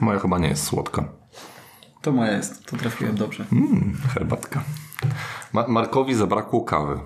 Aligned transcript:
Moja 0.00 0.18
chyba 0.18 0.38
nie 0.38 0.48
jest 0.48 0.64
słodka. 0.64 1.04
To 2.02 2.12
moja 2.12 2.32
jest, 2.32 2.66
to 2.66 2.76
trafiłem 2.76 3.16
dobrze. 3.16 3.44
Mm, 3.52 3.96
herbatka. 4.14 4.64
Ma- 5.52 5.68
Markowi 5.68 6.14
zabrakło 6.14 6.60
kawy. 6.64 7.00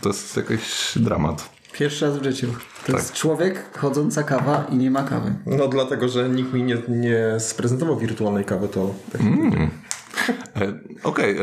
To 0.00 0.08
jest 0.08 0.36
jakiś 0.36 0.92
dramat. 0.96 1.50
Pierwszy 1.72 2.06
raz 2.06 2.18
w 2.18 2.24
życiu. 2.24 2.46
To 2.86 2.86
Tak. 2.92 2.96
jest 2.96 3.12
człowiek, 3.12 3.78
chodząca 3.78 4.22
kawa 4.22 4.64
i 4.70 4.76
nie 4.76 4.90
ma 4.90 5.02
kawy. 5.02 5.34
No 5.46 5.68
dlatego, 5.68 6.08
że 6.08 6.28
nikt 6.28 6.52
mi 6.52 6.62
nie, 6.62 6.76
nie 6.88 7.40
sprezentował 7.40 7.96
wirtualnej 7.98 8.44
kawy, 8.44 8.68
to 8.68 8.94
tak 9.12 9.20
E, 10.56 10.72
Okej, 11.02 11.36
e, 11.38 11.42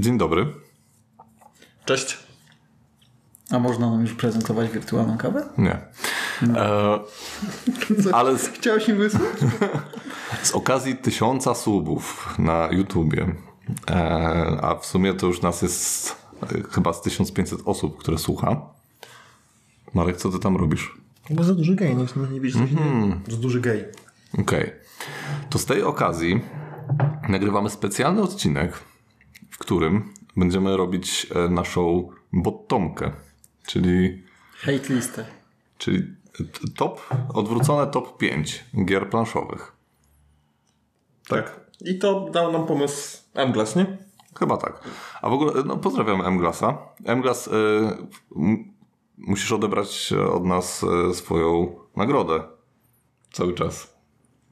dzień 0.00 0.18
dobry. 0.18 0.46
Cześć. 1.84 2.18
A 3.50 3.58
można 3.58 3.90
nam 3.90 4.00
już 4.00 4.12
prezentować 4.12 4.70
wirtualną 4.70 5.18
kawę? 5.18 5.48
Nie. 5.58 5.78
E, 6.56 6.98
ale 8.12 8.38
z, 8.38 8.46
Chciałeś 8.58 8.88
mi 8.88 8.94
wysłać? 8.94 9.22
z 10.42 10.52
okazji 10.52 10.96
tysiąca 10.96 11.54
subów 11.54 12.34
na 12.38 12.68
YouTubie, 12.70 13.34
e, 13.90 14.58
a 14.62 14.76
w 14.76 14.86
sumie 14.86 15.14
to 15.14 15.26
już 15.26 15.42
nas 15.42 15.62
jest 15.62 16.16
chyba 16.70 16.92
z 16.92 17.02
1500 17.02 17.60
osób, 17.64 17.98
które 17.98 18.18
słucha. 18.18 18.60
Marek, 19.94 20.16
co 20.16 20.28
ty 20.28 20.38
tam 20.38 20.56
robisz? 20.56 20.94
Bo 21.30 21.44
za 21.44 21.54
duży 21.54 21.74
gej, 21.76 21.96
nie, 21.96 22.06
nie 22.32 22.40
widzisz 22.40 22.60
się 22.60 22.68
dzieje? 22.68 23.20
Za 23.28 23.36
duży 23.36 23.60
gej. 23.60 23.84
Okej. 24.38 24.72
To 25.50 25.58
z 25.58 25.64
tej 25.64 25.82
okazji 25.82 26.40
nagrywamy 27.28 27.70
specjalny 27.70 28.22
odcinek, 28.22 28.78
w 29.50 29.58
którym 29.58 30.14
będziemy 30.36 30.76
robić 30.76 31.26
e, 31.34 31.48
naszą 31.48 32.08
bottomkę, 32.32 33.12
czyli, 33.66 34.22
Hate 34.60 34.94
listę. 34.94 35.24
czyli 35.78 36.02
top, 36.76 37.00
odwrócone 37.34 37.86
top 37.86 38.18
5 38.18 38.64
gier 38.84 39.10
planszowych. 39.10 39.72
Tak. 41.28 41.60
I 41.80 41.98
to 41.98 42.28
dał 42.32 42.52
nam 42.52 42.66
pomysł 42.66 43.18
Mglas, 43.48 43.76
nie? 43.76 43.98
Chyba 44.38 44.56
tak. 44.56 44.80
A 45.22 45.28
w 45.28 45.32
ogóle, 45.32 45.52
no 45.64 45.76
pozdrawiam 45.76 46.20
M-Glasa. 46.26 46.78
M-Glas, 47.04 47.46
y, 47.46 47.50
musisz 49.18 49.52
odebrać 49.52 50.12
od 50.12 50.44
nas 50.44 50.82
y, 51.10 51.14
swoją 51.14 51.76
nagrodę. 51.96 52.42
Cały 53.32 53.54
czas. 53.54 53.92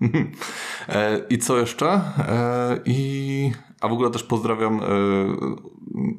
e, 0.88 1.20
I 1.30 1.38
co 1.38 1.58
jeszcze? 1.58 1.86
E, 2.18 2.80
I... 2.84 3.52
A 3.80 3.88
w 3.88 3.92
ogóle 3.92 4.10
też 4.10 4.22
pozdrawiam 4.22 4.80
e, 4.80 4.86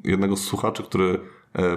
jednego 0.04 0.38
z 0.38 0.44
słuchaczy, 0.44 0.84
który 0.84 1.20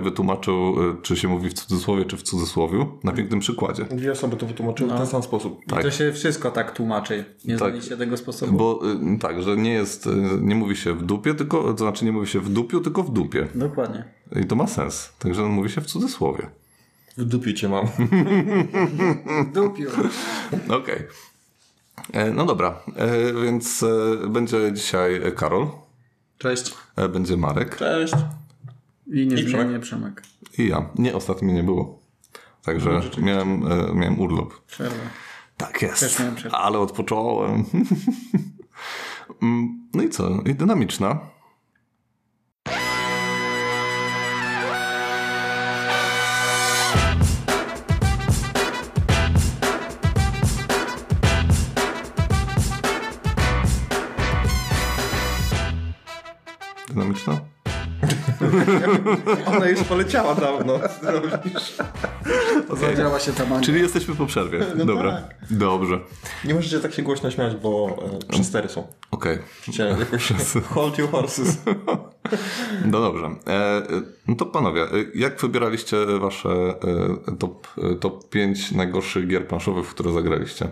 wytłumaczył, 0.00 0.55
e, 0.91 1.03
czy 1.03 1.17
się 1.17 1.28
mówi 1.28 1.48
w 1.50 1.55
cudzysłowie, 1.55 2.05
czy 2.05 2.17
w 2.17 2.22
cudzysłowiu, 2.22 2.98
na 3.05 3.12
pięknym 3.12 3.41
przykładzie. 3.41 3.84
Dwie 3.84 4.12
osoby 4.12 4.36
to 4.36 4.47
wytłumaczyły 4.47 4.91
w 4.91 4.97
ten 4.97 5.06
sam 5.06 5.22
sposób. 5.22 5.61
I 5.66 5.83
to 5.83 5.91
się 5.91 6.12
wszystko 6.12 6.50
tak 6.50 6.72
tłumaczy. 6.72 7.25
Nie 7.44 7.56
Tak. 7.56 7.69
znaliście 7.69 7.97
tego 7.97 8.16
sposobu. 8.16 8.53
Bo 8.53 8.81
y, 9.14 9.19
tak, 9.19 9.42
że 9.42 9.56
nie 9.56 9.72
jest, 9.72 10.06
y, 10.06 10.11
nie 10.41 10.55
mówi 10.55 10.77
się 10.77 10.92
w 10.94 11.03
dupie, 11.03 11.34
tylko, 11.34 11.62
to 11.75 11.78
znaczy 11.78 12.05
nie 12.05 12.12
mówi 12.12 12.27
się 12.27 12.41
w 12.41 12.48
dupiu, 12.48 12.81
tylko 12.81 13.03
w 13.03 13.11
dupie. 13.12 13.48
Dokładnie. 13.55 14.05
I 14.42 14.44
to 14.47 14.56
ma 14.56 14.66
sens. 14.66 15.12
Także 15.19 15.42
mówi 15.42 15.70
się 15.70 15.81
w 15.81 15.86
cudzysłowie. 15.86 16.50
W 17.16 17.25
dupiu 17.25 17.53
cię 17.53 17.69
mam. 17.69 17.86
Dupiu. 19.55 19.88
Okej. 20.69 20.97
E, 22.12 22.31
No 22.31 22.44
dobra, 22.44 22.81
e, 22.97 23.33
więc 23.42 23.83
e, 23.83 24.28
będzie 24.28 24.72
dzisiaj 24.72 25.20
Karol, 25.36 25.66
Cześć. 26.38 26.75
e, 26.97 27.09
będzie 27.09 27.36
Marek 27.36 27.77
Cześć. 27.77 28.14
I 29.06 29.27
niezmiennie 29.27 29.80
Przemek. 29.80 30.20
Przemek. 30.20 30.22
i 30.58 30.69
ja. 30.69 30.88
Nie, 30.98 31.14
ostatnio 31.14 31.44
mnie 31.47 31.55
nie 31.55 31.62
było. 31.62 32.02
Także 32.62 33.00
miałem, 33.19 33.66
e, 33.72 33.94
miałem 33.94 34.20
urlop. 34.20 34.64
Przerwa. 34.66 34.97
Tak 35.56 35.83
jest. 35.83 36.00
Też 36.00 36.19
miałem 36.19 36.34
przerwę. 36.34 36.56
Ale 36.56 36.78
odpocząłem. 36.78 37.64
Mm, 39.42 39.88
no 39.94 40.02
i 40.02 40.08
co? 40.08 40.41
I. 40.47 40.55
Dynamiczna? 40.55 41.20
Ona 59.47 59.69
już 59.69 59.81
poleciała 59.82 60.34
dawno. 60.34 60.81
Zadziała 62.76 63.20
się 63.20 63.32
ta 63.32 63.44
magia. 63.47 63.60
Czyli 63.66 63.81
jesteśmy 63.81 64.15
po 64.15 64.26
przerwie. 64.26 64.60
Dobra. 64.84 65.22
Dobrze. 65.50 66.00
Nie 66.44 66.54
możecie 66.54 66.81
tak 66.81 66.94
się 66.94 67.03
głośno 67.03 67.31
śmiać, 67.31 67.56
bo 67.56 67.97
e, 68.22 68.32
przestery 68.32 68.69
są. 68.69 68.87
Okej. 69.10 69.38
Chciałem 69.69 70.00
jakoś 70.00 70.32
hold 70.62 70.98
your 70.98 71.10
horses. 71.10 71.59
No 72.84 73.00
dobrze. 73.00 73.26
E, 73.47 73.50
e, 73.50 73.82
no 74.28 74.34
to 74.34 74.47
panowie, 74.47 74.82
e, 74.82 74.86
jak 75.15 75.41
wybieraliście 75.41 75.97
wasze 76.21 76.48
e, 77.28 77.36
top, 77.38 77.69
e, 77.78 77.94
top 77.94 78.28
5 78.28 78.72
najgorszych 78.72 79.28
gier 79.28 79.47
planszowych, 79.48 79.86
w 79.86 79.91
które 79.91 80.12
zagraliście? 80.12 80.69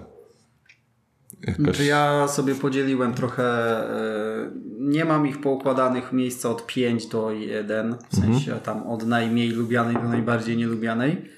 Jakaś... 1.47 1.57
Znaczy 1.57 1.85
ja 1.85 2.29
sobie 2.29 2.55
podzieliłem 2.55 3.15
trochę, 3.15 3.45
e, 3.45 4.51
nie 4.79 5.05
mam 5.05 5.27
ich 5.27 5.41
poukładanych 5.41 6.13
miejsca 6.13 6.51
od 6.51 6.67
5 6.67 7.07
do 7.07 7.31
1, 7.31 7.97
w 8.11 8.17
sensie 8.17 8.53
tam 8.53 8.87
od 8.87 9.07
najmniej 9.07 9.51
lubianej 9.51 9.97
do 9.97 10.09
najbardziej 10.09 10.57
nielubianej, 10.57 11.31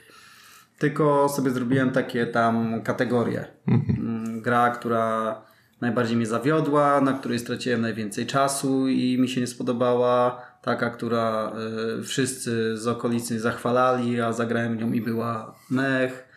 tylko 0.78 1.28
sobie 1.28 1.50
zrobiłem 1.50 1.91
takie 1.91 2.26
tam 2.26 2.82
kategorie. 2.82 3.44
Mm, 3.69 4.43
Gra, 4.43 4.70
która 4.70 5.43
najbardziej 5.81 6.16
mnie 6.16 6.26
zawiodła, 6.26 7.00
na 7.00 7.12
której 7.12 7.38
straciłem 7.38 7.81
najwięcej 7.81 8.26
czasu 8.26 8.88
i 8.88 9.19
mi 9.19 9.28
się 9.28 9.41
nie 9.41 9.47
spodobała, 9.47 10.43
taka, 10.62 10.91
która 10.91 11.53
e, 11.98 12.03
wszyscy 12.03 12.76
z 12.76 12.87
okolicy 12.87 13.41
zachwalali, 13.41 14.20
a 14.20 14.32
zagrałem 14.32 14.78
nią 14.78 14.93
i 14.93 15.00
była 15.00 15.54
mech, 15.70 16.28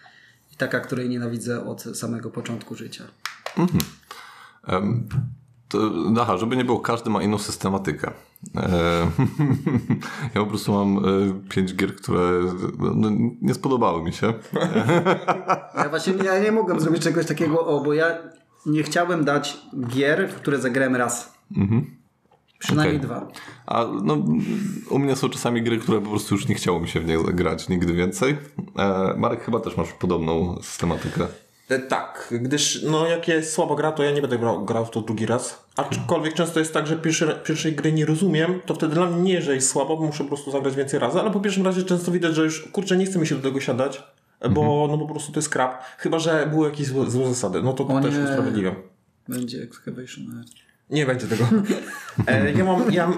i 0.53 0.55
taka, 0.55 0.79
której 0.79 1.09
nienawidzę 1.09 1.65
od 1.65 1.81
samego 1.81 2.29
początku 2.29 2.75
życia. 2.75 3.03
Em, 4.67 5.07
to, 5.67 5.91
aha, 6.21 6.37
żeby 6.37 6.57
nie 6.57 6.65
było, 6.65 6.79
każdy 6.79 7.09
ma 7.09 7.23
inną 7.23 7.37
systematykę. 7.37 8.11
E, 8.55 8.71
ja 10.35 10.41
po 10.41 10.45
prostu 10.45 10.73
mam 10.73 10.97
e, 10.97 11.01
pięć 11.49 11.75
gier, 11.75 11.95
które 11.95 12.21
no, 12.95 13.09
nie 13.41 13.53
spodobały 13.53 14.03
mi 14.03 14.13
się. 14.13 14.33
Ja 15.77 15.89
właśnie 15.89 16.13
ja 16.13 16.39
nie 16.39 16.51
mogłem 16.51 16.79
zrobić 16.79 17.03
czegoś 17.03 17.25
takiego, 17.25 17.65
o, 17.65 17.83
bo 17.83 17.93
ja 17.93 18.17
nie 18.65 18.83
chciałem 18.83 19.25
dać 19.25 19.57
gier, 19.87 20.29
w 20.29 20.35
które 20.35 20.59
zagrałem 20.59 20.95
raz. 20.95 21.33
Przynajmniej 22.59 22.97
Okej. 22.97 23.07
dwa. 23.07 23.27
A 23.65 23.85
no, 24.03 24.17
u 24.89 24.99
mnie 24.99 25.15
są 25.15 25.29
czasami 25.29 25.61
gry, 25.61 25.77
które 25.77 26.01
po 26.01 26.09
prostu 26.09 26.35
już 26.35 26.47
nie 26.47 26.55
chciało 26.55 26.79
mi 26.79 26.87
się 26.87 26.99
w 26.99 27.05
nie 27.05 27.17
grać 27.17 27.69
nigdy 27.69 27.93
więcej. 27.93 28.37
E, 28.77 29.13
Marek, 29.17 29.43
chyba 29.43 29.59
też 29.59 29.77
masz 29.77 29.93
podobną 29.93 30.59
systematykę. 30.61 31.27
E, 31.69 31.79
Tak, 31.79 32.33
gdyż 32.41 32.83
no 32.83 33.07
jak 33.07 33.27
jest 33.27 33.53
słaba 33.53 33.75
gra, 33.75 33.91
to 33.91 34.03
ja 34.03 34.11
nie 34.11 34.21
będę 34.21 34.37
grał, 34.37 34.65
grał 34.65 34.85
w 34.85 34.89
to 34.89 35.01
drugi 35.01 35.25
raz. 35.25 35.63
Aczkolwiek 35.75 36.33
często 36.33 36.59
jest 36.59 36.73
tak, 36.73 36.87
że 36.87 36.95
pierwszy, 36.95 37.35
pierwszej 37.43 37.75
gry 37.75 37.91
nie 37.93 38.05
rozumiem, 38.05 38.61
to 38.65 38.75
wtedy 38.75 38.93
dla 38.93 39.05
mnie 39.05 39.33
nie, 39.33 39.41
że 39.41 39.55
jest 39.55 39.69
słabo, 39.69 39.97
bo 39.97 40.05
muszę 40.05 40.23
po 40.23 40.29
prostu 40.29 40.51
zagrać 40.51 40.75
więcej 40.75 40.99
razy, 40.99 41.19
ale 41.19 41.31
po 41.31 41.39
pierwszym 41.39 41.65
razie 41.65 41.83
często 41.83 42.11
widać, 42.11 42.35
że 42.35 42.43
już 42.43 42.61
kurczę, 42.71 42.97
nie 42.97 43.05
chce 43.05 43.19
mi 43.19 43.27
się 43.27 43.35
do 43.35 43.41
tego 43.41 43.59
siadać, 43.59 44.03
bo 44.49 44.87
no 44.91 44.97
po 44.97 45.07
prostu 45.07 45.31
to 45.31 45.39
jest 45.39 45.49
krap. 45.49 45.83
Chyba, 45.97 46.19
że 46.19 46.47
były 46.51 46.69
jakieś 46.69 46.87
złe, 46.87 47.09
złe 47.09 47.27
zasady, 47.27 47.61
no 47.61 47.73
to, 47.73 47.85
to 47.85 48.01
też 48.01 48.15
usprawiedliwiam. 48.29 48.75
Będzie 49.27 49.63
Excavation. 49.63 50.43
Nie 50.89 51.05
będzie 51.05 51.27
tego. 51.27 51.43
E, 52.27 52.51
ja 52.51 52.65
mam, 52.65 52.91
ja, 52.91 53.13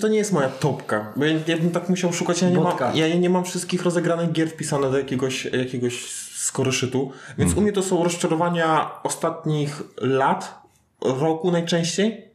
to 0.00 0.08
nie 0.08 0.18
jest 0.18 0.32
moja 0.32 0.48
topka, 0.48 1.12
bo 1.16 1.24
ja, 1.24 1.32
ja 1.46 1.56
bym 1.56 1.70
tak 1.70 1.88
musiał 1.88 2.12
szukać, 2.12 2.42
ja 2.42 2.50
nie, 2.50 2.60
mam, 2.60 2.76
ja 2.94 3.16
nie 3.16 3.30
mam 3.30 3.44
wszystkich 3.44 3.82
rozegranych 3.82 4.32
gier 4.32 4.48
wpisane 4.48 4.90
do 4.90 4.98
jakiegoś, 4.98 5.44
jakiegoś 5.44 6.25
skoroszytu, 6.46 7.12
więc 7.38 7.54
u 7.54 7.60
mnie 7.60 7.72
to 7.72 7.82
są 7.82 8.04
rozczarowania 8.04 8.90
ostatnich 9.02 9.82
lat, 10.00 10.62
roku 11.00 11.50
najczęściej, 11.50 12.30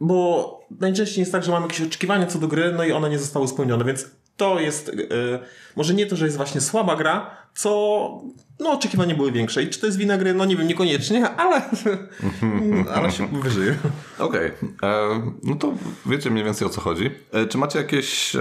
bo 0.00 0.60
najczęściej 0.80 1.22
jest 1.22 1.32
tak, 1.32 1.44
że 1.44 1.52
mam 1.52 1.62
jakieś 1.62 1.80
oczekiwania 1.80 2.26
co 2.26 2.38
do 2.38 2.48
gry, 2.48 2.72
no 2.72 2.84
i 2.84 2.92
one 2.92 3.10
nie 3.10 3.18
zostały 3.18 3.48
spełnione, 3.48 3.84
więc 3.84 4.06
to 4.38 4.60
jest, 4.60 4.88
e, 4.88 4.92
może 5.76 5.94
nie 5.94 6.06
to, 6.06 6.16
że 6.16 6.24
jest 6.24 6.36
właśnie 6.36 6.60
słaba 6.60 6.96
gra, 6.96 7.30
co, 7.54 7.70
no 8.60 8.72
oczekiwania 8.72 9.14
były 9.14 9.32
większe 9.32 9.62
i 9.62 9.68
czy 9.68 9.80
to 9.80 9.86
jest 9.86 9.98
wina 9.98 10.18
gry, 10.18 10.34
no 10.34 10.44
nie 10.44 10.56
wiem, 10.56 10.68
niekoniecznie, 10.68 11.30
ale, 11.30 11.62
ale 12.94 13.12
się 13.12 13.26
wyżyje. 13.26 13.76
Okej, 14.18 14.52
e, 14.82 15.22
no 15.42 15.56
to 15.56 15.72
wiecie 16.06 16.30
mniej 16.30 16.44
więcej 16.44 16.66
o 16.66 16.70
co 16.70 16.80
chodzi. 16.80 17.10
E, 17.32 17.46
czy 17.46 17.58
macie 17.58 17.78
jakieś 17.78 18.36
e, 18.36 18.40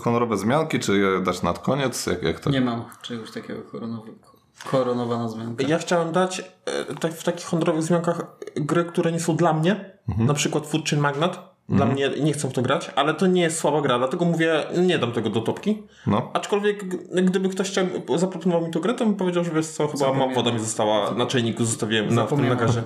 honorowe 0.00 0.38
zmianki, 0.38 0.78
czy 0.78 0.98
je 0.98 1.20
dać 1.20 1.42
nad 1.42 1.58
koniec? 1.58 2.06
Jak, 2.06 2.22
jak 2.22 2.40
to? 2.40 2.50
Nie 2.50 2.60
mam 2.60 2.84
czegoś 3.02 3.30
takiego 3.30 3.62
koronowego. 3.62 4.30
Koronowana 4.64 5.28
zmianka. 5.28 5.64
Ja 5.68 5.78
chciałem 5.78 6.12
dać 6.12 6.40
e, 6.64 6.94
tak, 6.94 7.12
w 7.12 7.22
takich 7.22 7.46
honorowych 7.46 7.82
zmiankach 7.82 8.22
gry, 8.54 8.84
które 8.84 9.12
nie 9.12 9.20
są 9.20 9.36
dla 9.36 9.52
mnie, 9.52 9.98
na 10.18 10.34
przykład 10.34 10.64
Chain 10.90 11.02
Magnat, 11.02 11.49
Dla 11.70 11.86
mnie 11.86 12.10
nie 12.20 12.32
chcę 12.32 12.48
w 12.48 12.52
to 12.52 12.62
grać, 12.62 12.90
ale 12.96 13.14
to 13.14 13.26
nie 13.26 13.42
jest 13.42 13.58
słaba 13.58 13.80
gra, 13.80 13.98
dlatego 13.98 14.24
mówię, 14.24 14.64
nie 14.78 14.98
dam 14.98 15.12
tego 15.12 15.30
do 15.30 15.40
topki. 15.40 15.82
No. 16.06 16.30
Aczkolwiek 16.32 16.84
gdyby 17.24 17.48
ktoś 17.48 17.70
chciał, 17.70 17.86
zaproponował 18.16 18.66
mi 18.66 18.72
tę 18.72 18.80
grę, 18.80 18.94
to 18.94 19.04
bym 19.04 19.14
powiedział, 19.14 19.44
że 19.44 19.50
wiesz 19.50 19.66
co, 19.66 19.88
chyba 19.88 20.04
pamiętam. 20.04 20.34
woda 20.34 20.52
mi 20.52 20.58
została 20.58 21.10
na 21.10 21.26
czajniku, 21.26 21.64
zostawiłem 21.64 22.04
na, 22.04 22.10
w 22.10 22.14
tym 22.14 22.24
Zapomniałem. 22.24 22.58
na 22.58 22.64
gazie. 22.66 22.82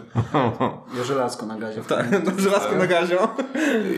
Ja 0.99 1.05
żelazko 1.05 1.47
na 1.47 1.59
gazie. 1.59 1.81
Tak, 1.81 2.07
żelazko 2.41 2.77
na 2.77 2.87
gazie. 2.87 3.19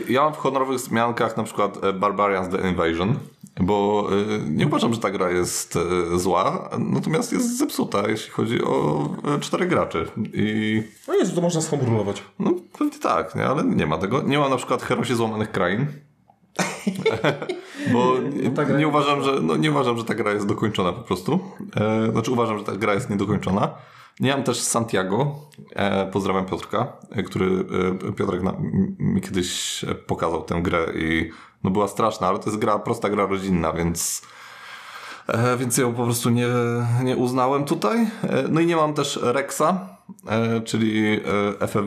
Ja 0.09 0.21
mam 0.23 0.33
w 0.33 0.37
honorowych 0.37 0.77
wzmiankach 0.77 1.37
na 1.37 1.43
przykład 1.43 1.83
e, 1.83 1.93
Barbarians 1.93 2.49
The 2.49 2.69
Invasion, 2.69 3.19
bo 3.59 4.07
e, 4.11 4.49
nie 4.49 4.67
uważam, 4.67 4.93
że 4.93 4.99
ta 4.99 5.11
gra 5.11 5.29
jest 5.31 5.75
e, 6.13 6.19
zła, 6.19 6.69
natomiast 6.79 7.31
jest 7.33 7.57
zepsuta, 7.57 8.07
jeśli 8.09 8.31
chodzi 8.31 8.63
o 8.63 9.09
czterech 9.41 9.69
graczy. 9.69 10.05
I 10.33 10.83
No 11.07 11.13
jest, 11.13 11.35
to 11.35 11.41
można 11.41 11.61
skomrulować. 11.61 12.23
no 12.39 12.51
pewnie 12.79 12.99
tak, 12.99 13.35
nie? 13.35 13.45
ale 13.45 13.63
nie 13.63 13.85
ma 13.85 13.97
tego. 13.97 14.21
Nie 14.21 14.39
ma 14.39 14.49
na 14.49 14.57
przykład 14.57 14.76
Herosie 14.81 15.15
Złamanych 15.15 15.51
Krain. 15.51 15.87
Bo 17.93 18.13
gra 18.65 18.77
nie 18.77 18.87
uważam, 18.87 19.23
że, 19.23 19.31
no, 19.41 19.55
nie 19.55 19.71
uważam, 19.71 19.97
że 19.97 20.03
ta 20.03 20.15
gra 20.15 20.31
jest 20.31 20.47
dokończona 20.47 20.93
po 20.93 21.01
prostu. 21.01 21.39
E, 21.75 22.11
znaczy 22.11 22.31
uważam, 22.31 22.57
że 22.57 22.63
ta 22.63 22.71
gra 22.71 22.93
jest 22.93 23.09
niedokończona. 23.09 23.69
Nie 24.19 24.31
mam 24.31 24.43
też 24.43 24.61
Santiago. 24.61 25.35
E, 25.75 26.11
pozdrawiam 26.11 26.45
Piotrka, 26.45 26.93
e, 27.11 27.23
który 27.23 27.65
e, 28.09 28.11
Piotrek 28.11 28.43
na, 28.43 28.53
mi 28.99 29.21
kiedyś 29.21 29.85
pokazał 30.07 30.43
tę 30.43 30.61
grę 30.61 30.85
i 30.95 31.31
no 31.63 31.71
była 31.71 31.87
straszna, 31.87 32.27
ale 32.27 32.39
to 32.39 32.45
jest 32.45 32.59
gra, 32.59 32.79
prosta 32.79 33.09
gra 33.09 33.25
rodzinna, 33.25 33.73
więc 33.73 34.21
E, 35.27 35.57
więc 35.57 35.77
ją 35.77 35.93
po 35.93 36.03
prostu 36.03 36.29
nie, 36.29 36.47
nie 37.03 37.17
uznałem 37.17 37.65
tutaj. 37.65 38.07
E, 38.23 38.43
no 38.49 38.59
i 38.59 38.65
nie 38.65 38.75
mam 38.75 38.93
też 38.93 39.19
Rexa, 39.21 39.96
czyli 40.65 41.19
e, 41.59 41.67
FF, 41.67 41.85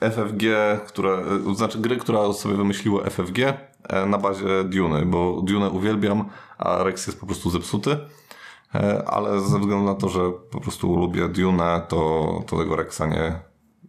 FFG, 0.00 0.44
które, 0.86 1.24
e, 1.50 1.54
znaczy 1.54 1.78
gry, 1.78 1.96
która 1.96 2.32
sobie 2.32 2.56
wymyśliło 2.56 3.04
FFG 3.10 3.38
e, 3.38 4.06
na 4.06 4.18
bazie 4.18 4.64
Dune, 4.64 5.06
bo 5.06 5.42
Dune 5.42 5.70
uwielbiam, 5.70 6.30
a 6.58 6.82
Rex 6.82 7.06
jest 7.06 7.20
po 7.20 7.26
prostu 7.26 7.50
zepsuty. 7.50 7.96
E, 8.74 9.08
ale 9.08 9.40
ze 9.40 9.58
względu 9.58 9.84
na 9.84 9.94
to, 9.94 10.08
że 10.08 10.20
po 10.50 10.60
prostu 10.60 10.96
lubię 10.96 11.28
Dune, 11.28 11.82
to, 11.88 12.42
to 12.46 12.58
tego 12.58 12.76
Rexa 12.76 13.02
nie, 13.10 13.40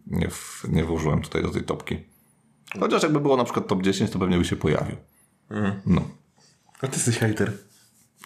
nie, 0.06 0.28
w, 0.28 0.64
nie 0.68 0.84
włożyłem 0.84 1.22
tutaj 1.22 1.42
do 1.42 1.50
tej 1.50 1.62
topki. 1.62 1.96
Chociaż 2.80 3.02
jakby 3.02 3.20
było 3.20 3.36
na 3.36 3.44
przykład 3.44 3.66
top 3.66 3.82
10, 3.82 4.10
to 4.10 4.18
pewnie 4.18 4.38
by 4.38 4.44
się 4.44 4.56
pojawił. 4.56 4.96
No. 5.86 6.00
A 6.82 6.86
ty 6.86 6.92
jesteś 6.92 7.18
hater. 7.18 7.52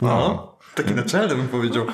No. 0.03 0.58
Taki 0.83 0.95
naczelny 0.95 1.35
bym 1.35 1.49
powiedział. 1.49 1.87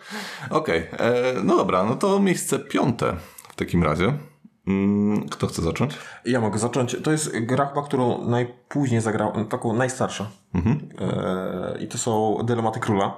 Okej, 0.50 0.86
e, 0.98 1.32
no 1.44 1.56
dobra, 1.56 1.84
no 1.84 1.94
to 1.96 2.20
miejsce 2.20 2.58
piąte 2.58 3.16
w 3.48 3.56
takim 3.56 3.82
razie. 3.84 4.18
Mm, 4.66 5.28
Kto 5.28 5.46
chce 5.46 5.62
zacząć? 5.62 5.98
Ja 6.24 6.40
mogę 6.40 6.58
zacząć. 6.58 6.96
To 7.02 7.12
jest 7.12 7.38
gra 7.40 7.66
chyba, 7.66 7.82
którą 7.82 8.28
najpóźniej 8.28 9.00
zagrałem, 9.00 9.46
taką 9.46 9.72
najstarsza. 9.72 10.26
E, 10.54 11.78
I 11.80 11.88
to 11.88 11.98
są 11.98 12.38
Dylematy 12.44 12.80
Króla. 12.80 13.16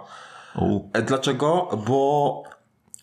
U. 0.60 0.80
E, 0.92 1.02
Dlaczego? 1.02 1.68
Bo 1.86 2.42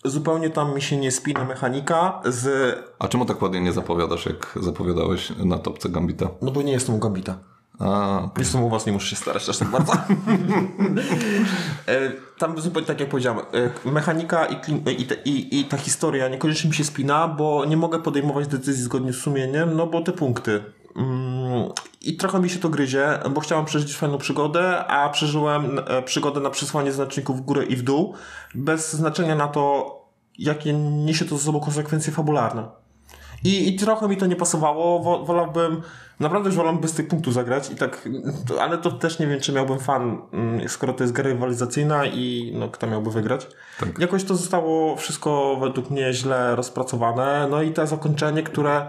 zupełnie 0.05 0.49
tam 0.49 0.75
mi 0.75 0.81
się 0.81 0.97
nie 0.97 1.11
spina 1.11 1.45
mechanika 1.45 2.21
z... 2.25 2.75
A 2.99 3.07
czemu 3.07 3.25
tak 3.25 3.41
ładnie 3.41 3.61
nie 3.61 3.71
zapowiadasz, 3.73 4.25
jak 4.25 4.59
zapowiadałeś 4.61 5.33
na 5.45 5.57
topce 5.57 5.89
Gambita? 5.89 6.29
No 6.41 6.51
bo 6.51 6.61
nie 6.61 6.71
jestem 6.71 6.99
Gambita. 6.99 7.37
A, 7.79 8.29
Jestem 8.37 8.63
u 8.63 8.69
was, 8.69 8.85
nie 8.85 8.91
muszę 8.91 9.07
się 9.07 9.15
starać 9.15 9.49
aż 9.49 9.57
tak 9.57 9.67
bardzo. 9.71 9.93
E, 11.87 12.11
Tam 12.37 12.61
zupełnie 12.61 12.87
tak 12.87 12.99
jak 12.99 13.09
powiedziałem, 13.09 13.39
e, 13.85 13.89
mechanika 13.91 14.45
i, 14.45 14.55
klim- 14.55 14.91
i, 14.91 15.29
i, 15.29 15.59
i 15.59 15.65
ta 15.65 15.77
historia 15.77 16.27
niekoniecznie 16.29 16.69
mi 16.69 16.75
się 16.75 16.83
spina, 16.83 17.27
bo 17.27 17.65
nie 17.65 17.77
mogę 17.77 17.99
podejmować 17.99 18.47
decyzji 18.47 18.83
zgodnie 18.83 19.13
z 19.13 19.17
sumieniem, 19.21 19.75
no 19.75 19.87
bo 19.87 20.01
te 20.01 20.11
punkty. 20.11 20.63
Mm, 20.95 21.69
I 22.01 22.17
trochę 22.17 22.39
mi 22.39 22.49
się 22.49 22.59
to 22.59 22.69
gryzie, 22.69 23.19
bo 23.33 23.41
chciałem 23.41 23.65
przeżyć 23.65 23.95
fajną 23.97 24.17
przygodę, 24.17 24.85
a 24.85 25.09
przeżyłem 25.09 25.79
e, 25.87 26.01
przygodę 26.01 26.39
na 26.39 26.49
przesłanie 26.49 26.91
znaczników 26.91 27.37
w 27.37 27.41
górę 27.41 27.63
i 27.65 27.75
w 27.75 27.81
dół, 27.83 28.13
bez 28.55 28.93
znaczenia 28.93 29.35
na 29.35 29.47
to, 29.47 29.95
jakie 30.39 30.73
niesie 30.73 31.25
to 31.25 31.37
ze 31.37 31.43
sobą 31.43 31.59
konsekwencje 31.59 32.13
fabularne. 32.13 32.82
I, 33.43 33.69
I 33.69 33.75
trochę 33.75 34.07
mi 34.07 34.17
to 34.17 34.25
nie 34.25 34.35
pasowało. 34.35 34.99
Wo, 34.99 35.25
wolałbym, 35.25 35.81
naprawdę 36.19 36.49
już 36.49 36.55
wolałbym 36.55 36.81
bez 36.81 36.93
tych 36.93 37.07
punktów 37.07 37.33
zagrać 37.33 37.71
i 37.71 37.75
tak, 37.75 38.09
ale 38.61 38.77
to 38.77 38.91
też 38.91 39.19
nie 39.19 39.27
wiem, 39.27 39.39
czy 39.39 39.51
miałbym 39.51 39.79
fan, 39.79 40.21
mm, 40.33 40.69
skoro 40.69 40.93
to 40.93 41.03
jest 41.03 41.13
gra 41.13 41.23
rywalizacyjna 41.23 42.05
i 42.05 42.53
no, 42.55 42.69
kto 42.69 42.87
miałby 42.87 43.11
wygrać. 43.11 43.47
Tak. 43.79 43.99
Jakoś 43.99 44.23
to 44.23 44.35
zostało 44.35 44.95
wszystko 44.95 45.57
według 45.61 45.89
mnie 45.89 46.13
źle 46.13 46.55
rozpracowane. 46.55 47.47
No 47.51 47.61
i 47.61 47.71
to 47.71 47.87
zakończenie, 47.87 48.43
które, 48.43 48.87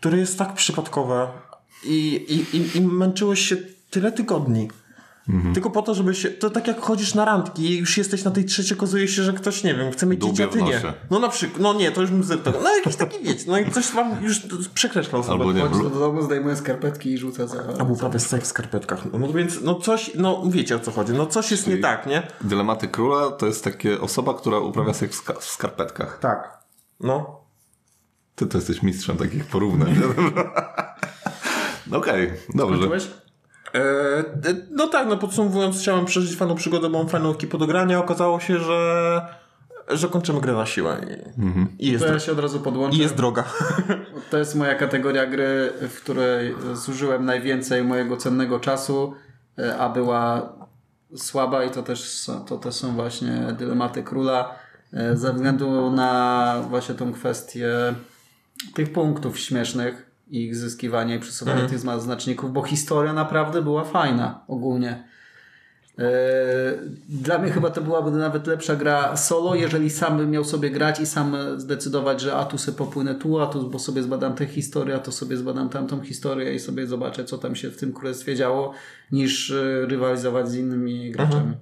które 0.00 0.18
jest 0.18 0.38
tak 0.38 0.54
przypadkowe 0.54 1.28
i, 1.84 2.14
i, 2.28 2.56
i, 2.56 2.76
i 2.76 2.80
męczyłeś 2.80 3.40
się 3.40 3.56
tyle 3.90 4.12
tygodni. 4.12 4.68
Tylko 5.54 5.70
po 5.70 5.82
to, 5.82 5.94
żeby 5.94 6.14
się. 6.14 6.30
To 6.30 6.50
tak 6.50 6.66
jak 6.66 6.80
chodzisz 6.80 7.14
na 7.14 7.24
randki 7.24 7.62
i 7.70 7.78
już 7.78 7.98
jesteś 7.98 8.24
na 8.24 8.30
tej 8.30 8.44
trzeciej, 8.44 8.78
okazuje 8.78 9.08
się, 9.08 9.22
że 9.22 9.32
ktoś, 9.32 9.64
nie 9.64 9.74
wiem, 9.74 9.92
chce 9.92 10.06
mieć 10.06 10.20
Dłubie 10.20 10.36
dzieci, 10.36 10.48
a 10.48 10.52
ty 10.52 10.58
w 10.58 10.62
nie. 10.62 10.74
nosie. 10.74 10.92
No 11.10 11.18
na 11.18 11.28
przykład, 11.28 11.60
no 11.60 11.74
nie, 11.74 11.92
to 11.92 12.00
już 12.00 12.10
bym 12.10 12.24
zeptał. 12.24 12.52
No 12.62 12.76
jakiś 12.76 12.96
taki 12.96 13.24
wiecie, 13.24 13.44
no 13.46 13.58
i 13.58 13.70
coś 13.70 13.90
wam 13.90 14.22
już 14.22 14.40
przekreślał 14.74 15.22
sobie. 15.22 15.32
albo 15.38 15.52
nie, 15.52 15.60
Chodzi 15.60 15.82
do 15.82 15.90
domu, 15.90 16.22
zdejmuje 16.22 16.56
skarpetki 16.56 17.10
i 17.12 17.18
rzuca 17.18 17.46
za... 17.46 17.58
A 17.78 17.84
był 17.84 17.96
prawie 17.96 18.18
seks 18.20 18.44
w 18.44 18.48
skarpetkach. 18.48 19.12
No, 19.12 19.18
no 19.18 19.32
więc, 19.32 19.62
no 19.62 19.74
coś, 19.74 20.10
no 20.14 20.42
wiecie 20.48 20.76
o 20.76 20.78
co 20.78 20.90
chodzi. 20.90 21.12
No 21.12 21.26
coś 21.26 21.50
jest 21.50 21.66
nie 21.66 21.76
tak, 21.78 22.06
nie? 22.06 22.26
Dylematy 22.40 22.88
króla 22.88 23.30
to 23.30 23.46
jest 23.46 23.64
takie 23.64 24.00
osoba, 24.00 24.34
która 24.34 24.58
uprawia 24.58 24.94
seks 24.94 25.16
w, 25.16 25.24
ska- 25.24 25.40
w 25.40 25.44
skarpetkach. 25.44 26.18
Tak. 26.20 26.58
No. 27.00 27.40
Ty 28.34 28.46
to 28.46 28.58
jesteś 28.58 28.82
mistrzem 28.82 29.16
takich 29.16 29.44
porównań. 29.46 29.94
No 31.90 31.98
Okej, 31.98 32.32
dobrze. 32.54 32.76
Skończyłeś? 32.76 33.08
E, 33.74 33.80
no 34.70 34.86
tak, 34.86 35.08
no 35.08 35.16
podsumowując, 35.16 35.80
chciałem 35.80 36.04
przeżyć 36.04 36.36
fajną 36.38 36.54
przygodę, 36.54 36.88
bo 36.90 36.98
mam 36.98 37.08
fajną 37.08 37.30
ekipę 37.30 37.58
do 37.58 37.66
grania. 37.66 37.98
Okazało 37.98 38.40
się, 38.40 38.58
że, 38.58 39.20
że 39.88 40.08
kończymy 40.08 40.40
grę 40.40 40.52
na 40.52 40.66
siłę. 40.66 40.96
I, 41.78 41.86
i, 41.86 41.92
jest, 41.92 42.04
To 42.06 42.12
ja 42.12 42.18
się 42.18 42.32
od 42.32 42.38
razu 42.38 42.60
podłączę. 42.60 42.96
i 42.96 43.00
jest 43.00 43.14
droga. 43.14 43.44
To 44.30 44.38
jest 44.38 44.54
moja 44.54 44.74
kategoria 44.74 45.26
gry, 45.26 45.72
w 45.80 46.00
której 46.02 46.54
zużyłem 46.74 47.24
najwięcej 47.24 47.84
mojego 47.84 48.16
cennego 48.16 48.60
czasu, 48.60 49.14
e, 49.58 49.78
a 49.78 49.88
była 49.88 50.52
słaba 51.16 51.64
i 51.64 51.70
to 51.70 51.82
też, 51.82 52.00
są- 52.10 52.44
to 52.44 52.56
też 52.58 52.74
są 52.74 52.94
właśnie 52.94 53.46
dylematy 53.58 54.02
króla 54.02 54.54
e, 54.92 55.16
ze 55.16 55.32
względu 55.32 55.90
na 55.90 56.54
właśnie 56.70 56.94
tą 56.94 57.12
kwestię 57.12 57.68
tych 58.74 58.92
punktów 58.92 59.38
śmiesznych 59.38 60.05
i 60.30 60.44
ich 60.44 60.56
zyskiwania 60.56 61.14
i 61.14 61.18
przesuwania 61.20 61.68
tych 61.68 61.78
zna- 61.78 62.00
znaczników, 62.00 62.52
bo 62.52 62.62
historia 62.62 63.12
naprawdę 63.12 63.62
była 63.62 63.84
fajna 63.84 64.40
ogólnie. 64.48 65.04
E, 65.98 66.02
Dla 67.08 67.38
mnie 67.38 67.50
chyba 67.52 67.70
to 67.70 67.80
byłaby 67.82 68.10
nawet 68.10 68.46
lepsza 68.46 68.76
gra 68.76 69.16
solo, 69.16 69.54
jeżeli 69.54 69.90
sam 69.90 70.16
bym 70.16 70.30
miał 70.30 70.44
sobie 70.44 70.70
grać 70.70 71.00
i 71.00 71.06
sam 71.06 71.36
zdecydować, 71.56 72.20
że 72.20 72.34
a 72.36 72.44
tu 72.44 72.58
sobie 72.58 72.78
popłynę 72.78 73.14
tu, 73.14 73.40
a 73.40 73.46
tu, 73.46 73.70
bo 73.70 73.78
sobie 73.78 74.02
zbadam 74.02 74.34
tę 74.34 74.46
historię, 74.46 74.94
a 74.94 74.98
to 74.98 75.12
sobie 75.12 75.36
zbadam 75.36 75.68
tamtą 75.68 76.00
historię 76.00 76.54
i 76.54 76.58
sobie 76.58 76.86
zobaczę, 76.86 77.24
co 77.24 77.38
tam 77.38 77.56
się 77.56 77.70
w 77.70 77.76
tym 77.76 77.92
królestwie 77.92 78.36
działo, 78.36 78.72
niż 79.12 79.50
e, 79.50 79.86
rywalizować 79.86 80.48
z 80.48 80.54
innymi 80.54 81.12
graczami. 81.12 81.52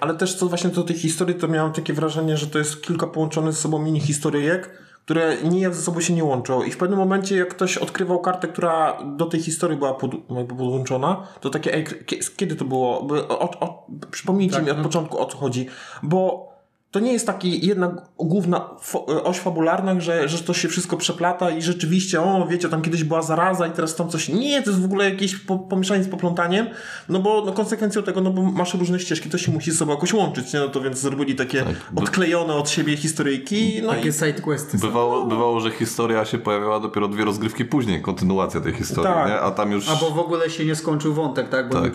Ale 0.00 0.14
też 0.14 0.34
co 0.34 0.46
właśnie 0.48 0.70
do 0.70 0.82
tej 0.82 0.96
historii, 0.96 1.34
to 1.34 1.48
miałem 1.48 1.72
takie 1.72 1.92
wrażenie, 1.92 2.36
że 2.36 2.46
to 2.46 2.58
jest 2.58 2.82
kilka 2.82 3.06
połączonych 3.06 3.52
ze 3.52 3.58
sobą 3.60 3.78
mini 3.78 4.00
historyjek, 4.00 4.70
które 5.08 5.36
nijak 5.44 5.74
ze 5.74 5.82
sobą 5.82 6.00
się 6.00 6.14
nie 6.14 6.24
łączą. 6.24 6.62
I 6.62 6.70
w 6.70 6.76
pewnym 6.76 6.98
momencie, 6.98 7.36
jak 7.36 7.48
ktoś 7.48 7.78
odkrywał 7.78 8.20
kartę, 8.20 8.48
która 8.48 8.98
do 9.16 9.26
tej 9.26 9.40
historii 9.40 9.76
była 9.78 9.94
pod, 9.94 10.10
podłączona, 10.48 11.26
to 11.40 11.50
takie, 11.50 11.74
ej, 11.74 11.84
kie- 11.84 12.36
kiedy 12.36 12.56
to 12.56 12.64
było? 12.64 13.02
By- 13.02 13.28
O, 13.28 13.50
o, 13.60 13.86
przypomnijcie 14.10 14.56
Tak, 14.56 14.64
mi 14.64 14.70
od 14.70 14.76
no. 14.76 14.82
początku, 14.82 15.18
o 15.20 15.26
co 15.26 15.38
chodzi. 15.38 15.66
Bo 16.02 16.48
to 16.90 17.00
nie 17.00 17.12
jest 17.12 17.26
taki 17.26 17.66
jedna 17.66 18.02
główna 18.18 18.70
fo- 18.92 19.22
oś 19.24 19.38
fabularna, 19.38 20.00
że, 20.00 20.28
że 20.28 20.38
to 20.38 20.54
się 20.54 20.68
wszystko 20.68 20.96
przeplata 20.96 21.50
i 21.50 21.62
rzeczywiście, 21.62 22.20
o 22.20 22.46
wiecie, 22.50 22.68
tam 22.68 22.82
kiedyś 22.82 23.04
była 23.04 23.22
zaraza 23.22 23.66
i 23.66 23.70
teraz 23.70 23.96
tam 23.96 24.08
coś. 24.08 24.28
Nie, 24.28 24.62
to 24.62 24.70
jest 24.70 24.82
w 24.82 24.84
ogóle 24.84 25.10
jakieś 25.10 25.36
po, 25.36 25.58
pomieszanie 25.58 26.04
z 26.04 26.08
poplątaniem, 26.08 26.66
no 27.08 27.18
bo 27.18 27.42
no, 27.46 27.52
konsekwencją 27.52 28.02
tego, 28.02 28.20
no 28.20 28.30
bo 28.30 28.42
masz 28.42 28.74
różne 28.74 29.00
ścieżki, 29.00 29.30
to 29.30 29.38
się 29.38 29.52
musi 29.52 29.70
ze 29.70 29.76
sobą 29.76 29.92
jakoś 29.92 30.12
łączyć, 30.12 30.52
nie? 30.52 30.60
No 30.60 30.68
to 30.68 30.80
więc 30.80 30.98
zrobili 30.98 31.34
takie 31.34 31.64
odklejone 31.96 32.54
od 32.54 32.70
siebie 32.70 32.96
historyjki, 32.96 33.80
no 33.82 33.88
Takie 33.88 34.08
i 34.08 34.12
sidequesty. 34.12 34.78
Bywało, 34.78 35.26
bywało, 35.26 35.60
że 35.60 35.70
historia 35.70 36.24
się 36.24 36.38
pojawiała 36.38 36.80
dopiero 36.80 37.08
dwie 37.08 37.24
rozgrywki 37.24 37.64
później, 37.64 38.02
kontynuacja 38.02 38.60
tej 38.60 38.72
historii, 38.72 39.12
Tak. 39.14 39.28
nie? 39.28 39.40
A 39.40 39.50
tam 39.50 39.72
już... 39.72 39.88
Albo 39.88 40.10
w 40.10 40.18
ogóle 40.18 40.50
się 40.50 40.64
nie 40.64 40.74
skończył 40.74 41.14
wątek, 41.14 41.48
tak? 41.48 41.68
Bo 41.68 41.80
Tak. 41.82 41.92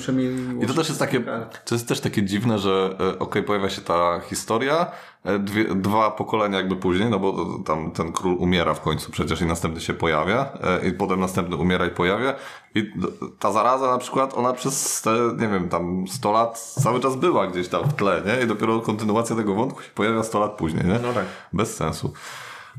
I 0.63 0.67
to 0.67 0.73
też 0.73 0.87
jest 0.87 0.99
takie, 0.99 1.23
to 1.65 1.75
jest 1.75 1.87
też 1.87 1.99
takie 1.99 2.23
dziwne, 2.23 2.59
że 2.59 2.95
e, 2.99 3.19
okej, 3.19 3.43
pojawia 3.43 3.69
się 3.69 3.81
ta 3.81 4.21
historia, 4.29 4.82
e, 5.23 5.39
dwie, 5.39 5.75
dwa 5.75 6.11
pokolenia 6.11 6.57
jakby 6.57 6.75
później, 6.75 7.09
no 7.09 7.19
bo 7.19 7.45
tam 7.65 7.91
ten 7.91 8.11
król 8.11 8.35
umiera 8.39 8.73
w 8.73 8.81
końcu 8.81 9.11
przecież 9.11 9.41
i 9.41 9.45
następny 9.45 9.81
się 9.81 9.93
pojawia 9.93 10.45
e, 10.63 10.87
i 10.87 10.91
potem 10.91 11.19
następny 11.19 11.55
umiera 11.55 11.85
i 11.85 11.89
pojawia 11.89 12.33
i 12.75 12.91
ta 13.39 13.51
zaraza 13.51 13.91
na 13.91 13.97
przykład, 13.97 14.33
ona 14.37 14.53
przez 14.53 15.01
te, 15.01 15.11
nie 15.37 15.47
wiem, 15.47 15.69
tam 15.69 16.07
100 16.07 16.31
lat 16.31 16.59
cały 16.59 16.99
czas 16.99 17.15
była 17.15 17.47
gdzieś 17.47 17.67
tam 17.67 17.83
w 17.83 17.93
tle, 17.93 18.21
nie? 18.25 18.43
I 18.43 18.47
dopiero 18.47 18.79
kontynuacja 18.79 19.35
tego 19.35 19.55
wątku 19.55 19.81
się 19.81 19.89
pojawia 19.95 20.23
100 20.23 20.39
lat 20.39 20.51
później, 20.51 20.85
nie? 20.85 20.99
No 20.99 21.13
tak. 21.13 21.25
Bez 21.53 21.75
sensu. 21.75 22.13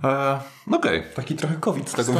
E, 0.04 0.38
Okej. 0.72 1.02
Taki 1.14 1.34
trochę 1.34 1.54
COVID 1.54 1.90
z 1.90 1.92
tego. 1.92 2.12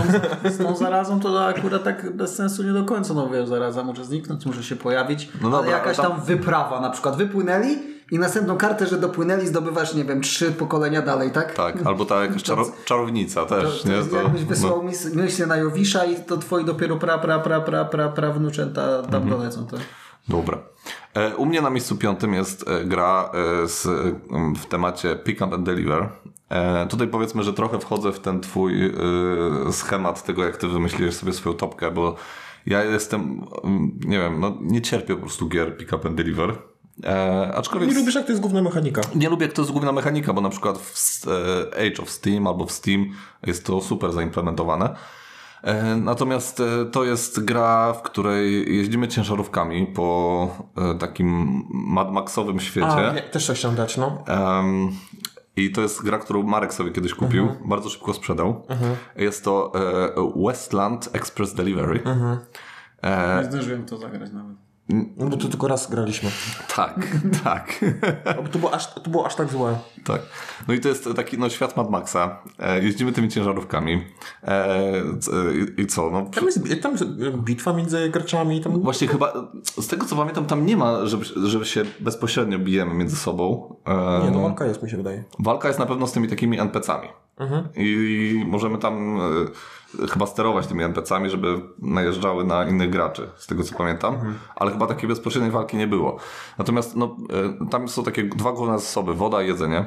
Z 0.44 0.58
tą 0.58 0.76
zarazą 0.76 1.20
to 1.20 1.46
akurat 1.46 1.84
tak 1.84 2.16
bez 2.16 2.36
sensu 2.36 2.62
nie 2.62 2.72
do 2.72 2.84
końca. 2.84 3.14
No 3.14 3.28
wiesz, 3.28 3.48
zaraza 3.48 3.84
może 3.84 4.04
zniknąć, 4.04 4.46
może 4.46 4.62
się 4.64 4.76
pojawić. 4.76 5.28
No 5.40 5.50
dobra, 5.50 5.58
ale 5.58 5.70
jakaś 5.70 5.96
tam... 5.96 6.12
tam- 6.12 6.20
wyprawa 6.20 6.80
na 6.80 6.90
przykład. 6.90 7.16
Wypłynęli 7.16 7.93
i 8.10 8.18
następną 8.18 8.56
kartę, 8.56 8.86
że 8.86 8.98
dopłynęli 8.98 9.46
zdobywasz, 9.46 9.94
nie 9.94 10.04
wiem, 10.04 10.20
trzy 10.20 10.52
pokolenia 10.52 11.02
dalej, 11.02 11.30
tak? 11.30 11.54
Tak, 11.54 11.86
albo 11.86 12.04
ta 12.04 12.22
jakaś 12.24 12.42
czaro 12.42 12.66
czarownica 12.84 13.46
też, 13.46 13.82
to 13.82 13.88
nie? 13.88 14.02
To- 14.04 14.16
jakbyś 14.16 14.44
wysłał 14.44 14.82
no. 14.82 14.90
mis- 14.90 15.14
myśl 15.14 15.46
na 15.46 15.56
Jowisza 15.56 16.04
i 16.04 16.16
to 16.16 16.36
twoi 16.36 16.64
dopiero 16.64 16.96
pra, 16.96 17.18
pra, 17.18 17.38
pra, 17.38 17.60
pra, 17.60 17.84
pra, 17.84 18.08
pra 18.08 18.32
wnuczęta 18.32 19.02
tam 19.02 19.22
Mhm. 19.22 19.28
dolecą. 19.28 19.66
To. 19.66 19.76
Dobra. 20.28 20.58
E, 21.14 21.36
U 21.36 21.46
mnie 21.46 21.62
na 21.62 21.70
miejscu 21.70 21.96
piątym 21.96 22.34
jest 22.34 22.68
e, 22.68 22.84
gra 22.84 23.30
e, 23.62 23.66
z, 23.68 23.86
w 24.62 24.66
temacie 24.66 25.16
Pick 25.16 25.40
Up 25.46 25.54
and 25.54 25.66
Deliver. 25.66 26.08
Tutaj 26.88 27.08
powiedzmy, 27.08 27.42
że 27.42 27.52
trochę 27.52 27.78
wchodzę 27.78 28.12
w 28.12 28.20
ten 28.20 28.40
twój 28.40 28.92
schemat 29.70 30.22
tego, 30.24 30.44
jak 30.44 30.56
ty 30.56 30.68
wymyśliłeś 30.68 31.14
sobie 31.16 31.32
swoją 31.32 31.56
topkę, 31.56 31.90
bo 31.90 32.16
ja 32.66 32.84
jestem, 32.84 33.40
nie 34.04 34.18
wiem, 34.18 34.40
no 34.40 34.56
nie 34.60 34.82
cierpię 34.82 35.14
po 35.14 35.20
prostu 35.20 35.48
gier 35.48 35.76
Pick 35.76 35.92
Up 35.92 36.08
and 36.08 36.16
Deliver. 36.16 36.58
E, 37.04 37.52
aczkolwiek 37.54 37.90
Nie 37.90 37.96
lubisz 37.96 38.14
jak 38.14 38.24
to 38.26 38.32
jest 38.32 38.42
główna 38.42 38.62
mechanika. 38.62 39.00
nie 39.14 39.28
lubię, 39.28 39.46
jak 39.46 39.54
to 39.54 39.62
jest 39.62 39.72
główna 39.72 39.92
mechanika, 39.92 40.32
bo 40.32 40.40
na 40.40 40.48
przykład 40.48 40.78
w 40.78 41.24
e, 41.28 41.86
Age 41.86 42.02
of 42.02 42.10
Steam 42.10 42.46
albo 42.46 42.66
w 42.66 42.72
Steam 42.72 43.06
jest 43.46 43.66
to 43.66 43.80
super 43.80 44.12
zaimplementowane. 44.12 44.94
E, 45.62 45.96
Natomiast 45.96 46.60
e, 46.60 46.84
to 46.92 47.04
jest 47.04 47.44
gra, 47.44 47.92
w 47.92 48.02
której 48.02 48.76
jeździmy 48.76 49.08
ciężarówkami 49.08 49.86
po 49.86 50.48
e, 50.76 50.94
takim 50.98 51.62
Mad 51.70 52.12
Maxowym 52.12 52.60
świecie. 52.60 52.86
A, 53.10 53.12
nie, 53.12 53.22
też 53.22 53.46
coś 53.46 53.58
chciałem 53.58 53.76
dać, 53.76 53.96
no. 53.96 54.24
I 55.56 55.72
to 55.72 55.80
jest 55.80 56.02
gra, 56.04 56.18
którą 56.18 56.42
Marek 56.42 56.74
sobie 56.74 56.90
kiedyś 56.90 57.14
kupił, 57.14 57.48
bardzo 57.64 57.88
szybko 57.90 58.14
sprzedał. 58.14 58.66
Jest 59.16 59.44
to 59.44 59.72
e, 59.74 60.32
Westland 60.46 61.10
Express 61.12 61.54
Delivery. 61.54 62.00
E, 63.02 63.40
Nie 63.42 63.48
zdążyłem 63.50 63.86
to 63.86 63.96
zagrać 63.98 64.30
nawet. 64.32 64.56
No 64.88 65.26
bo 65.26 65.36
tu 65.36 65.48
tylko 65.48 65.68
raz 65.68 65.90
graliśmy. 65.90 66.30
tak, 66.76 67.06
tak. 67.44 67.84
O, 68.38 68.48
To 68.48 68.58
było 68.58 68.74
aż, 68.74 68.94
to 68.94 69.10
było 69.10 69.26
aż 69.26 69.34
tak 69.34 69.48
złe. 69.48 69.78
Tak. 70.04 70.22
No 70.68 70.74
i 70.74 70.80
to 70.80 70.88
jest 70.88 71.08
taki 71.16 71.38
no, 71.38 71.48
świat 71.50 71.76
Mad 71.76 71.90
Maxa. 71.90 72.42
E, 72.58 72.82
jeździmy 72.82 73.12
tymi 73.12 73.28
ciężarówkami. 73.28 74.04
E, 74.42 74.78
i, 75.76 75.80
I 75.80 75.86
co? 75.86 76.10
No, 76.10 76.26
Tam 76.34 76.44
jest, 76.44 76.82
tam 76.82 76.92
jest 76.92 77.04
bitwa 77.36 77.72
między 77.72 78.08
graczami. 78.10 78.60
Tam... 78.60 78.82
Właśnie 78.82 79.08
chyba, 79.08 79.32
z 79.80 79.86
tego 79.86 80.06
co 80.06 80.16
pamiętam, 80.16 80.44
tam 80.46 80.66
nie 80.66 80.76
ma, 80.76 81.06
żeby, 81.06 81.24
żeby 81.24 81.64
się 81.64 81.82
bezpośrednio 82.00 82.58
bijemy 82.58 82.94
między 82.94 83.16
sobą. 83.16 83.76
E, 83.86 84.24
Nie, 84.24 84.30
no 84.30 84.40
walka 84.42 84.64
jest, 84.66 84.82
mi 84.82 84.90
się 84.90 84.96
wydaje. 84.96 85.24
Walka 85.38 85.68
jest 85.68 85.80
na 85.80 85.86
pewno 85.86 86.06
z 86.06 86.12
tymi 86.12 86.28
takimi 86.28 86.60
NPC-ami. 86.60 87.08
I 87.76 88.44
możemy 88.46 88.78
tam 88.78 89.18
e, 90.02 90.06
chyba 90.08 90.26
sterować 90.26 90.66
tymi 90.66 90.82
NPC-ami, 90.84 91.30
żeby 91.30 91.60
najeżdżały 91.78 92.44
na 92.44 92.64
innych 92.64 92.90
graczy, 92.90 93.30
z 93.36 93.46
tego 93.46 93.62
co 93.62 93.76
pamiętam. 93.78 94.34
Ale 94.56 94.70
chyba 94.72 94.86
takiej 94.86 95.08
bezpośredniej 95.08 95.52
walki 95.52 95.76
nie 95.76 95.86
było. 95.86 96.16
Natomiast 96.58 96.96
no, 96.96 97.16
e, 97.64 97.68
tam 97.70 97.88
są 97.88 98.04
takie 98.04 98.24
dwa 98.24 98.52
główne 98.52 98.78
zasoby, 98.78 99.14
woda 99.14 99.42
i 99.42 99.46
jedzenie. 99.46 99.84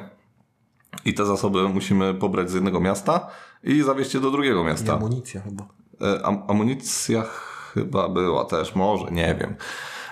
I 1.04 1.14
te 1.14 1.24
zasoby 1.26 1.68
musimy 1.68 2.14
pobrać 2.14 2.50
z 2.50 2.54
jednego 2.54 2.80
miasta 2.80 3.26
i 3.64 3.82
zawieźć 3.82 4.14
je 4.14 4.20
do 4.20 4.30
drugiego 4.30 4.62
I 4.62 4.64
miasta. 4.64 4.94
amunicja 4.94 5.40
chyba. 5.40 5.64
E, 6.00 6.26
am- 6.26 6.42
amunicja 6.48 7.22
chyba 7.74 8.08
była 8.08 8.44
też, 8.44 8.74
może, 8.74 9.10
nie 9.10 9.34
wiem. 9.40 9.54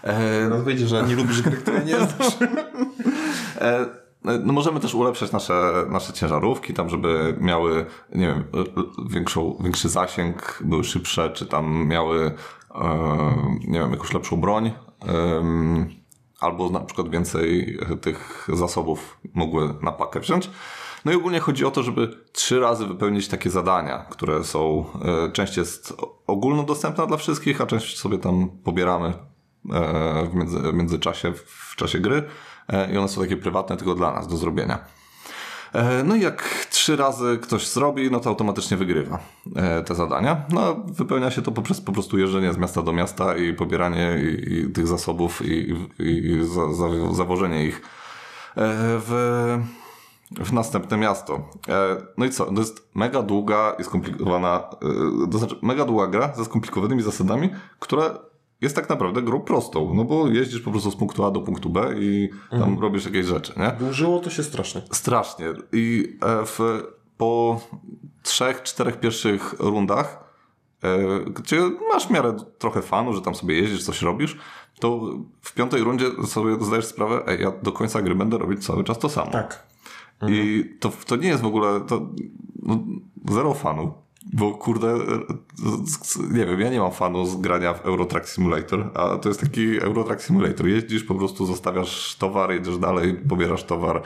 E, 0.02 0.44
Teraz 0.48 0.62
wyjdzie, 0.64 0.86
że 0.86 1.02
nie 1.02 1.16
lubisz 1.16 1.42
gry, 1.42 1.56
które 1.56 1.84
nie 1.84 1.96
znasz. 1.96 2.36
E, 4.26 4.38
No 4.38 4.52
możemy 4.52 4.80
też 4.80 4.94
ulepszać 4.94 5.32
nasze, 5.32 5.86
nasze 5.88 6.12
ciężarówki, 6.12 6.74
tam 6.74 6.88
żeby 6.88 7.36
miały, 7.40 7.86
nie 8.14 8.26
wiem, 8.26 8.44
większą, 9.10 9.58
większy 9.60 9.88
zasięg, 9.88 10.62
były 10.64 10.84
szybsze, 10.84 11.30
czy 11.30 11.46
tam 11.46 11.86
miały, 11.86 12.32
e, 12.74 13.58
nie 13.68 13.78
wiem, 13.78 13.90
jakąś 13.90 14.12
lepszą 14.12 14.36
broń, 14.36 14.72
albo 16.40 16.70
na 16.70 16.80
przykład 16.80 17.08
więcej 17.08 17.78
tych 18.00 18.48
zasobów 18.52 19.18
mogły 19.34 19.74
na 19.82 19.92
pakę 19.92 20.20
wziąć. 20.20 20.50
No 21.04 21.12
i 21.12 21.14
ogólnie 21.14 21.40
chodzi 21.40 21.64
o 21.64 21.70
to, 21.70 21.82
żeby 21.82 22.08
trzy 22.32 22.60
razy 22.60 22.86
wypełnić 22.86 23.28
takie 23.28 23.50
zadania, 23.50 23.98
które 24.10 24.44
są, 24.44 24.84
e, 25.26 25.32
część 25.32 25.56
jest 25.56 25.94
ogólnodostępna 26.26 27.06
dla 27.06 27.16
wszystkich, 27.16 27.60
a 27.60 27.66
część 27.66 27.98
sobie 27.98 28.18
tam 28.18 28.48
pobieramy 28.64 29.06
e, 29.08 29.12
w, 30.30 30.34
między, 30.34 30.58
w 30.58 30.74
międzyczasie, 30.74 31.32
w 31.46 31.76
czasie 31.76 31.98
gry 31.98 32.22
i 32.92 32.98
one 32.98 33.08
są 33.08 33.20
takie 33.20 33.36
prywatne 33.36 33.76
tylko 33.76 33.94
dla 33.94 34.12
nas 34.12 34.28
do 34.28 34.36
zrobienia. 34.36 34.78
E, 35.72 36.04
No 36.04 36.14
i 36.14 36.20
jak 36.20 36.66
trzy 36.70 36.96
razy 36.96 37.38
ktoś 37.42 37.68
zrobi, 37.68 38.10
no 38.10 38.20
to 38.20 38.28
automatycznie 38.30 38.76
wygrywa 38.76 39.18
e, 39.56 39.82
te 39.82 39.94
zadania. 39.94 40.42
No, 40.52 40.76
wypełnia 40.86 41.30
się 41.30 41.42
to 41.42 41.52
poprzez 41.52 41.80
po 41.80 41.92
prostu 41.92 42.18
jeżdżenie 42.18 42.52
z 42.52 42.58
miasta 42.58 42.82
do 42.82 42.92
miasta 42.92 43.36
i 43.36 43.54
pobieranie 43.54 44.18
i, 44.18 44.54
i 44.54 44.70
tych 44.72 44.86
zasobów 44.86 45.42
i, 45.44 45.74
i, 45.98 46.38
za, 46.44 46.72
za, 46.72 47.14
zawożenie 47.14 47.64
ich 47.64 47.76
e, 47.76 47.80
w, 48.98 49.58
w 50.30 50.52
następne 50.52 50.96
miasto. 50.96 51.48
E, 51.68 51.96
No 52.16 52.24
i 52.24 52.30
co? 52.30 52.44
To 52.44 52.60
jest 52.60 52.88
mega 52.94 53.22
długa 53.22 53.74
i 53.78 53.84
skomplikowana, 53.84 54.64
e, 55.26 55.30
to 55.30 55.38
znaczy 55.38 55.56
mega 55.62 55.84
długa 55.84 56.06
gra 56.06 56.32
ze 56.36 56.44
skomplikowanymi 56.44 57.02
zasadami, 57.02 57.50
która 57.78 58.18
jest 58.60 58.76
tak 58.76 58.88
naprawdę 58.88 59.22
grą 59.22 59.40
prostą, 59.40 59.94
no 59.94 60.04
bo 60.04 60.28
jeździsz 60.28 60.60
po 60.60 60.70
prostu 60.70 60.90
z 60.90 60.96
punktu 60.96 61.24
A 61.24 61.30
do 61.30 61.40
punktu 61.40 61.70
B 61.70 61.94
i 61.98 62.30
tam 62.50 62.78
robisz 62.78 63.04
jakieś 63.04 63.26
rzeczy, 63.26 63.52
nie? 63.56 63.72
Dłużyło 63.78 64.18
to 64.18 64.30
się 64.30 64.42
strasznie. 64.42 64.82
Strasznie. 64.90 65.46
I 65.72 66.16
e, 66.22 66.46
w, 66.46 66.58
po 67.16 67.60
trzech, 68.22 68.62
czterech 68.62 69.00
pierwszych 69.00 69.54
rundach, 69.58 70.24
e, 70.82 70.98
gdzie 71.20 71.60
masz 71.92 72.06
w 72.06 72.10
miarę 72.10 72.36
trochę 72.58 72.82
fanu, 72.82 73.12
że 73.12 73.22
tam 73.22 73.34
sobie 73.34 73.54
jeździsz, 73.60 73.84
coś 73.84 74.02
robisz, 74.02 74.36
to 74.80 75.00
w 75.42 75.54
piątej 75.54 75.82
rundzie 75.82 76.06
sobie 76.26 76.64
zdajesz 76.64 76.86
sprawę, 76.86 77.22
ej, 77.26 77.42
ja 77.42 77.52
do 77.62 77.72
końca 77.72 78.02
gry 78.02 78.14
będę 78.14 78.38
robić 78.38 78.66
cały 78.66 78.84
czas 78.84 78.98
to 78.98 79.08
samo. 79.08 79.30
Tak. 79.30 79.66
I 80.28 80.64
to, 80.80 80.92
to 81.06 81.16
nie 81.16 81.28
jest 81.28 81.42
w 81.42 81.46
ogóle 81.46 81.80
to, 81.80 82.08
no, 82.62 82.78
zero 83.30 83.54
fanu. 83.54 84.05
Bo 84.32 84.54
kurde, 84.54 84.88
e, 84.88 84.98
nie 86.30 86.46
wiem, 86.46 86.60
ja 86.60 86.70
nie 86.70 86.80
mam 86.80 86.92
fanu 86.92 87.26
z 87.26 87.36
grania 87.36 87.74
w 87.74 87.86
Eurotrack 87.86 88.28
Simulator, 88.28 88.90
a 88.94 89.16
to 89.16 89.28
jest 89.28 89.40
taki 89.40 89.78
Eurotrack 89.80 90.22
Simulator. 90.22 90.68
Jeździsz, 90.68 91.04
po 91.04 91.14
prostu 91.14 91.46
zostawiasz 91.46 92.16
towar, 92.16 92.50
jedziesz 92.50 92.78
dalej, 92.78 93.14
pobierasz 93.28 93.64
towar 93.64 94.02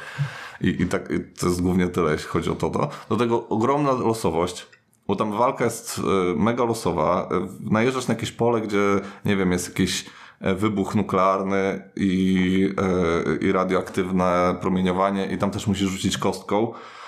i, 0.61 0.69
i 0.69 0.87
tak 0.87 1.11
i 1.11 1.39
to 1.41 1.47
jest 1.47 1.63
głównie 1.63 1.89
tyle, 1.89 2.13
jeśli 2.13 2.29
chodzi 2.29 2.51
o 2.51 2.55
to. 2.55 2.71
to. 2.71 2.89
Do 3.09 3.17
tego 3.17 3.49
ogromna 3.49 3.93
losowość, 3.93 4.67
bo 5.07 5.17
tam 5.17 5.33
walka 5.33 5.65
jest 5.65 5.99
e, 5.99 6.03
mega 6.37 6.65
losowa. 6.65 7.29
E, 7.33 7.49
Najeżdżasz 7.71 8.09
na 8.09 8.15
jakieś 8.15 8.33
pole, 8.33 8.61
gdzie, 8.61 9.01
nie 9.25 9.37
wiem, 9.37 9.53
jest 9.53 9.69
jakiś 9.69 10.07
e, 10.41 10.55
wybuch 10.55 10.95
nuklearny 10.95 11.91
i, 11.97 12.75
e, 12.79 13.47
i 13.47 13.53
radioaktywne 13.53 14.57
promieniowanie 14.61 15.27
i 15.27 15.39
tam 15.39 15.51
też 15.51 15.67
musisz 15.67 15.91
rzucić 15.91 16.19
kostką, 16.19 16.73
e, 16.75 17.00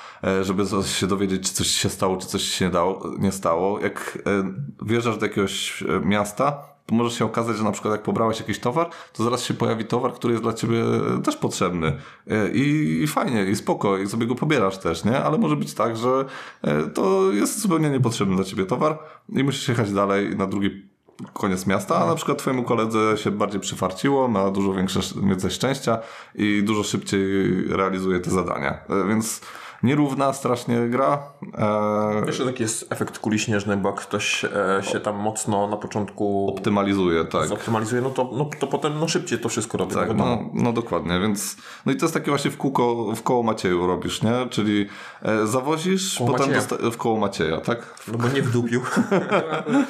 żeby 0.43 0.65
z- 0.65 0.87
się 0.87 1.07
dowiedzieć, 1.07 1.49
czy 1.49 1.55
coś 1.55 1.67
się 1.67 1.89
stało, 1.89 2.17
czy 2.17 2.27
coś 2.27 2.43
się 2.43 2.65
nie, 2.65 2.71
dało, 2.71 3.11
nie 3.19 3.33
stało. 3.33 3.81
Jak 3.81 4.19
e, 4.27 4.53
wjeżdżasz 4.87 5.17
do 5.19 5.27
jakiegoś 5.27 5.83
e, 5.83 6.01
miasta, 6.07 6.59
to 6.87 6.95
może 6.95 7.17
się 7.17 7.25
okazać, 7.25 7.57
że 7.57 7.65
na 7.65 7.73
przykład 7.73 7.93
jak 7.93 8.03
pobrałeś 8.03 8.39
jakiś 8.41 8.59
towar, 8.59 8.91
to 9.13 9.25
zaraz 9.25 9.45
się 9.45 9.55
pojawi 9.55 9.85
towar, 9.85 10.13
który 10.15 10.33
jest 10.33 10.43
dla 10.45 10.53
ciebie 10.53 10.85
też 11.25 11.37
potrzebny. 11.37 11.99
E, 12.31 12.49
I, 12.53 12.63
i 13.03 13.07
fajnie, 13.07 13.45
i 13.45 13.57
spoko, 13.57 13.99
i 13.99 14.07
sobie 14.09 14.27
go 14.27 14.35
pobierasz 14.35 14.79
też, 14.79 15.05
nie? 15.05 15.19
Ale 15.25 15.39
może 15.39 15.57
być 15.57 15.75
tak, 15.75 15.97
że 15.97 16.25
e, 16.63 16.83
to 16.83 17.33
jest 17.33 17.61
zupełnie 17.61 17.91
niepotrzebny 17.91 18.37
dla 18.37 18.45
ciebie 18.45 18.67
towar 18.67 18.99
i 19.29 19.45
musisz 19.45 19.69
jechać 19.69 19.93
dalej 19.93 20.37
na 20.37 20.47
drugi 20.47 20.93
koniec 21.33 21.67
miasta, 21.67 21.97
a 21.97 22.07
na 22.07 22.15
przykład 22.15 22.39
twojemu 22.39 22.63
koledze 22.63 23.15
się 23.17 23.31
bardziej 23.31 23.61
przyfarciło, 23.61 24.29
ma 24.29 24.51
dużo 24.51 24.73
większe, 24.75 25.01
więcej 25.27 25.51
szczęścia 25.51 25.99
i 26.35 26.63
dużo 26.65 26.83
szybciej 26.83 27.23
realizuje 27.69 28.21
te 28.21 28.31
zadania. 28.31 28.71
E, 28.89 29.09
Więc 29.09 29.41
nierówna 29.83 30.33
strasznie 30.33 30.89
gra. 30.89 31.23
E, 31.59 32.23
Wiesz, 32.27 32.37
że 32.37 32.45
taki 32.47 32.63
jest 32.63 32.93
efekt 32.93 33.19
kuli 33.19 33.39
śnieżnej, 33.39 33.77
bo 33.77 33.89
jak 33.89 34.01
ktoś 34.01 34.45
e, 34.45 34.49
się 34.83 35.01
tam 35.01 35.17
mocno 35.17 35.67
na 35.69 35.77
początku 35.77 36.49
optymalizuje, 36.57 37.25
tak. 37.25 37.47
zoptymalizuje, 37.47 38.03
no 38.03 38.11
to, 38.11 38.31
no, 38.33 38.51
to 38.59 38.67
potem 38.67 38.99
no, 39.01 39.09
szybciej 39.09 39.39
to 39.39 39.49
wszystko 39.49 39.79
robi. 39.79 39.95
Tak, 39.95 40.09
no, 40.09 40.25
no, 40.27 40.39
no 40.55 40.73
dokładnie, 40.73 41.21
więc 41.21 41.57
no 41.87 41.93
i 41.93 41.97
to 41.97 42.05
jest 42.05 42.15
takie 42.15 42.31
właśnie 42.31 42.51
w 42.51 42.57
kółko, 42.57 43.15
w 43.15 43.23
koło 43.23 43.43
Macieju 43.43 43.87
robisz, 43.87 44.23
nie? 44.23 44.33
Czyli 44.51 44.87
e, 45.23 45.47
zawozisz, 45.47 46.19
Koło 46.19 46.33
potem 46.33 46.53
dosta- 46.53 46.91
w 46.91 46.97
koło 46.97 47.19
Macieja, 47.19 47.61
tak? 47.61 47.95
no 48.09 48.19
bo 48.19 48.29
nie 48.29 48.43
wdupił. 48.43 48.83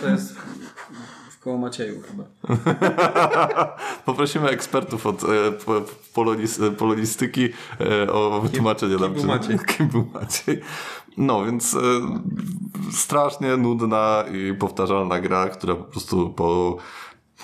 To 0.02 0.08
jest 0.08 0.36
koło 1.44 1.58
Macieju 1.58 2.02
chyba. 2.02 2.24
Poprosimy 4.06 4.48
ekspertów 4.48 5.06
od 5.06 5.24
e, 5.24 5.52
po- 5.52 5.82
polonis, 6.14 6.60
polonistyki 6.78 7.48
e, 7.80 8.12
o 8.12 8.40
wytłumaczenie 8.40 8.96
nam, 8.96 9.14
czy- 9.14 9.26
Maciej? 9.26 9.58
kim 9.76 9.88
był 9.88 10.06
Maciej. 10.14 10.60
No, 11.16 11.44
więc 11.44 11.74
e, 11.74 11.78
strasznie 12.92 13.56
nudna 13.56 14.24
i 14.32 14.54
powtarzalna 14.54 15.20
gra, 15.20 15.48
która 15.48 15.74
po 15.74 15.84
prostu 15.84 16.30
po 16.30 16.76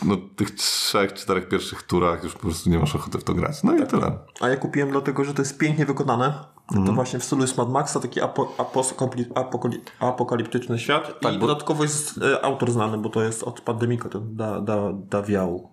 no, 0.04 0.16
tych 0.36 0.50
trzech, 0.50 1.12
czterech 1.12 1.48
pierwszych 1.48 1.82
turach 1.82 2.24
już 2.24 2.32
po 2.32 2.38
prostu 2.38 2.70
nie 2.70 2.78
masz 2.78 2.94
ochoty 2.94 3.18
w 3.18 3.24
to 3.24 3.34
grać. 3.34 3.62
No 3.62 3.76
i 3.76 3.86
tyle. 3.86 4.18
A 4.40 4.48
ja 4.48 4.56
kupiłem 4.56 4.90
dlatego, 4.90 5.24
że 5.24 5.34
to 5.34 5.42
jest 5.42 5.58
pięknie 5.58 5.86
wykonane. 5.86 6.44
To 6.86 6.92
właśnie 6.92 7.18
w 7.18 7.24
stylu 7.24 7.42
jest 7.42 7.56
Mad 7.58 7.70
Maxa, 7.70 8.00
taki 8.00 8.20
apo, 8.20 8.52
apokali- 8.58 9.32
apokali- 9.34 9.80
apokaliptyczny 10.00 10.78
świat. 10.78 11.20
Tak, 11.20 11.34
I 11.34 11.38
bo- 11.38 11.46
dodatkowo 11.46 11.82
jest 11.82 12.20
e, 12.22 12.44
autor 12.44 12.70
znany, 12.70 12.98
bo 12.98 13.08
to 13.08 13.22
jest 13.22 13.42
od 13.42 13.60
Pandemika, 13.60 14.08
ten 14.08 14.36
da, 14.36 14.60
da, 14.60 14.76
Dawiał. 14.92 15.70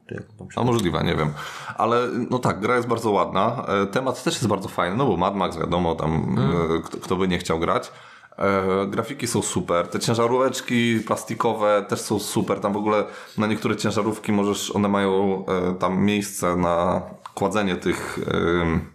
A 0.55 0.63
możliwe, 0.63 1.03
nie 1.03 1.15
wiem. 1.15 1.33
Ale 1.77 2.07
no 2.31 2.39
tak, 2.39 2.59
gra 2.59 2.75
jest 2.75 2.87
bardzo 2.87 3.11
ładna. 3.11 3.65
E, 3.67 3.85
Temat 3.87 4.23
też 4.23 4.33
jest 4.33 4.47
bardzo 4.47 4.69
fajny, 4.69 4.97
no 4.97 5.05
bo 5.05 5.17
Mad 5.17 5.35
Max 5.35 5.57
wiadomo, 5.57 5.95
tam 5.95 6.35
e, 6.77 6.81
kto, 6.81 6.97
kto 6.97 7.15
by 7.15 7.27
nie 7.27 7.37
chciał 7.37 7.59
grać. 7.59 7.91
E, 8.37 8.63
grafiki 8.87 9.27
są 9.27 9.41
super, 9.41 9.87
te 9.87 9.99
ciężaróweczki 9.99 10.99
plastikowe 11.07 11.85
też 11.89 12.01
są 12.01 12.19
super, 12.19 12.59
tam 12.59 12.73
w 12.73 12.77
ogóle 12.77 13.03
na 13.37 13.47
niektóre 13.47 13.75
ciężarówki 13.75 14.31
możesz, 14.31 14.75
one 14.75 14.87
mają 14.87 15.45
e, 15.45 15.73
tam 15.79 15.97
miejsce 16.03 16.55
na 16.55 17.01
kładzenie 17.33 17.75
tych, 17.75 18.19
e, 18.27 18.94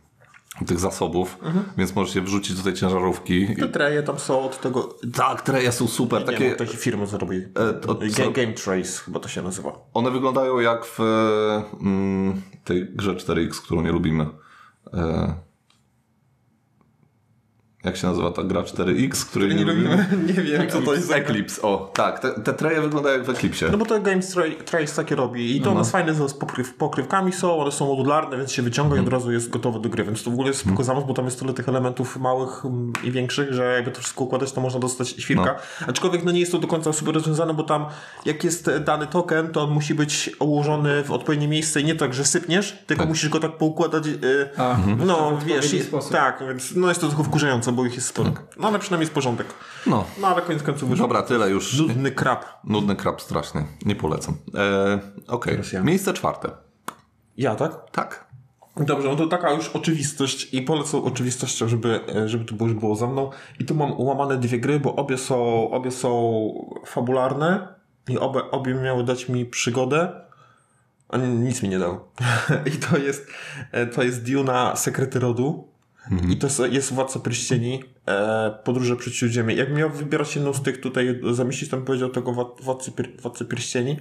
tych 0.66 0.80
zasobów, 0.80 1.38
więc 1.78 1.94
możesz 1.94 2.14
je 2.14 2.22
wrzucić 2.22 2.56
do 2.56 2.62
tej 2.62 2.74
ciężarówki. 2.74 3.56
Te 3.56 3.68
treje 3.68 4.02
tam 4.02 4.18
są 4.18 4.40
od 4.42 4.60
tego... 4.60 4.98
Tak, 5.14 5.42
treje 5.42 5.72
są 5.72 5.86
super, 5.88 6.20
Nie 6.20 6.26
takie, 6.26 6.38
wiem, 6.48 6.56
takie 6.56 6.76
firmy 6.76 7.06
zrobili. 7.06 7.42
E, 7.54 7.72
to- 7.72 7.94
Game, 7.94 8.32
Game 8.32 8.52
Trace 8.52 9.02
chyba 9.04 9.20
to 9.20 9.28
się 9.28 9.42
nazywa. 9.42 9.72
one 9.94 10.10
wyglądają 10.10 10.60
jak 10.60 10.84
w 10.86 11.00
mm, 11.80 12.42
tej 12.64 12.86
grze 12.94 13.14
4X, 13.14 13.50
którą 13.64 13.80
nie 13.82 13.92
lubimy. 13.92 14.26
E, 14.94 15.34
jak 17.84 17.96
się 17.96 18.06
nazywa 18.06 18.30
ta 18.30 18.42
gra 18.42 18.62
4X, 18.62 19.24
której 19.24 19.56
nie, 19.56 19.64
lubimy? 19.64 20.06
nie 20.36 20.42
wiem, 20.42 20.70
co 20.70 20.82
to 20.82 20.94
jest? 20.94 21.12
Eclipse, 21.12 21.62
o 21.62 21.90
tak, 21.94 22.18
te, 22.18 22.40
te 22.40 22.52
treje 22.52 22.80
wyglądają 22.80 23.16
jak 23.16 23.26
w 23.26 23.30
Eclipsie. 23.30 23.64
No 23.72 23.78
bo 23.78 23.86
to 23.86 24.00
Game 24.00 24.20
Tra- 24.20 24.62
Trace 24.64 24.96
takie 24.96 25.14
robi 25.14 25.56
i 25.56 25.60
to 25.60 25.70
one 25.70 25.84
fajne 25.84 26.14
z 26.14 26.34
pokryw, 26.34 26.74
pokrywkami 26.74 27.32
są, 27.32 27.58
one 27.58 27.72
są 27.72 27.86
modularne, 27.86 28.36
więc 28.36 28.52
się 28.52 28.62
wyciąga 28.62 28.96
i 28.96 29.00
od 29.00 29.08
razu 29.08 29.32
jest 29.32 29.50
gotowe 29.50 29.80
do 29.80 29.88
gry, 29.88 30.04
więc 30.04 30.22
to 30.22 30.30
w 30.30 30.34
ogóle 30.34 30.48
jest 30.48 30.60
spoko 30.60 30.84
zamysł, 30.84 31.06
bo 31.06 31.14
tam 31.14 31.24
jest 31.24 31.40
tyle 31.40 31.54
tych 31.54 31.68
elementów 31.68 32.16
małych 32.16 32.64
mm, 32.64 32.92
i 33.04 33.10
większych, 33.10 33.52
że 33.52 33.74
jakby 33.74 33.90
to 33.90 34.00
wszystko 34.00 34.24
układać, 34.24 34.52
to 34.52 34.60
można 34.60 34.80
dostać 34.80 35.08
świrka. 35.08 35.56
Aczkolwiek 35.86 36.24
no 36.24 36.30
nie 36.30 36.40
jest 36.40 36.52
to 36.52 36.58
do 36.58 36.68
końca 36.68 36.92
super 36.92 37.14
rozwiązane, 37.14 37.54
bo 37.54 37.62
tam 37.62 37.86
jak 38.24 38.44
jest 38.44 38.70
dany 38.84 39.06
token, 39.06 39.48
to 39.48 39.62
on 39.62 39.70
musi 39.70 39.94
być 39.94 40.30
ułożony 40.38 41.04
w 41.04 41.10
odpowiednie 41.10 41.48
miejsce 41.48 41.80
i 41.80 41.84
nie 41.84 41.94
tak, 41.94 42.14
że 42.14 42.24
sypniesz, 42.24 42.78
tylko 42.86 43.06
musisz 43.06 43.28
go 43.28 43.40
tak 43.40 43.56
poukładać, 43.56 44.06
yy, 44.06 44.48
A, 44.56 44.76
no 45.06 45.36
w 45.36 45.44
wiesz, 45.44 45.74
i, 45.74 45.80
tak, 46.12 46.42
więc 46.48 46.76
no 46.76 46.88
jest 46.88 47.00
to 47.00 47.08
tylko 47.08 47.24
wkurzające, 47.24 47.69
bo 47.72 47.84
ich 47.86 47.94
jest 47.94 48.06
sporo. 48.06 48.32
No 48.58 48.68
ale 48.68 48.78
przynajmniej 48.78 49.04
jest 49.04 49.14
porządek. 49.14 49.46
No, 49.86 50.04
No 50.20 50.28
ale 50.28 50.42
koniec 50.42 50.62
końców 50.62 50.88
wyszło. 50.88 51.04
dobra, 51.06 51.22
tyle 51.22 51.50
już. 51.50 51.78
Nudny 51.78 52.10
krab. 52.12 52.44
Nudny 52.64 52.96
krab 52.96 53.22
straszny, 53.22 53.64
nie 53.86 53.94
polecam. 53.96 54.34
E, 54.54 55.00
Okej, 55.28 55.52
Teraz 55.52 55.72
ja. 55.72 55.82
miejsce 55.82 56.12
czwarte. 56.12 56.50
Ja, 57.36 57.54
tak? 57.54 57.90
Tak. 57.90 58.30
Dobrze, 58.76 59.08
no 59.08 59.16
to 59.16 59.26
taka 59.26 59.50
już 59.52 59.68
oczywistość 59.68 60.54
i 60.54 60.62
polecam 60.62 61.00
oczywistością, 61.04 61.68
żeby, 61.68 62.00
e, 62.16 62.28
żeby 62.28 62.44
to 62.44 62.64
już 62.64 62.74
było 62.74 62.96
za 62.96 63.06
mną. 63.06 63.30
I 63.58 63.64
tu 63.64 63.74
mam 63.74 63.92
ułamane 63.92 64.36
dwie 64.38 64.58
gry, 64.60 64.80
bo 64.80 64.96
obie 64.96 65.18
są, 65.18 65.70
obie 65.70 65.90
są 65.90 66.50
fabularne 66.86 67.74
i 68.08 68.18
obie, 68.18 68.50
obie 68.50 68.74
miały 68.74 69.04
dać 69.04 69.28
mi 69.28 69.46
przygodę, 69.46 70.12
nic 71.18 71.62
mi 71.62 71.68
nie 71.68 71.78
dał. 71.78 72.00
I 72.74 72.78
to 72.78 72.98
jest, 72.98 73.26
e, 73.72 73.86
to 73.86 74.02
jest 74.02 74.30
Duna 74.32 74.76
Sekrety 74.76 75.18
Rodu. 75.20 75.68
I 76.30 76.36
to 76.36 76.46
jest, 76.66 76.92
Władca 76.92 77.20
Pierścieni, 77.20 77.84
e, 78.08 78.58
Podróże 78.64 78.96
przez 78.96 79.12
Śródziemie. 79.14 79.54
Jak 79.54 79.72
miał 79.76 79.90
wybierać 79.90 80.36
jedną 80.36 80.52
z 80.52 80.62
tych 80.62 80.80
tutaj 80.80 81.20
zamieścić, 81.30 81.68
tam 81.68 81.84
powiedział 81.84 82.08
tego 82.08 82.32
Wła- 82.32 82.62
Władcy, 82.62 82.90
Pier- 82.90 83.20
Władcy 83.20 83.44
Pierścieni, 83.44 83.96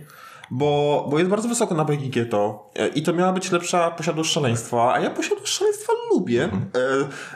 bo, 0.52 1.08
bo 1.12 1.18
jest 1.20 1.30
bardzo 1.32 1.50
wysoko 1.50 1.76
na 1.76 1.86
BGG 1.86 2.30
to 2.30 2.72
e, 2.76 2.88
i 2.88 3.04
to 3.04 3.14
miała 3.14 3.34
być 3.34 3.52
lepsza 3.52 3.92
posiadłość 3.92 4.32
szaleństwa, 4.32 4.94
a 4.94 5.00
ja 5.00 5.10
posiadłość 5.10 5.54
szaleństwa 5.54 5.94
lubię. 6.14 6.44
E, 6.44 6.50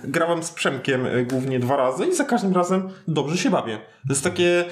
grałem 0.04 0.44
z 0.44 0.52
Przemkiem 0.52 1.06
e, 1.06 1.24
głównie 1.24 1.60
dwa 1.60 1.78
razy 1.78 2.06
i 2.06 2.16
za 2.16 2.24
każdym 2.26 2.54
razem 2.54 2.90
dobrze 3.08 3.38
się 3.38 3.50
bawię. 3.50 3.78
To 3.78 4.14
jest 4.14 4.24
takie, 4.24 4.66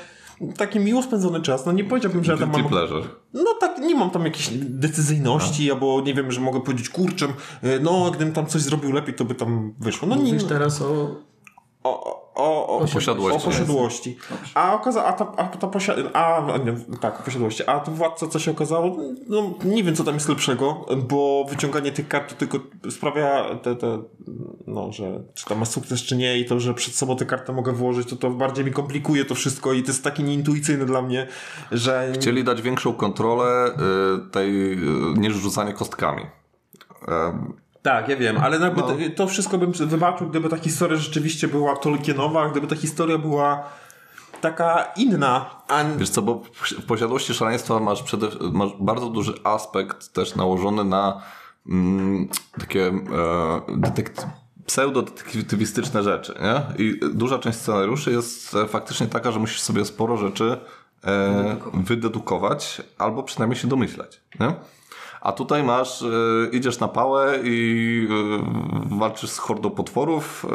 taki 0.57 0.79
miło 0.79 1.03
spędzony 1.03 1.41
czas. 1.41 1.65
No 1.65 1.71
nie 1.71 1.83
powiedziałbym, 1.83 2.23
że 2.23 2.31
ja 2.31 2.37
tam 2.37 2.51
mam... 2.51 2.63
pleasure. 2.69 3.03
No 3.33 3.53
tak, 3.59 3.77
nie 3.77 3.95
mam 3.95 4.09
tam 4.09 4.25
jakiejś 4.25 4.49
decyzyjności, 4.53 5.71
albo 5.71 6.01
nie 6.01 6.13
wiem, 6.13 6.31
że 6.31 6.41
mogę 6.41 6.61
powiedzieć, 6.61 6.89
kurczę, 6.89 7.27
e, 7.61 7.79
no 7.79 8.11
gdybym 8.11 8.33
tam 8.33 8.45
coś 8.45 8.61
zrobił 8.61 8.91
lepiej, 8.91 9.13
to 9.13 9.25
by 9.25 9.35
tam 9.35 9.73
wyszło. 9.79 10.07
No 10.07 10.15
nie, 10.15 10.23
Mówisz 10.23 10.43
teraz 10.43 10.81
o... 10.81 11.15
o, 11.83 12.21
o, 12.35 12.67
o, 12.67 12.79
o 12.79 12.87
Posiadłości. 12.87 13.37
O 13.37 13.51
posiadłości. 13.51 14.17
A 14.55 14.73
okazało, 14.73 15.07
a 15.07 15.13
ta, 15.13 15.31
a 15.37 15.43
ta 15.43 15.67
posia, 15.67 15.95
a, 16.13 16.57
nie, 16.65 16.97
tak, 16.97 17.23
posiadłości. 17.23 17.63
A 17.67 17.79
to 17.79 17.91
władca, 17.91 18.27
co 18.27 18.39
się 18.39 18.51
okazało, 18.51 18.97
no 19.29 19.53
nie 19.65 19.83
wiem, 19.83 19.95
co 19.95 20.03
tam 20.03 20.13
jest 20.13 20.29
lepszego, 20.29 20.85
bo 21.09 21.45
wyciąganie 21.49 21.91
tych 21.91 22.07
kart 22.07 22.29
to 22.29 22.35
tylko 22.35 22.59
sprawia 22.89 23.55
te, 23.55 23.75
te, 23.75 24.03
no, 24.67 24.91
że 24.91 25.23
czy 25.33 25.45
tam 25.45 25.59
ma 25.59 25.65
sukces, 25.65 26.01
czy 26.01 26.17
nie 26.17 26.39
i 26.39 26.45
to, 26.45 26.59
że 26.59 26.73
przed 26.73 26.95
sobą 26.95 27.15
tę 27.15 27.25
kartę 27.25 27.53
mogę 27.53 27.71
włożyć, 27.71 28.09
to 28.09 28.15
to 28.15 28.29
bardziej 28.29 28.65
mi 28.65 28.71
komplikuje 28.71 29.25
to 29.25 29.35
wszystko 29.35 29.73
i 29.73 29.83
to 29.83 29.87
jest 29.87 30.03
takie 30.03 30.23
nieintuicyjne 30.23 30.85
dla 30.85 31.01
mnie, 31.01 31.27
że... 31.71 32.11
Chcieli 32.13 32.43
dać 32.43 32.61
większą 32.61 32.93
kontrolę 32.93 33.67
y, 33.67 34.31
tej, 34.31 34.73
y, 34.73 34.77
niż 35.17 35.33
rzucanie 35.33 35.73
kostkami. 35.73 36.25
Tak, 37.81 38.07
ja 38.07 38.15
wiem, 38.15 38.37
ale 38.37 38.59
jakby 38.59 38.81
No. 38.81 38.87
to, 39.15 39.27
wszystko 39.27 39.57
bym 39.57 39.71
wybaczył, 39.71 40.27
gdyby 40.29 40.49
ta 40.49 40.57
historia 40.57 40.97
rzeczywiście 40.97 41.47
była 41.47 41.75
Tolkienowa, 41.75 42.49
gdyby 42.49 42.67
ta 42.67 42.75
historia 42.75 43.17
była 43.17 43.63
taka 44.41 44.83
inna, 44.95 45.61
a 45.67 45.83
Wiesz 45.97 46.09
co, 46.09 46.21
bo 46.21 46.41
w 46.53 46.85
posiadłości 46.85 47.33
szaleństwa 47.33 47.79
masz, 47.79 48.03
przede, 48.03 48.27
masz 48.51 48.69
bardzo 48.79 49.09
duży 49.09 49.33
aspekt 49.43 50.13
też 50.13 50.35
nałożony 50.35 50.83
na 50.83 51.21
mm, 51.69 52.27
takie 52.59 52.87
e, 52.87 52.91
detekt, 53.77 54.25
pseudo-detektywistyczne 54.65 56.03
rzeczy, 56.03 56.33
nie? 56.41 56.85
I 56.85 56.99
duża 57.13 57.39
część 57.39 57.57
scenariuszy 57.57 58.11
jest 58.11 58.55
e, 58.55 58.67
faktycznie 58.67 59.07
taka, 59.07 59.31
że 59.31 59.39
musisz 59.39 59.61
sobie 59.61 59.85
sporo 59.85 60.17
rzeczy 60.17 60.57
e, 61.05 61.57
wydedukować, 61.73 62.81
albo 62.97 63.23
przynajmniej 63.23 63.59
się 63.59 63.67
domyślać, 63.67 64.21
nie? 64.39 64.53
A 65.21 65.31
tutaj 65.31 65.63
masz, 65.63 66.01
e, 66.01 66.05
idziesz 66.51 66.79
na 66.79 66.87
pałę 66.87 67.39
i 67.43 68.07
e, 68.91 68.97
walczysz 68.97 69.29
z 69.29 69.37
hordą 69.37 69.69
potworów, 69.69 70.45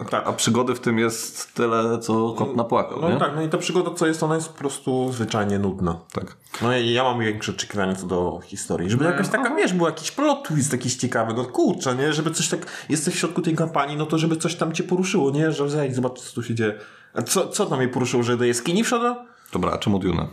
e, 0.00 0.04
Tak. 0.04 0.26
a 0.28 0.32
przygody 0.32 0.74
w 0.74 0.80
tym 0.80 0.98
jest 0.98 1.54
tyle, 1.54 1.98
co 1.98 2.32
kot 2.38 2.56
napłakał, 2.56 3.00
no 3.00 3.10
nie? 3.10 3.16
tak, 3.16 3.32
no 3.36 3.42
i 3.42 3.48
ta 3.48 3.58
przygoda 3.58 3.90
co 3.94 4.06
jest, 4.06 4.22
ona 4.22 4.34
jest 4.34 4.48
po 4.48 4.58
prostu 4.58 5.12
zwyczajnie 5.12 5.58
nudna. 5.58 5.98
tak. 6.12 6.36
No 6.62 6.76
i 6.76 6.92
ja 6.92 7.02
mam 7.04 7.20
większe 7.20 7.52
oczekiwania 7.52 7.94
co 7.94 8.06
do 8.06 8.40
historii, 8.44 8.90
żeby 8.90 9.04
jakaś 9.04 9.28
taka, 9.28 9.54
wiesz, 9.54 9.72
był 9.72 9.86
jakiś 9.86 10.10
plot 10.10 10.48
twist 10.48 10.72
jakiś 10.72 10.96
ciekawy, 10.96 11.34
no 11.34 11.44
kurczę, 11.44 11.94
nie, 11.94 12.12
żeby 12.12 12.30
coś 12.30 12.48
tak, 12.48 12.66
jesteś 12.88 13.14
w 13.14 13.18
środku 13.18 13.42
tej 13.42 13.54
kampanii, 13.54 13.96
no 13.96 14.06
to 14.06 14.18
żeby 14.18 14.36
coś 14.36 14.54
tam 14.54 14.72
cię 14.72 14.84
poruszyło, 14.84 15.30
nie, 15.30 15.52
że 15.52 15.70
zaj, 15.70 15.94
zobacz 15.94 16.20
co 16.20 16.34
tu 16.34 16.42
się 16.42 16.54
dzieje. 16.54 16.74
A 17.14 17.22
co, 17.22 17.48
co 17.48 17.66
tam 17.66 17.78
mnie 17.78 17.88
poruszyło, 17.88 18.22
że 18.22 18.36
do 18.36 18.44
jaskini 18.44 18.84
wszedłem? 18.84 19.14
Dobra, 19.52 19.72
a 19.72 19.78
czemu 19.78 19.98
Dune? 19.98 20.26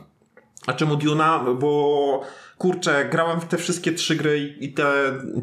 A 0.67 0.73
czemu 0.73 0.95
Duna? 0.95 1.39
Bo 1.59 2.21
kurczę, 2.63 3.09
grałem 3.11 3.41
w 3.41 3.45
te 3.45 3.57
wszystkie 3.57 3.91
trzy 3.91 4.15
gry 4.15 4.55
i 4.59 4.73
te, 4.73 4.93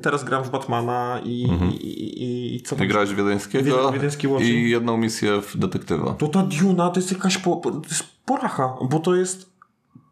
teraz 0.02 0.24
gram 0.24 0.44
w 0.44 0.50
Batmana 0.50 1.20
i, 1.24 1.42
i, 1.80 2.22
i, 2.22 2.56
i 2.56 2.62
co 2.62 2.76
tam? 2.76 2.88
grałeś 2.88 3.14
wiedeńskiego 3.14 3.76
Wied- 3.76 3.92
wiedeński 3.92 4.28
i 4.40 4.70
jedną 4.70 4.96
misję 4.96 5.42
w 5.42 5.56
detektywa. 5.56 6.12
To 6.12 6.28
ta 6.28 6.42
Duna 6.42 6.90
to 6.90 7.00
jest 7.00 7.12
jakaś 7.12 7.38
po, 7.38 7.56
po, 7.56 7.70
to 7.70 7.88
jest 7.88 8.04
poracha, 8.24 8.76
bo 8.90 8.98
to 8.98 9.14
jest 9.14 9.50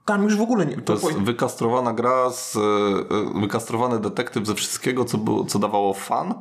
tam 0.05 0.23
już 0.23 0.37
w 0.37 0.41
ogóle 0.41 0.67
nie... 0.67 0.77
To 0.77 0.93
jest 0.93 1.19
wykastrowana 1.19 1.93
gra, 1.93 2.31
z, 2.31 2.57
e, 2.57 2.61
e, 2.61 3.41
wykastrowany 3.41 3.99
detektyw 3.99 4.47
ze 4.47 4.55
wszystkiego, 4.55 5.05
co, 5.05 5.19
było, 5.19 5.45
co 5.45 5.59
dawało 5.59 5.95
fan 5.95 6.35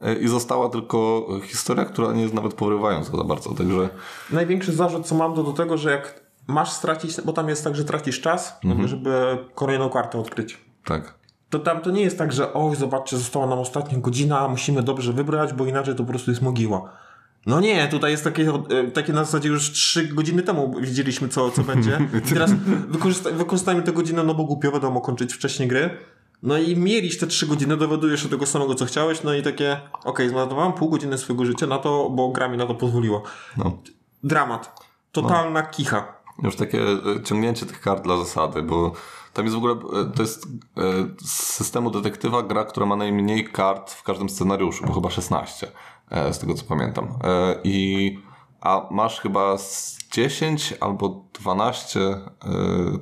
e, 0.00 0.14
i 0.14 0.28
została 0.28 0.68
tylko 0.68 1.28
historia, 1.42 1.84
która 1.84 2.12
nie 2.12 2.22
jest 2.22 2.34
nawet 2.34 2.54
porywająca 2.54 3.16
za 3.16 3.24
bardzo, 3.24 3.54
także 3.54 3.88
Największy 4.30 4.72
zarzut, 4.72 5.06
co 5.06 5.14
mam 5.14 5.34
do, 5.34 5.42
do 5.42 5.52
tego, 5.52 5.78
że 5.78 5.90
jak 5.90 6.25
masz 6.46 6.70
stracić, 6.70 7.20
bo 7.24 7.32
tam 7.32 7.48
jest 7.48 7.64
tak, 7.64 7.76
że 7.76 7.84
tracisz 7.84 8.20
czas, 8.20 8.60
żeby 8.84 9.38
kolejną 9.54 9.90
kartę 9.90 10.18
odkryć. 10.18 10.58
tak. 10.84 11.14
To 11.50 11.58
tam 11.58 11.80
to 11.80 11.90
nie 11.90 12.02
jest 12.02 12.18
tak, 12.18 12.32
że 12.32 12.54
oj, 12.54 12.76
zobaczcie, 12.76 13.16
została 13.16 13.46
nam 13.46 13.58
ostatnia 13.58 13.98
godzina, 13.98 14.48
musimy 14.48 14.82
dobrze 14.82 15.12
wybrać, 15.12 15.52
bo 15.52 15.66
inaczej 15.66 15.94
to 15.94 16.04
po 16.04 16.10
prostu 16.10 16.30
jest 16.30 16.42
mogiła. 16.42 16.92
No 17.46 17.60
nie, 17.60 17.88
tutaj 17.88 18.10
jest 18.10 18.24
takie, 18.24 18.52
e, 18.70 18.90
takie 18.90 19.12
na 19.12 19.24
zasadzie 19.24 19.48
już 19.48 19.72
3 19.72 20.08
godziny 20.08 20.42
temu 20.42 20.74
wiedzieliśmy, 20.80 21.28
co, 21.28 21.50
co 21.50 21.62
będzie. 21.62 21.98
I 22.18 22.20
teraz 22.34 22.52
wykorzysta, 22.88 23.30
wykorzystajmy 23.30 23.82
tę 23.82 23.92
godzinę, 23.92 24.22
no 24.24 24.34
bo 24.34 24.44
głupio 24.44 24.72
wiadomo 24.72 25.00
kończyć 25.00 25.32
wcześniej 25.32 25.68
gry. 25.68 25.90
No 26.42 26.58
i 26.58 26.76
mieliś 26.76 27.18
te 27.18 27.26
3 27.26 27.46
godziny, 27.46 27.76
dowiadujesz 27.76 28.22
się 28.22 28.28
tego 28.28 28.46
samego, 28.46 28.74
co 28.74 28.84
chciałeś, 28.84 29.22
no 29.22 29.34
i 29.34 29.42
takie, 29.42 29.80
okej, 30.04 30.28
zmarnowałem 30.28 30.72
pół 30.72 30.90
godziny 30.90 31.18
swojego 31.18 31.44
życia 31.44 31.66
na 31.66 31.78
to, 31.78 32.10
bo 32.10 32.28
gra 32.28 32.48
mi 32.48 32.56
na 32.56 32.66
to 32.66 32.74
pozwoliła. 32.74 33.22
No. 33.56 33.78
Dramat. 34.24 34.86
Totalna 35.12 35.62
kicha. 35.62 36.15
Już 36.42 36.56
takie 36.56 36.82
e, 36.82 37.22
ciągnięcie 37.24 37.66
tych 37.66 37.80
kart 37.80 38.04
dla 38.04 38.16
zasady, 38.16 38.62
bo 38.62 38.92
tam 39.32 39.44
jest 39.44 39.54
w 39.54 39.58
ogóle, 39.58 39.74
e, 39.74 40.12
to 40.16 40.22
jest 40.22 40.46
e, 40.46 40.48
z 41.22 41.32
systemu 41.32 41.90
detektywa 41.90 42.42
gra, 42.42 42.64
która 42.64 42.86
ma 42.86 42.96
najmniej 42.96 43.44
kart 43.44 43.90
w 43.90 44.02
każdym 44.02 44.28
scenariuszu, 44.28 44.86
bo 44.86 44.92
chyba 44.92 45.10
16, 45.10 45.72
e, 46.10 46.32
z 46.32 46.38
tego 46.38 46.54
co 46.54 46.64
pamiętam. 46.64 47.18
I, 47.64 48.18
a 48.60 48.88
masz 48.90 49.20
chyba 49.20 49.58
z 49.58 49.98
10 50.12 50.74
albo 50.80 51.24
12 51.32 52.00
y, 52.00 52.16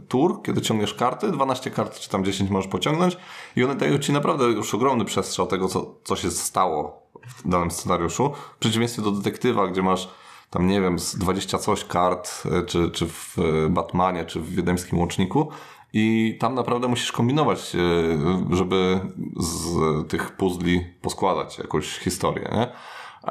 tur, 0.09 0.43
kiedy 0.43 0.61
ciągniesz 0.61 0.95
karty, 0.95 1.33
12 1.33 1.71
kart 1.71 1.99
czy 2.01 2.11
tam 2.11 2.25
10 2.25 2.51
możesz 2.51 2.71
pociągnąć 2.71 3.17
i 3.57 3.65
one 3.65 3.75
dają 3.75 3.99
ci 3.99 4.13
naprawdę 4.13 4.45
już 4.45 4.75
ogromny 4.75 5.05
przestrzał 5.05 5.47
tego, 5.47 5.69
co, 5.69 5.95
co 6.05 6.17
się 6.17 6.31
stało 6.31 7.03
w 7.27 7.49
danym 7.49 7.71
scenariuszu. 7.71 8.33
W 8.57 8.59
przeciwieństwie 8.59 9.03
do 9.03 9.11
detektywa, 9.11 9.67
gdzie 9.67 9.83
masz 9.83 10.09
tam 10.55 10.67
nie 10.67 10.81
wiem, 10.81 10.99
z 10.99 11.17
20 11.17 11.59
coś 11.59 11.85
kart, 11.85 12.43
y, 12.47 12.67
czy, 12.67 12.91
czy 12.91 13.07
w 13.09 13.39
y, 13.39 13.71
Batmanie, 13.71 14.25
czy 14.25 14.41
w 14.41 14.55
Wiedeńskim 14.55 14.99
Łączniku 14.99 15.49
i 15.93 16.37
tam 16.41 16.55
naprawdę 16.55 16.89
musisz 16.89 17.13
kombinować, 17.13 17.75
y, 17.75 18.57
żeby 18.57 19.01
z 19.37 19.77
tych 20.09 20.37
puzli 20.37 20.87
poskładać 21.03 21.59
jakąś 21.59 21.99
historię, 21.99 22.51
nie? 22.53 22.69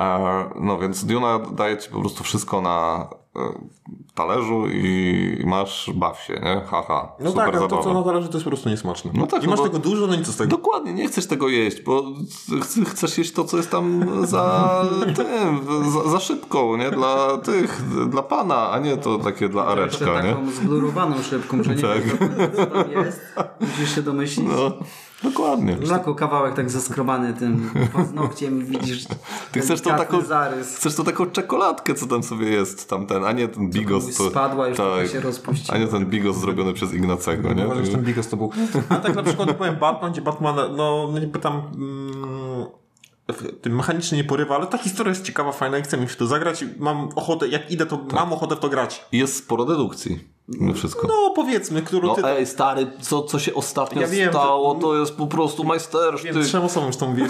E, 0.01 0.49
No 0.59 0.77
więc 0.79 1.05
Duna 1.05 1.39
daje 1.39 1.77
ci 1.77 1.89
po 1.89 1.99
prostu 1.99 2.23
wszystko 2.23 2.61
na 2.61 3.07
e, 3.11 3.22
talerzu 4.15 4.67
i 4.67 5.43
masz 5.45 5.91
baw 5.95 6.19
się, 6.21 6.33
nie? 6.33 6.61
Haha, 6.67 7.11
No 7.19 7.29
super 7.29 7.45
tak, 7.51 7.55
a 7.61 7.67
to 7.67 7.83
co 7.83 7.93
na 7.93 8.03
talerze 8.03 8.27
to 8.27 8.33
jest 8.33 8.43
po 8.43 8.49
prostu 8.49 8.69
niesmaczne. 8.69 9.11
No 9.13 9.27
tak, 9.27 9.43
I 9.43 9.45
no 9.45 9.49
masz 9.51 9.59
bo- 9.59 9.65
tego 9.65 9.79
dużo, 9.79 10.07
no 10.07 10.15
nic 10.15 10.27
z 10.27 10.37
tego. 10.37 10.49
Dokładnie, 10.49 10.93
nie 10.93 11.07
chcesz 11.07 11.27
tego 11.27 11.49
jeść, 11.49 11.81
bo 11.81 12.03
ch- 12.61 12.89
chcesz 12.89 13.17
jeść 13.17 13.31
to, 13.31 13.43
co 13.43 13.57
jest 13.57 13.71
tam 13.71 14.05
za 14.27 14.69
tym, 15.17 15.59
za, 15.91 16.09
za 16.09 16.19
szybką, 16.19 16.77
nie? 16.77 16.91
Dla 16.91 17.37
tych, 17.37 17.81
dla 18.09 18.23
pana, 18.23 18.71
a 18.71 18.79
nie 18.79 18.97
to 18.97 19.17
takie 19.17 19.49
dla 19.49 19.65
areczka, 19.65 20.21
nie? 20.21 20.29
taką 20.33 20.51
zblurowaną 20.51 21.21
szybką, 21.21 21.63
że 21.63 21.75
nie 21.75 21.81
Tak. 21.87 22.03
wiesz, 22.03 22.55
co 22.55 22.65
tam 22.65 22.91
jest. 22.91 23.21
Musisz 23.61 23.95
się 23.95 24.01
domyślić. 24.01 24.47
No, 24.49 24.71
dokładnie. 25.23 25.75
Tylko 25.75 26.15
kawałek 26.15 26.55
tak 26.55 26.69
zaskrobany 26.69 27.33
tym 27.33 27.69
paznokciem 27.93 28.65
widzisz 28.65 29.05
Ty 29.51 29.59
chcesz 29.59 29.81
tą 29.81 29.89
taką, 29.89 30.21
zarys. 30.21 30.75
chcesz 30.77 30.95
tą 30.95 31.03
taką 31.03 31.25
czekoladkę, 31.25 31.93
co 31.95 32.07
tam 32.07 32.23
sobie 32.23 32.47
jest, 32.49 32.89
tamten, 32.89 33.23
a 33.25 33.31
nie 33.31 33.47
ten 33.47 33.69
bigos. 33.69 34.09
co- 34.17 34.29
spadła, 34.29 34.67
już 34.67 34.77
trochę 34.77 35.07
się 35.07 35.19
rozpuściła. 35.19 35.75
A 35.77 35.79
nie 35.79 35.87
ten 35.87 36.05
bigos 36.05 36.37
zrobiony 36.37 36.73
przez 36.73 36.93
Ignacego, 36.93 37.53
nie? 37.53 37.65
Uważam, 37.65 37.85
że 37.85 37.91
ten 37.91 38.03
Bigos 38.03 38.27
to 38.29 38.37
był. 38.37 38.51
A 38.89 38.95
tak 38.95 39.15
na 39.15 39.23
przykład 39.23 39.53
powiem 39.57 39.75
Batman, 39.75 40.11
gdzie 40.11 40.21
Batman, 40.21 40.55
no 40.75 41.09
niby 41.21 41.39
tam 41.39 41.53
mm, 41.75 42.65
tym 43.61 43.75
mechanicznie 43.75 44.17
nie 44.17 44.23
porywa, 44.23 44.55
ale 44.55 44.67
ta 44.67 44.77
historia 44.77 45.09
jest 45.09 45.25
ciekawa, 45.25 45.51
fajna 45.51 45.77
i 45.77 45.81
chcę 45.81 45.97
mi 45.97 46.09
się 46.09 46.15
to 46.15 46.27
zagrać 46.27 46.61
i 46.61 46.65
mam 46.79 47.09
ochotę, 47.15 47.47
jak 47.47 47.71
idę, 47.71 47.85
to 47.85 47.97
Tak. 47.97 48.13
mam 48.13 48.33
ochotę 48.33 48.55
w 48.55 48.59
to 48.59 48.69
grać. 48.69 49.05
Jest 49.11 49.35
sporo 49.37 49.65
dedukcji. 49.65 50.32
Mimo 50.47 50.73
wszystko. 50.73 51.07
No 51.07 51.33
powiedzmy, 51.35 51.81
którą 51.81 52.07
No 52.07 52.15
ty... 52.15 52.25
ej, 52.25 52.45
stary, 52.45 52.87
co, 53.01 53.23
co 53.23 53.39
się 53.39 53.53
ostatnio 53.53 54.01
Ja 54.01 54.07
wiem, 54.07 54.29
stało, 54.29 54.75
to- 54.75 54.81
to 54.81 54.97
jest 54.99 55.15
po 55.15 55.27
prostu 55.27 55.63
majstersztyk. 55.63 56.33
Wiem, 56.33 56.43
trzem 56.43 56.63
osobom 56.63 56.87
już 56.87 56.97
to 56.97 57.05
mówię. 57.07 57.27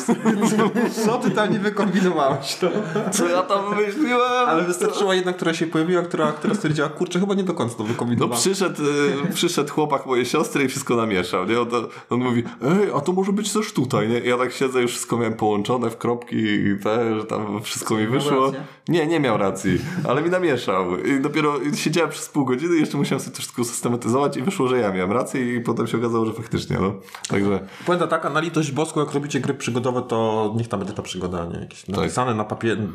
Co 1.05 1.17
ty 1.17 1.31
tam 1.31 1.51
nie 1.53 1.59
wykombinowałeś? 1.59 2.55
To? 2.55 2.67
Co 3.11 3.29
ja 3.29 3.41
tam 3.43 3.75
wymyśliłem? 3.75 4.21
Ale 4.49 4.63
wystarczyła 4.63 5.15
jedna, 5.15 5.33
która 5.33 5.53
się 5.53 5.67
pojawiła, 5.67 6.01
która, 6.01 6.31
która 6.31 6.55
stwierdziła, 6.55 6.89
kurczę, 6.89 7.19
chyba 7.19 7.33
nie 7.33 7.43
do 7.43 7.53
końca 7.53 7.75
to 7.75 7.83
No 7.83 7.89
wykombinowałem. 7.89 8.41
przyszedł, 8.41 8.81
y, 9.29 9.33
przyszedł 9.33 9.73
chłopak 9.73 10.05
mojej 10.05 10.25
siostry 10.25 10.63
i 10.63 10.67
wszystko 10.67 10.95
namieszał, 10.95 11.45
nie? 11.45 11.59
On, 11.61 11.67
to, 11.69 11.87
on 12.09 12.19
mówi, 12.19 12.43
ej, 12.63 12.89
a 12.95 13.01
to 13.01 13.13
może 13.13 13.31
być 13.31 13.53
też 13.53 13.73
tutaj, 13.73 14.09
nie? 14.09 14.19
Ja 14.19 14.37
tak 14.37 14.51
siedzę, 14.53 14.81
już 14.81 14.91
wszystko 14.91 15.17
miałem 15.17 15.33
połączone 15.33 15.89
w 15.89 15.97
kropki 15.97 16.35
i 16.37 16.77
te, 16.83 17.19
że 17.19 17.25
tam 17.25 17.61
wszystko 17.63 17.95
mi 17.95 18.07
wyszło. 18.07 18.51
Nie, 18.87 19.07
nie 19.07 19.19
miał 19.19 19.37
racji, 19.37 19.79
ale 20.09 20.21
mi 20.21 20.29
namieszał. 20.29 20.97
I 20.99 21.19
dopiero 21.21 21.53
siedziałem 21.75 22.09
przez 22.11 22.29
pół 22.29 22.45
godziny 22.45 22.75
i 22.77 22.79
jeszcze 22.79 22.97
musiałem 23.03 23.19
sobie 23.19 23.31
to 23.35 23.37
wszystko 23.41 23.63
systematyzować 23.63 24.37
i 24.37 24.41
wyszło, 24.41 24.67
że 24.67 24.77
ja 24.79 24.91
miałem 24.93 25.11
rację 25.11 25.55
i 25.55 25.61
potem 25.61 25.87
się 25.87 25.97
okazało, 25.97 26.25
że 26.25 26.33
faktycznie, 26.33 26.77
no. 26.81 26.93
Także, 27.27 27.67
Puenta 27.85 28.07
taka, 28.07 28.29
na 28.29 28.39
litość 28.39 28.71
boską, 28.71 28.99
jak 28.99 29.11
robicie 29.11 29.39
gry 29.39 29.53
przygodowe, 29.53 30.01
to 30.01 30.53
niech 30.57 30.67
tam 30.67 30.79
będzie 30.79 30.93
ta 30.95 31.01
przygoda, 31.01 31.45
nie? 31.45 31.59
Jakieś 31.59 31.81
Tak. 31.83 31.95
napisane 31.95 32.35
na 32.35 32.43
papierze. 32.43 32.87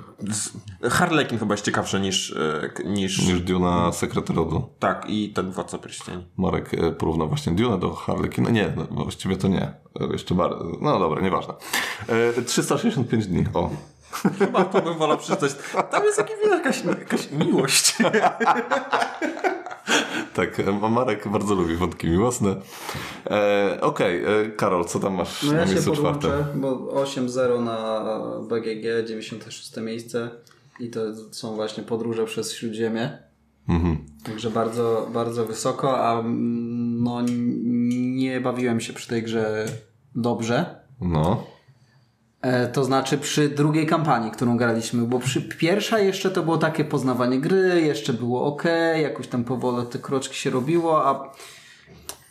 Harlekin 0.90 1.38
chyba 1.38 1.54
jest 1.54 1.64
ciekawsze 1.64 2.00
niż, 2.00 2.32
e, 2.36 2.70
niż... 2.84 3.26
niż 3.26 3.40
Duna 3.40 3.92
Sekret 3.92 4.30
Rodu. 4.30 4.68
Tak, 4.78 5.04
i 5.10 5.32
ten 5.32 5.50
Władca 5.50 5.78
Pierścieni. 5.78 6.26
Marek 6.36 6.74
e, 6.74 6.92
porównał 6.92 7.28
właśnie 7.28 7.52
Dune 7.52 7.78
do 7.78 7.94
Harlekina. 7.94 8.50
Nie, 8.50 8.72
no, 8.76 9.02
właściwie 9.02 9.36
to 9.36 9.48
nie. 9.48 9.62
E, 10.00 10.12
Jeszcze 10.12 10.34
bardzo. 10.34 10.64
No 10.80 10.98
dobra, 10.98 11.20
nieważne. 11.22 11.54
E, 12.38 12.42
365 12.42 13.26
dni. 13.26 13.44
O. 13.54 13.70
Chyba 14.38 14.64
to 14.64 14.82
bym 14.82 14.98
wolał 14.98 15.18
przeczytać. 15.18 15.52
Tam 15.90 16.04
jest 16.04 16.18
jakaś, 16.18 16.34
jakaś, 16.50 16.84
jakaś 16.84 17.30
miłość. 17.30 17.96
Tak, 20.34 20.60
e, 20.60 20.72
Marek 20.90 21.28
bardzo 21.28 21.54
lubi 21.54 21.76
wątki 21.76 22.08
miłosne. 22.08 22.56
E, 23.30 23.78
Okej, 23.80 24.24
e, 24.24 24.50
Karol, 24.50 24.84
co 24.84 24.98
tam 25.00 25.14
masz 25.14 25.42
No 25.42 25.52
na 25.52 25.58
ja 25.58 25.66
się 25.66 25.72
miejscu 25.72 25.96
czwartym? 25.96 26.30
bo 26.54 26.76
8-0 27.04 27.64
na 27.64 28.04
BGG, 28.48 29.08
96 29.08 29.76
miejsce 29.76 30.30
i 30.80 30.90
to 30.90 31.00
są 31.30 31.54
właśnie 31.54 31.82
podróże 31.82 32.24
przez 32.24 32.52
Śródziemie. 32.54 33.18
Mhm. 33.68 33.98
Także 34.24 34.50
bardzo, 34.50 35.08
bardzo 35.12 35.46
wysoko, 35.46 35.98
a 35.98 36.18
mm, 36.20 37.02
no 37.02 37.22
nie 38.16 38.40
bawiłem 38.40 38.80
się 38.80 38.92
przy 38.92 39.08
tej 39.08 39.22
grze 39.22 39.66
dobrze. 40.14 40.80
No. 41.00 41.44
E, 42.42 42.66
to 42.66 42.85
znaczy 42.85 43.18
przy 43.18 43.48
drugiej 43.48 43.87
kampanii, 43.87 44.31
którą 44.31 44.57
graliśmy, 44.57 45.03
bo 45.03 45.18
przy 45.18 45.42
pierwsza 45.42 45.98
jeszcze 45.98 46.31
to 46.31 46.42
było 46.42 46.59
takie 46.59 46.85
poznawanie 46.85 47.40
gry, 47.40 47.81
jeszcze 47.81 48.12
było 48.12 48.44
ok, 48.44 48.64
jakoś 49.03 49.29
tam 49.29 49.44
powoli 49.44 49.87
te 49.87 49.98
kroczki 49.98 50.37
się 50.37 50.51
robiło, 50.51 51.07
a 51.07 51.33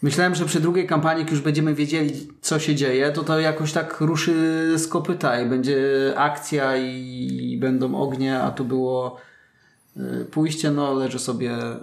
myślałem, 0.01 0.35
że 0.35 0.45
przy 0.45 0.59
drugiej 0.59 0.87
kampanii, 0.87 1.23
jak 1.23 1.31
już 1.31 1.41
będziemy 1.41 1.73
wiedzieli, 1.73 2.27
co 2.41 2.59
się 2.59 2.75
dzieje, 2.75 3.11
to 3.11 3.23
to 3.23 3.39
jakoś 3.39 3.73
tak 3.73 4.01
ruszy 4.01 4.33
z 4.77 4.87
kopyta 4.87 5.41
i 5.41 5.49
będzie 5.49 6.13
akcja 6.15 6.77
i 6.77 7.57
będą 7.61 7.95
ognie, 7.95 8.39
a 8.39 8.51
tu 8.51 8.65
było 8.65 9.17
e, 9.97 10.25
pójście, 10.25 10.71
no 10.71 10.93
leży 10.93 11.19
sobie 11.19 11.51
e, 11.51 11.77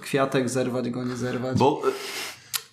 kwiatek, 0.00 0.48
zerwać 0.48 0.90
go, 0.90 1.04
nie 1.04 1.16
zerwać. 1.16 1.58
Bo 1.58 1.82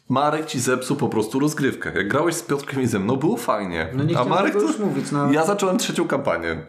Marek 0.09 0.45
ci 0.45 0.59
zepsuł 0.59 0.97
po 0.97 1.09
prostu 1.09 1.39
rozgrywkę. 1.39 1.91
Jak 1.95 2.07
grałeś 2.07 2.35
z 2.35 2.41
Piotrkiem 2.41 2.81
i 2.81 2.87
ze 2.87 2.99
mną, 2.99 3.15
było 3.15 3.37
fajnie. 3.37 3.89
No 3.93 4.03
nie 4.03 4.09
A 4.09 4.13
chciałem 4.13 4.29
Marek 4.29 4.53
to... 4.53 4.61
już 4.61 4.79
mówić, 4.79 5.11
no. 5.11 5.31
Ja 5.31 5.45
zacząłem 5.45 5.77
trzecią 5.77 6.07
kampanię. 6.07 6.67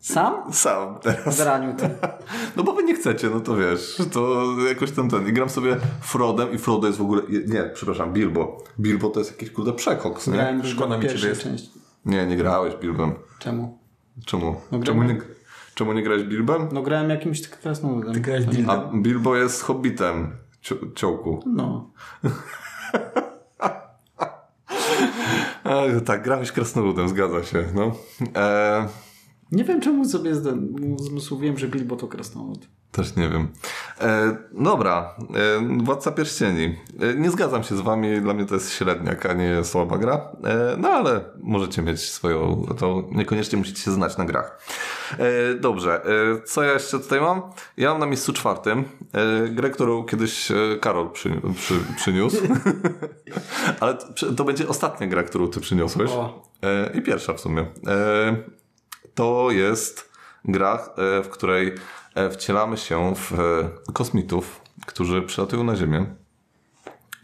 Sam? 0.00 0.52
Sam 0.52 0.98
teraz. 1.02 1.36
W 1.36 1.40
raniu 1.40 1.74
ty. 1.76 1.90
No 2.56 2.62
bo 2.62 2.72
wy 2.72 2.82
nie 2.82 2.94
chcecie, 2.94 3.30
no 3.30 3.40
to 3.40 3.56
wiesz, 3.56 3.98
to 4.12 4.46
jakoś 4.68 4.90
ten, 4.90 5.10
ten. 5.10 5.28
I 5.28 5.32
gram 5.32 5.48
sobie 5.48 5.76
Frodem 6.00 6.52
i 6.52 6.58
Frodo 6.58 6.86
jest 6.86 6.98
w 6.98 7.02
ogóle, 7.02 7.22
nie, 7.46 7.62
przepraszam, 7.74 8.12
Bilbo. 8.12 8.64
Bilbo 8.80 9.08
to 9.08 9.20
jest 9.20 9.32
jakiś 9.32 9.50
kurde 9.50 9.72
przekoks, 9.72 10.26
nie? 10.26 10.32
Grałem 10.32 10.64
Szkoda 10.66 10.96
mi 10.96 11.02
pierwszą 11.02 11.18
ciebie 11.18 11.28
jest. 11.30 11.42
część. 11.42 11.70
Nie, 12.04 12.26
nie 12.26 12.36
grałeś 12.36 12.74
Bilbem. 12.76 13.14
Czemu? 13.38 13.78
Czemu? 14.26 14.60
No 14.72 14.80
czemu, 14.82 15.02
nie, 15.02 15.20
czemu 15.74 15.92
nie 15.92 16.02
grałeś 16.02 16.22
Bilbem? 16.22 16.68
No 16.72 16.82
grałem 16.82 17.10
jakimś 17.10 17.48
krasnoludem. 17.48 18.22
grałeś 18.22 18.44
A 18.68 18.90
Bilbo 18.94 19.36
jest 19.36 19.62
hobbitem, 19.62 20.36
cio 20.62 20.74
ciołku. 20.94 21.42
No. 21.46 21.90
Tak, 26.06 26.22
grałeś 26.22 26.52
krasnoludem, 26.52 27.08
zgadza 27.08 27.44
się, 27.44 27.64
no. 27.74 27.92
E, 28.36 28.88
Nie 29.52 29.64
wiem 29.64 29.80
czemu 29.80 30.04
sobie 30.04 30.32
zmysłowiłem, 30.96 31.58
że 31.58 31.68
Bilbo 31.68 31.96
to 31.96 32.08
krasnolud. 32.08 32.68
Też 32.92 33.16
nie 33.16 33.28
wiem. 33.28 33.48
E, 34.00 34.36
dobra, 34.52 35.14
e, 35.34 35.84
Władca 35.84 36.12
Pierścieni. 36.12 36.76
E, 37.00 37.14
nie 37.14 37.30
zgadzam 37.30 37.62
się 37.62 37.76
z 37.76 37.80
wami, 37.80 38.20
dla 38.20 38.34
mnie 38.34 38.46
to 38.46 38.54
jest 38.54 38.72
średniak, 38.72 39.26
a 39.26 39.32
nie 39.32 39.64
słaba 39.64 39.98
gra. 39.98 40.14
E, 40.44 40.76
no 40.78 40.88
ale 40.88 41.24
możecie 41.40 41.82
mieć 41.82 42.00
swoją, 42.00 42.66
to 42.78 43.08
niekoniecznie 43.10 43.58
musicie 43.58 43.82
się 43.82 43.90
znać 43.90 44.16
na 44.16 44.24
grach. 44.24 44.58
E, 45.18 45.54
dobrze, 45.54 46.04
e, 46.04 46.42
co 46.44 46.62
ja 46.62 46.72
jeszcze 46.72 46.98
tutaj 46.98 47.20
mam? 47.20 47.42
Ja 47.76 47.90
mam 47.90 48.00
na 48.00 48.06
miejscu 48.06 48.32
czwartym 48.32 48.84
e, 49.12 49.48
grę, 49.48 49.70
którą 49.70 50.04
kiedyś 50.04 50.48
Karol 50.80 51.10
przy, 51.10 51.40
przy, 51.56 51.74
przyniósł. 51.96 52.36
ale 53.80 53.94
to, 53.94 54.32
to 54.32 54.44
będzie 54.44 54.68
ostatnia 54.68 55.06
gra, 55.06 55.22
którą 55.22 55.48
ty 55.48 55.60
przyniosłeś. 55.60 56.10
I 56.94 57.02
pierwsza 57.02 57.34
w 57.34 57.40
sumie. 57.40 57.66
To 59.14 59.50
jest 59.50 60.12
gra, 60.44 60.74
e, 60.74 61.22
w 61.22 61.28
której 61.28 61.74
e, 62.14 62.30
wcielamy 62.30 62.76
się 62.76 63.14
w 63.14 63.32
e, 63.32 63.92
kosmitów, 63.92 64.60
którzy 64.86 65.22
przylatują 65.22 65.64
na 65.64 65.76
Ziemię. 65.76 66.06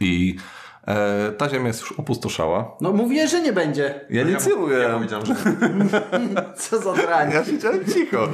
I 0.01 0.37
e, 0.89 1.33
ta 1.33 1.49
Ziemia 1.49 1.67
jest 1.67 1.81
już 1.81 1.93
opustoszała. 1.93 2.77
No 2.81 2.93
mówię, 2.93 3.29
że 3.29 3.41
nie 3.41 3.53
będzie. 3.53 4.01
Ja 4.11 4.23
nic 4.23 4.47
nie 4.47 4.55
mówię. 4.55 4.77
Ja 4.77 4.95
powiedziałem, 4.95 5.27
że 5.27 5.35
Co 6.57 6.79
za 6.79 6.93
drań. 6.93 7.31
Ja 7.33 7.45
siedziałem 7.45 7.85
cicho. 7.85 8.29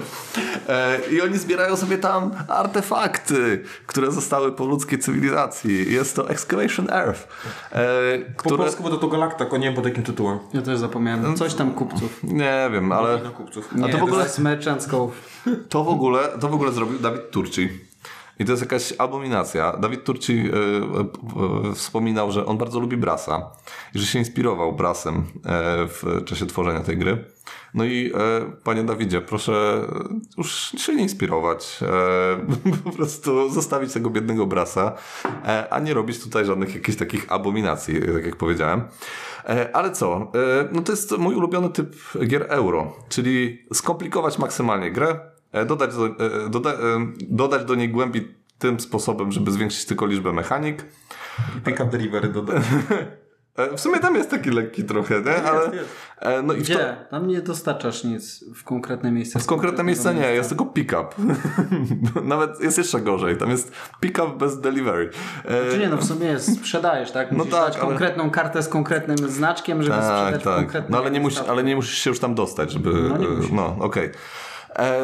E, 0.68 0.98
I 1.12 1.20
oni 1.20 1.38
zbierają 1.38 1.76
sobie 1.76 1.98
tam 1.98 2.30
artefakty, 2.48 3.62
które 3.86 4.12
zostały 4.12 4.52
po 4.52 4.64
ludzkiej 4.64 4.98
cywilizacji. 4.98 5.92
Jest 5.92 6.16
to 6.16 6.30
Excavation 6.30 6.90
Earth. 6.90 7.28
E, 7.72 8.18
po 8.18 8.42
które... 8.42 8.56
polsku 8.56 8.82
będę 8.82 8.98
to 8.98 9.08
Galakta, 9.08 9.38
tylko 9.38 9.56
nie 9.56 9.66
wiem 9.66 9.74
pod 9.74 9.84
jakim 9.84 10.02
tytułem. 10.02 10.38
Ja 10.52 10.62
też 10.62 10.78
zapomniałem. 10.78 11.36
Coś 11.36 11.54
tam 11.54 11.74
kupców. 11.74 12.22
Nie 12.22 12.68
wiem, 12.72 12.92
ale... 12.92 13.18
Na 13.18 13.30
kupców. 13.30 13.74
Nie, 13.74 13.88
to 13.88 13.98
w 13.98 14.02
ogóle-. 14.02 14.26
To 15.68 15.84
w 15.84 15.88
ogóle, 15.88 16.28
to 16.40 16.48
w 16.48 16.54
ogóle 16.54 16.72
zrobił 16.72 16.98
Dawid 16.98 17.30
Turci. 17.30 17.93
I 18.38 18.44
to 18.44 18.52
jest 18.52 18.62
jakaś 18.62 18.94
abominacja. 18.98 19.76
Dawid 19.76 20.04
Turci 20.04 20.32
e, 20.32 21.70
e, 21.70 21.74
wspominał, 21.74 22.32
że 22.32 22.46
on 22.46 22.58
bardzo 22.58 22.80
lubi 22.80 22.96
Brasa 22.96 23.50
i 23.94 23.98
że 23.98 24.06
się 24.06 24.18
inspirował 24.18 24.72
Brasem 24.72 25.14
e, 25.16 25.22
w 25.88 26.24
czasie 26.24 26.46
tworzenia 26.46 26.80
tej 26.80 26.98
gry. 26.98 27.24
No 27.74 27.84
i 27.84 28.12
panie 28.64 28.84
Dawidzie, 28.84 29.20
proszę 29.20 29.86
już 30.38 30.72
się 30.78 30.94
nie 30.94 31.02
inspirować. 31.02 31.80
Po 32.84 32.90
prostu 32.90 33.50
zostawić 33.50 33.92
tego 33.92 34.10
biednego 34.10 34.46
Brasa, 34.46 34.92
a 35.70 35.78
nie 35.78 35.94
robić 35.94 36.20
tutaj 36.20 36.44
żadnych 36.44 36.74
jakichś 36.74 36.98
takich 36.98 37.32
abominacji, 37.32 38.00
tak 38.14 38.26
jak 38.26 38.36
powiedziałem. 38.36 38.82
Ale 39.72 39.92
co? 39.92 40.32
No 40.72 40.82
to 40.82 40.92
jest 40.92 41.18
mój 41.18 41.34
ulubiony 41.34 41.70
typ 41.70 41.96
gier 42.26 42.46
euro, 42.48 42.96
czyli 43.08 43.66
skomplikować 43.72 44.38
maksymalnie 44.38 44.90
grę, 44.90 45.33
dodać 45.66 45.94
do, 45.94 46.06
e, 46.06 46.50
doda, 46.50 46.70
e, 46.70 46.76
dodać 47.28 47.64
do 47.64 47.74
niej 47.74 47.88
głębi 47.88 48.34
tym 48.58 48.80
sposobem, 48.80 49.32
żeby 49.32 49.50
zwiększyć 49.52 49.84
tylko 49.84 50.06
liczbę 50.06 50.32
mechanik. 50.32 50.84
Pick 51.64 51.80
up 51.80 51.90
delivery 51.90 52.28
dodać. 52.28 52.62
E, 53.56 53.76
W 53.76 53.80
sumie 53.80 53.98
tam 53.98 54.14
jest 54.16 54.30
taki 54.30 54.50
lekki 54.50 54.84
trochę, 54.84 55.20
nie? 55.22 55.42
Ale, 55.42 55.76
jest. 55.76 55.88
e, 56.20 56.42
no 56.42 56.52
i 56.54 56.56
w, 56.60 56.68
to, 56.68 56.74
Gdzie? 56.74 56.96
Tam 57.10 57.26
nie 57.28 57.40
dostarczasz 57.42 58.04
nic 58.04 58.44
w 58.54 58.64
konkretne 58.64 59.12
miejsce. 59.12 59.38
w 59.40 59.46
konkretne 59.46 59.84
miejsce 59.84 60.14
nie, 60.14 60.26
jest 60.34 60.48
tylko 60.48 60.66
pick-up. 60.66 61.06
Nawet 62.24 62.60
jest 62.60 62.78
jeszcze 62.78 63.00
gorzej, 63.00 63.36
tam 63.36 63.50
jest 63.50 63.72
pick-up 64.00 64.36
bez 64.38 64.60
delivery. 64.60 65.10
E, 65.44 65.70
Czy 65.70 65.78
nie, 65.78 65.88
no 65.88 65.96
w 65.96 66.04
sumie 66.04 66.26
jest, 66.26 66.56
sprzedajesz, 66.56 67.10
tak? 67.12 67.32
Musisz 67.32 67.52
tak, 67.52 67.60
dać 67.64 67.76
ale- 67.76 67.84
konkretną 67.88 68.30
kartę 68.30 68.62
z 68.62 68.68
konkretnym 68.68 69.16
znaczkiem, 69.18 69.82
żeby 69.82 69.96
Tak, 69.96 70.04
sprzedać 70.18 70.44
tak. 70.44 70.56
konkretnym 70.56 70.92
No 70.92 70.98
ale 70.98 71.10
nie, 71.10 71.20
musi, 71.20 71.36
miejscu. 71.36 71.52
ale 71.52 71.64
nie 71.64 71.76
musisz 71.76 71.98
się 71.98 72.10
już 72.10 72.18
tam 72.20 72.34
dostać, 72.34 72.70
żeby. 72.72 72.92
No, 72.92 73.18
nie 73.18 73.26
e, 73.26 73.30
musisz. 73.30 73.52
No, 73.52 73.76
okej. 73.80 74.06
E, 74.06 74.12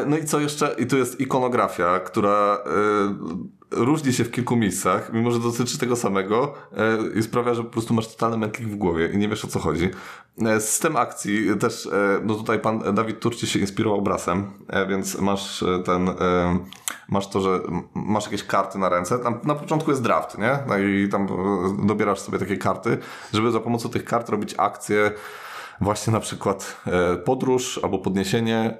No 0.05 0.17
i 0.17 0.25
co 0.25 0.39
jeszcze? 0.39 0.75
I 0.77 0.85
tu 0.85 0.97
jest 0.97 1.19
ikonografia, 1.19 1.99
która 1.99 2.57
e, 2.65 3.41
różni 3.71 4.13
się 4.13 4.23
w 4.23 4.31
kilku 4.31 4.55
miejscach, 4.55 5.13
mimo 5.13 5.31
że 5.31 5.39
dotyczy 5.39 5.77
tego 5.77 5.95
samego 5.95 6.53
e, 6.77 6.97
i 7.19 7.23
sprawia, 7.23 7.53
że 7.53 7.63
po 7.63 7.69
prostu 7.69 7.93
masz 7.93 8.07
totalny 8.07 8.37
mętlik 8.37 8.69
w 8.69 8.75
głowie 8.75 9.07
i 9.13 9.17
nie 9.17 9.29
wiesz 9.29 9.45
o 9.45 9.47
co 9.47 9.59
chodzi. 9.59 9.89
E, 10.41 10.59
System 10.61 10.97
akcji 10.97 11.57
też, 11.59 11.85
e, 11.85 12.19
no 12.23 12.35
tutaj 12.35 12.59
pan 12.59 12.95
Dawid 12.95 13.19
Turci 13.19 13.47
się 13.47 13.59
inspirował 13.59 14.01
Brasem, 14.01 14.51
e, 14.67 14.87
więc 14.87 15.19
masz 15.19 15.63
e, 15.63 15.79
ten, 15.79 16.09
e, 16.09 16.13
masz 17.09 17.29
to, 17.29 17.41
że 17.41 17.59
masz 17.93 18.25
jakieś 18.25 18.43
karty 18.43 18.79
na 18.79 18.89
ręce. 18.89 19.19
Tam 19.19 19.39
na 19.43 19.55
początku 19.55 19.91
jest 19.91 20.03
draft, 20.03 20.37
nie? 20.37 20.59
No 20.67 20.77
i 20.77 21.09
tam 21.09 21.23
e, 21.23 21.87
dobierasz 21.87 22.19
sobie 22.19 22.39
takie 22.39 22.57
karty, 22.57 22.97
żeby 23.33 23.51
za 23.51 23.59
pomocą 23.59 23.89
tych 23.89 24.05
kart 24.05 24.29
robić 24.29 24.55
akcje 24.57 25.11
właśnie 25.81 26.13
na 26.13 26.19
przykład 26.19 26.77
e, 26.87 27.17
podróż 27.17 27.79
albo 27.83 27.99
podniesienie 27.99 28.77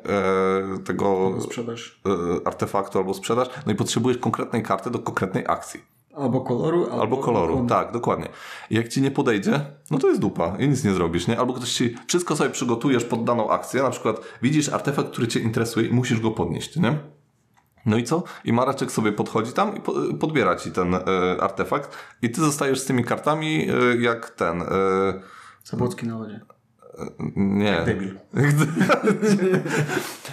e, 0.76 0.80
tego 0.84 1.34
Sprzedaż. 1.42 2.02
e, 2.44 2.48
artefaktu 2.48 2.98
albo 2.98 3.14
sprzedaż, 3.14 3.48
no 3.66 3.72
i 3.72 3.76
potrzebujesz 3.76 4.18
konkretnej 4.18 4.64
karty 4.64 4.90
do 4.92 5.00
konkretnej 5.00 5.44
akcji. 5.48 5.82
Albo 6.16 6.42
koloru, 6.42 6.84
albo, 6.84 7.02
Albo 7.02 7.18
koloru, 7.18 7.54
ikony. 7.54 7.70
tak, 7.70 7.92
dokładnie. 7.92 8.28
I 8.70 8.76
jak 8.76 8.88
ci 8.88 9.02
nie 9.02 9.12
podejdzie, 9.12 9.66
no 9.92 9.98
to 9.98 10.08
jest 10.08 10.22
dupa 10.22 10.56
i 10.60 10.68
nic 10.70 10.84
nie 10.84 10.94
zrobisz, 10.94 11.28
nie? 11.28 11.40
Albo 11.40 11.54
ktoś 11.54 11.74
ci 11.74 11.96
wszystko 12.08 12.36
sobie 12.36 12.50
przygotujesz 12.50 13.04
pod 13.06 13.24
daną 13.24 13.50
akcję, 13.50 13.84
na 13.84 13.90
przykład 13.90 14.22
widzisz 14.42 14.70
artefakt, 14.70 15.10
który 15.12 15.28
cię 15.28 15.40
interesuje 15.40 15.88
i 15.88 15.94
musisz 15.94 16.20
go 16.20 16.32
podnieść, 16.32 16.76
nie? 16.76 16.98
No 17.86 17.98
i 17.98 18.04
co? 18.04 18.24
I 18.46 18.54
Maraczek 18.54 18.92
sobie 18.92 19.12
podchodzi 19.12 19.54
tam 19.54 19.78
i 19.78 19.80
po, 19.82 19.94
podbiera 20.20 20.56
ci 20.56 20.72
ten 20.72 20.96
artefakt 21.40 21.98
i 22.22 22.30
ty 22.30 22.42
zostajesz 22.42 22.80
z 22.80 22.86
tymi 22.86 23.04
kartami 23.04 23.68
jak 24.00 24.30
ten... 24.30 24.62
E, 24.62 24.66
Zabłocki 25.64 26.08
na 26.08 26.18
wodzie. 26.18 26.40
Nie. 27.36 27.82
Debil. 27.86 28.20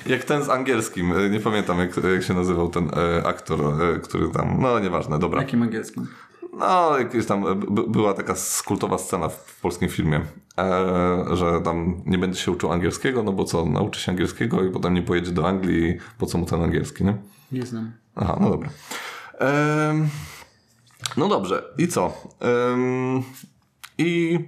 Jak 0.06 0.24
ten 0.24 0.44
z 0.44 0.48
angielskim, 0.48 1.12
e, 1.12 1.30
nie 1.30 1.40
pamiętam 1.40 1.78
jak, 1.78 1.96
jak 1.96 2.22
się 2.22 2.34
nazywał 2.34 2.68
ten 2.68 2.90
e, 2.96 3.26
aktor, 3.26 3.82
e, 3.82 4.00
który 4.00 4.28
tam, 4.28 4.60
no 4.60 4.78
nieważne, 4.78 5.18
dobra. 5.18 5.40
Jakim 5.40 5.62
angielskim? 5.62 6.06
No, 6.58 6.98
jakieś 6.98 7.26
tam 7.26 7.46
e, 7.46 7.54
była 7.88 8.14
taka 8.14 8.34
skultowa 8.34 8.98
scena 8.98 9.28
w, 9.28 9.34
w 9.34 9.60
polskim 9.60 9.88
filmie, 9.88 10.20
e, 10.58 11.24
że 11.32 11.60
tam 11.60 12.02
nie 12.06 12.18
będzie 12.18 12.40
się 12.40 12.50
uczył 12.50 12.72
angielskiego, 12.72 13.22
no 13.22 13.32
bo 13.32 13.44
co, 13.44 13.66
nauczy 13.66 14.00
się 14.00 14.12
angielskiego 14.12 14.64
i 14.64 14.70
potem 14.70 14.94
nie 14.94 15.02
pojedzie 15.02 15.32
do 15.32 15.48
Anglii, 15.48 15.98
po 16.18 16.26
co 16.26 16.38
mu 16.38 16.46
ten 16.46 16.62
angielski, 16.62 17.04
nie? 17.04 17.16
Nie 17.52 17.66
znam. 17.66 17.92
Aha, 18.16 18.38
no 18.40 18.50
dobra. 18.50 18.68
No 21.16 21.28
dobrze, 21.28 21.62
i 21.78 21.88
co? 21.88 22.12
I 23.98 24.38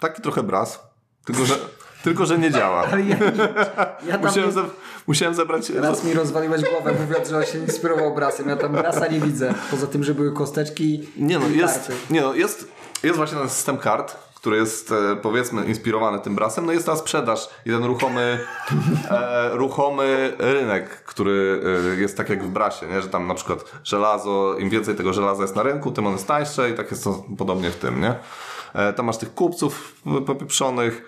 taki 0.00 0.22
trochę 0.22 0.42
bras, 0.42 0.80
tylko 1.24 1.44
że, 1.44 1.54
tylko, 2.04 2.26
że 2.26 2.38
nie 2.38 2.50
działa. 2.50 2.84
Ale 2.92 3.02
ja, 3.02 3.16
ja 4.06 4.18
Musiałem, 4.18 4.52
ze, 4.52 4.62
musiałem 5.06 5.34
zebrać... 5.34 5.70
raz 5.70 6.04
mi 6.04 6.14
rozwaliłeś 6.14 6.62
głowę 6.62 6.92
mówiąc, 7.00 7.28
że 7.28 7.36
on 7.36 7.44
się 7.44 7.58
inspirował 7.58 8.14
brasem. 8.14 8.48
Ja 8.48 8.56
tam 8.56 8.72
brasa 8.72 9.06
nie 9.06 9.20
widzę. 9.20 9.54
Poza 9.70 9.86
tym, 9.86 10.04
że 10.04 10.14
były 10.14 10.32
kosteczki 10.32 11.08
Nie 11.16 11.38
no, 11.38 11.48
jest, 11.48 11.78
karty. 11.78 11.92
nie 12.10 12.20
no, 12.20 12.34
jest, 12.34 12.68
jest 13.02 13.16
właśnie 13.16 13.38
ten 13.38 13.48
system 13.48 13.78
kart, 13.78 14.16
który 14.34 14.56
jest 14.56 14.92
e, 14.92 15.16
powiedzmy 15.16 15.64
inspirowany 15.64 16.20
tym 16.20 16.34
brasem. 16.34 16.66
No 16.66 16.72
jest 16.72 16.86
ta 16.86 16.96
sprzedaż 16.96 17.48
i 17.66 17.70
ten 17.70 17.84
ruchomy, 17.84 18.38
e, 19.10 19.50
ruchomy 19.52 20.32
rynek, 20.38 21.04
który 21.04 21.62
e, 21.96 22.00
jest 22.00 22.16
tak 22.16 22.28
jak 22.28 22.44
w 22.44 22.48
brasie, 22.48 22.86
nie? 22.86 23.02
że 23.02 23.08
tam 23.08 23.26
na 23.26 23.34
przykład 23.34 23.64
żelazo, 23.84 24.56
im 24.58 24.70
więcej 24.70 24.94
tego 24.94 25.12
żelaza 25.12 25.42
jest 25.42 25.56
na 25.56 25.62
rynku, 25.62 25.90
tym 25.90 26.06
on 26.06 26.12
jest 26.12 26.26
tańsze 26.26 26.70
i 26.70 26.74
tak 26.74 26.90
jest 26.90 27.04
to 27.04 27.24
podobnie 27.38 27.70
w 27.70 27.76
tym, 27.76 28.00
nie? 28.00 28.14
E, 28.74 28.92
tam 28.92 29.06
masz 29.06 29.16
tych 29.18 29.34
kupców 29.34 30.02
popieprzonych. 30.26 31.02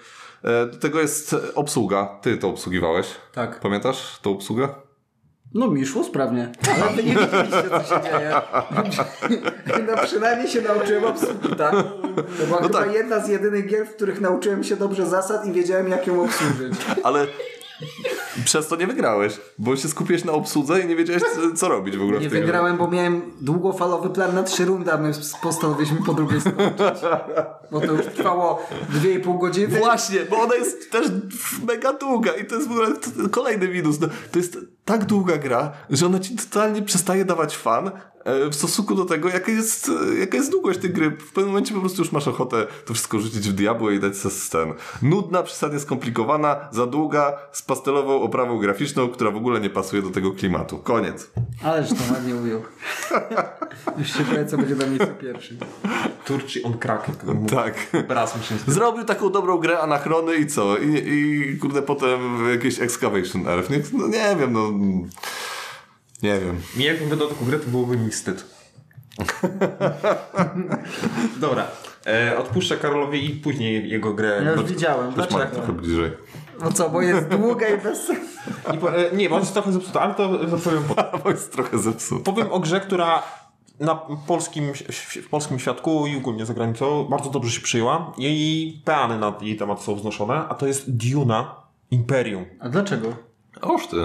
E, 0.44 0.66
do 0.66 0.78
tego 0.78 1.00
jest 1.00 1.36
obsługa. 1.54 2.18
Ty 2.22 2.36
to 2.36 2.48
obsługiwałeś. 2.48 3.06
Tak. 3.32 3.60
Pamiętasz 3.60 4.18
tą 4.22 4.30
obsługę? 4.30 4.68
No 5.54 5.68
mi 5.68 5.86
szło 5.86 6.04
sprawnie. 6.04 6.52
Ale 6.82 6.92
wy 6.96 7.02
nie 7.02 7.14
widzieliście, 7.14 7.70
co 7.70 7.82
się 7.82 8.02
dzieje. 8.02 8.34
No 9.86 10.02
przynajmniej 10.04 10.48
się 10.48 10.62
nauczyłem 10.62 11.04
obsługi, 11.04 11.48
tak? 11.58 11.72
To 12.38 12.46
była 12.46 12.62
chyba 12.62 12.78
tak. 12.78 12.92
jedna 12.92 13.20
z 13.20 13.28
jedynych 13.28 13.66
gier, 13.66 13.86
w 13.86 13.94
których 13.94 14.20
nauczyłem 14.20 14.64
się 14.64 14.76
dobrze 14.76 15.06
zasad 15.06 15.46
i 15.46 15.52
wiedziałem, 15.52 15.88
jak 15.88 16.06
ją 16.06 16.24
obsłużyć. 16.24 16.74
Ale 17.02 17.26
przez 18.44 18.68
to 18.68 18.76
nie 18.76 18.86
wygrałeś, 18.86 19.40
bo 19.58 19.76
się 19.76 19.88
skupiłeś 19.88 20.24
na 20.24 20.32
obsłudze 20.32 20.80
i 20.80 20.86
nie 20.86 20.96
wiedziałeś, 20.96 21.22
co, 21.56 21.68
robić 21.68 21.96
w 21.96 22.02
ogóle 22.02 22.20
Nie 22.20 22.28
w 22.28 22.30
grze. 22.32 22.40
wygrałem, 22.40 22.76
bo 22.76 22.88
miałem 22.88 23.22
długofalowy 23.40 24.10
plan 24.10 24.34
na 24.34 24.42
trzy 24.42 24.64
rundy, 24.64 24.92
a 24.92 24.96
my 24.96 25.12
postanowiliśmy 25.42 25.98
po 26.06 26.14
drugiej 26.14 26.40
skończyć. 26.40 27.02
Bo 27.70 27.80
to 27.80 27.92
już 27.92 28.06
trwało 28.06 28.62
2,5 29.02 29.40
godziny. 29.40 29.78
Właśnie, 29.78 30.18
bo 30.30 30.40
ona 30.42 30.54
jest 30.54 30.90
też 30.92 31.06
mega 31.66 31.92
długa 31.92 32.32
i 32.32 32.44
to 32.46 32.54
jest 32.54 32.68
w 32.68 32.70
ogóle 32.72 32.88
kolejny 33.30 33.68
minus. 33.68 34.00
No, 34.00 34.08
to 34.32 34.38
jest 34.38 34.58
tak 34.84 35.04
długa 35.04 35.38
gra, 35.38 35.72
że 35.90 36.06
ona 36.06 36.20
ci 36.20 36.36
totalnie 36.36 36.82
przestaje 36.82 37.24
dawać 37.24 37.56
fan 37.56 37.90
e, 38.24 38.48
w 38.48 38.54
stosunku 38.54 38.94
do 38.94 39.04
tego, 39.04 39.28
jaka 39.28 39.52
jest, 39.52 39.90
e, 40.14 40.18
jaka 40.18 40.36
jest 40.36 40.50
długość 40.50 40.80
tej 40.80 40.90
gry. 40.90 41.10
W 41.10 41.32
pewnym 41.32 41.46
momencie 41.46 41.74
po 41.74 41.80
prostu 41.80 42.02
już 42.02 42.12
masz 42.12 42.28
ochotę 42.28 42.66
to 42.86 42.94
wszystko 42.94 43.18
rzucić 43.18 43.48
w 43.48 43.52
diabło 43.52 43.90
i 43.90 44.00
dać 44.00 44.16
sobie 44.16 44.34
ten. 44.52 44.74
Nudna, 45.10 45.42
przesadnie 45.42 45.80
skomplikowana, 45.80 46.68
za 46.70 46.86
długa, 46.86 47.38
z 47.52 47.62
pastelową 47.62 48.22
oprawą 48.22 48.58
graficzną, 48.58 49.08
która 49.08 49.30
w 49.30 49.36
ogóle 49.36 49.60
nie 49.60 49.70
pasuje 49.70 50.02
do 50.02 50.10
tego 50.10 50.32
klimatu. 50.32 50.78
Koniec. 50.78 51.30
Ależ 51.64 51.88
to 51.88 52.14
ładnie 52.14 52.34
ujął. 52.36 52.62
Już 53.98 54.12
się 54.12 54.24
boję, 54.24 54.46
co 54.46 54.56
będzie 54.56 54.74
na 54.74 54.86
miejscu 54.86 55.14
pierwszym. 55.20 55.58
Turci 56.24 56.62
on 56.62 56.76
mówi. 57.34 57.54
Tak. 57.54 57.74
Raz 58.08 58.36
mi 58.36 58.42
się 58.42 58.54
Zrobił 58.66 59.04
taką 59.04 59.30
dobrą 59.30 59.58
grę 59.58 59.80
anachrony 59.80 60.36
i 60.36 60.46
co? 60.46 60.78
I, 60.78 61.02
i 61.08 61.58
kurde 61.58 61.82
potem 61.82 62.20
jakieś 62.50 62.80
Excavation 62.80 63.48
Earth. 63.48 63.70
Nie, 63.70 63.80
no 63.92 64.08
nie 64.08 64.36
wiem, 64.40 64.52
no... 64.52 64.69
Nie 66.22 66.40
wiem. 66.40 66.60
Mi 66.76 66.84
jakbym 66.84 67.08
wydał 67.08 67.28
taką 67.28 67.44
grę, 67.44 67.58
to 67.58 67.68
byłoby 67.68 67.96
mi 67.96 68.10
wstyd. 68.10 68.44
Dobra. 71.40 71.66
E, 72.06 72.38
odpuszczę 72.38 72.76
Karolowi 72.76 73.30
i 73.30 73.30
później 73.30 73.90
jego 73.90 74.14
grę. 74.14 74.42
Ja 74.44 74.52
już 74.52 74.62
widziałem. 74.62 75.12
Dlaczego? 75.12 75.46
Trochę 75.46 75.72
bliżej. 75.72 76.10
No 76.60 76.72
co, 76.72 76.90
bo 76.90 77.02
jest 77.02 77.28
długa 77.28 77.68
i 77.68 77.78
bez. 77.78 78.12
I 78.74 78.78
po, 78.78 78.96
e, 78.96 79.16
nie, 79.16 79.30
bo 79.30 79.38
jest 79.38 79.52
trochę 79.52 79.72
zepsuta, 79.72 80.00
ale 80.00 80.14
to 80.14 80.48
zapowiem 80.48 80.84
potem. 80.84 81.20
Bo 81.24 81.30
jest 81.30 81.52
trochę 81.52 81.78
zepsuty. 81.78 82.24
Powiem 82.24 82.52
o 82.52 82.60
grze, 82.60 82.80
która 82.80 83.22
na 83.80 83.94
polskim, 84.26 84.72
w 85.22 85.28
polskim 85.28 85.58
świadku 85.58 86.06
i 86.06 86.16
ogólnie 86.16 86.46
za 86.46 86.54
granicą 86.54 87.04
bardzo 87.04 87.30
dobrze 87.30 87.50
się 87.50 87.60
przyjęła. 87.60 88.12
Jej 88.18 88.82
peany 88.84 89.18
na 89.18 89.34
jej 89.40 89.56
temat 89.56 89.82
są 89.82 89.94
wznoszone, 89.94 90.34
a 90.48 90.54
to 90.54 90.66
jest 90.66 90.96
Duna 90.96 91.54
Imperium. 91.90 92.44
A 92.60 92.68
dlaczego? 92.68 93.16
Oż 93.60 93.86
ty. 93.86 93.96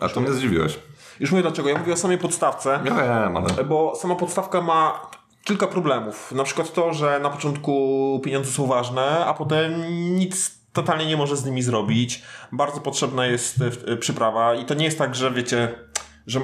A 0.00 0.08
to 0.08 0.20
mnie 0.20 0.32
zdziwiłeś. 0.32 0.78
Już 1.20 1.30
mówię 1.30 1.42
dlaczego. 1.42 1.68
Ja 1.68 1.78
mówię 1.78 1.92
o 1.92 1.96
samej 1.96 2.18
podstawce. 2.18 2.80
Ja 2.84 2.94
wiem, 2.94 3.36
ale... 3.36 3.64
Bo 3.64 3.92
sama 3.96 4.14
podstawka 4.14 4.60
ma 4.60 5.10
kilka 5.44 5.66
problemów. 5.66 6.32
Na 6.32 6.44
przykład 6.44 6.72
to, 6.72 6.92
że 6.94 7.20
na 7.22 7.30
początku 7.30 8.20
pieniądze 8.24 8.50
są 8.50 8.66
ważne, 8.66 9.24
a 9.26 9.34
potem 9.34 9.72
nic 10.16 10.60
totalnie 10.72 11.06
nie 11.06 11.16
może 11.16 11.36
z 11.36 11.44
nimi 11.44 11.62
zrobić. 11.62 12.22
Bardzo 12.52 12.80
potrzebna 12.80 13.26
jest 13.26 13.60
e, 13.62 13.70
w- 13.70 13.98
przyprawa 13.98 14.54
i 14.54 14.64
to 14.64 14.74
nie 14.74 14.84
jest 14.84 14.98
tak, 14.98 15.14
że 15.14 15.30
wiecie, 15.30 15.74
że 16.26 16.40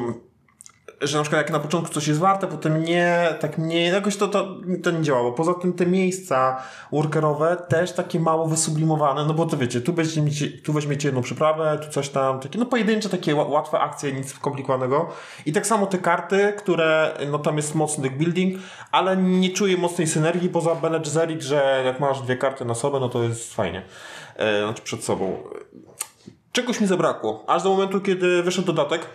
że 1.01 1.17
na 1.17 1.23
przykład 1.23 1.43
jak 1.43 1.53
na 1.53 1.59
początku 1.59 1.95
coś 1.95 2.09
jest 2.09 2.21
warte, 2.21 2.47
potem 2.47 2.85
nie, 2.85 3.35
tak 3.41 3.59
mniej, 3.59 3.93
jakoś 3.93 4.17
to, 4.17 4.29
to, 4.29 4.57
to 4.83 4.91
nie 4.91 5.03
działało. 5.03 5.33
Poza 5.33 5.55
tym 5.55 5.73
te 5.73 5.87
miejsca 5.87 6.63
workerowe 6.93 7.57
też 7.69 7.93
takie 7.93 8.21
mało 8.21 8.47
wysublimowane, 8.47 9.25
no 9.25 9.35
bo 9.35 9.47
to 9.47 9.57
wiecie, 9.57 9.81
tu 9.81 9.93
weźmiecie, 9.93 10.49
tu 10.63 10.73
weźmiecie 10.73 11.09
jedną 11.09 11.23
przyprawę, 11.23 11.79
tu 11.83 11.91
coś 11.91 12.09
tam, 12.09 12.41
takie, 12.41 12.59
no 12.59 12.67
pojedyncze 12.67 13.09
takie 13.09 13.35
ła- 13.35 13.51
łatwe 13.51 13.81
akcje, 13.81 14.13
nic 14.13 14.35
skomplikowanego. 14.35 15.09
I 15.47 15.53
tak 15.53 15.67
samo 15.67 15.87
te 15.87 15.99
karty, 15.99 16.53
które, 16.59 17.19
no 17.31 17.39
tam 17.39 17.57
jest 17.57 17.75
mocny 17.75 18.11
building, 18.11 18.63
ale 18.93 19.17
nie 19.17 19.51
czuję 19.51 19.77
mocnej 19.77 20.07
synergii 20.07 20.49
poza 20.49 20.75
Bene 20.75 21.01
Gesserit, 21.01 21.43
że 21.43 21.83
jak 21.85 22.01
masz 22.01 22.23
dwie 22.23 22.37
karty 22.37 22.65
na 22.65 22.75
sobie, 22.75 23.01
no 23.01 23.09
to 23.09 23.23
jest 23.23 23.55
fajnie. 23.55 23.83
E, 24.37 24.63
znaczy 24.65 24.83
przed 24.83 25.05
sobą. 25.05 25.43
Czegoś 26.53 26.81
mi 26.81 26.87
zabrakło, 26.87 27.45
aż 27.47 27.63
do 27.63 27.71
momentu, 27.71 28.01
kiedy 28.01 28.43
wyszedł 28.43 28.67
dodatek, 28.67 29.07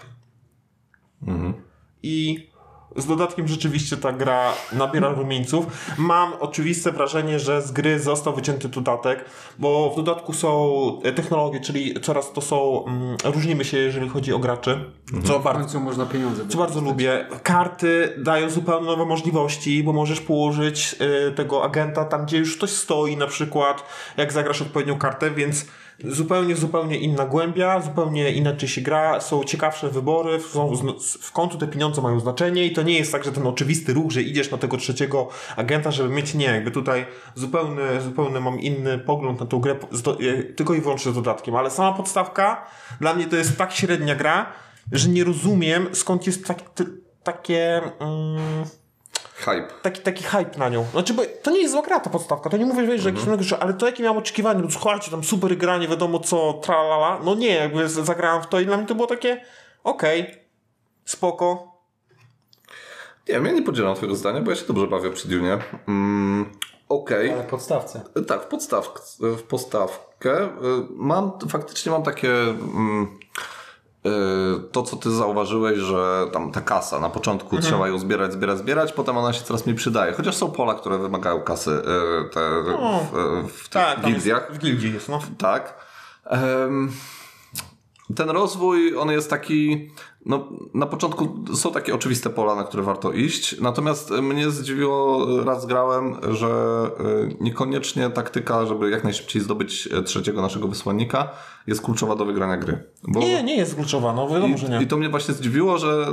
i 2.04 2.52
z 2.96 3.06
dodatkiem 3.06 3.48
rzeczywiście 3.48 3.98
ta 3.98 4.12
gra 4.12 4.54
nabiera 4.74 5.10
rumieńców. 5.10 5.66
Mam 5.98 6.34
oczywiste 6.40 6.92
wrażenie, 6.92 7.40
że 7.40 7.62
z 7.62 7.72
gry 7.72 8.00
został 8.00 8.36
wycięty 8.36 8.70
dodatek, 8.70 9.26
bo 9.60 9.90
w 9.90 9.96
dodatku 9.96 10.34
są 10.34 10.82
e, 11.04 11.12
technologie, 11.12 11.60
czyli 11.60 12.02
coraz 12.02 12.34
to 12.34 12.42
są, 12.42 12.86
mm, 12.86 13.18
różnimy 13.24 13.66
się 13.66 13.78
jeżeli 13.78 14.10
chodzi 14.10 14.34
o 14.34 14.40
graczy, 14.40 14.92
co 15.26 15.40
W 15.40 15.44
bardzo 15.44 15.60
końcu 15.60 15.80
można 15.80 16.06
pieniądze 16.06 16.44
co 16.50 16.58
bardzo 16.58 16.82
lubię. 16.82 17.26
Karty 17.44 18.14
dają 18.18 18.50
zupełnie 18.50 18.88
nowe 18.88 19.06
możliwości, 19.06 19.84
bo 19.84 19.94
możesz 19.94 20.22
położyć 20.22 20.96
y, 21.30 21.32
tego 21.32 21.64
agenta 21.64 22.06
tam, 22.06 22.26
gdzie 22.26 22.38
już 22.38 22.58
ktoś 22.58 22.70
stoi, 22.70 23.18
na 23.18 23.28
przykład, 23.28 23.84
jak 24.18 24.34
zagrasz 24.34 24.62
odpowiednią 24.62 24.98
kartę, 24.98 25.32
więc 25.32 25.66
zupełnie, 26.04 26.56
zupełnie 26.56 26.98
inna 26.98 27.26
głębia, 27.26 27.82
zupełnie 27.82 28.32
inaczej 28.32 28.70
się 28.70 28.82
gra, 28.82 29.22
są 29.22 29.44
ciekawsze 29.44 29.90
wybory, 29.90 30.40
są, 30.40 30.74
w 31.22 31.32
końcu 31.32 31.58
te 31.58 31.68
pieniądze 31.68 32.02
mają 32.02 32.20
znaczenie 32.20 32.66
i 32.66 32.74
to 32.74 32.82
nie 32.82 32.98
jest 32.98 33.12
tak, 33.12 33.24
że 33.24 33.32
ten 33.32 33.48
oczywisty 33.48 33.94
ruch, 33.94 34.12
że 34.12 34.22
idziesz 34.22 34.52
na 34.52 34.58
tego 34.58 34.78
trzeciego 34.78 35.30
agenta, 35.56 35.92
żeby 35.92 36.10
mieć, 36.10 36.34
nie, 36.34 36.46
jakby 36.46 36.72
tutaj 36.72 37.06
zupełny, 37.36 38.02
zupełnie 38.02 38.40
mam 38.40 38.60
inny 38.60 39.00
pogląd 39.00 39.40
na 39.40 39.46
tą 39.46 39.60
grę, 39.60 39.76
do, 40.04 40.22
y, 40.22 40.54
tylko 40.56 40.74
i 40.74 40.82
wyłącznie 40.82 41.12
z 41.12 41.16
dodatkiem, 41.16 41.56
ale 41.56 41.70
sama 41.70 41.94
podstawka, 41.94 42.66
dla 43.00 43.14
mnie 43.14 43.26
to 43.26 43.36
jest 43.36 43.58
tak 43.58 43.72
średnia 43.72 44.16
gra, 44.16 44.46
że 44.92 45.10
nie 45.10 45.24
rozumiem 45.24 45.88
skąd 45.92 46.28
jest 46.28 46.48
tak, 46.48 46.60
takie... 47.24 47.82
Mm, 48.00 48.66
Hype. 49.42 49.68
taki, 49.82 50.02
taki 50.02 50.24
hype 50.24 50.58
na 50.58 50.70
nią. 50.70 50.86
Znaczy, 50.92 51.14
bo 51.14 51.24
to 51.44 51.52
nie 51.52 51.62
jest 51.62 51.74
zła 51.74 51.82
gra 51.82 52.00
ta 52.00 52.10
podstawka, 52.10 52.50
to 52.50 52.58
nie 52.58 52.66
mówię, 52.66 52.88
wiesz, 52.88 53.02
że 53.02 53.10
jakieś 53.10 53.26
innego 53.26 53.44
rzeczy, 53.44 53.62
ale 53.62 53.74
to 53.74 53.86
jakie 53.86 54.04
miałem 54.04 54.18
oczekiwanie, 54.18 54.62
no 54.62 54.72
słuchajcie, 54.72 55.12
tam 55.12 55.24
super 55.24 55.58
gra, 55.58 55.78
nie 55.78 55.88
wiadomo 55.88 56.20
co, 56.20 56.54
tralala, 56.54 57.20
no 57.24 57.36
nie, 57.36 57.56
jakby 57.56 57.90
zagrałem 57.90 58.44
w 58.44 58.48
to 58.48 58.60
i 58.60 58.66
dla 58.66 58.78
mnie 58.78 58.88
to 58.88 58.96
było 58.96 59.08
takie, 59.08 59.42
okej, 59.84 60.36
spoko. 61.06 61.72
Nie 63.28 63.34
wiem, 63.36 63.46
ja 63.46 63.52
nie 63.52 63.62
podzielam 63.62 63.96
twojego 63.96 64.16
zdania, 64.16 64.42
bo 64.42 64.52
ja 64.52 64.58
się 64.58 64.66
dobrze 64.66 64.88
bawię 64.88 65.10
przy 65.12 65.28
Dune. 65.28 65.60
Mm, 65.88 66.46
Okej. 66.90 67.32
Ale 67.32 67.44
podstawce. 67.44 68.02
Tak, 68.28 68.44
w, 68.44 68.46
podstaw, 68.46 68.94
w 69.20 69.44
podstawkę. 69.44 70.46
Y, 70.46 70.50
Mam, 70.90 71.32
faktycznie 71.50 71.92
mam 71.92 72.04
takie... 72.04 72.32
mm, 72.34 73.20
To, 74.72 74.84
co 74.84 74.96
ty 74.98 75.12
zauważyłeś, 75.12 75.78
że 75.80 76.26
tam 76.34 76.52
ta 76.52 76.62
kasa, 76.62 77.00
na 77.00 77.10
początku 77.10 77.56
Mhm. 77.56 77.74
trzeba 77.74 77.88
ją 77.88 78.00
zbierać, 78.00 78.34
zbierać, 78.34 78.58
zbierać, 78.58 78.94
potem 78.94 79.18
ona 79.18 79.34
się 79.34 79.44
coraz 79.44 79.66
mniej 79.66 79.76
przydaje. 79.78 80.14
Chociaż 80.14 80.36
są 80.36 80.52
pola, 80.52 80.74
które 80.74 80.98
wymagają 80.98 81.42
kasy 81.42 81.72
y, 81.72 82.30
te, 82.30 82.50
w, 83.14 83.50
w 83.54 83.60
tych 83.64 83.70
Tak, 83.70 84.02
gildiach. 84.06 84.50
Jest, 84.50 84.62
w 84.62 84.64
gildii 84.64 84.94
jest, 84.94 85.10
no. 85.10 85.20
Tak. 85.38 85.86
Ten 88.16 88.30
rozwój, 88.30 88.98
on 88.98 89.12
jest 89.12 89.30
taki, 89.30 89.92
no 90.26 90.50
na 90.74 90.86
początku 90.86 91.28
są 91.56 91.72
takie 91.72 91.96
oczywiste 91.96 92.30
pola, 92.30 92.56
na 92.56 92.64
które 92.64 92.84
warto 92.84 93.12
iść, 93.12 93.62
natomiast 93.62 94.12
mnie 94.12 94.50
zdziwiło, 94.50 95.28
raz 95.44 95.66
grałem, 95.66 96.18
że 96.32 96.48
y, 97.32 97.38
niekoniecznie 97.40 98.10
taktyka, 98.10 98.66
żeby 98.66 98.90
jak 98.90 99.04
najszybciej 99.04 99.42
zdobyć 99.42 99.90
e, 99.92 100.02
trzeciego 100.02 100.42
naszego 100.42 100.68
wysłannika 100.68 101.30
jest 101.68 101.82
kluczowa 101.82 102.16
do 102.16 102.26
wygrania 102.26 102.58
gry. 102.58 102.84
Bo 103.08 103.20
Nie, 103.20 103.44
nie 103.44 103.56
jest 103.56 103.76
kluczowa, 103.76 104.14
no 104.14 104.30
wiadomo, 104.30 104.58
że 104.58 104.68
i, 104.68 104.70
nie. 104.70 104.82
I 104.82 104.88
to 104.88 104.98
mnie 104.98 105.10
właśnie 105.10 105.34
zdziwiło, 105.34 105.78
że 105.78 106.08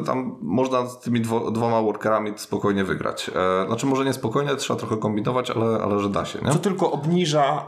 e, 0.00 0.04
tam 0.04 0.36
można 0.42 0.86
z 0.86 1.00
tymi 1.00 1.20
dwo, 1.20 1.50
dwoma 1.50 1.82
workerami 1.82 2.32
spokojnie 2.36 2.84
wygrać. 2.84 3.30
E, 3.62 3.66
Znaczy 3.66 3.86
może 3.86 4.04
nie 4.04 4.12
spokojnie, 4.12 4.56
trzeba 4.56 4.78
trochę 4.78 4.96
kombinować, 4.96 5.50
ale, 5.50 5.82
ale 5.82 6.00
że 6.00 6.08
da 6.08 6.24
się, 6.24 6.38
nie? 6.42 6.52
Co 6.52 6.58
tylko 6.58 6.92
obniża, 6.92 7.66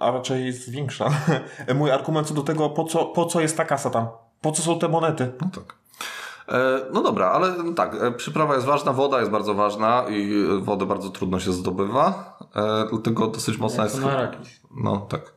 a 0.00 0.10
raczej 0.10 0.52
zwiększa, 0.52 1.10
mój 1.74 1.90
argument 1.90 2.26
co 2.28 2.34
do 2.34 2.42
tego, 2.42 2.70
po 2.70 2.84
co, 2.84 3.04
po 3.04 3.26
co 3.26 3.40
jest 3.40 3.56
ta 3.56 3.64
kasa 3.64 3.90
tam. 3.90 4.06
Po 4.44 4.52
co 4.52 4.62
są 4.62 4.78
te 4.78 4.88
monety? 4.88 5.32
No 5.40 5.48
tak. 5.54 5.74
E, 6.48 6.80
No 6.92 7.02
dobra, 7.02 7.30
ale 7.30 7.74
tak, 7.74 7.94
e, 7.94 8.12
przyprawa 8.12 8.54
jest 8.54 8.66
ważna, 8.66 8.92
woda 8.92 9.18
jest 9.18 9.30
bardzo 9.30 9.54
ważna 9.54 10.04
i 10.08 10.44
e, 10.58 10.58
wodę 10.64 10.86
bardzo 10.86 11.10
trudno 11.10 11.40
się 11.40 11.52
zdobywa, 11.52 12.38
dlatego 12.90 13.26
dosyć 13.26 13.58
mocna 13.58 13.84
jest... 13.84 14.00
No 14.76 14.96
tak. 14.96 15.32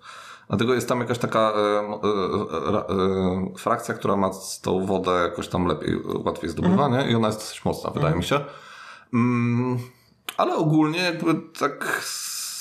Dlatego 0.48 0.74
jest 0.74 0.90
tam 0.90 1.00
jakaś 1.00 1.18
taka 1.18 1.40
e, 1.40 1.54
e, 1.54 2.78
e, 2.80 3.58
frakcja, 3.58 3.94
która 3.94 4.16
ma 4.16 4.34
z 4.34 4.62
tą 4.62 4.86
wodę 4.86 5.12
jakoś 5.12 5.48
tam 5.48 5.66
lepiej, 5.66 6.00
łatwiej 6.26 6.50
zdobywanie 6.50 7.12
i 7.12 7.16
ona 7.16 7.28
jest 7.28 7.40
dosyć 7.40 7.66
mocna, 7.66 7.90
wydaje 7.90 8.16
mi 8.16 8.24
się. 8.24 8.40
Mm, 9.14 9.80
ale 10.38 10.56
ogólnie 10.56 11.00
jakby 11.00 11.36
tak 11.60 12.02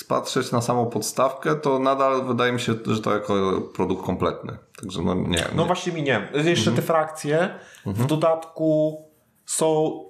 patrzeć 0.09 0.53
na 0.53 0.61
samą 0.61 0.87
podstawkę, 0.87 1.55
to 1.55 1.79
nadal 1.79 2.25
wydaje 2.25 2.53
mi 2.53 2.61
się, 2.61 2.75
że 2.87 3.03
to 3.03 3.15
jako 3.15 3.61
produkt 3.75 4.07
kompletny. 4.07 4.59
Także 4.81 5.03
no 5.03 5.15
nie. 5.15 5.45
No 5.55 5.63
nie. 5.63 5.67
właśnie 5.67 5.93
mi 5.93 6.03
nie. 6.03 6.29
Jeszcze 6.45 6.73
te 6.73 6.83
frakcje 6.83 7.59
w 7.87 8.07
dodatku 8.07 9.03
są 9.47 10.01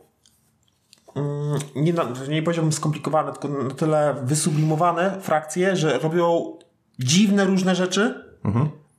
mm, 1.17 1.59
nie, 1.77 1.93
nie 2.29 2.43
powiedziałbym 2.43 2.73
skomplikowane, 2.73 3.33
tylko 3.33 3.49
na 3.49 3.71
tyle 3.71 4.17
wysublimowane 4.23 5.21
frakcje, 5.21 5.77
że 5.77 5.99
robią 5.99 6.59
dziwne 6.99 7.45
różne 7.45 7.75
rzeczy 7.75 8.25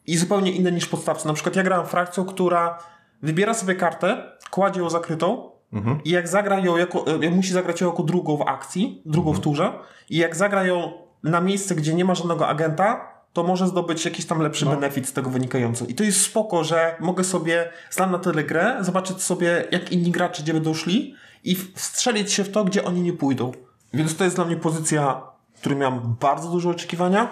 i 0.07 0.17
zupełnie 0.17 0.51
inne 0.51 0.71
niż 0.71 0.85
podstawce. 0.85 1.27
Na 1.27 1.33
przykład 1.33 1.55
ja 1.55 1.63
grałem 1.63 1.85
frakcją, 1.85 2.25
która 2.25 2.77
wybiera 3.21 3.53
sobie 3.53 3.75
kartę, 3.75 4.31
kładzie 4.51 4.79
ją 4.79 4.89
zakrytą 4.89 5.56
i 6.05 6.09
jak 6.09 6.27
zagra 6.27 6.59
ją 6.59 6.77
jako, 6.77 7.05
e, 7.07 7.29
musi 7.29 7.53
zagrać 7.53 7.81
ją 7.81 7.87
jako 7.87 8.03
drugą 8.03 8.37
w 8.37 8.41
akcji, 8.41 9.01
drugą 9.05 9.33
w 9.33 9.39
turze 9.39 9.73
i 10.09 10.17
jak 10.17 10.35
zagra 10.35 10.63
ją 10.63 10.91
na 11.23 11.41
miejsce, 11.41 11.75
gdzie 11.75 11.93
nie 11.93 12.05
ma 12.05 12.15
żadnego 12.15 12.47
agenta, 12.47 13.11
to 13.33 13.43
może 13.43 13.67
zdobyć 13.67 14.05
jakiś 14.05 14.25
tam 14.25 14.41
lepszy 14.41 14.65
benefit 14.65 15.07
z 15.07 15.13
tego 15.13 15.29
wynikający. 15.29 15.85
I 15.85 15.95
to 15.95 16.03
jest 16.03 16.21
spoko, 16.21 16.63
że 16.63 16.95
mogę 16.99 17.23
sobie, 17.23 17.69
znam 17.89 18.11
na 18.11 18.19
tyle 18.19 18.43
grę, 18.43 18.77
zobaczyć 18.81 19.23
sobie, 19.23 19.65
jak 19.71 19.91
inni 19.91 20.11
gracze 20.11 20.43
gdzie 20.43 20.53
będą 20.53 20.73
szli 20.73 21.15
i 21.43 21.55
wstrzelić 21.55 22.33
się 22.33 22.43
w 22.43 22.51
to, 22.51 22.63
gdzie 22.63 22.83
oni 22.83 23.01
nie 23.01 23.13
pójdą. 23.13 23.51
Więc 23.93 24.15
to 24.15 24.23
jest 24.23 24.35
dla 24.35 24.45
mnie 24.45 24.55
pozycja, 24.55 25.21
w 25.53 25.59
której 25.59 25.77
miałem 25.77 26.15
bardzo 26.19 26.49
duże 26.49 26.69
oczekiwania, 26.69 27.27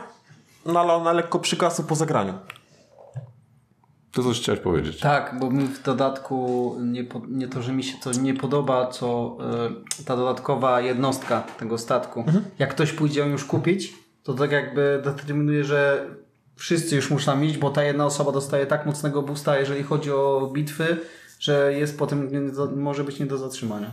no 0.66 0.80
ale 0.80 0.94
ona 0.94 1.14
lekko 1.14 1.40
przygasła 1.40 1.86
po 1.86 1.96
zagraniu. 1.96 2.34
Ty 4.16 4.24
coś 4.24 4.40
chciałeś 4.40 4.62
powiedzieć. 4.62 5.00
Tak, 5.00 5.36
bo 5.40 5.52
mi 5.52 5.68
w 5.68 5.84
dodatku 5.84 6.76
nie, 6.82 7.04
po, 7.04 7.22
nie 7.28 7.48
to, 7.48 7.62
że 7.62 7.74
mi 7.74 7.84
się 7.84 7.98
to 8.04 8.12
nie 8.12 8.34
podoba, 8.34 8.88
co 8.88 9.38
y, 10.00 10.04
ta 10.04 10.16
dodatkowa 10.16 10.82
jednostka 10.82 11.44
tego 11.60 11.78
statku. 11.78 12.24
Jak 12.60 12.70
ktoś 12.70 12.92
pójdzie 12.92 13.20
ją 13.20 13.28
już 13.28 13.46
kupić, 13.46 13.94
to 14.24 14.34
tak 14.34 14.52
jakby 14.52 15.02
determinuje, 15.04 15.64
że 15.64 16.08
wszyscy 16.56 16.96
już 16.96 17.10
muszą 17.10 17.36
mieć, 17.36 17.58
bo 17.58 17.70
ta 17.70 17.84
jedna 17.84 18.06
osoba 18.06 18.32
dostaje 18.32 18.66
tak 18.66 18.86
mocnego 18.86 19.22
boosta, 19.22 19.60
jeżeli 19.60 19.84
chodzi 19.84 20.12
o 20.12 20.50
bitwy, 20.54 20.98
że 21.40 21.74
jest 21.74 22.00
potem, 22.00 22.30
może 22.76 23.04
być 23.04 23.20
nie 23.20 23.26
do 23.26 23.38
zatrzymania. 23.38 23.92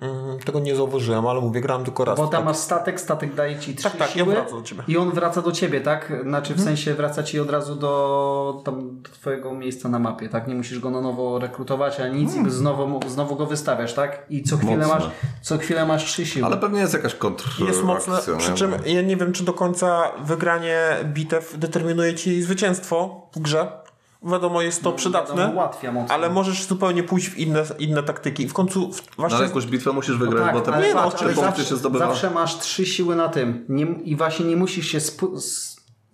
Mm, 0.00 0.38
tego 0.38 0.60
nie 0.60 0.76
zauważyłem, 0.76 1.26
ale 1.26 1.40
mówię, 1.40 1.60
grałem 1.60 1.84
tylko 1.84 2.04
raz. 2.04 2.18
Bo 2.18 2.26
tam 2.26 2.44
masz 2.44 2.56
statek, 2.56 3.00
statek 3.00 3.34
daje 3.34 3.58
ci 3.58 3.74
trzy 3.74 3.90
Tak, 3.90 3.96
tak, 3.96 4.10
i 4.16 4.18
siły 4.18 4.28
on 4.28 4.34
wraca 4.34 4.56
do 4.56 4.62
ciebie. 4.62 4.82
i 4.88 4.96
on 4.96 5.10
wraca 5.10 5.42
do 5.42 5.52
ciebie, 5.52 5.80
tak? 5.80 6.12
Znaczy 6.22 6.54
w 6.54 6.60
sensie 6.60 6.94
wraca 6.94 7.22
ci 7.22 7.40
od 7.40 7.50
razu 7.50 7.76
do, 7.76 8.62
tam, 8.64 9.02
do 9.02 9.10
twojego 9.10 9.54
miejsca 9.54 9.88
na 9.88 9.98
mapie, 9.98 10.28
tak? 10.28 10.48
Nie 10.48 10.54
musisz 10.54 10.78
go 10.78 10.90
na 10.90 11.00
nowo 11.00 11.38
rekrutować, 11.38 12.00
ani 12.00 12.20
nic 12.24 12.36
i 12.36 12.50
znowu, 12.50 13.00
znowu 13.08 13.36
go 13.36 13.46
wystawiasz, 13.46 13.94
tak? 13.94 14.26
I 14.30 14.42
co 14.42 14.56
chwilę 14.56 14.76
Mocne. 14.76 14.94
masz 14.94 15.04
co 15.42 15.58
chwilę 15.58 15.86
masz 15.86 16.04
trzy 16.04 16.26
siły. 16.26 16.46
Ale 16.46 16.56
pewnie 16.56 16.80
jest 16.80 16.92
jakaś 16.92 17.14
kontr 17.14 17.62
Jest 17.66 17.82
mocne, 17.82 18.18
przy 18.38 18.54
czym 18.54 18.72
ja 18.86 19.02
nie 19.02 19.16
wiem, 19.16 19.32
czy 19.32 19.44
do 19.44 19.52
końca 19.52 20.12
wygranie 20.24 20.78
bitew 21.04 21.58
determinuje 21.58 22.14
ci 22.14 22.42
zwycięstwo 22.42 23.28
w 23.34 23.38
grze. 23.38 23.87
Wiadomo, 24.22 24.62
jest 24.62 24.82
to 24.82 24.92
przydatne, 24.92 25.36
wiadomo, 25.36 25.54
ułatwia 25.54 25.92
mocno. 25.92 26.14
ale 26.14 26.30
możesz 26.30 26.66
zupełnie 26.66 27.02
pójść 27.02 27.28
w 27.28 27.38
inne, 27.38 27.62
inne 27.78 28.02
taktyki. 28.02 28.42
I 28.42 28.48
w 28.48 28.52
końcu 28.52 28.92
w- 28.92 29.02
No, 29.06 29.12
właśnie... 29.16 29.36
ale 29.38 29.46
jakąś 29.46 29.66
bitwę 29.66 29.92
musisz 29.92 30.16
wygrać, 30.16 30.44
tak, 30.44 30.54
bo 30.54 30.60
te, 30.60 30.70
nie, 30.82 30.94
no, 30.94 31.02
punkty 31.10 31.34
zawsze, 31.34 31.64
się 31.64 31.76
zdobywa. 31.76 32.06
zawsze 32.06 32.30
masz 32.30 32.58
trzy 32.58 32.86
siły 32.86 33.16
na 33.16 33.28
tym 33.28 33.64
nie, 33.68 33.84
i 33.84 34.16
właśnie 34.16 34.46
nie 34.46 34.56
musisz 34.56 34.86
się 34.86 34.98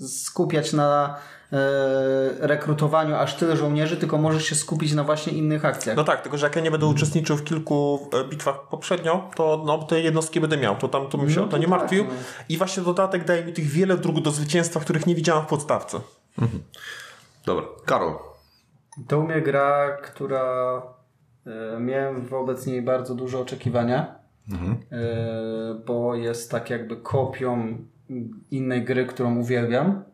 skupiać 0.01 0.73
na 0.73 1.17
e, 1.53 1.57
rekrutowaniu 2.47 3.17
aż 3.17 3.35
tyle 3.35 3.57
żołnierzy, 3.57 3.97
tylko 3.97 4.19
możesz 4.19 4.45
się 4.45 4.55
skupić 4.55 4.93
na 4.93 5.05
właśnie 5.05 5.33
innych 5.33 5.65
akcjach. 5.65 5.97
No 5.97 6.05
tak, 6.05 6.23
tylko 6.23 6.39
że 6.39 6.47
jak 6.47 6.57
ja 6.57 6.63
nie 6.63 6.71
będę 6.71 6.87
uczestniczył 6.87 7.37
w 7.37 7.45
kilku 7.45 8.09
e, 8.13 8.25
bitwach 8.25 8.69
poprzednio, 8.71 9.31
to 9.37 9.63
no, 9.67 9.79
te 9.79 10.01
jednostki 10.01 10.41
będę 10.41 10.57
miał, 10.57 10.77
to 10.77 10.89
tam 10.89 11.09
to 11.09 11.19
bym 11.19 11.31
się 11.31 11.41
No 11.41 11.47
o 11.47 11.49
to 11.49 11.57
nie 11.59 11.63
tak, 11.63 11.71
martwił. 11.71 12.05
no. 12.05 12.11
I 12.49 12.59
właśnie 12.59 12.83
dodatek 12.83 13.25
daje 13.25 13.45
mi 13.45 13.53
tych 13.53 13.67
wiele 13.67 13.97
dróg 13.97 14.21
do 14.21 14.31
zwycięstwa, 14.31 14.81
których 14.81 15.07
nie 15.07 15.15
widziałem 15.15 15.45
w 15.45 15.47
podstawce. 15.47 16.01
Dobra, 17.47 17.67
Karol. 17.85 18.15
To 19.09 19.19
u 19.19 19.23
mnie 19.23 19.43
gra, 19.43 19.97
która 20.03 20.83
E, 21.47 21.81
Miałem 21.81 22.27
wobec 22.27 22.67
niej 22.67 22.83
bardzo 22.83 23.15
duże 23.15 23.39
oczekiwania, 23.39 24.15
e, 24.93 25.75
bo 25.87 26.15
jest 26.15 26.51
tak 26.51 26.71
jakby 26.71 26.97
kopią 26.97 27.79
innej 28.51 28.85
gry, 28.85 29.07
którą 29.07 29.39
uwielbiam, 29.39 30.05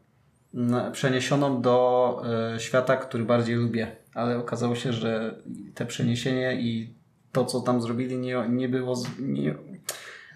przeniesioną 0.93 1.63
do 1.63 2.23
e, 2.55 2.61
świata, 2.61 2.97
który 2.97 3.25
bardziej 3.25 3.57
lubię. 3.57 3.97
Ale 4.15 4.39
okazało 4.39 4.75
się, 4.75 4.93
że 4.93 5.35
te 5.75 5.87
przeniesienie 5.87 6.61
i 6.61 6.95
to, 7.33 7.45
co 7.45 7.61
tam 7.61 7.83
zrobili, 7.83 8.19
nie, 8.19 8.45
nie 8.49 8.69
było. 8.69 8.95
Nie, 9.19 9.55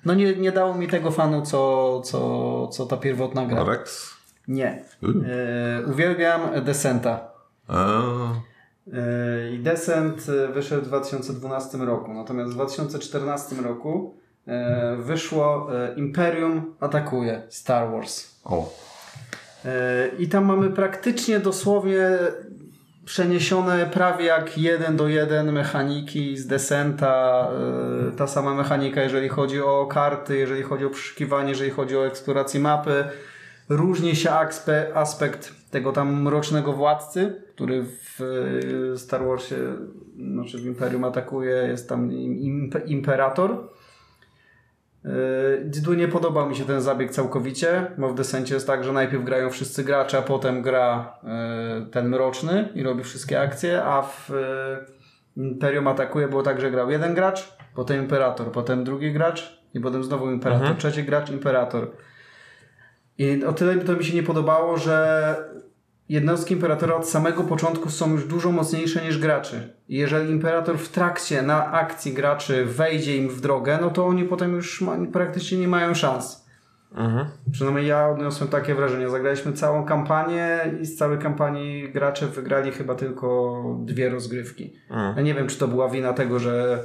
no 0.05 0.14
nie, 0.14 0.36
nie 0.36 0.53
dało 0.53 0.74
mi 0.74 0.88
tego 0.88 1.11
fanu, 1.11 1.42
co, 1.42 2.01
co, 2.01 2.68
co 2.68 2.86
ta 2.86 2.97
pierwotna 2.97 3.47
gra. 3.47 3.64
Rex? 3.64 4.14
Nie. 4.49 4.84
Mm. 5.03 5.24
E, 5.26 5.86
uwielbiam 5.86 6.40
Descenta. 6.64 7.30
Eee, 7.68 7.74
E, 8.92 9.55
I 9.55 9.59
Descent 9.59 10.26
e, 10.28 10.53
wyszedł 10.53 10.82
w 10.82 10.86
2012 10.86 11.78
roku. 11.78 12.14
Natomiast 12.14 12.51
w 12.51 12.55
2014 12.55 13.57
roku 13.57 14.14
wyszło 14.99 15.68
Imperium 15.97 16.74
atakuje 16.80 17.42
Star 17.49 17.90
Wars. 17.90 18.40
o. 18.45 18.72
I 20.18 20.28
tam 20.28 20.45
mamy 20.45 20.70
praktycznie 20.70 21.40
dosłownie 21.40 22.09
przeniesione 23.05 23.86
prawie 23.86 24.24
jak 24.24 24.59
jeden 24.59 24.97
do 24.97 25.09
jeden 25.09 25.53
mechaniki 25.53 26.36
z 26.36 26.47
Descenta. 26.47 27.49
Ta 28.16 28.26
sama 28.26 28.55
mechanika, 28.55 29.03
jeżeli 29.03 29.28
chodzi 29.28 29.61
o 29.61 29.86
karty, 29.86 30.36
jeżeli 30.36 30.62
chodzi 30.62 30.84
o 30.84 30.90
przeszukiwanie, 30.90 31.49
jeżeli 31.49 31.70
chodzi 31.70 31.97
o 31.97 32.07
eksplorację 32.07 32.61
mapy. 32.61 33.05
Różni 33.69 34.17
się 34.17 34.31
aspe, 34.31 34.87
aspekt 34.95 35.71
tego 35.71 35.93
tam 35.93 36.23
mrocznego 36.23 36.73
władcy, 36.73 37.43
który 37.55 37.85
w 37.85 38.21
e, 38.95 38.97
Star 38.99 39.25
Warsie, 39.25 39.57
znaczy 40.33 40.59
w 40.59 40.67
Imperium 40.67 41.05
atakuje, 41.05 41.55
jest 41.55 41.89
tam 41.89 42.12
im, 42.12 42.71
imp- 42.71 42.87
imperator. 42.87 43.69
Yy, 45.05 45.83
Tu 45.85 45.95
nie 45.95 46.09
podobał 46.09 46.49
mi 46.49 46.57
się 46.57 46.65
ten 46.65 46.81
zabieg 46.83 47.11
całkowicie, 47.11 47.87
bo 47.99 48.09
w 48.09 48.15
Descencie 48.15 48.55
jest 48.55 48.67
tak, 48.67 48.85
że 48.85 48.93
najpierw 48.93 49.25
grają 49.25 49.51
wszyscy 49.51 49.85
gracze, 49.85 50.19
a 50.19 50.23
potem 50.23 50.62
gra 50.62 51.19
yy, 51.23 51.87
ten 51.87 52.09
mroczny 52.09 52.69
i 52.75 52.83
robi 52.83 53.05
wszystkie 53.05 53.41
akcje, 53.41 53.85
a 53.85 54.03
w 54.03 54.31
Imperium 55.37 55.89
atakuje 55.89 56.29
było 56.29 56.43
tak, 56.43 56.61
że 56.61 56.71
grał 56.71 56.91
jeden 56.91 57.15
gracz, 57.15 57.57
potem 57.75 58.03
Imperator, 58.03 58.53
potem 58.53 58.85
drugi 58.85 59.12
gracz 59.12 59.61
i 59.75 59.81
potem 59.81 60.05
znowu 60.05 60.31
Imperator, 60.31 60.67
trzeci 60.77 61.05
gracz, 61.05 61.31
Imperator. 61.31 61.91
I 63.19 63.45
o 63.45 63.53
tyle 63.53 63.77
to 63.77 63.97
mi 63.97 64.05
się 64.05 64.15
nie 64.15 64.23
podobało, 64.23 64.77
że 64.77 65.37
jednostki 66.09 66.55
Imperatora 66.55 66.95
od 66.95 67.09
samego 67.09 67.45
początku 67.45 67.91
są 67.91 68.12
już 68.12 68.25
dużo 68.25 68.53
mocniejsze 68.53 69.05
niż 69.05 69.19
graczy. 69.19 69.75
I 69.89 69.97
jeżeli 69.97 70.31
Imperator 70.31 70.79
w 70.79 70.89
trakcie 70.89 71.43
na 71.43 71.73
akcji 71.73 72.12
graczy 72.12 72.65
wejdzie 72.65 73.17
im 73.17 73.29
w 73.29 73.41
drogę, 73.41 73.79
no 73.81 73.91
to 73.91 74.07
oni 74.07 74.25
potem 74.25 74.55
już 74.55 74.81
ma, 74.81 74.97
praktycznie 75.12 75.59
nie 75.59 75.69
mają 75.69 75.95
szans. 75.95 76.45
Mhm. 76.95 77.27
Przynajmniej 77.53 77.87
ja 77.87 78.09
odniosłem 78.09 78.49
takie 78.49 78.75
wrażenie. 78.75 79.11
Zagraliśmy 79.11 79.53
całą 79.53 79.85
kampanię 79.85 80.61
i 80.81 80.87
z 80.87 80.97
całej 80.97 81.19
kampanii 81.19 81.93
gracze 81.93 82.27
wygrali 82.27 82.73
chyba 82.73 82.95
tylko 82.95 83.62
dwie 83.85 84.11
rozgrywki. 84.11 84.73
Ja 85.17 85.23
nie 85.23 85.35
wiem, 85.35 85.47
czy 85.47 85.59
to 85.59 85.69
była 85.69 85.89
wina 85.89 86.12
tego, 86.12 86.39
że 86.39 86.85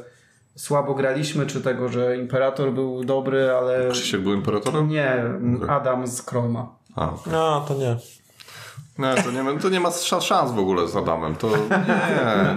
słabo 0.59 0.93
graliśmy, 0.93 1.45
czy 1.45 1.61
tego, 1.61 1.89
że 1.89 2.17
Imperator 2.17 2.71
był 2.73 3.03
dobry, 3.03 3.51
ale... 3.51 3.89
Krzysiek 3.91 4.21
był 4.21 4.33
imperatorem? 4.33 4.89
Nie, 4.89 5.23
Adam 5.69 6.07
z 6.07 6.21
Kroma. 6.21 6.75
A, 6.95 7.11
No, 7.31 7.65
to 7.67 7.73
nie. 7.73 7.95
nie, 8.97 9.23
to 9.23 9.31
nie, 9.31 9.43
ma- 9.43 9.59
to 9.59 9.69
nie 9.69 9.79
ma 9.79 9.91
szans, 9.91 10.23
szans 10.23 10.51
w 10.51 10.59
ogóle 10.59 10.87
z 10.87 10.95
Adamem. 10.95 11.35
To 11.35 11.47
nie, 11.49 11.55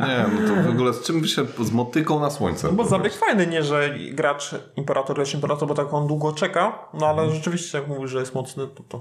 nie, 0.07 0.24
no 0.34 0.48
to 0.48 0.62
w 0.62 0.70
ogóle 0.70 0.92
z 0.92 1.03
czym 1.03 1.20
by 1.20 1.28
się 1.28 1.42
z 1.61 1.70
motyką 1.72 2.20
na 2.20 2.30
słońce. 2.30 2.66
No 2.66 2.72
Bo 2.72 2.84
zabieg 2.84 3.14
fajny, 3.14 3.46
nie, 3.46 3.62
że 3.62 3.94
gracz 4.12 4.55
imperator 4.76 5.18
jest 5.18 5.34
imperator, 5.34 5.68
bo 5.68 5.74
tak 5.74 5.94
on 5.94 6.07
długo 6.07 6.32
czeka, 6.32 6.78
no 6.94 7.07
ale 7.07 7.30
rzeczywiście 7.30 7.78
jak 7.78 7.88
mówisz, 7.88 8.11
że 8.11 8.18
jest 8.20 8.34
mocny, 8.34 8.66
to 8.66 8.82
to... 8.88 9.00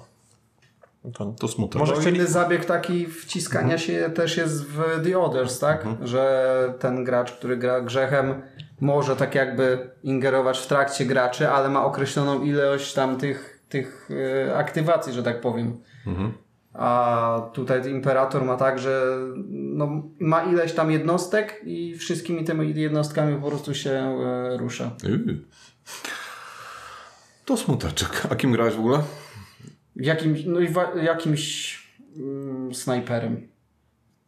to... 1.14 1.26
To 1.40 1.48
smutek. 1.48 1.80
Może 1.80 1.94
Bo 1.94 2.00
chcieli- 2.00 2.18
inny 2.18 2.28
zabieg 2.28 2.66
taki 2.66 3.08
wciskania 3.08 3.78
się 3.78 4.10
też 4.16 4.38
jest 4.38 4.66
w 4.66 5.04
The 5.04 5.20
Others, 5.20 5.60
tak? 5.60 5.86
Że 6.02 6.74
ten 6.80 7.04
gracz, 7.04 7.32
który 7.32 7.58
gra 7.58 7.82
grzechem, 7.82 8.42
może 8.82 9.16
tak 9.16 9.36
jakby 9.36 9.90
ingerować 10.04 10.60
w 10.60 10.68
trakcie 10.68 11.06
graczy, 11.06 11.50
ale 11.50 11.70
ma 11.70 11.86
określoną 11.86 12.42
ilość 12.42 12.94
tam 12.94 13.18
tych, 13.18 13.64
tych 13.70 14.10
e, 14.48 14.58
aktywacji, 14.58 15.14
że 15.14 15.24
tak 15.24 15.42
powiem. 15.42 15.78
A 16.74 17.50
tutaj 17.54 17.92
Imperator 17.92 18.44
ma 18.44 18.58
tak, 18.58 18.80
że 18.80 19.18
no, 19.50 20.04
ma 20.20 20.44
ileś 20.44 20.74
tam 20.74 20.92
jednostek 20.92 21.62
i 21.64 21.96
wszystkimi 21.96 22.44
tymi 22.44 22.76
jednostkami 22.76 23.42
po 23.42 23.48
prostu 23.48 23.74
się 23.74 23.92
e, 23.92 24.58
rusza. 24.58 24.92
Yy. 25.04 25.42
To 27.46 27.58
smuteczek. 27.58 28.28
A 28.30 28.36
kim 28.36 28.52
grałeś 28.52 28.76
w 28.76 28.80
ogóle? 28.80 29.00
Jakimś, 29.96 30.46
no 30.46 30.60
i 30.60 30.74
jakimś 31.04 31.80
mm, 32.18 32.76
snajperem. 32.76 33.52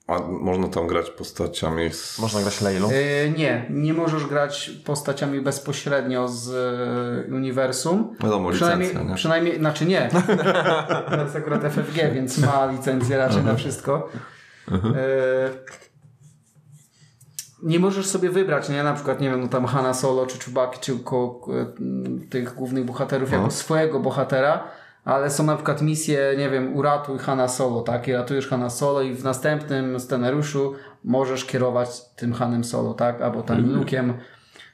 A 0.07 0.19
można 0.19 0.67
tam 0.67 0.87
grać 0.87 1.09
postaciami 1.09 1.93
z... 1.93 2.19
Można 2.19 2.41
grać 2.41 2.61
Leilą. 2.61 2.91
Yy, 2.91 3.33
nie, 3.37 3.65
nie 3.69 3.93
możesz 3.93 4.25
grać 4.25 4.71
postaciami 4.85 5.41
bezpośrednio 5.41 6.27
z 6.27 6.47
yy, 7.27 7.35
uniwersum. 7.35 8.15
Wiadomo, 8.23 8.51
Przynajmniej, 8.51 8.87
licencja, 8.87 9.09
nie? 9.09 9.15
przynajmniej, 9.15 9.57
znaczy 9.57 9.85
nie. 9.85 10.09
to 11.09 11.23
jest 11.23 11.35
akurat 11.35 11.63
FFG, 11.63 12.13
więc 12.13 12.37
ma 12.37 12.65
licencję 12.65 13.17
raczej 13.17 13.43
na 13.43 13.55
wszystko. 13.55 14.09
Yy, 14.71 14.79
nie 17.63 17.79
możesz 17.79 18.05
sobie 18.05 18.29
wybrać, 18.29 18.69
nie? 18.69 18.83
Na 18.83 18.93
przykład, 18.93 19.21
nie 19.21 19.29
wiem, 19.29 19.41
no 19.41 19.47
tam 19.47 19.65
Hanna 19.65 19.93
Solo, 19.93 20.25
czy 20.25 20.39
Chewbacca, 20.39 20.79
czy 20.79 20.99
ko, 20.99 21.41
tych 22.29 22.55
głównych 22.55 22.85
bohaterów 22.85 23.31
jako 23.31 23.51
swojego 23.51 23.99
bohatera, 23.99 24.67
ale 25.05 25.29
są 25.29 25.43
na 25.43 25.55
przykład 25.55 25.81
misje, 25.81 26.35
nie 26.37 26.49
wiem, 26.49 26.75
uratuj 26.75 27.19
Hanna 27.19 27.47
Solo, 27.47 27.81
tak? 27.81 28.07
I 28.07 28.13
ratujesz 28.13 28.47
Hanna 28.47 28.69
Solo 28.69 29.01
i 29.01 29.13
w 29.13 29.23
następnym 29.23 29.99
scenariuszu 29.99 30.73
możesz 31.03 31.45
kierować 31.45 31.89
tym 32.15 32.33
Hanem 32.33 32.63
Solo, 32.63 32.93
tak? 32.93 33.21
Albo 33.21 33.41
tam 33.41 33.57
Luke'em. 33.75 34.13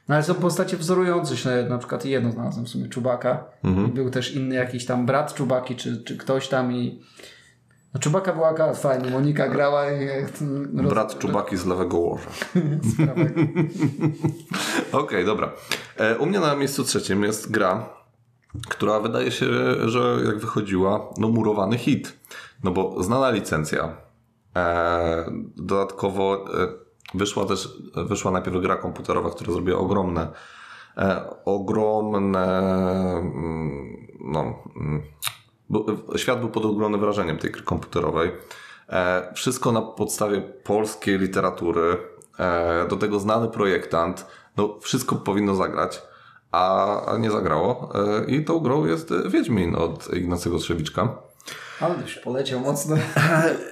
No 0.08 0.14
ale 0.14 0.24
są 0.24 0.34
postacie 0.34 0.76
wzorujące 0.76 1.36
się, 1.36 1.66
na 1.68 1.78
przykład 1.78 2.04
jedno 2.04 2.32
znalazłem 2.32 2.66
w 2.66 2.68
sumie 2.68 2.88
Czubaka. 2.88 3.44
I 3.88 3.92
był 3.92 4.10
też 4.10 4.34
inny 4.34 4.54
jakiś 4.54 4.86
tam 4.86 5.06
brat 5.06 5.34
Czubaki, 5.34 5.76
czy, 5.76 6.04
czy 6.04 6.16
ktoś 6.16 6.48
tam 6.48 6.72
i 6.72 7.02
no 7.94 8.00
Czubaka 8.00 8.32
była 8.32 8.74
fajnie, 8.74 9.10
Monika 9.10 9.48
grała 9.48 9.90
i 9.92 10.08
roz- 10.76 10.90
Brat 10.90 11.18
Czubaki 11.18 11.56
z 11.56 11.66
lewego 11.66 11.98
łoża. 11.98 12.30
Okej, 14.92 15.24
dobra. 15.24 15.52
E, 15.96 16.18
u 16.18 16.26
mnie 16.26 16.40
na 16.40 16.56
miejscu 16.56 16.84
trzecim 16.84 17.22
jest 17.22 17.50
gra, 17.50 17.99
która 18.68 19.00
wydaje 19.00 19.30
się, 19.30 19.46
że 19.88 20.18
jak 20.26 20.38
wychodziła, 20.38 21.08
no 21.18 21.28
murowany 21.28 21.78
hit. 21.78 22.18
No 22.64 22.70
bo 22.70 23.02
znana 23.02 23.30
licencja. 23.30 23.96
E, 24.56 25.30
dodatkowo 25.56 26.44
e, 26.62 26.68
wyszła 27.14 27.44
też, 27.44 27.68
wyszła 27.94 28.30
najpierw 28.30 28.60
gra 28.60 28.76
komputerowa, 28.76 29.30
która 29.30 29.52
zrobiła 29.52 29.78
ogromne, 29.78 30.28
e, 30.96 31.24
ogromne, 31.44 32.68
mm, 33.18 34.06
no, 34.20 34.40
mm, 34.76 35.02
bo, 35.70 35.86
świat 36.16 36.40
był 36.40 36.48
pod 36.48 36.64
ogromnym 36.64 37.00
wrażeniem 37.00 37.38
tej 37.38 37.50
gry 37.50 37.62
komputerowej. 37.62 38.32
E, 38.88 39.32
wszystko 39.34 39.72
na 39.72 39.82
podstawie 39.82 40.40
polskiej 40.40 41.18
literatury, 41.18 41.98
e, 42.38 42.88
do 42.88 42.96
tego 42.96 43.18
znany 43.18 43.48
projektant, 43.48 44.26
no 44.56 44.78
wszystko 44.80 45.16
powinno 45.16 45.54
zagrać, 45.54 46.02
a, 46.52 47.16
nie 47.18 47.30
zagrało. 47.30 47.92
E, 47.94 48.24
I 48.30 48.44
tą 48.44 48.58
grą 48.58 48.86
jest 48.86 49.12
Wiedźmin 49.28 49.76
od 49.76 50.14
Ignacego 50.14 50.58
Trzewiczka. 50.58 51.18
Ale 51.80 51.94
już 52.02 52.16
poleciał 52.16 52.60
mocno. 52.60 52.96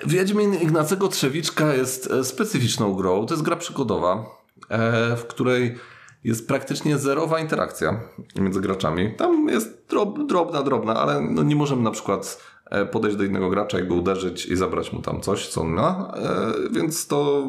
Wiedźmin 0.06 0.54
Ignacego 0.54 1.08
Trzewiczka 1.08 1.74
jest 1.74 2.10
e, 2.10 2.24
specyficzną 2.24 2.94
grą. 2.94 3.26
To 3.26 3.34
jest 3.34 3.44
gra 3.44 3.56
przygodowa, 3.56 4.24
e, 4.68 5.16
w 5.16 5.26
której 5.26 5.78
jest 6.24 6.48
praktycznie 6.48 6.98
zerowa 6.98 7.40
interakcja 7.40 8.00
między 8.36 8.60
graczami. 8.60 9.14
Tam 9.16 9.48
jest 9.48 9.86
drob, 9.88 10.26
drobna, 10.26 10.62
drobna, 10.62 10.94
ale 10.94 11.20
no 11.20 11.42
nie 11.42 11.56
możemy 11.56 11.82
na 11.82 11.90
przykład 11.90 12.42
e, 12.70 12.86
podejść 12.86 13.16
do 13.16 13.24
innego 13.24 13.50
gracza 13.50 13.80
i 13.80 13.88
go 13.88 13.94
uderzyć 13.94 14.46
i 14.46 14.56
zabrać 14.56 14.92
mu 14.92 15.02
tam 15.02 15.20
coś, 15.20 15.48
co 15.48 15.60
on 15.60 15.68
ma. 15.68 16.12
E, 16.16 16.52
Więc 16.70 17.06
to 17.06 17.44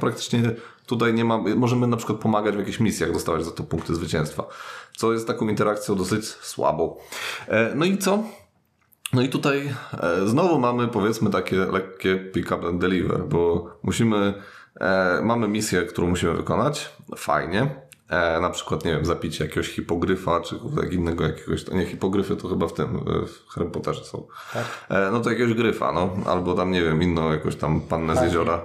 praktycznie 0.00 0.40
tutaj 0.92 1.14
nie 1.14 1.24
ma. 1.24 1.38
Możemy 1.56 1.86
na 1.86 1.96
przykład 1.96 2.18
pomagać 2.18 2.54
w 2.54 2.58
jakichś 2.58 2.80
misjach, 2.80 3.12
dostawać 3.12 3.44
za 3.44 3.50
to 3.50 3.62
punkty 3.62 3.94
zwycięstwa, 3.94 4.44
co 4.96 5.12
jest 5.12 5.26
taką 5.26 5.48
interakcją 5.48 5.94
dosyć 5.94 6.24
słabą. 6.26 6.96
E, 7.48 7.74
No 7.74 7.84
i 7.84 7.98
co? 7.98 8.22
No 9.12 9.22
i 9.22 9.28
tutaj 9.28 9.74
e, 10.02 10.26
znowu 10.26 10.58
mamy 10.58 10.88
powiedzmy 10.88 11.30
takie 11.30 11.56
lekkie 11.56 12.16
pick 12.16 12.52
up 12.52 12.66
and 12.68 12.80
deliver, 12.80 13.24
bo 13.28 13.70
musimy, 13.82 14.34
e, 14.80 15.20
mamy 15.22 15.48
misję, 15.48 15.82
którą 15.82 16.06
musimy 16.08 16.34
wykonać, 16.34 16.90
fajnie, 17.16 17.82
na 18.40 18.50
przykład, 18.50 18.84
nie 18.84 18.92
wiem, 18.92 19.04
zapicie 19.04 19.44
jakiegoś 19.44 19.68
hipogryfa, 19.68 20.40
czy 20.40 20.58
innego 20.90 21.24
jakiegoś, 21.24 21.70
nie, 21.70 21.86
hipogryfy 21.86 22.36
to 22.36 22.48
chyba 22.48 22.68
w 22.68 22.72
tym, 22.72 23.04
w 23.26 23.48
Harry 23.52 23.70
Potterze 23.70 24.04
są. 24.04 24.26
E, 24.88 25.10
no 25.12 25.20
to 25.20 25.30
jakiegoś 25.30 25.54
gryfa, 25.54 25.92
no, 25.92 26.10
albo 26.26 26.54
tam, 26.54 26.70
nie 26.70 26.82
wiem, 26.82 27.02
inną 27.02 27.32
jakąś 27.32 27.56
tam 27.56 27.80
pannę 27.80 28.16
z 28.16 28.22
jeziora. 28.22 28.62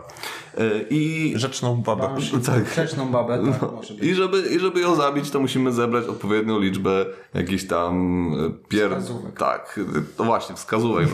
E, 0.57 0.81
I 0.89 1.33
Rzeczną 1.35 1.75
babę. 1.81 2.15
tak. 2.45 2.63
Grzeczną 2.63 3.07
babę, 3.11 3.39
tak, 3.59 3.69
być. 3.79 3.91
I 4.01 4.15
żeby, 4.15 4.41
I 4.55 4.59
żeby 4.59 4.79
ją 4.79 4.95
zabić, 4.95 5.31
to 5.31 5.39
musimy 5.39 5.71
zebrać 5.71 6.05
odpowiednią 6.05 6.59
liczbę 6.59 7.05
jakichś 7.33 7.63
tam 7.63 7.93
e, 8.33 8.67
pier... 8.69 8.89
Wskazówek. 8.89 9.37
Tak, 9.37 9.79
no 10.19 10.25
właśnie, 10.25 10.55
wskazówek. 10.55 11.07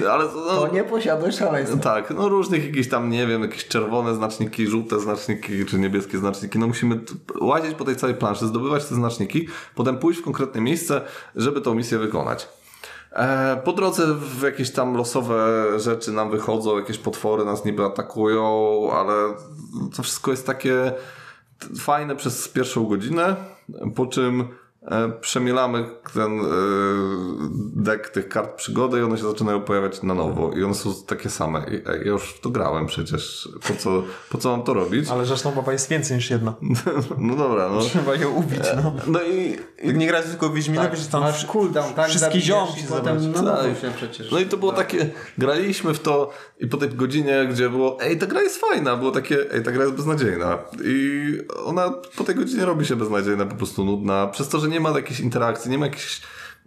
No, 0.00 0.10
ale 0.10 0.24
no, 0.24 0.30
To 0.30 0.68
nie 0.72 0.84
posiadłeś 0.84 1.34
szaleństwa. 1.34 1.78
tak, 1.78 2.10
no 2.10 2.28
różnych 2.28 2.66
jakieś 2.66 2.88
tam, 2.88 3.10
nie 3.10 3.26
wiem, 3.26 3.42
jakieś 3.42 3.68
czerwone 3.68 4.14
znaczniki, 4.14 4.66
żółte 4.66 5.00
znaczniki, 5.00 5.66
czy 5.66 5.78
niebieskie 5.78 6.18
znaczniki. 6.18 6.58
No 6.58 6.66
musimy 6.66 7.00
łazić 7.40 7.74
po 7.74 7.84
tej 7.84 7.96
całej 7.96 8.16
planszy, 8.16 8.46
zdobywać 8.46 8.84
te 8.84 8.94
znaczniki, 8.94 9.48
potem 9.74 9.98
pójść 9.98 10.20
w 10.20 10.24
konkretne 10.24 10.60
miejsce, 10.60 11.00
żeby 11.36 11.60
tą 11.60 11.74
misję 11.74 11.98
wykonać. 11.98 12.48
E, 13.16 13.56
Po 13.64 13.72
drodze 13.72 14.14
w 14.14 14.42
jakieś 14.42 14.70
tam 14.70 14.96
losowe 14.96 15.64
rzeczy 15.80 16.12
nam 16.12 16.30
wychodzą, 16.30 16.78
jakieś 16.78 16.98
potwory 16.98 17.44
nas 17.44 17.64
niby 17.64 17.84
atakują, 17.84 18.44
ale 18.92 19.12
to 19.96 20.02
wszystko 20.02 20.30
jest 20.30 20.46
takie 20.46 20.92
fajne 21.78 22.16
przez 22.16 22.48
pierwszą 22.48 22.86
godzinę, 22.86 23.36
po 23.94 24.06
czym 24.06 24.48
przemielamy 25.20 25.84
ten 26.14 26.40
e, 26.40 26.44
deck 27.76 28.08
tych 28.08 28.28
kart 28.28 28.56
przygody 28.56 28.98
i 28.98 29.02
one 29.02 29.16
się 29.16 29.22
zaczynają 29.22 29.60
pojawiać 29.60 30.02
na 30.02 30.14
nowo 30.14 30.52
i 30.52 30.64
one 30.64 30.74
są 30.74 30.94
takie 31.06 31.30
same. 31.30 31.58
I, 31.70 31.74
ej, 31.74 32.00
ja 32.00 32.06
już 32.12 32.22
w 32.22 32.40
to 32.40 32.50
grałem 32.50 32.86
przecież. 32.86 33.48
Po 33.68 33.74
co, 33.74 34.02
po 34.30 34.38
co 34.38 34.50
mam 34.56 34.62
to 34.62 34.74
robić? 34.74 35.08
Ale 35.08 35.26
rzeczną 35.26 35.52
baba 35.52 35.72
jest 35.72 35.88
więcej 35.88 36.16
niż 36.16 36.30
jedna. 36.30 36.54
No 37.18 37.36
dobra, 37.36 37.68
no. 37.68 37.80
Trzeba 37.80 38.14
ją 38.14 38.30
ubić, 38.30 38.60
no. 38.76 38.92
No 39.06 39.22
i, 39.22 39.56
Jak 39.84 39.96
nie 39.96 40.06
grać 40.06 40.26
tylko 40.26 40.50
Wiedźmina, 40.50 40.82
Tak, 40.82 40.96
że 40.96 41.06
tam 41.06 41.20
masz 41.20 41.46
cooldown, 41.46 41.94
tak? 41.94 42.08
wszystkie 42.08 42.40
ziomki 42.40 42.82
potem 42.88 43.32
na 43.32 43.42
nowo 43.42 43.62
Tak. 43.62 43.78
się 43.80 43.90
przecież. 43.96 44.30
No 44.32 44.38
i 44.38 44.46
to 44.46 44.56
było 44.56 44.72
takie, 44.72 45.10
graliśmy 45.38 45.94
w 45.94 46.00
to 46.00 46.30
i 46.60 46.66
po 46.66 46.76
tej 46.76 46.88
godzinie, 46.88 47.46
gdzie 47.50 47.70
było, 47.70 48.00
ej, 48.00 48.18
ta 48.18 48.26
gra 48.26 48.42
jest 48.42 48.60
fajna, 48.60 48.96
było 48.96 49.10
takie, 49.10 49.52
ej, 49.52 49.62
ta 49.62 49.72
gra 49.72 49.84
jest 49.84 49.96
beznadziejna. 49.96 50.58
I 50.84 51.22
ona 51.64 51.92
po 52.16 52.24
tej 52.24 52.34
godzinie 52.34 52.64
robi 52.64 52.86
się 52.86 52.96
beznadziejna, 52.96 53.46
po 53.46 53.56
prostu 53.56 53.84
nudna, 53.84 54.26
przez 54.26 54.48
to, 54.48 54.58
że 54.60 54.68
nie 54.68 54.75
ma 54.80 54.90
jakiejś 54.90 55.20
interakcji, 55.20 55.70
nie 55.70 55.78
ma 55.78 55.86
jakichś 55.86 56.22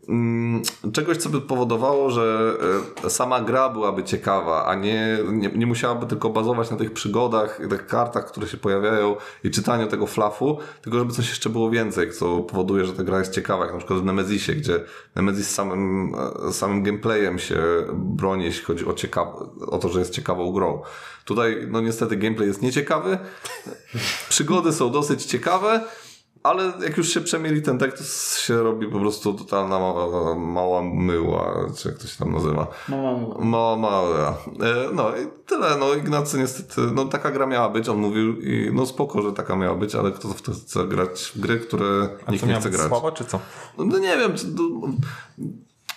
mm, 0.10 0.62
czegoś, 0.94 1.18
co 1.18 1.30
by 1.30 1.42
powodowało, 1.42 2.10
że 2.10 2.54
e, 3.06 3.10
sama 3.10 3.42
gra 3.42 3.70
byłaby 3.70 4.04
ciekawa, 4.04 4.66
a 4.66 4.76
nie, 4.76 5.18
nie, 5.32 5.50
nie 5.50 5.66
musiałaby 5.68 6.06
tylko 6.06 6.30
bazować 6.30 6.72
na 6.72 6.78
tych 6.78 6.94
przygodach, 6.94 7.60
tych 7.70 7.88
kartach, 7.88 8.26
które 8.26 8.48
się 8.48 8.58
pojawiają 8.58 9.16
i 9.44 9.52
czytaniu 9.52 9.88
tego 9.88 10.08
flafu, 10.08 10.58
tylko 10.82 11.00
żeby 11.00 11.14
coś 11.14 11.30
jeszcze 11.30 11.50
było 11.50 11.70
więcej, 11.70 12.12
co 12.12 12.40
powoduje, 12.40 12.86
że 12.86 12.94
ta 12.94 13.04
gra 13.04 13.20
jest 13.20 13.34
ciekawa, 13.34 13.64
jak 13.64 13.74
na 13.74 13.80
przykład 13.80 14.00
w 14.00 14.06
Nemezisie, 14.06 14.54
gdzie 14.54 14.80
Nemezis 15.16 15.50
samym, 15.50 16.16
e, 16.48 16.54
samym 16.54 16.84
gameplayem 16.84 17.40
się 17.40 17.58
broni, 17.94 18.46
jeśli 18.46 18.66
chodzi 18.66 18.86
o, 18.86 18.96
o 19.68 19.78
to, 19.78 19.90
że 19.90 20.00
jest 20.00 20.14
ciekawą 20.14 20.52
grą. 20.52 20.82
Tutaj, 21.26 21.68
no 21.68 21.82
niestety, 21.82 22.18
gameplay 22.18 22.48
jest 22.48 22.62
nieciekawy, 22.62 23.18
przygody 24.30 24.74
są 24.74 24.92
dosyć 24.92 25.26
ciekawe, 25.26 25.82
ale 26.44 26.74
jak 26.82 26.98
już 26.98 27.10
się 27.10 27.22
przemieli 27.22 27.62
ten 27.62 27.78
tekst, 27.78 27.98
to 27.98 28.40
się 28.42 28.64
robi 28.64 28.88
po 28.88 29.00
prostu 29.00 29.34
totalna 29.34 29.80
mała, 29.80 30.36
mała 30.36 30.82
myła, 30.84 31.56
czy 31.78 31.90
jak 31.90 31.98
to 31.98 32.08
się 32.08 32.18
tam 32.18 32.32
nazywa. 32.32 32.68
Mama 32.90 33.12
mówiła. 33.12 33.46
No, 33.46 33.76
mała. 33.78 34.30
E, 34.30 34.90
No 34.94 35.10
i 35.18 35.28
tyle. 35.46 35.78
No 35.80 35.94
Ignacy 35.94 36.38
niestety, 36.38 36.82
no 36.94 37.06
taka 37.06 37.32
gra 37.32 37.46
miała 37.46 37.70
być, 37.70 37.90
on 37.90 37.98
mówił 37.98 38.42
i 38.42 38.72
no 38.74 38.86
spoko, 38.86 39.22
że 39.22 39.34
taka 39.34 39.56
miała 39.56 39.76
być, 39.76 39.96
ale 39.96 40.12
kto 40.12 40.28
w 40.28 40.42
to 40.42 40.52
chce 40.52 40.88
grać 40.88 41.32
w 41.36 41.40
gry, 41.40 41.60
które 41.60 42.10
A 42.26 42.32
nikt 42.32 42.46
nie 42.46 42.56
chce 42.60 42.70
grać. 42.70 42.88
słaba, 42.88 43.12
czy 43.12 43.26
co? 43.26 43.40
No 43.78 43.98
nie 44.00 44.18
wiem, 44.18 44.36
czy 44.36 44.46
to, 44.46 44.64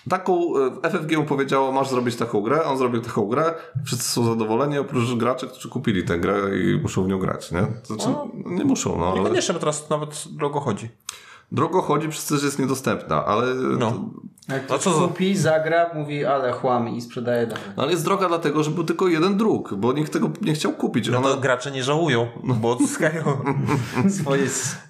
taką 0.08 0.52
e, 0.84 0.90
FFG 0.90 1.26
powiedziało, 1.28 1.72
masz 1.72 1.88
zrobić 1.88 2.16
taką 2.16 2.40
grę, 2.40 2.64
on 2.64 2.78
zrobił 2.78 3.00
taką 3.00 3.26
grę, 3.26 3.54
wszyscy 3.84 4.04
są 4.04 4.24
zadowoleni, 4.24 4.78
oprócz 4.78 5.14
graczy, 5.14 5.48
którzy 5.48 5.68
kupili 5.68 6.04
tę 6.04 6.18
grę 6.18 6.40
i 6.58 6.80
muszą 6.82 7.04
w 7.04 7.08
nią 7.08 7.18
grać, 7.18 7.52
nie? 7.52 7.66
Znaczy, 7.84 8.06
nie 8.46 8.64
muszą, 8.64 8.98
no 8.98 9.06
ale 9.06 9.20
Niekoniecznie, 9.20 9.54
bo 9.54 9.60
teraz 9.60 9.90
nawet 9.90 10.24
drogo 10.30 10.60
chodzi. 10.60 10.88
Drogo 11.52 11.82
chodzi 11.82 12.08
przez 12.08 12.26
to, 12.26 12.36
że 12.36 12.46
jest 12.46 12.58
niedostępna, 12.58 13.24
ale, 13.24 13.54
No. 13.54 14.10
Jak 14.48 14.64
A 14.64 14.66
to 14.68 14.78
co 14.78 14.90
kupi, 15.08 15.36
zagra, 15.36 15.90
mówi 15.94 16.24
ale 16.24 16.52
chłam 16.52 16.88
i 16.88 17.00
sprzedaje 17.00 17.46
dalej. 17.46 17.62
ale 17.76 17.90
jest 17.90 18.04
droga 18.04 18.28
dlatego, 18.28 18.62
że 18.62 18.70
był 18.70 18.84
tylko 18.84 19.08
jeden 19.08 19.36
druk, 19.36 19.74
bo 19.74 19.92
nikt 19.92 20.12
tego 20.12 20.30
nie 20.42 20.52
chciał 20.54 20.72
kupić. 20.72 21.08
No 21.08 21.18
Ona, 21.18 21.28
to 21.28 21.36
gracze 21.36 21.70
nie 21.70 21.82
żałują, 21.82 22.26
bo 22.44 22.70
odzyskają 22.72 23.24
swoje 24.20 24.46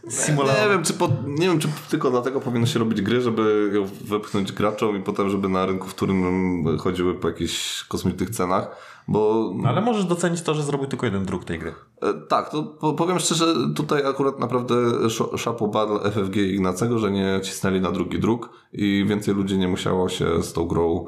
symulatory. 0.09 0.63
nie 0.65 0.69
wiem, 0.75 0.85
czy 0.85 0.93
po, 0.93 1.09
nie 1.27 1.47
wiem, 1.49 1.59
czy 1.59 1.69
tylko 1.91 2.11
dlatego 2.11 2.41
powinno 2.41 2.67
się 2.67 2.79
robić 2.79 3.03
gry, 3.03 3.21
żeby 3.21 3.71
ją 3.75 3.87
wepchnąć 4.05 4.53
graczom 4.53 4.97
i 4.97 5.01
potem, 5.01 5.31
żeby 5.31 5.49
na 5.49 5.67
rynku 5.67 5.89
wtórnym 5.89 6.65
chodziły 6.79 7.15
po 7.15 7.29
jakichś 7.29 7.85
kosmicznych 7.85 8.31
cenach, 8.31 8.77
bo 9.09 9.53
Ale 9.67 9.81
możesz 9.81 10.05
docenić 10.05 10.43
to, 10.43 10.55
że 10.55 10.63
zrobił 10.63 10.87
tylko 10.87 11.07
jeden 11.07 11.25
druk 11.25 11.45
tej 11.45 11.59
gry. 11.59 11.75
E, 12.03 12.15
Tak, 12.29 12.51
to 12.51 12.63
po- 12.63 12.93
powiem 12.93 13.19
szczerze, 13.19 13.55
tutaj 13.77 14.07
akurat 14.07 14.39
naprawdę 14.39 14.75
sz- 15.05 15.41
szapo 15.41 15.69
battle 15.69 16.11
FFG 16.11 16.37
i 16.37 16.55
Ignacego, 16.55 16.99
że 16.99 17.11
nie 17.11 17.41
cisnęli 17.43 17.81
na 17.81 17.93
drugi 17.93 18.19
druk 18.21 18.51
i 18.73 19.05
więcej 19.09 19.35
ludzi 19.35 19.59
nie 19.59 19.69
musiało 19.69 20.09
się 20.09 20.43
z 20.43 20.53
tą 20.53 20.65
grą 20.67 21.05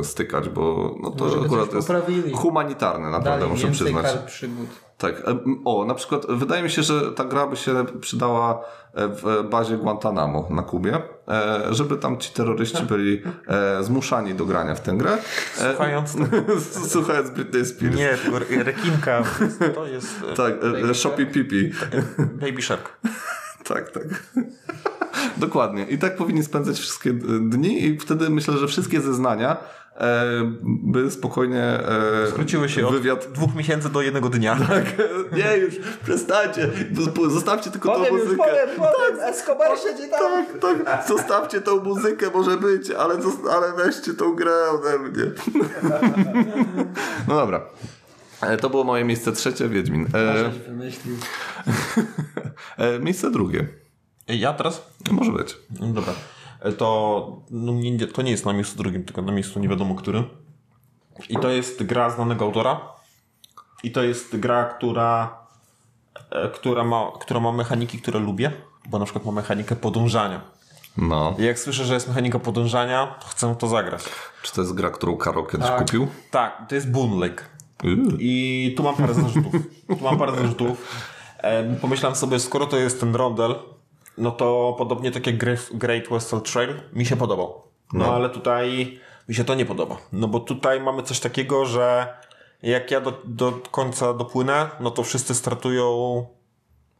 e, 0.00 0.04
stykać, 0.04 0.48
bo 0.48 0.94
no 1.02 1.10
to 1.10 1.24
Może 1.24 1.40
akurat 1.40 1.74
jest 1.74 1.88
poprawili. 1.88 2.32
humanitarne, 2.32 3.10
naprawdę 3.10 3.40
Dali 3.40 3.50
muszę 3.52 3.70
przyznać. 3.70 4.02
kart 4.04 4.24
przygód. 4.26 4.68
Tak, 5.00 5.22
o, 5.64 5.84
na 5.84 5.94
przykład 5.94 6.26
wydaje 6.28 6.62
mi 6.62 6.70
się, 6.70 6.82
że 6.82 7.12
ta 7.12 7.24
gra 7.24 7.46
by 7.46 7.56
się 7.56 7.84
przydała 8.00 8.64
e, 8.94 9.08
w 9.08 9.48
bazie 9.50 9.76
Guantanamo 9.76 10.48
na 10.50 10.62
Kubie, 10.62 11.02
e, 11.28 11.60
żeby 11.70 11.96
tam 11.96 12.18
ci 12.18 12.32
terroryści 12.32 12.82
byli 12.82 13.22
e, 13.48 13.84
zmuszani 13.84 14.34
do 14.34 14.44
grania 14.46 14.74
w 14.74 14.80
tę 14.80 14.92
grę. 14.92 15.18
Słuchając 15.54 16.16
Słuchając 16.92 17.30
Britney 17.30 17.66
Spears. 17.66 17.96
Nie, 17.96 18.08
tylko 18.08 18.36
re- 18.36 18.64
rekinka. 18.64 19.22
To 19.74 19.86
jest 19.86 20.22
Tak, 20.36 20.54
Shopee 20.94 21.26
Pipi. 21.26 21.72
Baby 22.18 22.62
Shark. 22.62 22.98
Tak, 23.74 23.90
tak. 23.90 24.04
Dokładnie. 25.36 25.84
I 25.84 25.98
tak 25.98 26.16
powinni 26.16 26.42
spędzać 26.42 26.78
wszystkie 26.78 27.12
dni 27.40 27.84
i 27.84 27.98
wtedy 27.98 28.30
myślę, 28.30 28.58
że 28.58 28.68
wszystkie 28.68 29.00
zeznania 29.00 29.56
by 30.62 31.10
spokojnie 31.10 31.62
e, 31.62 32.26
Skróciły 32.30 32.68
się 32.68 32.86
od 32.86 32.94
wywiad... 32.94 33.26
dwóch 33.32 33.54
miesięcy 33.54 33.90
do 33.90 34.02
jednego 34.02 34.28
dnia. 34.28 34.56
Tak, 34.68 34.84
nie 35.32 35.56
już, 35.56 35.74
przestańcie. 36.04 36.70
Zostawcie 37.30 37.70
tylko 37.70 37.88
tą 37.88 37.94
Powiem 37.98 38.14
już, 38.14 38.24
muzykę. 38.24 38.42
powiem, 38.44 38.68
powiem, 38.76 39.20
Escobar 39.20 39.78
siedzi 39.78 40.10
tam. 40.10 40.46
Tak, 40.60 40.84
tak, 40.84 41.08
zostawcie 41.08 41.60
tą 41.60 41.80
muzykę, 41.84 42.30
może 42.34 42.56
być, 42.56 42.90
ale, 42.90 43.14
ale 43.50 43.72
weźcie 43.72 44.14
tą 44.14 44.34
grę 44.34 44.52
ode 44.70 44.98
mnie. 44.98 45.24
No 47.28 47.34
dobra. 47.36 47.60
E, 48.42 48.56
To 48.56 48.70
było 48.70 48.84
moje 48.84 49.04
miejsce 49.04 49.32
trzecie, 49.32 49.68
Wiedźmin. 49.68 50.06
E, 50.14 50.50
e, 52.94 52.98
miejsce 52.98 53.30
drugie. 53.30 53.68
Ja 54.28 54.52
teraz? 54.52 54.82
Może 55.10 55.32
być. 55.32 55.56
No 55.80 55.86
dobra. 55.86 56.12
To, 56.78 57.42
no, 57.50 57.72
nie, 57.72 58.06
to 58.06 58.22
nie 58.22 58.30
jest 58.30 58.46
na 58.46 58.52
miejscu 58.52 58.76
drugim, 58.76 59.04
tylko 59.04 59.22
na 59.22 59.32
miejscu 59.32 59.60
nie 59.60 59.68
wiadomo 59.68 59.94
którym. 59.94 60.24
I 61.28 61.36
to 61.36 61.48
jest 61.48 61.82
gra 61.82 62.10
znanego 62.10 62.44
autora. 62.44 62.80
I 63.82 63.90
to 63.90 64.02
jest 64.02 64.36
gra, 64.36 64.64
która, 64.64 65.38
e, 66.30 66.48
która, 66.48 66.84
ma, 66.84 67.12
która 67.20 67.40
ma 67.40 67.52
mechaniki, 67.52 67.98
które 67.98 68.20
lubię. 68.20 68.52
Bo 68.88 68.98
na 68.98 69.04
przykład 69.04 69.24
ma 69.24 69.32
mechanikę 69.32 69.76
podążania. 69.76 70.40
No. 70.96 71.34
I 71.38 71.42
jak 71.42 71.58
słyszę, 71.58 71.84
że 71.84 71.94
jest 71.94 72.08
mechanika 72.08 72.38
podążania, 72.38 73.14
to 73.20 73.28
chcę 73.28 73.56
to 73.58 73.68
zagrać. 73.68 74.04
Czy 74.42 74.52
to 74.52 74.60
jest 74.60 74.74
gra, 74.74 74.90
którą 74.90 75.16
Karol 75.16 75.46
kiedyś 75.46 75.66
Tak. 75.66 75.78
kupił? 75.78 76.08
Tak, 76.30 76.68
to 76.68 76.74
jest 76.74 76.90
Boon 76.90 77.20
Lake. 77.20 77.44
Yy. 77.82 77.96
I 78.18 78.74
tu 78.76 78.82
mam 78.82 78.96
parę 78.96 79.14
zarzutów. 79.14 79.52
Tu 79.98 80.04
mam 80.04 80.18
parę 80.18 80.36
zarzutów. 80.36 80.88
E, 81.38 81.74
pomyślałem 81.74 82.16
sobie, 82.16 82.40
skoro 82.40 82.66
to 82.66 82.76
jest 82.76 83.00
ten 83.00 83.14
rondel, 83.14 83.54
no 84.20 84.30
to 84.30 84.74
podobnie 84.78 85.10
tak 85.10 85.26
jak 85.26 85.36
Great- 85.74 86.08
Western 86.10 86.42
Trail 86.42 86.80
mi 86.92 87.06
się 87.06 87.16
podobał. 87.16 87.62
No, 87.92 88.06
No. 88.06 88.14
ale 88.14 88.30
tutaj 88.30 88.98
mi 89.28 89.34
się 89.34 89.44
to 89.44 89.54
nie 89.54 89.66
podoba. 89.66 89.96
No 90.12 90.28
bo 90.28 90.40
tutaj 90.40 90.80
mamy 90.80 91.02
coś 91.02 91.20
takiego, 91.20 91.64
że 91.66 92.14
jak 92.62 92.90
ja 92.90 93.00
do, 93.00 93.12
do 93.24 93.52
końca 93.70 94.14
dopłynę, 94.14 94.68
no 94.80 94.90
to 94.90 95.02
wszyscy 95.02 95.34
startują 95.34 96.26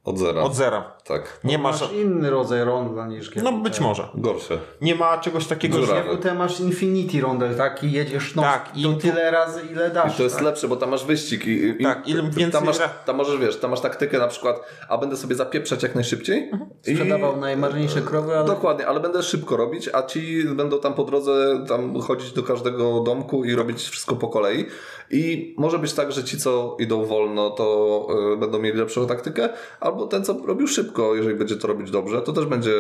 Od 0.05 0.19
zera. 0.19 0.43
od 0.43 0.55
zera. 0.55 0.93
Tak. 1.05 1.41
Nie 1.45 1.59
ma, 1.59 1.71
Masz 1.71 1.81
ża- 1.81 1.95
inny 1.95 2.31
rodzaj 2.31 2.65
ronda 2.65 3.07
niż 3.07 3.35
no 3.43 3.53
być 3.53 3.81
może. 3.81 4.09
Gorsze. 4.15 4.59
Nie 4.81 4.95
ma 4.95 5.19
czegoś 5.19 5.47
takiego, 5.47 5.79
Dziura. 5.81 6.03
że... 6.23 6.35
Masz 6.35 6.61
Infinity 6.61 7.21
Rondel, 7.21 7.57
tak? 7.57 7.85
I 7.85 7.93
jedziesz 7.93 8.35
no 8.35 8.43
Tak, 8.43 8.71
i 8.75 8.83
to 8.83 8.89
tu- 8.93 8.99
tyle 8.99 9.31
razy, 9.31 9.61
ile 9.73 9.91
dasz. 9.91 10.15
I 10.15 10.17
to 10.17 10.23
jest 10.23 10.35
tak? 10.35 10.45
lepsze, 10.45 10.69
bo 10.69 10.77
tam 10.77 10.91
masz 10.91 11.05
wyścig 11.05 11.47
i, 11.47 11.65
i 11.81 11.85
Tak, 11.85 12.09
ile 12.09 12.23
więcej 12.23 12.51
tam, 12.51 12.65
masz, 12.65 12.79
tam 13.07 13.17
możesz, 13.17 13.41
wiesz, 13.41 13.61
tam 13.61 13.71
masz 13.71 13.81
taktykę 13.81 14.19
na 14.19 14.29
przykład, 14.29 14.61
a 14.89 14.99
będę 14.99 15.17
sobie 15.17 15.35
zapieprzać 15.35 15.83
jak 15.83 15.95
najszybciej. 15.95 16.51
I... 16.87 16.95
Sprzedawał 16.95 17.37
najmarniejsze 17.37 18.03
krowy, 18.03 18.37
ale 18.37 18.47
Dokładnie, 18.47 18.87
ale 18.87 19.01
będę 19.01 19.23
szybko 19.23 19.57
robić, 19.57 19.91
a 19.93 20.03
ci 20.03 20.45
będą 20.45 20.79
tam 20.81 20.95
po 20.95 21.05
drodze 21.05 21.65
tam 21.69 22.01
chodzić 22.01 22.33
do 22.33 22.43
każdego 22.43 23.01
domku 23.01 23.45
i 23.45 23.55
robić 23.55 23.83
wszystko 23.83 24.17
po 24.17 24.29
kolei. 24.29 24.67
I 25.11 25.55
może 25.59 25.79
być 25.79 25.93
tak, 25.93 26.13
że 26.13 26.25
ci, 26.25 26.39
co 26.39 26.77
idą 26.81 27.05
wolno, 27.05 27.51
to 27.51 28.07
y, 28.35 28.37
będą 28.37 28.59
mieli 28.59 28.79
lepszą 28.79 29.07
taktykę, 29.07 29.49
albo 29.91 30.07
ten, 30.07 30.25
co 30.25 30.37
robił 30.47 30.67
szybko, 30.69 31.15
jeżeli 31.15 31.35
będzie 31.35 31.57
to 31.57 31.69
robić 31.69 31.91
dobrze, 31.91 32.23
to 32.23 32.33
też 32.33 32.47
będzie 32.47 32.73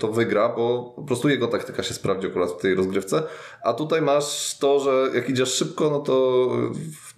to 0.00 0.08
wygra, 0.08 0.48
bo 0.48 0.92
po 0.96 1.02
prostu 1.02 1.28
jego 1.28 1.46
taktyka 1.48 1.82
się 1.82 1.94
sprawdzi 1.94 2.26
akurat 2.26 2.50
w 2.50 2.56
tej 2.56 2.74
rozgrywce. 2.74 3.22
A 3.64 3.72
tutaj 3.72 4.02
masz 4.02 4.58
to, 4.58 4.80
że 4.80 5.10
jak 5.14 5.28
idziesz 5.30 5.54
szybko, 5.54 5.90
no 5.90 6.00
to 6.00 6.46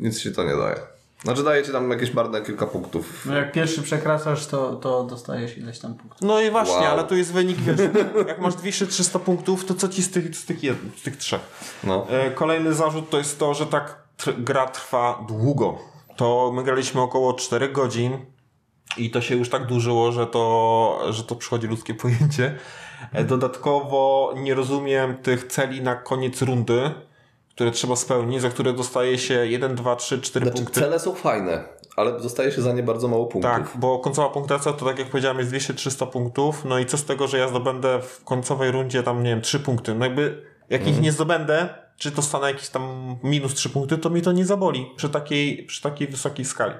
nic 0.00 0.20
ci 0.22 0.32
to 0.32 0.44
nie 0.44 0.56
daje. 0.56 0.76
Znaczy 1.24 1.44
daje 1.44 1.62
ci 1.62 1.72
tam 1.72 1.90
jakieś 1.90 2.10
bardzo 2.10 2.40
kilka 2.40 2.66
punktów. 2.66 3.22
No 3.26 3.34
jak 3.36 3.52
pierwszy 3.52 3.82
przekraczasz, 3.82 4.46
to, 4.46 4.76
to 4.76 5.04
dostajesz 5.04 5.58
ileś 5.58 5.78
tam 5.78 5.94
punktów. 5.94 6.20
No 6.22 6.40
i 6.40 6.50
właśnie, 6.50 6.74
Wow. 6.74 6.84
ale 6.84 7.04
tu 7.04 7.16
jest 7.16 7.32
wynik, 7.32 7.58
wiesz, 7.58 7.76
jak 8.28 8.40
masz 8.40 8.54
200-300 8.54 9.18
punktów, 9.18 9.64
to 9.64 9.74
co 9.74 9.88
ci 9.88 10.02
z 10.02 10.10
tych, 10.10 10.36
z 10.36 10.44
tych, 10.44 10.62
jed, 10.64 10.76
z 10.96 11.02
tych 11.02 11.16
trzech? 11.16 11.40
No. 11.84 12.06
E, 12.10 12.30
Kolejny 12.30 12.74
zarzut 12.74 13.10
to 13.10 13.18
jest 13.18 13.38
to, 13.38 13.54
że 13.54 13.66
tak 13.66 13.96
tr- 14.18 14.42
gra 14.44 14.66
trwa 14.66 15.24
długo. 15.28 15.78
To 16.16 16.52
my 16.54 16.62
graliśmy 16.62 17.00
około 17.00 17.34
4 17.34 17.68
godzin 17.68 18.18
i 18.96 19.10
to 19.10 19.20
się 19.20 19.36
już 19.36 19.50
tak 19.50 19.66
dłużyło, 19.66 20.12
że 20.12 20.26
to, 20.26 21.00
że 21.10 21.24
to 21.24 21.36
przychodzi 21.36 21.66
ludzkie 21.66 21.94
pojęcie. 21.94 22.54
E, 23.12 23.24
Dodatkowo 23.24 24.32
nie 24.36 24.54
rozumiem 24.54 25.16
tych 25.16 25.44
celi 25.46 25.82
na 25.82 25.94
koniec 25.94 26.42
rundy, 26.42 26.90
które 27.54 27.70
trzeba 27.70 27.96
spełnić, 27.96 28.40
za 28.40 28.50
które 28.50 28.72
dostaje 28.72 29.18
się 29.18 29.46
1, 29.46 29.74
2, 29.74 29.96
3, 29.96 30.20
4 30.20 30.46
Znaczy, 30.46 30.56
punkty. 30.62 30.80
cele 30.80 30.98
są 31.00 31.14
fajne, 31.14 31.64
ale 31.96 32.20
dostaje 32.20 32.52
się 32.52 32.62
za 32.62 32.72
nie 32.72 32.82
bardzo 32.82 33.08
mało 33.08 33.26
punktów. 33.26 33.52
Tak, 33.52 33.70
bo 33.76 33.98
końcowa 33.98 34.28
punktacja 34.28 34.72
to 34.72 34.84
tak 34.86 34.98
jak 34.98 35.08
powiedziałem 35.10 35.38
jest 35.38 35.50
200-300 35.52 36.06
punktów, 36.06 36.64
no 36.64 36.78
i 36.78 36.86
co 36.86 36.98
z 36.98 37.04
tego, 37.04 37.26
że 37.28 37.38
ja 37.38 37.48
zdobędę 37.48 38.00
w 38.02 38.24
końcowej 38.24 38.70
rundzie 38.70 39.02
tam 39.02 39.22
nie 39.22 39.30
wiem 39.30 39.40
3 39.40 39.60
punkty, 39.60 39.94
no 39.94 40.04
jakby 40.04 40.42
jak 40.70 40.80
Mhm. 40.80 40.96
ich 40.96 41.02
nie 41.02 41.12
zdobędę, 41.12 41.68
czy 41.98 42.10
dostanę 42.10 42.46
jakieś 42.46 42.68
tam 42.68 43.16
minus 43.22 43.54
3 43.54 43.68
punkty, 43.70 43.98
to 43.98 44.10
mi 44.10 44.22
to 44.22 44.32
nie 44.32 44.44
zaboli 44.44 44.86
przy 44.96 45.08
takiej, 45.08 45.64
przy 45.66 45.82
takiej 45.82 46.08
wysokiej 46.08 46.44
skali. 46.44 46.74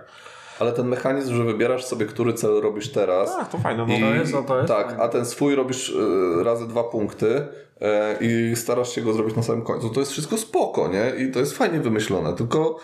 Ale 0.61 0.73
ten 0.73 0.89
mechanizm, 0.89 1.37
że 1.37 1.45
wybierasz 1.45 1.85
sobie, 1.85 2.07
który 2.07 2.33
cel 2.33 2.61
robisz 2.61 2.93
teraz. 2.93 3.37
Tak, 3.37 3.49
to 3.49 3.59
fajne. 3.59 3.87
No. 3.87 3.95
I, 3.95 4.01
to 4.01 4.15
jest- 4.15 4.35
o, 4.35 4.43
to 4.43 4.57
jest 4.57 4.69
tak, 4.69 4.87
fajne. 4.87 5.03
a 5.03 5.09
ten 5.09 5.27
swój 5.27 5.55
robisz 5.55 5.97
e, 6.41 6.45
razy 6.45 6.69
dwa 6.69 6.85
punkty 6.85 7.47
e, 7.81 8.17
i 8.21 8.57
starasz 8.57 8.95
się 8.95 9.03
go 9.03 9.13
zrobić 9.13 9.37
na 9.37 9.43
samym 9.43 9.63
końcu. 9.65 9.91
To 9.91 10.01
jest 10.01 10.13
wszystko 10.13 10.37
spoko, 10.37 10.89
nie? 10.89 11.25
I 11.25 11.33
to 11.33 11.39
jest 11.39 11.57
fajnie 11.57 11.81
wymyślone. 11.81 12.33
Tylko 12.33 12.79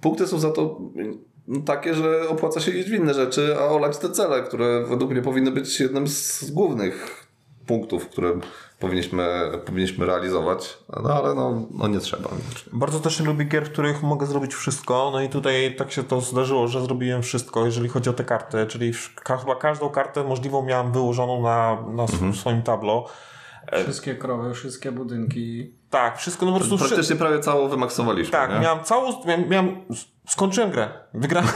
punkty 0.00 0.26
są 0.26 0.38
za 0.38 0.50
to 0.50 0.78
mm, 0.96 1.18
takie, 1.64 1.94
że 1.94 2.28
opłaca 2.28 2.60
się 2.60 2.72
iść 2.72 2.90
w 2.90 2.94
inne 2.94 3.14
rzeczy, 3.14 3.56
a 3.58 3.64
olać 3.64 3.98
te 3.98 4.10
cele, 4.10 4.42
które 4.42 4.84
według 4.88 5.10
mnie 5.10 5.22
powinny 5.22 5.50
być 5.50 5.80
jednym 5.80 6.08
z 6.08 6.50
głównych 6.50 7.26
punktów, 7.66 8.08
które 8.08 8.40
powinniśmy, 8.82 9.50
powinniśmy 9.66 10.06
realizować. 10.06 10.78
No 11.02 11.14
ale 11.14 11.34
no, 11.34 11.62
no 11.70 11.88
nie 11.88 11.98
trzeba. 11.98 12.28
Bardzo 12.72 13.00
też 13.00 13.20
nie 13.20 13.26
lubię 13.26 13.44
gier, 13.44 13.66
w 13.66 13.72
których 13.72 14.02
mogę 14.02 14.26
zrobić 14.26 14.54
wszystko, 14.54 15.10
no 15.12 15.20
i 15.20 15.28
tutaj 15.28 15.76
tak 15.78 15.92
się 15.92 16.04
to 16.04 16.20
zdarzyło, 16.20 16.68
że 16.68 16.80
zrobiłem 16.82 17.22
wszystko, 17.22 17.66
jeżeli 17.66 17.88
chodzi 17.88 18.10
o 18.10 18.12
te 18.12 18.24
karty, 18.24 18.66
czyli 18.66 18.92
chyba 19.38 19.56
każdą 19.56 19.88
kartę 19.90 20.24
możliwą 20.24 20.62
miałem 20.62 20.92
wyłożoną 20.92 21.42
na, 21.42 21.78
na 21.96 22.02
Mhm. 22.02 22.34
swoim 22.34 22.62
tablo. 22.62 23.06
Wszystkie 23.82 24.14
krowy, 24.14 24.54
wszystkie 24.54 24.92
budynki. 24.92 25.70
Tak, 25.90 26.18
wszystko, 26.18 26.46
no 26.46 26.52
po 26.52 26.58
prostu... 26.58 26.78
Praktycznie 26.78 27.16
prawie 27.16 27.40
całą 27.40 27.68
wymaksowaliśmy. 27.68 28.32
Tak, 28.32 28.50
nie? 28.50 28.60
miałem 28.60 28.84
całą, 28.84 29.24
miałem, 29.26 29.48
miałem, 29.48 29.76
skończyłem 30.26 30.70
grę. 30.70 30.88
Wygrałem. 31.14 31.50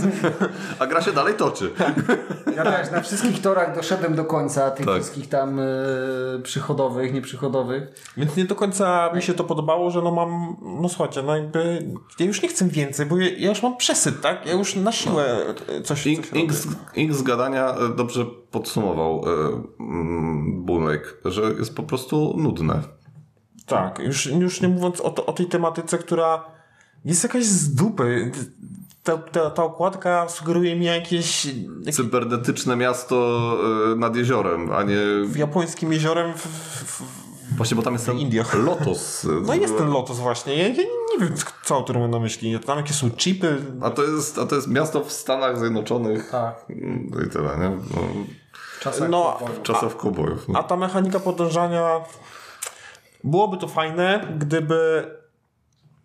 A 0.78 0.86
gra 0.86 1.02
się 1.02 1.12
dalej 1.12 1.34
toczy. 1.34 1.70
Ja 2.56 2.64
też 2.64 2.90
na 2.90 3.00
wszystkich 3.00 3.42
torach 3.42 3.76
doszedłem 3.76 4.14
do 4.14 4.24
końca, 4.24 4.70
tych 4.70 4.86
Tak. 4.86 4.94
wszystkich 4.94 5.28
tam 5.28 5.58
y, 5.58 6.40
przychodowych, 6.42 7.12
nieprzychodowych. 7.14 8.12
Więc 8.16 8.36
nie 8.36 8.44
do 8.44 8.54
końca 8.54 9.12
mi 9.14 9.22
się 9.22 9.34
to 9.34 9.44
podobało, 9.44 9.90
że 9.90 10.02
no 10.02 10.10
mam, 10.10 10.56
no 10.82 10.88
słuchajcie, 10.88 11.22
no 11.22 11.36
jakby 11.36 11.86
ja 12.18 12.26
już 12.26 12.42
nie 12.42 12.48
chcę 12.48 12.68
więcej, 12.68 13.06
bo 13.06 13.16
ja, 13.16 13.28
ja 13.38 13.48
już 13.48 13.62
mam 13.62 13.76
przesyt, 13.76 14.20
tak? 14.20 14.46
Ja 14.46 14.52
już 14.52 14.76
na 14.76 14.92
siłę 14.92 15.38
coś, 15.84 15.86
coś 15.86 16.06
Ink, 16.06 16.26
robię. 16.26 16.40
Ink, 16.40 16.52
z, 16.52 16.66
Ink 16.94 17.14
z 17.14 17.22
gadania 17.22 17.74
e, 17.74 17.96
dobrze 17.96 18.26
podsumował 18.50 19.24
Lake, 20.68 21.08
że 21.24 21.42
jest 21.42 21.76
po 21.76 21.82
prostu 21.82 22.34
nudne. 22.36 22.82
Tak, 23.66 23.98
już, 23.98 24.26
już 24.26 24.60
nie 24.60 24.68
mówiąc 24.68 25.00
o, 25.00 25.10
to, 25.10 25.26
o 25.26 25.32
tej 25.32 25.46
tematyce, 25.46 25.98
która 25.98 26.59
jest 27.04 27.22
jakaś 27.22 27.44
z 27.44 27.74
dupy. 27.74 28.32
Ta, 29.02 29.18
ta, 29.18 29.50
ta 29.50 29.64
okładka 29.64 30.28
sugeruje 30.28 30.76
mi 30.76 30.84
jakieś, 30.86 31.44
jakieś 31.44 31.94
Cybernetyczne 31.96 32.76
miasto 32.76 33.16
e, 33.92 33.96
nad 33.96 34.16
jeziorem, 34.16 34.72
a 34.72 34.82
nie... 34.82 34.96
w 35.24 35.36
japońskim 35.36 35.92
jeziorem 35.92 36.34
w, 36.34 36.46
w, 36.46 37.02
Właśnie, 37.56 37.76
bo 37.76 37.82
tam 37.82 37.92
jest 37.92 38.06
ten 38.06 38.18
Indiach. 38.18 38.54
Lotos. 38.54 39.24
e, 39.24 39.28
No 39.46 39.54
jest 39.54 39.76
ten 39.78 39.88
Lotus 39.90 40.18
właśnie. 40.18 40.56
Ja, 40.56 40.68
ja 40.68 40.74
nie 40.74 41.18
wiem, 41.26 41.34
co 41.64 41.74
autor 41.74 41.98
ma 41.98 42.08
na 42.08 42.18
myśli. 42.18 42.60
Tam 42.60 42.78
jakie 42.78 42.92
są 42.94 43.10
chipy. 43.10 43.56
A 43.82 43.90
to, 43.90 44.02
jest, 44.04 44.38
a 44.38 44.46
to 44.46 44.54
jest 44.56 44.68
miasto 44.68 45.04
w 45.04 45.12
Stanach 45.12 45.58
Zjednoczonych. 45.58 46.30
Tak. 46.30 46.64
No 47.10 47.20
i 47.26 47.28
tyle, 47.30 47.58
nie? 47.58 47.68
No, 47.70 48.02
W 48.78 48.80
czasach 48.82 49.08
No, 49.10 49.36
pokoju. 49.40 49.62
czasów 49.62 49.96
kobojów. 49.96 50.46
A 50.48 50.52
No. 50.52 50.62
ta 50.62 50.76
mechanika 50.76 51.20
podążania 51.20 52.00
byłoby 53.24 53.56
to 53.56 53.68
fajne, 53.68 54.36
gdyby 54.38 55.04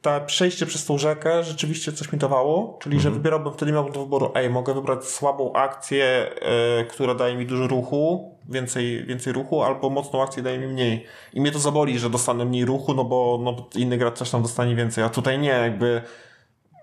te 0.05 0.21
przejście 0.25 0.65
przez 0.65 0.85
tą 0.85 0.97
rzekę 0.97 1.43
rzeczywiście 1.43 1.91
coś 1.93 2.11
mi 2.11 2.19
dawało, 2.19 2.79
czyli 2.81 2.99
że 2.99 3.11
wybierałbym, 3.11 3.53
wtedy 3.53 3.71
miałbym 3.71 3.93
do 3.93 3.99
wyboru, 3.99 4.31
ej, 4.35 4.49
mogę 4.49 4.73
wybrać 4.73 5.05
słabą 5.05 5.53
akcję, 5.53 6.31
e, 6.41 6.85
która 6.85 7.15
daje 7.15 7.35
mi 7.35 7.45
dużo 7.45 7.67
ruchu, 7.67 8.35
więcej, 8.49 9.05
więcej 9.05 9.33
ruchu, 9.33 9.63
albo 9.63 9.89
mocną 9.89 10.23
akcję 10.23 10.43
daje 10.43 10.59
mi 10.59 10.67
mniej. 10.67 11.05
I 11.33 11.41
mnie 11.41 11.51
to 11.51 11.59
zaboli, 11.59 11.99
że 11.99 12.09
dostanę 12.09 12.45
mniej 12.45 12.65
ruchu, 12.65 12.93
no 12.93 13.03
bo 13.03 13.39
no, 13.43 13.67
inny 13.75 13.97
gracz 13.97 14.17
coś 14.17 14.29
tam 14.29 14.41
dostanie 14.41 14.75
więcej, 14.75 15.03
a 15.03 15.09
tutaj 15.09 15.39
nie, 15.39 15.49
jakby 15.49 16.01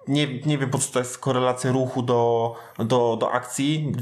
nie, 0.09 0.41
nie 0.41 0.59
wiem 0.59 0.71
po 0.71 0.79
co 0.79 0.93
to 0.93 0.99
jest 0.99 1.19
korelacja 1.19 1.73
ruchu 1.73 2.03
do, 2.03 2.55
do, 2.79 3.17
do 3.21 3.33
akcji. 3.33 3.93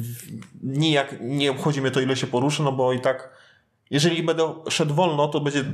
Nijak 0.62 1.16
nie 1.20 1.50
obchodzi 1.50 1.80
mnie 1.80 1.90
to, 1.90 2.00
ile 2.00 2.16
się 2.16 2.26
poruszę, 2.26 2.62
no 2.62 2.72
bo 2.72 2.92
i 2.92 3.00
tak, 3.00 3.30
jeżeli 3.90 4.22
będę 4.22 4.54
szedł 4.68 4.94
wolno, 4.94 5.28
to 5.28 5.40
będzie 5.40 5.64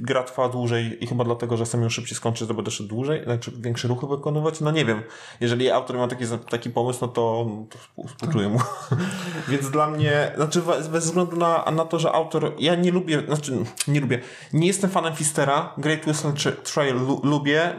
gra 0.00 0.22
trwała 0.22 0.48
dłużej 0.48 1.04
i 1.04 1.06
chyba 1.06 1.24
dlatego, 1.24 1.56
że 1.56 1.64
chcę 1.64 1.78
ją 1.78 1.88
szybciej 1.88 2.16
skończyć, 2.16 2.48
to 2.48 2.54
będę 2.54 2.70
szedł 2.70 2.88
dłużej, 2.88 3.24
znaczy 3.24 3.52
większe 3.58 3.88
ruchy 3.88 4.06
wykonywać. 4.06 4.60
No 4.60 4.70
nie 4.70 4.84
wiem. 4.84 5.02
Jeżeli 5.40 5.70
autor 5.70 5.96
ma 5.96 6.08
taki, 6.08 6.24
taki 6.50 6.70
pomysł, 6.70 6.98
no 7.02 7.08
to, 7.08 7.46
to 7.70 7.78
współ- 7.78 8.08
współczuję 8.08 8.48
mu. 8.48 8.58
Więc 9.48 9.70
dla 9.70 9.86
mnie, 9.90 10.32
znaczy 10.36 10.62
bez 10.92 11.04
względu 11.04 11.36
na, 11.36 11.64
na 11.72 11.84
to, 11.84 11.98
że 11.98 12.12
autor, 12.12 12.52
ja 12.58 12.74
nie 12.74 12.92
lubię, 12.92 13.22
znaczy 13.26 13.58
nie 13.88 14.00
lubię, 14.00 14.20
nie 14.52 14.66
jestem 14.66 14.90
fanem 14.90 15.14
Fistera, 15.14 15.72
Great 15.78 16.06
Whistle 16.06 16.30
Tra- 16.30 16.72
Trail 16.74 16.94
lu, 16.96 17.20
lubię, 17.24 17.72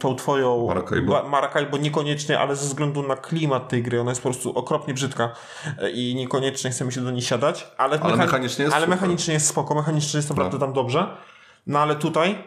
tą 0.00 0.16
twoją 0.16 0.66
Maracaibo. 0.66 1.22
Maracaibo 1.28 1.76
niekoniecznie, 1.78 2.38
ale 2.38 2.56
ze 2.56 2.66
względu 2.66 3.02
na 3.02 3.16
klimat 3.16 3.68
tej 3.68 3.82
gry, 3.82 4.00
ona 4.00 4.10
jest 4.10 4.22
po 4.22 4.28
prostu 4.30 4.58
okropnie 4.58 4.94
brzydka 4.94 5.32
e, 5.78 5.90
i 5.90 6.14
niekoniecznie 6.14 6.70
chce 6.70 6.84
mi 6.84 6.92
się 6.92 7.00
do 7.00 7.10
niej 7.10 7.22
siadać, 7.22 7.66
ale, 7.76 8.00
Ale 8.00 8.16
mechanicznie 8.16 8.64
jest 8.64 8.76
ale 8.76 8.86
mechanicznie 8.86 9.34
jest 9.34 9.46
spoko, 9.46 9.74
mechanicznie 9.74 10.18
jest 10.18 10.28
naprawdę 10.30 10.58
tam 10.58 10.72
dobrze. 10.72 11.16
No 11.66 11.78
ale 11.78 11.96
tutaj 11.96 12.38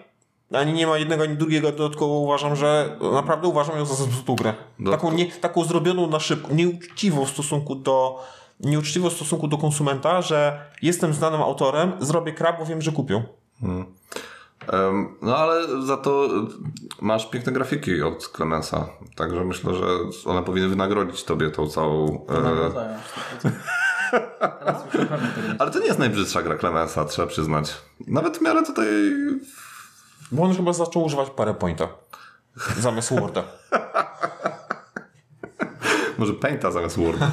ani 0.53 0.74
nie 0.74 0.88
ma 0.88 0.97
jednego, 0.97 1.24
ani 1.24 1.38
drugiego, 1.38 1.72
dodatkowo 1.72 2.13
uważam, 2.13 2.55
że 2.55 2.97
naprawdę 3.13 3.47
uważam 3.47 3.78
ją 3.78 3.86
za 3.86 3.95
zepsutą 3.95 4.36
grę. 4.36 4.53
Taką, 4.91 5.11
nie, 5.11 5.32
taką 5.32 5.63
zrobioną 5.63 6.07
na 6.07 6.20
szybko, 6.20 6.53
nieuczciwą 6.53 7.26
w 7.26 7.30
stosunku 7.30 7.76
do 7.76 8.24
nieuczciwą 8.59 9.09
w 9.09 9.13
stosunku 9.13 9.47
do 9.47 9.57
konsumenta, 9.57 10.22
że 10.22 10.65
jestem 10.82 11.13
znanym 11.13 11.41
autorem, 11.41 11.91
zrobię 11.99 12.34
krab, 12.34 12.59
bo 12.59 12.65
wiem, 12.65 12.82
że 12.82 12.91
kupią. 12.91 13.24
Em, 13.63 15.15
No 15.22 15.38
ale 15.38 15.86
za 15.86 15.97
to 15.97 16.26
e, 16.26 16.30
masz 17.01 17.30
piękne 17.30 17.51
grafiki 17.51 18.01
od 18.01 18.28
Clemensa, 18.28 18.89
także 19.15 19.45
myślę, 19.45 19.76
że 19.76 19.86
one 20.26 20.43
powinny 20.43 20.70
wynagrodzić 20.70 21.24
tobie 21.24 21.49
tą 21.49 21.67
całą... 21.67 22.26
E, 22.30 22.41
Nagradzają 22.41 22.97
100%. 23.43 23.51
Teraz 24.60 24.86
już 24.86 24.93
na 24.93 25.18
pewno 25.18 25.28
tego 25.36 25.47
nie 25.47 25.55
ale 25.62 25.72
to 25.72 25.80
nie 25.80 25.86
jest 25.86 25.99
najbrzydsza 25.99 26.41
gra 26.41 26.57
Clemensa, 26.57 27.05
trzeba 27.05 27.28
przyznać. 27.28 27.74
Nawet 28.07 28.38
w 28.38 28.41
miarę 28.41 28.64
tutaj... 28.66 28.88
Bo 30.32 30.43
on 30.43 30.55
chyba 30.55 30.74
zaczął 30.74 31.03
używać 31.03 31.30
PowerPointa 31.30 31.88
zamiast 32.80 33.14
Worda. 33.14 33.43
Może 36.18 36.34
Painta 36.34 36.72
zamiast 36.72 36.97
Worda. 36.97 37.32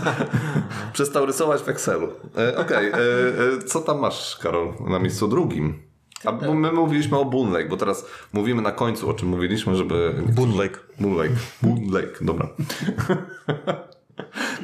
Przestał 0.93 1.27
rysować 1.27 1.63
w 1.63 1.69
Excelu. 1.69 2.09
E, 2.39 2.59
Okej, 2.59 2.91
e, 2.91 2.95
e, 2.95 3.63
co 3.67 3.81
tam 3.81 3.99
masz, 3.99 4.37
Karol, 4.37 4.73
na 4.89 4.99
miejscu 4.99 5.29
drugim? 5.29 5.83
A 6.25 6.33
bo 6.33 6.55
my 6.55 6.73
mówiliśmy 6.73 7.19
o 7.19 7.25
Boon 7.25 7.53
Lake, 7.53 7.69
bo 7.69 7.77
teraz 7.77 8.07
mówimy 8.33 8.63
na 8.63 8.73
końcu, 8.73 9.11
o 9.11 9.15
czym 9.15 9.29
mówiliśmy, 9.29 9.77
żeby... 9.77 10.15
Boon 10.29 10.57
Lake. 10.59 10.79
Moon 11.01 11.17
Lake. 11.17 11.35
Moon 11.63 11.93
Lake, 11.93 12.19
dobra. 12.21 12.49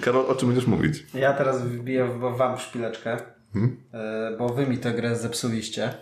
Karol, 0.00 0.26
o 0.28 0.34
czym 0.34 0.48
będziesz 0.48 0.66
mówić? 0.66 1.06
Ja 1.14 1.32
teraz 1.32 1.62
wbiję 1.62 2.04
w- 2.04 2.36
wam 2.36 2.58
szpileczkę, 2.58 3.16
e, 3.94 4.36
bo 4.38 4.48
wy 4.48 4.66
mi 4.66 4.78
tę 4.78 4.92
grę 4.92 5.16
zepsuliście 5.16 5.94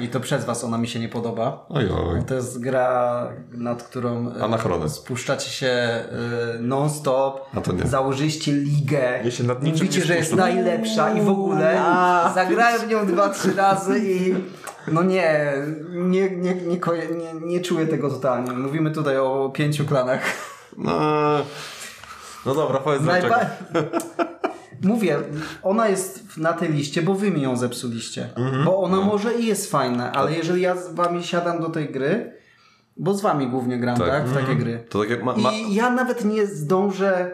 i 0.00 0.08
to 0.08 0.20
przez 0.20 0.44
was 0.44 0.64
ona 0.64 0.78
mi 0.78 0.88
się 0.88 1.00
nie 1.00 1.08
podoba. 1.08 1.66
Oj, 1.68 1.88
oj. 1.90 2.22
To 2.26 2.34
jest 2.34 2.60
gra, 2.60 3.28
nad 3.52 3.82
którą 3.82 4.32
e, 4.36 4.44
Anachronizm. 4.44 4.94
spuszczacie 4.94 5.50
się 5.50 5.66
e, 5.66 6.06
non-stop, 6.60 7.40
A 7.84 7.86
założyliście 7.88 8.52
ligę, 8.52 9.20
Ja 9.24 9.30
się 9.30 9.44
nad 9.44 9.62
niczym 9.62 9.86
mówicie, 9.86 10.04
że 10.04 10.16
jest 10.16 10.34
najlepsza 10.36 11.12
i 11.12 11.20
w 11.20 11.28
ogóle 11.28 11.80
zagrałem 12.34 12.80
w 12.80 12.88
nią 12.88 13.06
dwa, 13.06 13.28
trzy 13.28 13.54
razy 13.54 13.98
i 13.98 14.34
no 14.92 15.02
nie, 15.02 15.52
nie, 15.90 16.30
nie, 16.30 16.54
nie, 16.54 16.76
nie, 17.16 17.46
nie 17.46 17.60
czuję 17.60 17.86
tego 17.86 18.10
totalnie. 18.10 18.52
Mówimy 18.52 18.90
tutaj 18.90 19.18
o 19.18 19.50
pięciu 19.54 19.84
klanach. 19.84 20.20
No, 20.78 21.00
No 22.46 22.54
dobra, 22.54 22.78
powiedz 22.78 23.02
dlaczego. 23.02 23.34
Najba... 23.36 23.90
Mówię, 24.82 25.18
ona 25.62 25.88
jest 25.88 26.36
na 26.36 26.52
tej 26.52 26.72
liście, 26.72 27.02
bo 27.02 27.14
wy 27.14 27.30
mi 27.30 27.42
ją 27.42 27.56
zepsuliście. 27.56 28.28
Bo 28.64 28.82
ona 28.82 28.96
może 29.00 29.34
i 29.34 29.46
jest 29.46 29.70
fajna, 29.70 30.12
ale 30.12 30.32
jeżeli 30.32 30.62
ja 30.62 30.76
z 30.76 30.94
wami 30.94 31.24
siadam 31.24 31.60
do 31.60 31.68
tej 31.68 31.88
gry, 31.88 32.32
Bo 32.96 33.14
z 33.14 33.20
wami 33.20 33.46
głównie 33.46 33.78
gram, 33.78 33.96
Tak. 33.96 34.08
tak? 34.08 34.26
W 34.26 34.34
takie 34.34 34.54
gry. 34.56 34.84
To 34.88 35.00
tak 35.00 35.10
jak 35.10 35.22
ma, 35.22 35.36
ma... 35.36 35.52
I 35.52 35.74
ja 35.74 35.90
nawet 35.90 36.24
nie 36.24 36.46
zdążę 36.46 37.30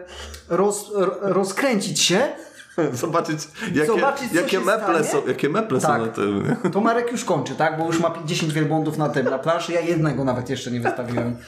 roz, 0.49 0.91
ro- 0.95 1.17
rozkręcić 1.21 2.01
się, 2.01 2.21
zobaczyć, 2.93 3.39
jakie, 3.75 3.87
Zobaczyć, 3.87 4.31
co 4.31 4.37
jakie 4.37 4.51
się 4.51 4.61
meple 4.61 5.05
stanie? 5.05 5.23
są, 5.23 5.29
jakie 5.29 5.49
meple 5.49 5.81
Tak. 5.81 6.01
są 6.01 6.07
na 6.07 6.13
tym. 6.13 6.57
nie? 6.65 6.71
to 6.71 6.81
Marek 6.81 7.13
już 7.13 7.25
kończy, 7.25 7.55
tak? 7.55 7.79
Bo 7.79 7.87
już 7.87 8.01
ma 8.01 8.15
10 8.25 8.53
wielbłądów 8.53 8.99
na 8.99 9.09
tym, 9.09 9.27
na 9.27 9.39
planszy. 9.39 9.73
Ja 9.73 9.81
jednego 9.81 10.25
nawet 10.25 10.51
jeszcze 10.51 10.71
nie 10.71 10.81
wystawiłem. 10.81 11.37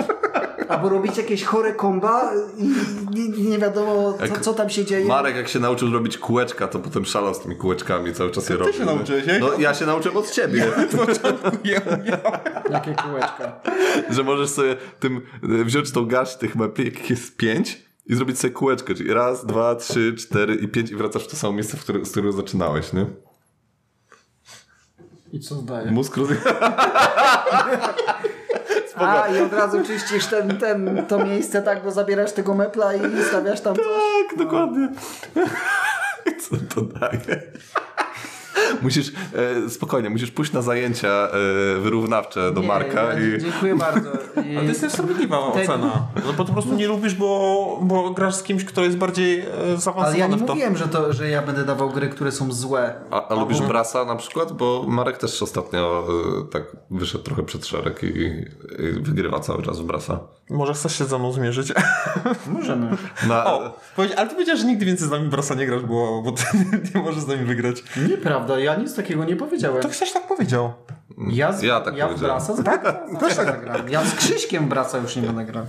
Albo 0.69 0.89
robić 0.89 1.17
jakieś 1.17 1.45
chore 1.45 1.73
komba 1.75 2.33
i 2.59 2.65
nie, 3.11 3.51
nie 3.51 3.59
wiadomo, 3.59 4.19
co, 4.35 4.41
co 4.41 4.55
tam 4.55 4.71
się 4.71 4.85
dzieje. 4.85 5.07
Marek 5.07 5.37
jak 5.37 5.49
się 5.49 5.61
nauczył 5.61 5.93
robić 5.93 6.19
kółeczka, 6.19 6.69
to 6.69 6.79
potem 6.79 7.05
szalał 7.05 7.35
z 7.35 7.41
tymi 7.41 7.57
kółeczkami, 7.57 8.15
cały 8.15 8.31
czas 8.31 8.49
je 8.49 8.57
robił. 8.57 8.73
się 8.75 8.81
nie? 8.81 8.85
nauczyłeś? 8.87 9.25
No 9.41 9.49
ja 9.59 9.75
się 9.75 9.87
nauczyłem 9.87 10.17
od 10.17 10.31
ciebie, 10.31 10.67
Ja. 11.65 11.77
Jakie 12.71 12.95
kółeczka. 12.95 13.61
że 14.11 14.23
możesz 14.23 14.51
sobie 14.51 14.77
tym 15.01 15.21
e, 15.61 15.65
wziąć 15.65 15.93
tą 15.93 16.07
garść 16.07 16.37
tych 16.37 16.55
jakich 16.79 17.11
jest 17.11 17.37
pięć 17.37 17.85
i 18.07 18.15
zrobić 18.15 18.39
sobie 18.39 18.53
kółeczkę, 18.55 18.95
czyli 18.95 19.13
raz, 19.15 19.47
dwa, 19.47 19.75
trzy, 19.75 20.15
cztery 20.19 20.55
i 20.55 20.69
pięć 20.69 20.91
i 20.91 20.97
wracasz 20.97 21.25
w 21.25 21.29
to 21.31 21.37
samo 21.37 21.53
miejsce, 21.53 21.77
w 21.77 21.81
z 21.81 22.11
którego 22.11 22.33
zaczynałeś, 22.33 22.93
nie? 22.93 23.07
I 25.33 25.41
co 25.41 25.55
zdaje? 25.55 25.91
Mózg 25.91 26.19
A, 28.97 29.29
i 29.29 29.41
od 29.41 29.53
razu 29.53 29.83
czyścisz 29.87 30.27
ten, 30.27 30.59
ten, 30.59 31.07
to 31.09 31.25
miejsce 31.25 31.63
tak, 31.63 31.83
bo 31.83 31.91
zabierasz 31.91 32.33
tego 32.33 32.55
mepla 32.55 32.95
i 32.95 33.01
stawiasz 33.29 33.61
tam 33.61 33.75
coś. 33.77 33.85
Tak, 33.85 34.39
dokładnie. 34.39 34.89
Co 36.43 36.57
to 36.75 36.81
daje? 36.81 37.43
Musisz, 38.83 39.13
e, 39.67 39.71
spokojnie, 39.71 40.11
musisz 40.11 40.31
pójść 40.31 40.53
na 40.53 40.63
zajęcia 40.63 41.09
e, 41.09 41.31
wyrównawcze 41.81 42.53
do 42.53 42.61
Nie, 42.61 42.69
Marka 42.69 43.03
ja, 43.03 43.21
i... 43.21 43.41
Dziękuję 43.41 43.75
bardzo. 43.77 44.11
I, 44.51 44.57
A 44.57 44.61
to 44.61 44.67
jest 44.67 44.83
niesprawiedliwa 44.83 45.53
Ten- 45.53 45.63
ocena. 45.63 46.07
No 46.27 46.33
bo 46.37 46.45
po 46.45 46.53
prostu 46.53 46.75
nie 46.75 46.87
lubisz, 46.89 47.15
bo, 47.15 47.79
bo 47.83 48.11
grasz 48.11 48.35
z 48.35 48.43
kimś, 48.43 48.65
kto 48.65 48.85
jest 48.85 48.97
bardziej 48.97 49.41
e, 49.41 49.47
zaawansowany 49.77 50.07
ale 50.07 50.19
ja 50.19 50.27
nie 50.27 50.37
w 50.37 50.41
to. 50.41 50.47
mówiłem, 50.47 50.77
że, 50.77 50.89
to, 50.89 51.13
że 51.13 51.31
ja 51.31 51.43
będę 51.43 51.65
dawał 51.65 51.91
gry, 51.91 52.09
które 52.09 52.33
są 52.33 52.53
złe. 52.53 52.95
A, 53.11 53.29
a 53.29 53.35
lubisz 53.35 53.61
Brasa 53.61 54.05
na 54.05 54.17
przykład? 54.17 54.53
Bo 54.53 54.85
Marek 54.89 55.19
też 55.19 55.43
ostatnio 55.43 56.07
e, 56.49 56.53
tak 56.53 56.63
wyszedł 56.91 57.25
trochę 57.25 57.43
przed 57.43 57.67
szereg 57.67 58.03
i, 58.03 58.07
i 58.07 58.93
wygrywa 59.03 59.41
cały 59.41 59.63
czas 59.63 59.81
w 59.81 59.85
Brasa. 59.85 60.21
Może 60.51 60.75
chcesz 60.75 60.99
się 60.99 61.05
ze 61.05 61.19
mną 61.19 61.33
zmierzyć? 61.33 61.73
Możemy. 62.59 62.97
Na, 63.29 63.45
O, 63.47 63.75
ale 64.17 64.27
ty 64.29 64.35
powiedziałeś, 64.35 64.61
że 64.61 64.67
nigdy 64.67 64.87
więcej 64.87 65.09
z 65.09 65.11
nami 65.11 65.29
Brasa 65.29 65.55
nie 65.55 65.67
grasz, 65.67 65.83
bo, 65.83 66.23
bo 66.23 66.33
ty 66.33 66.45
nie 66.95 67.01
możesz 67.03 67.23
z 67.23 67.27
nami 67.27 67.45
wygrać. 67.45 67.85
Nieprawda, 68.09 68.44
ja 68.59 68.77
nic 68.77 68.95
takiego 68.95 69.25
nie 69.25 69.37
powiedziałem. 69.37 69.83
To 69.83 69.89
ktoś 69.89 70.13
tak 70.13 70.27
powiedział. 70.27 70.73
Ja, 71.29 71.53
z, 71.53 71.63
Ja 71.63 71.81
tak 71.81 71.97
ja 71.97 72.09
w. 72.09 72.21
Brasa 72.21 72.55
z- 72.57 72.65
też 73.21 73.37
tak 73.37 73.47
zagram. 73.47 73.89
Ja 73.89 74.05
z 74.05 74.15
Krzyśkiem 74.15 74.69
Brasa 74.69 74.99
już 74.99 75.17
nie 75.17 75.23
będę 75.23 75.45
grał. 75.45 75.65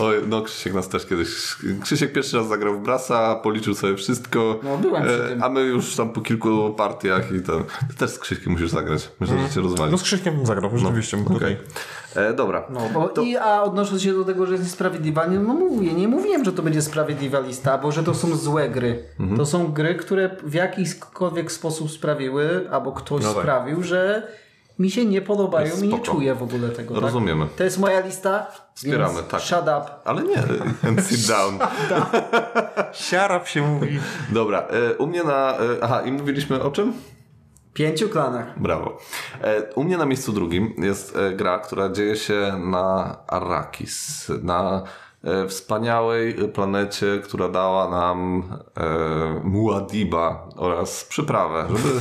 Oj, 0.00 0.16
no 0.26 0.42
Krzysiek 0.42 0.74
nas 0.74 0.88
też 0.88 1.06
kiedyś... 1.06 1.56
Krzysiek 1.82 2.12
pierwszy 2.12 2.36
raz 2.36 2.48
zagrał 2.48 2.74
w 2.74 2.82
Brasa, 2.82 3.34
policzył 3.34 3.74
sobie 3.74 3.96
wszystko. 3.96 4.60
No, 4.62 4.78
byłem 4.78 5.02
przy 5.04 5.24
e, 5.24 5.28
tym. 5.28 5.42
A 5.42 5.48
my 5.48 5.60
już 5.60 5.96
tam 5.96 6.12
po 6.12 6.20
kilku 6.20 6.74
partiach 6.76 7.32
i 7.32 7.40
to... 7.42 7.60
Ty 7.88 7.94
też 7.98 8.10
z 8.10 8.18
Krzyśkiem 8.18 8.52
musisz 8.52 8.70
zagrać. 8.70 9.10
Myślę, 9.20 9.36
że 9.48 9.54
cię 9.54 9.60
rozwali. 9.60 9.92
No 9.92 9.98
z 9.98 10.02
Krzyśkiem 10.02 10.36
bym 10.36 10.46
zagrał, 10.46 10.70
rzeczywiście. 10.78 11.16
Okej. 11.16 11.34
tutaj. 11.34 11.56
E, 12.14 12.32
dobra. 12.32 12.64
No, 12.70 12.80
bo 12.94 13.22
I 13.22 13.36
a 13.36 13.62
odnosząc 13.62 14.02
się 14.02 14.12
do 14.12 14.24
tego, 14.24 14.46
że 14.46 14.52
jest 14.54 14.70
sprawiedliwa, 14.70 15.26
nie, 15.26 15.38
no 15.38 15.54
mówię, 15.54 15.92
nie 15.94 16.08
mówiłem, 16.08 16.44
że 16.44 16.52
to 16.52 16.62
będzie 16.62 16.82
sprawiedliwa 16.82 17.40
lista, 17.40 17.78
bo 17.78 17.92
że 17.92 18.02
to 18.02 18.14
są 18.14 18.36
złe 18.36 18.68
gry. 18.68 19.04
Mhm. 19.20 19.38
To 19.38 19.46
są 19.46 19.72
gry, 19.72 19.94
które 19.94 20.36
w 20.44 20.54
jakikolwiek 20.54 21.52
sposób 21.52 21.90
sprawiły, 21.90 22.70
albo 22.70 22.92
ktoś 22.92 23.22
No 23.22 23.32
tak. 23.34 23.42
sprawił, 23.42 23.82
że 23.82 24.28
mi 24.78 24.90
się 24.90 25.04
nie 25.04 25.22
podobają 25.22 25.76
i 25.82 25.88
nie 25.88 26.00
czuję 26.00 26.34
w 26.34 26.42
ogóle 26.42 26.68
tego. 26.68 26.94
Tak? 26.94 27.02
Rozumiemy. 27.02 27.46
To 27.56 27.64
jest 27.64 27.78
moja 27.78 28.00
lista. 28.00 28.46
Wspieramy, 28.74 29.14
więc 29.14 29.28
tak. 29.28 29.40
Shut 29.40 29.62
up. 29.62 29.84
Ale 30.04 30.22
nie, 30.22 30.38
and 30.88 31.04
sit 31.06 31.28
down. 31.28 31.58
Siarap 32.92 33.48
się 33.48 33.62
mówi. 33.62 33.98
Dobra, 34.32 34.58
e, 34.60 34.94
u 34.96 35.06
mnie 35.06 35.24
na... 35.24 35.58
E, 35.58 35.58
aha, 35.82 36.02
i 36.02 36.12
mówiliśmy 36.12 36.62
o 36.62 36.70
czym? 36.70 36.92
Pięciu 37.74 38.08
klanach. 38.08 38.58
Brawo. 38.60 38.98
E, 39.42 39.62
U 39.74 39.84
mnie 39.84 39.96
na 39.96 40.06
miejscu 40.06 40.32
drugim 40.32 40.74
jest 40.78 41.16
gra, 41.36 41.58
która 41.58 41.88
dzieje 41.88 42.16
się 42.16 42.52
na 42.64 43.16
Arrakis, 43.26 44.28
na 44.42 44.82
wspaniałej 45.48 46.34
planecie, 46.34 47.20
która 47.24 47.48
dała 47.48 47.90
nam 47.90 48.42
e, 48.76 49.40
Muadiba 49.44 50.48
oraz 50.56 51.04
przyprawę, 51.04 51.66
żeby... 51.68 52.00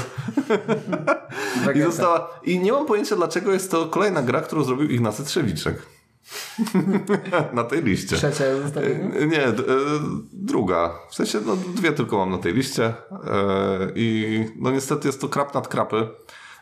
I, 1.79 1.81
została... 1.81 2.29
I 2.43 2.59
nie 2.59 2.71
mam 2.71 2.85
pojęcia, 2.85 3.15
dlaczego 3.15 3.51
jest 3.53 3.71
to 3.71 3.85
kolejna 3.85 4.21
gra, 4.21 4.41
którą 4.41 4.63
zrobił 4.63 4.89
Ignacy 4.89 5.23
Trzewiczek. 5.23 5.85
na 7.53 7.63
tej 7.63 7.83
liście. 7.83 8.15
Trzecia 8.15 8.45
jest. 8.45 8.77
E, 8.77 8.81
Nie, 9.27 9.51
d- 9.51 9.63
e, 9.63 9.75
druga. 10.33 10.91
W 11.09 11.15
sensie, 11.15 11.39
no 11.45 11.55
dwie 11.55 11.91
tylko 11.91 12.17
mam 12.17 12.31
na 12.31 12.37
tej 12.37 12.53
liście. 12.53 12.85
E, 12.85 12.93
I 13.95 14.45
no 14.55 14.71
niestety 14.71 15.07
jest 15.07 15.21
to 15.21 15.29
krap 15.29 15.53
nad 15.53 15.67
krapy. 15.67 16.07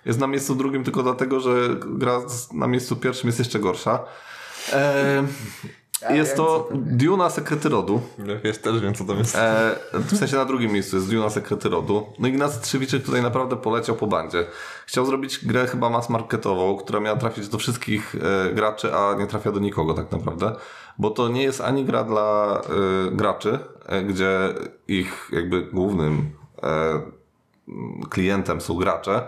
Jest 0.06 0.20
na 0.20 0.28
miejscu 0.28 0.56
drugim 0.56 0.84
tylko 0.84 1.04
dlatego, 1.04 1.40
że 1.40 1.52
gra 1.86 2.20
na 2.54 2.68
miejscu 2.68 2.96
pierwszym 2.96 3.28
jest 3.28 3.40
jeszcze 3.40 3.60
gorsza. 3.60 4.00
E, 4.74 5.24
jest 6.10 6.36
to 6.36 6.70
Duna 6.74 7.30
Sekrety 7.30 7.70
Rodu. 7.70 8.02
Wiesz, 8.44 8.58
też 8.58 8.80
wiem 8.80 8.94
co 8.94 9.06
tam 9.06 9.18
jest. 9.18 9.36
E, 9.36 9.76
w 9.94 10.18
sensie 10.18 10.38
na 10.38 10.46
drugim 10.46 10.72
miejscu 10.72 10.96
jest 10.96 11.12
Duna 11.12 11.30
Sekrety 11.30 11.70
Rodu. 11.70 12.06
No 12.20 12.28
Ignacy 12.28 12.62
Trzewiczek 12.62 13.04
tutaj 13.04 13.22
naprawdę 13.22 13.56
poleciał 13.56 13.96
po 13.96 14.08
bandzie. 14.08 14.46
Chciał 14.86 15.06
zrobić 15.06 15.46
grę 15.46 15.68
chyba 15.68 15.90
mass 15.90 16.10
marketową, 16.10 16.78
która 16.78 17.00
miała 17.00 17.18
trafić 17.18 17.48
do 17.48 17.58
wszystkich 17.58 18.16
e, 18.16 18.54
graczy, 18.54 18.96
a 18.96 19.16
nie 19.16 19.28
trafia 19.28 19.52
do 19.52 19.60
nikogo 19.60 19.94
tak 19.94 20.12
naprawdę. 20.12 20.56
Bo 20.98 21.10
to 21.10 21.28
nie 21.28 21.44
jest 21.44 21.62
ani 21.62 21.86
gra 21.86 22.04
dla 22.04 22.62
e, 22.62 23.12
graczy, 23.12 23.60
e, 23.86 24.04
gdzie 24.04 24.54
ich 24.88 25.30
jakby 25.34 25.62
głównym 25.62 26.32
e, 26.64 27.02
klientem 28.10 28.62
są 28.62 28.76
gracze, 28.76 29.28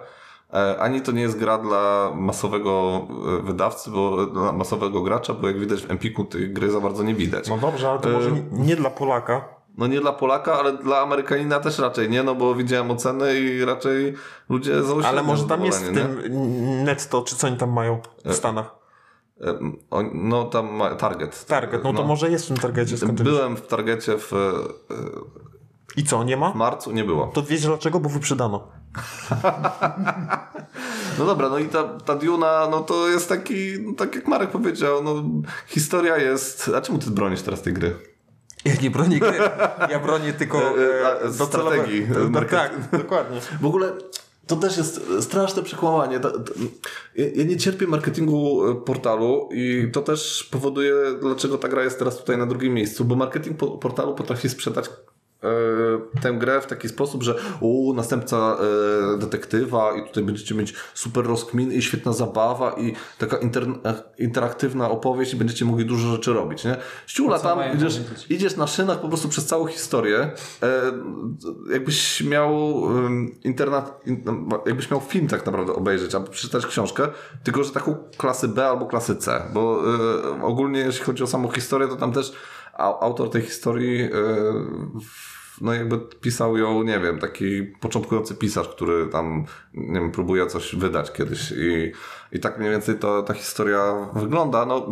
ani 0.79 1.01
to 1.01 1.11
nie 1.11 1.21
jest 1.21 1.37
gra 1.39 1.57
dla 1.57 2.11
masowego 2.15 3.01
e, 3.39 3.43
wydawcy, 3.43 3.91
bo 3.91 4.25
dla 4.25 4.51
masowego 4.51 5.01
gracza, 5.01 5.33
bo 5.33 5.47
jak 5.47 5.59
widać 5.59 5.81
w 5.81 5.91
Empiku 5.91 6.25
tej 6.25 6.49
gry 6.53 6.71
za 6.71 6.79
bardzo 6.79 7.03
nie 7.03 7.15
widać. 7.15 7.49
No 7.49 7.57
dobrze, 7.57 7.89
ale 7.89 7.99
to 7.99 8.09
może 8.09 8.31
nie- 8.31 8.43
nie 8.51 8.75
dla 8.75 8.89
Polaka. 8.89 9.45
No 9.77 9.87
nie 9.87 10.01
dla 10.01 10.11
Polaka, 10.13 10.53
ale 10.59 10.77
dla 10.77 10.99
Amerykanina 11.01 11.59
też 11.59 11.79
raczej 11.79 12.09
nie, 12.09 12.23
no 12.23 12.35
bo 12.35 12.55
widziałem 12.55 12.91
oceny 12.91 13.39
i 13.39 13.65
raczej 13.65 14.13
ludzie 14.49 14.83
za 14.83 15.07
Ale 15.07 15.23
może 15.23 15.43
tam 15.43 15.65
jest 15.65 15.83
w 15.85 15.93
tym 15.93 16.21
netto, 16.83 17.21
czy 17.21 17.35
co 17.35 17.47
oni 17.47 17.57
tam 17.57 17.71
mają 17.71 17.99
w 18.25 18.33
Stanach. 18.33 18.75
E, 19.41 19.53
No 20.13 20.43
tam 20.43 20.73
ma 20.73 20.95
Target. 20.95 21.45
Target, 21.45 21.83
no 21.83 21.93
to 21.93 22.03
może 22.03 22.29
jest 22.31 22.45
w 22.45 22.47
tym 22.47 22.57
targecie. 22.57 22.95
Byłem 23.07 23.55
w 23.55 23.67
Targecie 23.67 24.17
w, 24.17 24.33
e, 24.33 25.97
I 25.97 26.03
co, 26.03 26.23
nie 26.23 26.37
ma? 26.37 26.51
w 26.51 26.55
marcu, 26.55 26.91
nie 26.91 27.03
było. 27.03 27.27
To 27.27 27.43
wiesz 27.43 27.61
dlaczego? 27.61 27.99
Bo 27.99 28.09
wyprzedano. 28.09 28.67
No 31.19 31.25
dobra, 31.25 31.49
no 31.49 31.59
i 31.59 31.65
ta, 31.69 31.83
ta 31.83 32.15
Duna, 32.15 32.67
no 32.71 32.81
to 32.81 33.07
jest 33.09 33.29
taki, 33.29 33.79
no 33.79 33.93
tak 33.93 34.15
jak 34.15 34.27
Marek 34.27 34.51
powiedział, 34.51 35.03
no 35.03 35.23
historia 35.67 36.17
jest... 36.17 36.71
A 36.77 36.81
czemu 36.81 36.99
ty 36.99 37.09
bronisz 37.11 37.41
teraz 37.41 37.61
tej 37.61 37.73
gry? 37.73 37.95
Ja 38.65 38.73
nie 38.81 38.91
bronię 38.91 39.19
gry. 39.19 39.37
Ja 39.89 39.99
bronię 39.99 40.33
tylko 40.33 40.57
E, 40.57 41.05
e, 41.05 41.21
e, 41.21 41.33
strategii, 41.33 42.07
No, 42.09 42.29
market- 42.29 42.49
tak, 42.49 42.71
dokładnie. 43.01 43.39
W 43.61 43.65
ogóle 43.65 43.91
to 44.47 44.55
też 44.55 44.77
jest 44.77 45.01
straszne 45.21 45.63
przekłamanie. 45.63 46.19
Ja 47.35 47.43
nie 47.43 47.57
cierpię 47.57 47.87
marketingu 47.87 48.69
e, 48.71 48.75
portalu 48.75 49.49
i 49.53 49.89
to 49.93 50.01
też 50.01 50.47
powoduje, 50.51 50.93
dlaczego 51.21 51.57
ta 51.57 51.67
gra 51.67 51.83
jest 51.83 51.99
teraz 51.99 52.17
tutaj 52.17 52.37
na 52.37 52.45
drugim 52.45 52.73
miejscu, 52.73 53.05
bo 53.05 53.15
marketing 53.15 53.57
po- 53.57 53.77
portalu 53.77 54.15
potrafi 54.15 54.49
sprzedać 54.49 54.89
tę 56.21 56.33
grę 56.33 56.61
w 56.61 56.65
taki 56.67 56.89
sposób, 56.89 57.23
że 57.23 57.35
u 57.59 57.93
następca 57.93 58.57
e, 59.15 59.17
detektywa 59.17 59.93
i 59.95 60.07
tutaj 60.07 60.23
będziecie 60.23 60.55
mieć 60.55 60.73
super 60.93 61.25
rozkmin 61.25 61.71
i 61.71 61.81
świetna 61.81 62.13
zabawa 62.13 62.71
i 62.71 62.93
taka 63.17 63.37
inter, 63.37 63.63
e, 63.63 63.93
interaktywna 64.17 64.89
opowieść 64.89 65.33
i 65.33 65.35
będziecie 65.37 65.65
mogli 65.65 65.85
dużo 65.85 66.07
rzeczy 66.11 66.33
robić, 66.33 66.63
nie? 66.63 66.75
Ściula 67.07 67.39
tam, 67.39 67.59
idziesz, 67.75 68.01
idziesz 68.29 68.55
na 68.57 68.67
szynach 68.67 68.99
po 69.01 69.07
prostu 69.07 69.29
przez 69.29 69.45
całą 69.45 69.65
historię, 69.65 70.31
e, 70.63 70.81
jakbyś 71.73 72.21
miał 72.23 72.83
internat, 73.43 74.01
in, 74.07 74.23
jakbyś 74.65 74.91
miał 74.91 74.99
film 75.01 75.27
tak 75.27 75.45
naprawdę 75.45 75.73
obejrzeć, 75.73 76.15
albo 76.15 76.27
przeczytać 76.27 76.65
książkę, 76.65 77.07
tylko 77.43 77.63
że 77.63 77.71
taką 77.71 77.95
klasy 78.17 78.47
B 78.47 78.67
albo 78.67 78.85
klasy 78.85 79.15
C, 79.15 79.41
bo 79.53 79.81
e, 80.39 80.43
ogólnie 80.43 80.79
jeśli 80.79 81.05
chodzi 81.05 81.23
o 81.23 81.27
samą 81.27 81.49
historię, 81.51 81.87
to 81.87 81.95
tam 81.95 82.11
też 82.13 82.33
au- 82.77 82.97
autor 83.01 83.29
tej 83.29 83.41
historii 83.41 84.01
e, 84.03 84.09
w- 85.01 85.32
no 85.61 85.73
jakby 85.73 85.99
pisał 85.99 86.57
ją, 86.57 86.83
nie 86.83 86.99
wiem, 86.99 87.19
taki 87.19 87.63
początkujący 87.63 88.35
pisarz, 88.35 88.67
który 88.67 89.07
tam, 89.07 89.45
nie 89.73 89.99
wiem, 89.99 90.11
próbuje 90.11 90.47
coś 90.47 90.75
wydać 90.75 91.11
kiedyś 91.13 91.51
i, 91.51 91.91
i 92.31 92.39
tak 92.39 92.59
mniej 92.59 92.71
więcej 92.71 92.99
to, 92.99 93.23
ta 93.23 93.33
historia 93.33 94.09
wygląda, 94.15 94.65
no 94.65 94.87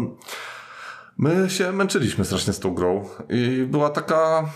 My 1.18 1.49
się 1.49 1.72
męczyliśmy 1.72 2.26
strasznie 2.26 2.53
z 2.53 2.59
tą 2.59 2.74
grą 2.74 3.09
i 3.30 3.66
była 3.70 3.89
taka, 3.89 4.49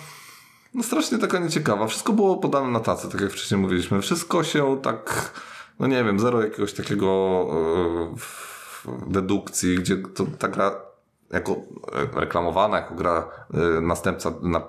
no 0.73 0.83
strasznie 0.83 1.17
taka 1.17 1.39
nieciekawa. 1.39 1.87
Wszystko 1.87 2.13
było 2.13 2.37
podane 2.37 2.67
na 2.71 2.79
tacy, 2.79 3.09
tak 3.09 3.21
jak 3.21 3.31
wcześniej 3.31 3.61
mówiliśmy. 3.61 4.01
Wszystko 4.01 4.43
się 4.43 4.79
tak, 4.81 5.31
no 5.79 5.87
nie 5.87 6.03
wiem, 6.03 6.19
zero 6.19 6.41
jakiegoś 6.43 6.73
takiego 6.73 7.07
w- 8.17 8.87
dedukcji, 9.07 9.75
gdzie 9.75 9.97
to, 9.97 10.25
ta 10.39 10.47
gra 10.47 10.71
jako 11.31 11.55
reklamowana, 12.13 12.77
jako 12.77 12.95
gra 12.95 13.29
y, 13.77 13.81
następca 13.81 14.33
na 14.41 14.61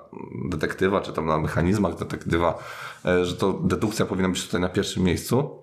detektywa, 0.45 1.01
czy 1.01 1.13
tam 1.13 1.27
na 1.27 1.39
mechanizmach 1.39 1.95
detektywa, 1.95 2.59
y, 3.07 3.25
że 3.25 3.37
to 3.37 3.53
dedukcja 3.53 4.07
powinna 4.07 4.29
być 4.29 4.47
tutaj 4.47 4.61
na 4.61 4.69
pierwszym 4.69 5.03
miejscu. 5.03 5.63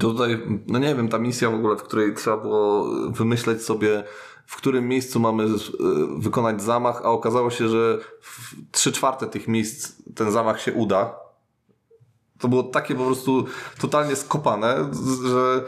To 0.00 0.10
tutaj, 0.10 0.40
no 0.66 0.78
nie 0.78 0.94
wiem, 0.94 1.08
ta 1.08 1.18
misja 1.18 1.50
w 1.50 1.54
ogóle, 1.54 1.76
w 1.76 1.82
której 1.82 2.14
trzeba 2.14 2.36
było 2.36 2.84
wymyśleć 3.10 3.62
sobie, 3.62 4.04
w 4.46 4.56
którym 4.56 4.88
miejscu 4.88 5.20
mamy 5.20 5.46
wykonać 6.18 6.62
zamach, 6.62 7.00
a 7.04 7.10
okazało 7.10 7.50
się, 7.50 7.68
że 7.68 7.98
w 8.20 8.54
trzy 8.72 8.92
czwarte 8.92 9.26
tych 9.26 9.48
miejsc 9.48 9.92
ten 10.14 10.32
zamach 10.32 10.60
się 10.60 10.72
uda. 10.72 11.14
To 12.40 12.48
było 12.48 12.62
takie 12.62 12.94
po 12.94 13.04
prostu 13.04 13.44
totalnie 13.80 14.16
skopane, 14.16 14.90
że 15.28 15.62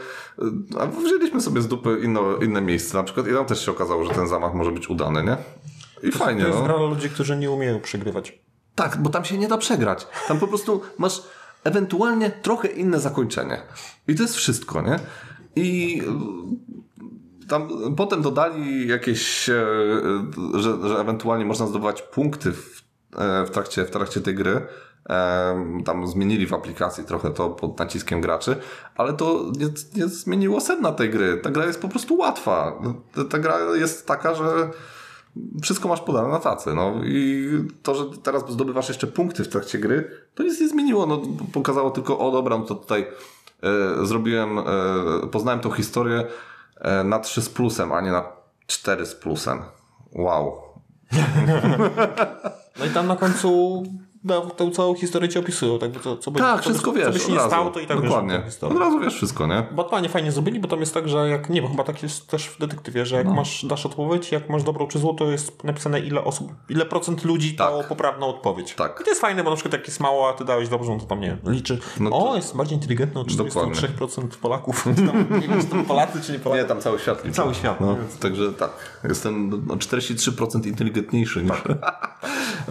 a 0.81 0.87
wzięliśmy 0.87 1.41
sobie 1.41 1.63
z 1.63 1.69
dupy 1.69 2.01
inne, 2.05 2.21
inne 2.43 2.61
miejsce 2.61 2.97
na 2.99 3.05
przykład 3.05 3.29
i 3.29 3.33
tam 3.33 3.45
też 3.47 3.65
się 3.65 3.71
okazało, 3.71 4.05
że 4.05 4.11
ten 4.11 4.29
zamach 4.29 4.55
może 4.55 4.71
być 4.71 4.91
udany, 4.91 5.25
nie? 5.25 5.37
I 6.09 6.13
fajnie, 6.13 6.41
To 6.41 6.47
jest 6.47 6.59
no. 6.59 6.65
gra 6.65 6.77
ludzi, 6.77 7.11
którzy 7.11 7.37
nie 7.37 7.51
umieją 7.51 7.81
przegrywać. 7.81 8.39
Tak, 8.75 9.03
bo 9.03 9.11
tam 9.11 9.25
się 9.25 9.39
nie 9.39 9.49
da 9.49 9.59
przegrać. 9.59 10.07
Tam 10.29 10.39
po 10.39 10.49
prostu 10.49 10.81
masz 10.99 11.23
ewentualnie 11.65 12.31
trochę 12.31 12.69
inne 12.69 13.01
zakończenie. 13.01 13.63
I 14.09 14.15
to 14.15 14.23
jest 14.23 14.37
wszystko, 14.37 14.83
nie? 14.83 14.99
I 15.57 16.01
y, 17.45 17.49
tam 17.49 17.69
potem 17.97 18.23
dodali 18.23 18.89
jakieś, 18.89 19.49
e, 19.49 19.67
że, 20.55 20.89
że 20.89 20.99
ewentualnie 21.01 21.45
można 21.45 21.67
zdobywać 21.67 22.03
punkty 22.03 22.53
w, 22.53 22.83
e, 23.19 23.45
w, 23.47 23.51
trakcie, 23.51 23.85
w 23.85 23.91
trakcie 23.91 24.21
tej 24.21 24.35
gry. 24.35 24.67
Tam 25.85 26.07
zmienili 26.07 26.47
w 26.47 26.55
aplikacji 26.55 27.05
trochę 27.05 27.31
to 27.31 27.51
pod 27.51 27.79
naciskiem 27.79 28.21
graczy, 28.21 28.57
ale 28.97 29.13
to 29.13 29.45
nie, 29.59 29.67
nie 29.97 30.09
zmieniło 30.09 30.61
sedna 30.61 30.93
tej 30.93 31.11
gry. 31.11 31.37
Ta 31.37 31.51
gra 31.51 31.67
jest 31.67 31.83
po 31.83 31.89
prostu 31.89 32.17
łatwa. 32.17 32.83
Ta, 33.31 33.39
gra 33.39 33.59
jest 33.75 34.07
taka, 34.07 34.35
że 34.35 34.71
wszystko 35.63 35.89
masz 35.89 36.01
podane 36.01 36.29
na 36.29 36.39
tacy, 36.39 36.75
no 36.75 36.95
i 37.05 37.49
to, 37.83 37.95
że 37.95 38.05
teraz 38.23 38.51
zdobywasz 38.51 38.89
jeszcze 38.89 39.07
punkty 39.07 39.45
w 39.45 39.49
trakcie 39.49 39.79
gry, 39.79 40.11
to 40.35 40.43
nic 40.43 40.61
nie 40.61 40.69
zmieniło, 40.69 41.07
no 41.07 41.23
pokazało 41.53 41.91
tylko, 41.91 42.19
o 42.19 42.31
dobra, 42.31 42.59
no 42.59 42.65
to 42.65 42.75
tutaj 42.75 43.07
e, 43.63 44.07
zrobiłem, 44.07 44.59
e, 44.59 44.65
poznałem 45.31 45.61
tą 45.61 45.71
historię 45.71 46.27
e, 46.81 47.05
na 47.05 47.19
3 47.19 47.43
z 47.43 47.49
plusem, 47.49 47.93
a 47.93 48.01
nie 48.01 48.11
na 48.11 48.25
4 48.67 49.07
z 49.07 49.15
plusem. 49.15 49.63
Wow. 50.13 50.63
No 52.79 52.85
i 52.85 52.91
tam 52.91 53.07
na 53.07 53.17
końcu 53.17 53.83
tę 54.57 54.71
całą 54.71 54.95
historię 54.95 55.29
ci 55.29 55.39
opisują, 55.39 55.79
tak? 55.79 55.91
Co 56.21 56.31
by, 56.31 56.39
Tak, 56.41 56.57
co 56.61 56.71
wszystko 56.71 56.93
by, 56.93 56.99
wiesz. 56.99 57.07
Co 57.07 57.13
by 57.13 57.19
się 57.21 57.29
nie 57.31 57.37
razu. 57.37 57.49
stało, 57.49 57.71
to 57.71 57.81
i 57.81 57.87
tak 57.87 58.01
Dokładnie. 58.01 58.43
wiesz. 58.47 58.63
Od 58.73 58.79
razu 58.79 59.01
wiesz 59.01 59.15
wszystko, 59.15 59.47
nie? 59.47 59.67
Batmanie 59.73 60.09
fajnie 60.09 60.33
zrobili, 60.33 60.61
bo 60.61 60.69
tam 60.69 60.81
jest 60.81 60.95
tak, 60.95 61.09
że 61.09 61.29
jak, 61.29 61.51
nie 61.51 61.63
wiem, 61.63 61.71
chyba 61.71 61.85
tak 61.85 62.03
jest 62.03 62.29
też 62.29 62.47
w 62.47 62.59
detektywie, 62.59 63.07
że 63.07 63.17
jak 63.17 63.27
No. 63.27 63.35
masz, 63.35 63.65
dasz 63.65 63.87
odpowiedź, 63.87 64.33
jak 64.33 64.49
masz 64.51 64.63
dobrą 64.63 64.87
czy 64.87 64.99
złą, 64.99 65.17
to 65.17 65.25
jest 65.31 65.65
napisane 65.65 66.01
ile 66.01 66.25
osób, 66.25 66.53
ile 66.69 66.87
procent 66.87 67.25
ludzi 67.25 67.55
dało 67.55 67.79
Tak. 67.79 67.89
poprawną 67.89 68.27
odpowiedź. 68.27 68.75
Tak. 68.75 68.99
I 69.01 69.05
to 69.05 69.11
jest 69.11 69.21
fajne, 69.21 69.45
bo 69.45 69.51
na 69.51 69.57
przykład 69.57 69.73
jak 69.73 69.87
jest 69.87 70.01
mało, 70.01 70.29
a 70.29 70.33
ty 70.33 70.45
dałeś 70.45 70.69
dobrą, 70.69 71.01
to 71.01 71.07
tam 71.07 71.21
nie 71.21 71.37
liczy. 71.47 71.79
No 72.01 72.11
to- 72.11 72.31
O, 72.31 72.37
jest 72.37 72.57
bardziej 72.57 72.77
inteligentny 72.79 73.21
od 73.21 73.35
Dokładnie. 73.35 73.75
43% 73.75 74.37
Polaków. 74.41 74.85
tam, 75.07 75.41
nie 75.41 75.49
wiem, 75.49 75.61
czy 75.61 75.67
to 75.67 75.77
Polacy, 75.89 76.21
czy 76.23 76.33
nie 76.33 76.39
Polacy. 76.39 76.63
Nie, 76.63 76.69
tam 76.69 76.81
cały 76.81 76.99
świat 76.99 77.25
liczy. 77.25 77.37
Cały 77.37 77.55
świat, 77.55 77.81
No, 77.81 77.97
więc- 77.97 78.19
także 78.19 78.53
tak, 78.53 78.71
jestem 79.09 79.63
no, 79.67 79.77
43% 79.77 80.67
inteligentniejszy 80.67 81.43
niż... 81.43 81.53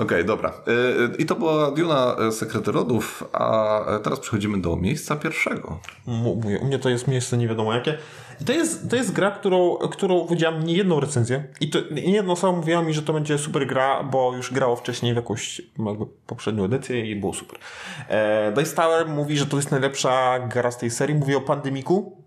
Okej, 0.03 0.25
dobra. 0.25 0.53
Y, 0.67 0.71
y, 0.71 1.15
I 1.17 1.25
to 1.25 1.35
była 1.41 1.71
Duna 1.71 2.15
y, 2.27 2.31
Sekrety 2.31 2.71
Rodów, 2.71 3.23
a 3.33 3.79
y, 3.95 3.99
teraz 3.99 4.19
przechodzimy 4.19 4.61
do 4.61 4.75
miejsca 4.75 5.15
pierwszego. 5.15 5.79
Mówię, 6.07 6.59
u 6.59 6.65
mnie 6.65 6.79
to 6.79 6.89
jest 6.89 7.07
miejsce 7.07 7.37
nie 7.37 7.47
wiadomo 7.47 7.73
jakie. 7.73 7.97
I 8.41 8.45
to 8.45 8.53
jest, 8.53 8.89
to 8.89 8.95
jest 8.95 9.11
gra, 9.11 9.31
którą, 9.31 9.77
którą 9.77 10.27
widziałem 10.27 10.63
nie 10.63 10.73
jedną 10.73 10.99
recenzję. 10.99 11.43
I 11.61 11.69
to 11.69 11.79
nie 11.91 12.11
jedną 12.11 12.31
osobą 12.31 12.57
mówiła 12.57 12.81
mi, 12.81 12.93
że 12.93 13.01
to 13.01 13.13
będzie 13.13 13.37
super 13.37 13.67
gra, 13.67 14.03
bo 14.03 14.35
już 14.35 14.53
grało 14.53 14.75
wcześniej 14.75 15.13
w 15.13 15.15
jakąś 15.15 15.61
jakby 15.85 16.05
poprzednią 16.27 16.63
edycję 16.63 17.11
i 17.11 17.15
było 17.15 17.33
super. 17.33 17.59
E, 18.07 18.51
Dice 18.51 18.75
Tower 18.75 19.07
mówi, 19.07 19.37
że 19.37 19.45
to 19.45 19.57
jest 19.57 19.71
najlepsza 19.71 20.39
gra 20.39 20.71
z 20.71 20.77
tej 20.77 20.89
serii. 20.89 21.15
Mówi 21.15 21.35
o 21.35 21.41
Pandemiku. 21.41 22.17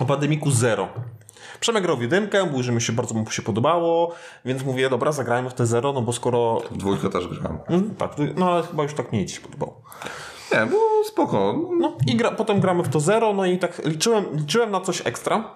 O 0.00 0.04
Pandemiku 0.04 0.50
Zero. 0.50 0.88
Przemek 1.64 1.96
w 1.96 2.02
jedynkę, 2.02 2.44
mówił, 2.44 2.62
że 2.62 2.72
mi 2.72 2.82
się 2.82 2.92
bardzo 2.92 3.14
mu 3.14 3.30
się 3.30 3.42
podobało, 3.42 4.14
więc 4.44 4.64
mówię, 4.64 4.90
dobra, 4.90 5.12
zagrajmy 5.12 5.50
w 5.50 5.54
te 5.54 5.66
Zero, 5.66 5.92
no 5.92 6.02
bo 6.02 6.12
skoro... 6.12 6.60
W 6.70 6.76
dwójkę 6.76 7.10
też 7.10 7.28
grałem. 7.28 7.58
Mm, 7.68 7.94
tak, 7.94 8.10
no 8.36 8.52
ale 8.52 8.62
chyba 8.62 8.82
już 8.82 8.94
tak 8.94 9.12
nie 9.12 9.26
ci 9.26 9.34
się 9.34 9.40
podobało. 9.40 9.82
Nie, 10.52 10.66
było 10.66 11.04
spoko. 11.04 11.54
No 11.78 11.96
i 12.06 12.16
gra, 12.16 12.30
potem 12.30 12.60
gramy 12.60 12.82
w 12.82 12.88
to 12.88 13.00
zero, 13.00 13.32
no 13.32 13.46
i 13.46 13.58
tak 13.58 13.84
liczyłem, 13.84 14.24
liczyłem 14.32 14.70
na 14.70 14.80
coś 14.80 15.06
ekstra. 15.06 15.54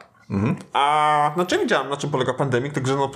A 0.72 1.34
na 1.36 1.46
czym 1.46 1.60
wiedziałem, 1.60 1.88
na 1.88 1.96
czym 1.96 2.10
polega 2.10 2.34
pandemik, 2.34 2.72
także 2.72 2.96
no, 2.96 3.10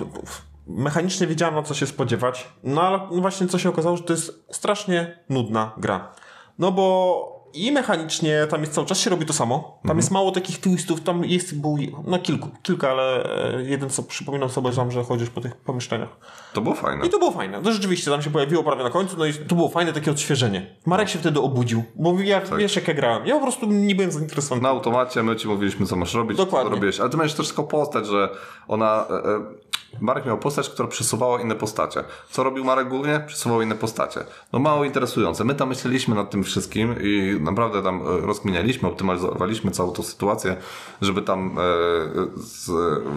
mechanicznie 0.67 1.27
wiedziałem, 1.27 1.55
na 1.55 1.63
co 1.63 1.73
się 1.73 1.87
spodziewać. 1.87 2.47
No 2.63 2.81
ale 2.81 2.99
właśnie 3.21 3.47
co 3.47 3.59
się 3.59 3.69
okazało, 3.69 3.97
że 3.97 4.03
to 4.03 4.13
jest 4.13 4.45
strasznie 4.51 5.19
nudna 5.29 5.71
gra. 5.77 6.11
No 6.59 6.71
bo 6.71 7.32
i 7.53 7.71
mechanicznie 7.71 8.47
tam 8.49 8.61
jest 8.61 8.73
cały 8.73 8.87
czas 8.87 8.99
się 8.99 9.09
robi 9.09 9.25
to 9.25 9.33
samo. 9.33 9.79
Tam 9.87 9.97
jest 9.97 10.11
mało 10.11 10.31
takich 10.31 10.59
twistów, 10.59 11.01
tam 11.01 11.25
jest, 11.25 11.61
był, 11.61 11.77
no 12.05 12.19
kilku, 12.19 12.49
kilka, 12.63 12.91
ale 12.91 13.23
e, 13.55 13.63
jeden 13.63 13.89
co 13.89 14.03
przypominam 14.03 14.49
sobie, 14.49 14.71
że, 14.71 14.91
że 14.91 15.03
chodzisz 15.03 15.29
po 15.29 15.41
tych 15.41 15.55
pomieszczeniach. 15.55 16.09
To 16.53 16.61
było 16.61 16.75
fajne. 16.75 17.05
I 17.05 17.09
to 17.09 17.19
było 17.19 17.31
fajne. 17.31 17.61
To 17.61 17.71
rzeczywiście 17.71 18.11
tam 18.11 18.21
się 18.21 18.29
pojawiło 18.29 18.63
prawie 18.63 18.83
na 18.83 18.89
końcu, 18.89 19.17
no 19.17 19.25
i 19.25 19.33
to 19.33 19.55
było 19.55 19.69
fajne 19.69 19.93
takie 19.93 20.11
odświeżenie. 20.11 20.75
Marek 20.85 21.09
się 21.09 21.19
wtedy 21.19 21.39
obudził, 21.39 21.83
bo 21.95 22.19
ja, 22.19 22.41
wiesz 22.57 22.75
jak 22.75 22.87
ja 22.87 22.93
grałem. 22.93 23.27
Ja 23.27 23.35
po 23.35 23.41
prostu 23.41 23.65
nie 23.65 23.95
byłem 23.95 24.11
zainteresowany. 24.11 24.61
Na 24.61 24.69
automacie 24.69 25.23
my 25.23 25.35
ci 25.35 25.47
mówiliśmy, 25.47 25.85
co 25.85 25.95
masz 25.95 26.13
robić, 26.13 26.37
Dokładnie. 26.37 26.69
co 26.69 26.75
robiłeś. 26.75 26.99
Ale 26.99 27.09
ty 27.09 27.17
miałeś 27.17 27.33
też 27.33 27.47
tylko 27.47 27.63
postać, 27.63 28.07
że 28.07 28.29
ona... 28.67 29.05
E, 29.09 29.13
e, 29.13 29.72
Marek 30.01 30.25
miał 30.25 30.37
postać, 30.37 30.69
która 30.69 30.87
przesuwała 30.87 31.41
inne 31.41 31.55
postacie. 31.55 32.03
Co 32.29 32.43
robił 32.43 32.63
Marek 32.63 32.89
głównie? 32.89 33.23
Przesuwał 33.27 33.61
inne 33.61 33.75
postacie. 33.75 34.19
No 34.53 34.59
mało 34.59 34.83
interesujące. 34.83 35.43
My 35.43 35.55
tam 35.55 35.69
myśleliśmy 35.69 36.15
nad 36.15 36.31
tym 36.31 36.43
wszystkim 36.43 36.95
i 37.01 37.37
naprawdę 37.41 37.83
tam 37.83 38.01
e, 38.01 38.17
rozkminialiśmy, 38.17 38.87
optymalizowaliśmy 38.87 39.71
całą 39.71 39.91
tą 39.91 40.03
sytuację, 40.03 40.55
żeby 41.01 41.21
tam 41.21 41.57
e, 41.57 41.61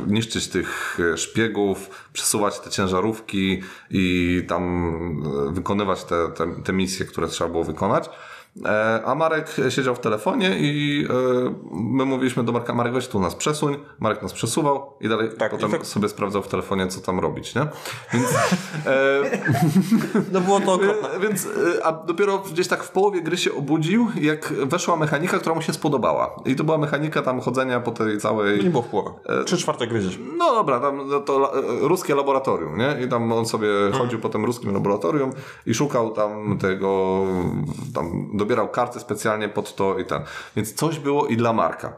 niszczyć 0.07 0.49
tych 0.49 0.99
e, 1.12 1.16
szpiegów, 1.16 1.91
przesuwać 2.12 2.61
te 2.61 2.70
ciężarówki 2.70 3.62
i 3.91 4.43
tam 4.49 4.62
e, 5.49 5.53
wykonywać 5.53 6.05
te, 6.05 6.29
te, 6.29 6.62
te 6.64 6.72
misje, 6.72 7.07
które 7.07 7.29
trzeba 7.29 7.51
było 7.51 7.64
wykonać. 7.64 8.11
E, 8.65 9.03
A 9.05 9.15
Marek 9.15 9.57
siedział 9.69 9.95
w 9.95 9.99
telefonie 10.01 10.57
i 10.59 11.05
e, 11.11 11.55
my 11.73 12.05
mówiliśmy 12.05 12.45
do 12.45 12.53
Marka, 12.53 12.75
Marek 12.75 12.93
weź 12.93 13.09
tu 13.09 13.21
nas 13.21 13.35
przesuń. 13.35 13.77
Marek 14.01 14.23
nas 14.23 14.33
przesuwał 14.33 14.93
i 15.01 15.09
dalej 15.09 15.29
Tak, 15.39 15.51
potem 15.51 15.69
i 15.69 15.73
tak- 15.73 15.87
sobie 15.87 16.09
sprawdzał 16.09 16.43
w 16.43 16.49
telefonie, 16.49 16.87
co 16.87 17.01
tam 17.01 17.21
robić, 17.21 17.55
nie? 17.55 17.67
Więc, 18.13 18.27
e, 18.87 19.23
No 20.33 20.41
było 20.41 20.61
to 20.61 20.73
okropne. 20.73 21.09
więc 21.29 21.49
a 21.85 21.93
dopiero 21.93 22.39
gdzieś 22.39 22.69
tak 22.69 22.85
w 22.85 22.91
połowie 22.91 23.23
gry 23.23 23.37
się 23.37 23.55
obudził, 23.55 24.09
jak 24.21 24.53
weszła 24.53 24.97
mechanika, 24.97 25.39
która 25.39 25.55
mu 25.55 25.63
się 25.63 25.73
spodobała. 25.73 26.37
I 26.45 26.57
to 26.57 26.65
była 26.65 26.79
mechanika 26.79 27.23
tam 27.23 27.41
chodzenia 27.41 27.81
po 27.81 27.91
tej 27.91 28.19
całej... 28.19 28.65
Nie 28.65 28.71
było 28.71 28.83
w 28.83 28.87
połowie. 28.87 29.11
Trzy 29.47 29.57
czwarte 29.57 29.87
gry 29.87 29.99
gdzieś. 29.99 30.19
No 30.39 30.55
dobra, 30.55 30.81
tam 30.81 31.09
no 31.09 31.21
to 31.21 31.53
ruskie 31.81 32.15
laboratorium, 32.15 32.79
nie? 32.79 32.97
I 33.05 33.09
tam 33.09 33.33
on 33.33 33.47
sobie 33.47 33.69
chodził 33.93 34.19
po 34.21 34.29
tym 34.29 34.45
ruskim 34.45 34.73
laboratorium 34.75 35.33
i 35.67 35.75
szukał 35.75 36.11
tam 36.11 36.59
tego, 36.59 37.23
tam 37.95 38.37
dobierał 38.47 38.68
karty 38.68 39.01
specjalnie 39.01 39.49
pod 39.49 39.74
to 39.74 39.99
i 39.99 40.05
ten. 40.05 40.22
Więc 40.57 40.74
coś 40.74 40.99
było 40.99 41.26
i 41.26 41.36
dla 41.36 41.53
Marka. 41.53 41.92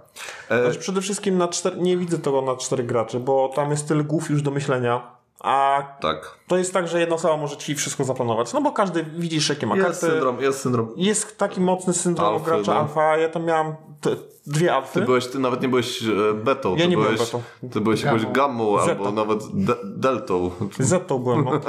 E, 0.49 0.63
Znaczy, 0.63 0.79
przede 0.79 1.01
wszystkim 1.01 1.39
na 1.39 1.49
cztery, 1.49 1.77
nie 1.77 1.97
widzę 1.97 2.19
tego 2.19 2.43
na 2.43 2.57
czterech 2.57 2.87
graczy, 2.87 3.21
bo 3.21 3.53
tam 3.55 3.71
jest 3.71 3.89
tyle 3.89 4.05
głów 4.05 4.31
już 4.31 4.43
do 4.43 4.51
myślenia. 4.51 5.19
A 5.41 5.83
tak. 6.01 6.39
to 6.49 6.57
jest 6.57 6.73
tak, 6.73 6.89
że 6.89 7.01
jedna 7.01 7.15
osoba 7.15 7.37
może 7.37 7.57
ci 7.57 7.75
wszystko 7.75 8.05
zaplanować. 8.05 8.53
No 8.53 8.61
bo 8.63 8.73
każdy 8.73 9.03
widzisz, 9.03 9.49
jakie 9.49 9.67
ma 9.67 9.77
Jest 9.77 9.87
karty. 9.89 10.07
syndrom, 10.07 10.41
jest 10.41 10.61
syndrom. 10.61 10.89
Jest 10.97 11.39
taki 11.39 11.61
mocny 11.61 11.93
syndrom 11.93 12.35
Alfy, 12.35 12.45
gracza 12.45 12.75
no. 12.75 12.81
alfa. 12.81 13.17
Ja 13.17 13.29
tam 13.29 13.45
miałam 13.45 13.75
te, 14.01 14.11
dwie 14.47 14.75
alfy. 14.75 15.01
Ty 15.01 15.07
byłeś, 15.07 15.27
ty 15.27 15.39
nawet 15.39 15.63
nie 15.63 15.69
byłeś 15.69 16.03
e, 16.03 16.35
betą, 16.35 16.71
Ja 16.77 16.83
ty 16.83 16.89
nie 16.89 16.97
byłem 16.97 17.15
byłeś, 17.15 17.31
betą. 17.31 17.43
ty 17.73 17.81
byłeś 17.81 18.03
jakąś 18.03 18.27
gammą 18.27 18.79
Zetą. 18.79 18.91
albo 18.91 19.13
nawet 19.13 19.39
de, 19.55 19.75
deltą. 19.85 20.51
Z 20.79 21.07
byłem. 21.09 21.45
No. 21.45 21.61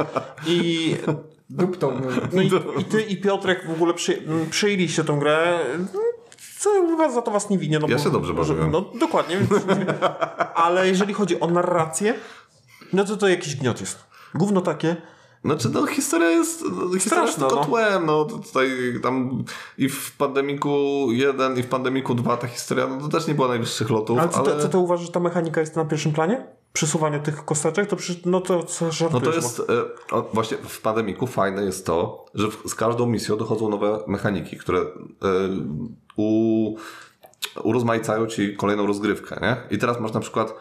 I, 0.48 0.96
Duptą. 1.50 2.02
no 2.34 2.42
i, 2.42 2.52
i 2.80 2.86
ty 2.86 3.02
i 3.02 3.22
Piotrek 3.22 3.68
w 3.68 3.72
ogóle 3.72 3.94
przy, 3.94 4.24
przyjęliście 4.50 5.04
tą 5.04 5.20
grę. 5.20 5.60
Co 6.60 6.70
was 6.98 7.14
za 7.14 7.22
to 7.22 7.32
was 7.32 7.50
nie 7.50 7.58
winię. 7.58 7.80
No 7.80 7.88
Ja 7.88 7.98
bo, 7.98 8.04
się 8.04 8.10
dobrze 8.10 8.34
bawiłem. 8.34 8.72
No 8.72 8.82
dokładnie. 9.00 9.38
Więc, 9.38 9.66
ale 10.66 10.88
jeżeli 10.88 11.14
chodzi 11.14 11.40
o 11.40 11.48
narrację, 11.48 12.14
no 12.94 13.04
to 13.04 13.18
to 13.18 13.28
jakiś 13.28 13.56
gniot 13.56 13.80
jest. 13.80 14.00
Gówno 14.36 14.62
takie. 14.62 14.96
Znaczy, 15.46 15.70
no 15.74 15.86
historia 15.86 16.30
jest, 16.30 16.62
no, 16.62 16.70
historia 16.70 16.96
jest 16.96 17.06
Straszna, 17.06 17.48
tylko 17.48 17.56
no. 17.56 17.66
tłem, 17.66 18.06
no 18.06 18.26
to 18.26 18.38
tutaj 18.38 18.70
tam 19.04 19.44
i 19.78 19.90
w 19.90 20.18
Pandemiku 20.18 21.08
1 21.12 21.58
i 21.58 21.64
w 21.64 21.68
Pandemiku 21.68 22.16
2 22.16 22.38
ta 22.38 22.48
historia, 22.48 22.88
no 22.88 22.98
to 22.98 23.08
też 23.08 23.28
nie 23.28 23.36
była 23.36 23.48
najwyższych 23.48 23.90
lotów, 23.90 24.20
Ale 24.20 24.30
co, 24.30 24.40
ale... 24.40 24.52
to, 24.52 24.62
co 24.62 24.70
ty 24.70 24.78
uważasz, 24.78 25.06
że 25.06 25.12
ta 25.12 25.20
mechanika 25.20 25.62
jest 25.62 25.76
na 25.76 25.86
pierwszym 25.86 26.12
planie? 26.14 26.59
Przesuwanie 26.74 27.20
tych 27.20 27.46
kosteczek? 27.46 27.90
To 27.90 27.96
przecież, 27.96 28.26
no 28.26 28.42
to 28.42 28.64
co 28.64 28.90
No 29.14 29.22
to 29.22 29.34
jest, 29.34 29.60
e, 29.60 29.64
właśnie 30.34 30.58
w 30.58 30.82
Pandemiku 30.82 31.28
fajne 31.28 31.64
jest 31.64 31.86
to, 31.86 32.26
że 32.34 32.48
z 32.68 32.76
każdą 32.76 33.06
misją 33.06 33.38
dochodzą 33.38 33.70
nowe 33.70 34.00
mechaniki, 34.08 34.58
które 34.58 34.80
e, 34.80 34.86
u, 36.16 36.76
urozmaicają 37.64 38.28
ci 38.28 38.56
kolejną 38.56 38.86
rozgrywkę, 38.88 39.40
nie? 39.42 39.76
I 39.76 39.80
teraz 39.80 40.00
masz 40.00 40.14
na 40.14 40.20
przykład 40.20 40.54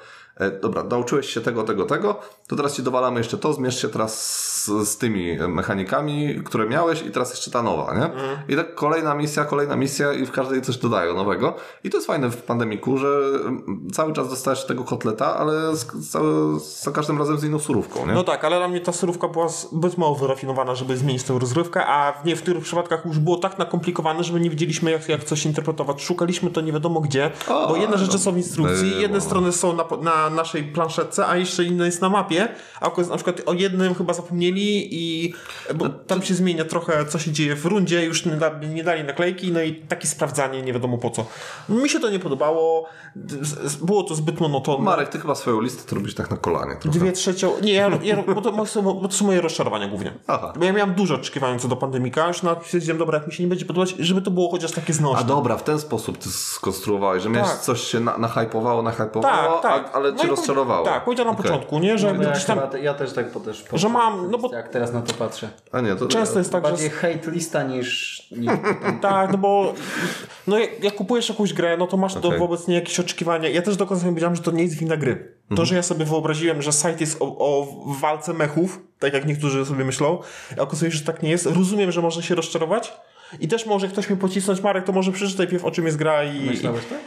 dobra, 0.62 0.84
nauczyłeś 0.84 1.26
się 1.26 1.40
tego, 1.40 1.62
tego, 1.62 1.84
tego, 1.84 2.20
to 2.46 2.56
teraz 2.56 2.76
ci 2.76 2.82
dowalamy 2.82 3.20
jeszcze 3.20 3.38
to, 3.38 3.52
zmierz 3.52 3.82
się 3.82 3.88
teraz 3.88 4.26
z, 4.64 4.88
z 4.88 4.98
tymi 4.98 5.36
mechanikami, 5.48 6.40
które 6.44 6.66
miałeś 6.66 7.02
i 7.02 7.10
teraz 7.10 7.30
jeszcze 7.30 7.50
ta 7.50 7.62
nowa, 7.62 7.94
nie? 7.94 8.10
I 8.54 8.56
tak 8.56 8.74
kolejna 8.74 9.14
misja, 9.14 9.44
kolejna 9.44 9.76
misja 9.76 10.12
i 10.12 10.26
w 10.26 10.32
każdej 10.32 10.62
coś 10.62 10.76
dodają 10.76 11.14
nowego. 11.14 11.54
I 11.84 11.90
to 11.90 11.96
jest 11.96 12.06
fajne 12.06 12.30
w 12.30 12.42
pandemiku, 12.42 12.98
że 12.98 13.08
mm, 13.40 13.88
cały 13.92 14.12
czas 14.12 14.28
dostajesz 14.28 14.66
tego 14.66 14.84
kotleta, 14.84 15.36
ale 15.36 15.76
z, 15.76 15.86
z, 15.92 16.82
za 16.82 16.90
każdym 16.90 17.18
razem 17.18 17.38
z 17.38 17.44
inną 17.44 17.58
surówką, 17.58 18.06
nie? 18.06 18.12
No 18.12 18.24
tak, 18.24 18.44
ale 18.44 18.56
dla 18.58 18.68
mnie 18.68 18.80
ta 18.80 18.92
surówka 18.92 19.28
była 19.28 19.48
zbyt 19.48 19.98
mało 19.98 20.14
wyrafinowana, 20.14 20.74
żeby 20.74 20.96
zmienić 20.96 21.22
tę 21.22 21.38
rozgrywkę, 21.38 21.86
a 21.86 22.12
w 22.12 22.24
niektórych 22.24 22.64
przypadkach 22.64 23.04
już 23.04 23.18
było 23.18 23.36
tak 23.36 23.58
nakomplikowane, 23.58 24.24
że 24.24 24.32
my 24.32 24.40
nie 24.40 24.50
wiedzieliśmy 24.50 24.90
jak, 24.90 25.08
jak 25.08 25.24
coś 25.24 25.46
interpretować. 25.46 26.02
Szukaliśmy 26.02 26.50
to 26.50 26.60
nie 26.60 26.72
wiadomo 26.72 27.00
gdzie, 27.00 27.30
O, 27.48 27.68
bo 27.68 27.76
jedne 27.76 27.98
rzeczy 27.98 28.12
no, 28.12 28.18
są 28.18 28.32
w 28.32 28.36
instrukcji, 28.36 29.00
jedne 29.00 29.20
strony 29.20 29.52
są 29.52 29.72
na, 29.76 29.84
na 30.02 30.27
naszej 30.30 30.64
planszetce, 30.64 31.26
a 31.26 31.36
jeszcze 31.36 31.64
inne 31.64 31.86
jest 31.86 32.02
na 32.02 32.08
mapie, 32.08 32.48
a 32.80 32.90
na 33.10 33.16
przykład 33.16 33.42
o 33.46 33.52
jednym 33.52 33.94
chyba 33.94 34.12
zapomnieli 34.12 34.88
i 34.90 35.34
bo 35.74 35.88
tam 35.88 36.22
się 36.22 36.34
zmienia 36.34 36.64
trochę, 36.64 37.06
co 37.06 37.18
się 37.18 37.32
dzieje 37.32 37.56
w 37.56 37.66
rundzie, 37.66 38.04
już 38.04 38.26
nie, 38.26 38.32
da, 38.32 38.50
nie 38.74 38.84
dali 38.84 39.04
naklejki, 39.04 39.52
no 39.52 39.62
i 39.62 39.74
takie 39.74 40.08
sprawdzanie 40.08 40.62
nie 40.62 40.72
wiadomo 40.72 40.98
po 40.98 41.10
co. 41.10 41.26
Mi 41.68 41.88
się 41.88 42.00
to 42.00 42.10
nie 42.10 42.18
podobało, 42.18 42.88
było 43.82 44.02
to 44.02 44.14
zbyt 44.14 44.40
monotonne. 44.40 44.84
Marek, 44.84 45.08
ty 45.08 45.18
chyba 45.20 45.34
swoją 45.34 45.60
listę 45.60 45.88
to 45.88 45.96
robisz 45.96 46.14
tak 46.14 46.30
na 46.30 46.36
kolanie 46.36 46.76
trochę. 46.76 46.98
Dwie 46.98 47.12
trzecie. 47.12 47.48
Nie, 47.62 47.72
ja, 47.72 47.90
ja, 48.02 48.22
bo, 48.34 48.42
to, 48.42 48.52
bo 48.52 49.08
to 49.08 49.14
są 49.14 49.26
moje 49.26 49.40
rozczarowania 49.40 49.88
głównie. 49.88 50.12
Aha. 50.26 50.52
Bo 50.56 50.64
ja 50.64 50.72
miałem 50.72 50.94
dużo 50.94 51.14
oczekiwań 51.14 51.58
co 51.58 51.68
do 51.68 51.76
pandemika, 51.76 52.28
już 52.28 52.42
nawet 52.42 52.64
stwierdziłem, 52.64 52.98
dobra, 52.98 53.18
jak 53.18 53.26
mi 53.26 53.32
się 53.32 53.42
nie 53.42 53.48
będzie 53.48 53.64
podobać, 53.64 53.94
żeby 53.98 54.22
to 54.22 54.30
było 54.30 54.50
chociaż 54.50 54.72
takie 54.72 54.92
znośne. 54.92 55.20
A 55.20 55.24
dobra, 55.24 55.56
w 55.56 55.64
ten 55.64 55.80
sposób 55.80 56.18
ty 56.18 56.28
skonstruowałeś, 56.28 57.22
że 57.22 57.28
miałeś 57.30 57.50
Tak. 57.50 57.60
coś 57.60 57.80
się 57.80 58.00
na, 58.00 58.18
nahypowało, 58.18 58.82
nahypowało, 58.82 59.60
tak, 59.60 59.62
tak. 59.62 59.90
A, 59.92 59.96
ale 59.96 60.12
No 60.18 60.24
cię 60.24 60.30
rozczarowało. 60.30 60.84
Tak, 60.84 61.04
powiedziałem 61.04 61.32
na 61.32 61.38
Okej. 61.38 61.50
początku, 61.50 61.78
nie, 61.78 61.98
że 61.98 62.14
No 62.14 62.22
ja, 62.22 62.30
gdzieś 62.30 62.44
tam. 62.44 62.58
ja 62.82 62.94
też 62.94 63.12
tak 63.12 63.30
po 63.30 63.40
też 63.40 63.64
Że 63.72 63.88
mam, 63.88 64.30
no 64.30 64.38
bo- 64.38 64.54
Jak 64.54 64.68
teraz 64.68 64.92
na 64.92 65.02
to 65.02 65.14
patrzę. 65.14 65.48
A 65.72 65.80
nie, 65.80 65.96
to 65.96 66.06
Często 66.06 66.38
jest 66.38 66.52
tak, 66.52 66.64
że. 66.64 66.70
Bardziej 66.70 66.90
hate 66.90 67.30
lista 67.30 67.62
niż... 67.62 68.22
niż 68.30 68.50
Tak, 69.00 69.32
no 69.32 69.38
bo 69.38 69.74
no 70.46 70.58
jak, 70.58 70.84
jak 70.84 70.94
kupujesz 70.94 71.28
jakąś 71.28 71.52
grę, 71.52 71.76
no 71.76 71.86
to 71.86 71.96
masz 71.96 72.14
do, 72.14 72.28
Okej. 72.28 72.40
wobec 72.40 72.68
niej 72.68 72.74
jakieś 72.74 73.00
oczekiwania. 73.00 73.48
Ja 73.48 73.62
też 73.62 73.76
do 73.76 73.86
końca 73.86 74.04
powiedziałem, 74.06 74.36
że 74.36 74.42
to 74.42 74.50
nie 74.50 74.62
jest 74.62 74.74
wina 74.78 74.96
gry. 74.96 75.32
To, 75.56 75.64
że 75.64 75.74
ja 75.74 75.82
sobie 75.82 76.04
wyobraziłem, 76.04 76.62
że 76.62 76.72
site 76.72 76.96
jest 77.00 77.16
o, 77.22 77.24
o 77.24 77.66
walce 78.00 78.32
mechów, 78.34 78.80
tak 78.98 79.12
jak 79.12 79.26
niektórzy 79.26 79.66
sobie 79.66 79.84
myślą, 79.84 80.18
a 80.58 80.60
okazuje 80.60 80.90
się, 80.90 80.96
że 80.98 81.04
tak 81.04 81.22
nie 81.22 81.30
jest. 81.30 81.46
Rozumiem, 81.46 81.92
że 81.92 82.02
można 82.02 82.22
się 82.22 82.34
rozczarować. 82.34 82.92
I 83.40 83.48
też 83.48 83.66
może 83.66 83.88
ktoś 83.88 84.10
mi 84.10 84.16
pocisnąć, 84.16 84.60
Marek, 84.60 84.84
to 84.84 84.92
może 84.92 85.12
przeczytaj 85.12 85.48
pierw 85.48 85.64
o 85.64 85.70
czym 85.70 85.86
jest 85.86 85.96
gra 85.96 86.24
i... 86.24 86.46
Myślałeś 86.46 86.84
tak? 86.84 86.98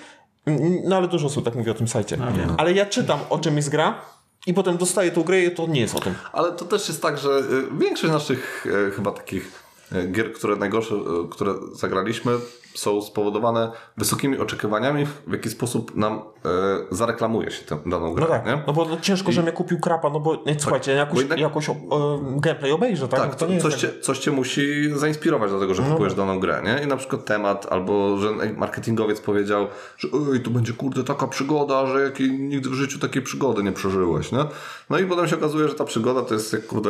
No 0.84 0.96
ale 0.96 1.08
dużo 1.08 1.28
osób 1.28 1.46
tak 1.46 1.56
mówi 1.56 1.72
o 1.72 1.74
tym 1.74 1.88
sajcie. 1.88 2.18
Ale 2.58 2.74
ja 2.74 2.86
czytam 2.86 3.20
o 3.30 3.39
czym 3.39 3.58
jest 3.58 3.70
gra 3.70 4.02
i 4.48 4.54
potem 4.54 4.78
dostaję 4.78 5.12
tą 5.12 5.24
grę 5.24 5.44
i 5.44 5.52
to 5.52 5.68
nie 5.68 5.82
jest 5.82 5.96
o 5.96 6.00
tym. 6.00 6.16
Ale 6.34 6.52
to 6.52 6.66
też 6.66 6.88
jest 6.88 7.02
tak, 7.02 7.18
że 7.18 7.30
y, 7.30 7.78
większość 7.80 8.14
naszych 8.14 8.66
y, 8.66 8.92
chyba 8.92 9.12
takich 9.12 9.64
y, 9.92 10.08
gier, 10.08 10.34
które 10.34 10.56
najgorsze, 10.56 10.96
które 11.32 11.54
zagraliśmy, 11.74 12.32
są 12.76 13.02
spowodowane 13.02 13.72
wysokimi 13.98 14.38
oczekiwaniami, 14.38 15.06
w 15.28 15.32
jaki 15.32 15.50
sposób 15.50 15.96
nam 15.96 16.18
y, 16.18 16.96
zareklamuje 16.96 17.52
się 17.52 17.66
tę 17.66 17.78
daną 17.86 18.14
grę. 18.14 18.26
No 18.26 18.30
tak, 18.36 18.46
nie? 18.46 18.64
no 18.68 18.74
bo 18.74 18.88
ciężko, 19.02 19.32
żebym 19.32 19.46
ja 19.48 19.52
kupił 19.52 19.80
krapa, 19.80 20.10
no 20.10 20.20
bo 20.20 20.44
nie, 20.46 20.60
słuchajcie, 20.60 20.92
jakoś, 20.92 21.20
jednak- 21.20 21.40
jakoś 21.40 21.70
o, 21.70 22.20
gameplay 22.36 22.72
obejrzę, 22.72 23.08
tak? 23.08 23.20
Tak, 23.20 23.30
No 23.30 23.36
to 23.36 23.48
nie 23.48 23.54
jest 23.54 23.64
coś, 23.66 23.74
tak, 23.74 23.82
cię, 23.82 24.00
coś 24.02 24.20
cię 24.20 24.32
musi 24.32 24.90
zainspirować 24.96 25.52
do 25.52 25.60
tego, 25.60 25.74
że 25.74 25.84
kupujesz 25.84 26.14
daną 26.14 26.40
grę, 26.40 26.62
nie? 26.66 26.84
I 26.84 26.88
na 26.88 26.98
przykład 26.98 27.26
temat, 27.26 27.68
albo 27.70 28.18
że 28.18 28.30
marketingowiec 28.58 29.20
powiedział, 29.22 29.68
że 29.98 30.08
ej, 30.34 30.40
to 30.42 30.50
będzie 30.50 30.74
kurde 30.74 31.04
taka 31.04 31.28
przygoda, 31.28 31.86
że 31.86 32.02
jakiej 32.02 32.32
nigdy 32.40 32.70
w 32.70 32.74
życiu 32.74 33.00
takiej 33.00 33.22
przygody 33.22 33.64
nie 33.64 33.72
przeżyłeś, 33.72 34.32
nie? 34.32 34.46
No 34.90 35.00
i 35.00 35.06
potem 35.06 35.28
się 35.28 35.36
okazuje, 35.36 35.68
że 35.68 35.74
ta 35.76 35.86
przygoda 35.86 36.22
to 36.22 36.34
jest 36.34 36.54
jak 36.54 36.68
kurde 36.68 36.90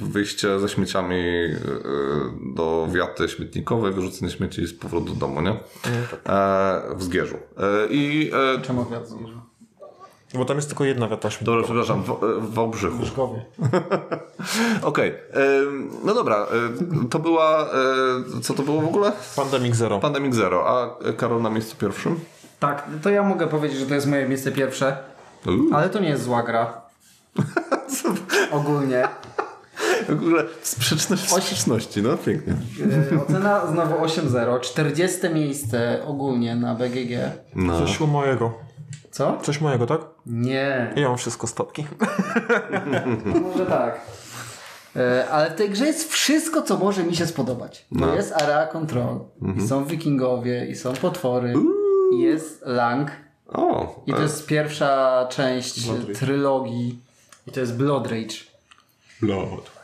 wyjście 0.00 0.58
ze 0.60 0.68
śmieciami 0.68 1.16
yy, 1.16 1.56
do 2.54 2.88
wiaty 2.92 3.28
śmietnikowej, 3.28 3.92
wyrzucenie 3.92 4.30
śmieci 4.32 4.66
z 4.66 4.74
powrotu 4.78 5.14
do 5.16 5.26
domu, 5.26 5.40
nie? 5.40 5.50
E, 5.50 6.82
w 6.94 7.02
Zgierzu. 7.02 7.36
E, 7.36 7.86
I 7.90 8.30
e, 8.56 8.60
Czemu 8.62 8.84
wiatr 8.84 9.06
zniżył? 9.06 9.40
Bo 10.34 10.44
tam 10.44 10.56
jest 10.56 10.68
tylko 10.68 10.84
jedna 10.84 11.08
wiata 11.08 11.28
Dobra, 11.40 11.62
przepraszam, 11.64 12.02
w, 12.02 12.20
w 12.40 12.54
Wałbrzychu. 12.54 13.06
Szkowie. 13.06 13.44
Okej, 14.82 15.14
Ym, 15.36 15.90
no 16.04 16.14
dobra, 16.14 16.46
to 17.10 17.18
była, 17.18 17.66
co 18.42 18.54
to 18.54 18.62
było 18.62 18.80
w 18.80 18.84
ogóle? 18.84 19.12
Pandemic 19.36 19.76
Zero. 19.76 19.98
Pandemic 19.98 20.34
Zero, 20.34 20.68
a 20.68 20.96
Karol 21.12 21.42
na 21.42 21.50
miejscu 21.50 21.76
pierwszym? 21.76 22.20
Tak, 22.60 22.86
to 23.02 23.10
ja 23.10 23.22
mogę 23.22 23.46
powiedzieć, 23.46 23.78
że 23.78 23.86
to 23.86 23.94
jest 23.94 24.06
moje 24.06 24.28
miejsce 24.28 24.52
pierwsze. 24.52 24.96
Uuu. 25.46 25.74
Ale 25.74 25.90
to 25.90 25.98
nie 25.98 26.08
jest 26.08 26.22
zła 26.22 26.42
gra. 26.42 26.80
Ogólnie. 28.50 29.08
W 30.04 30.10
ogóle 30.10 30.44
sprzeczność 30.62 31.22
w 31.22 31.30
sprzeczności, 31.30 32.02
no 32.02 32.16
pięknie. 32.16 32.54
Yy, 33.10 33.22
ocena 33.22 33.66
znowu 33.66 33.94
8-0. 33.94 34.60
40 34.60 35.28
miejsce 35.34 36.02
ogólnie 36.06 36.56
na 36.56 36.74
BGG. 36.74 37.10
No. 37.54 37.78
Coś 37.78 38.00
mojego. 38.00 38.54
Co? 39.10 39.38
Coś 39.42 39.60
mojego, 39.60 39.86
tak? 39.86 40.00
Nie. 40.26 40.92
Ja 40.96 41.08
mam 41.08 41.18
wszystko 41.18 41.46
stopki. 41.46 41.86
Może 43.52 43.66
tak. 43.66 44.00
E, 44.96 45.28
Ale 45.30 45.50
w 45.50 45.54
tej 45.54 45.70
grze 45.70 45.86
jest 45.86 46.12
wszystko, 46.12 46.62
co 46.62 46.76
może 46.76 47.02
mi 47.04 47.16
się 47.16 47.26
spodobać. 47.26 47.86
No. 47.90 48.06
To 48.06 48.14
jest 48.16 48.32
area 48.32 48.66
control. 48.66 49.20
I 49.56 49.68
są 49.68 49.84
wikingowie, 49.84 50.66
i 50.66 50.74
są 50.74 50.92
potwory. 50.92 51.54
I 52.12 52.18
jest 52.18 52.62
lang. 52.66 53.10
O, 53.48 53.94
I 54.06 54.12
to 54.12 54.22
jest 54.22 54.46
pierwsza 54.46 55.26
część 55.30 55.88
trylogii. 56.14 56.98
I 57.46 57.52
to 57.52 57.60
jest 57.60 57.76
Blood 57.76 58.06
Rage. 58.06 58.36
Blood. 59.22 59.75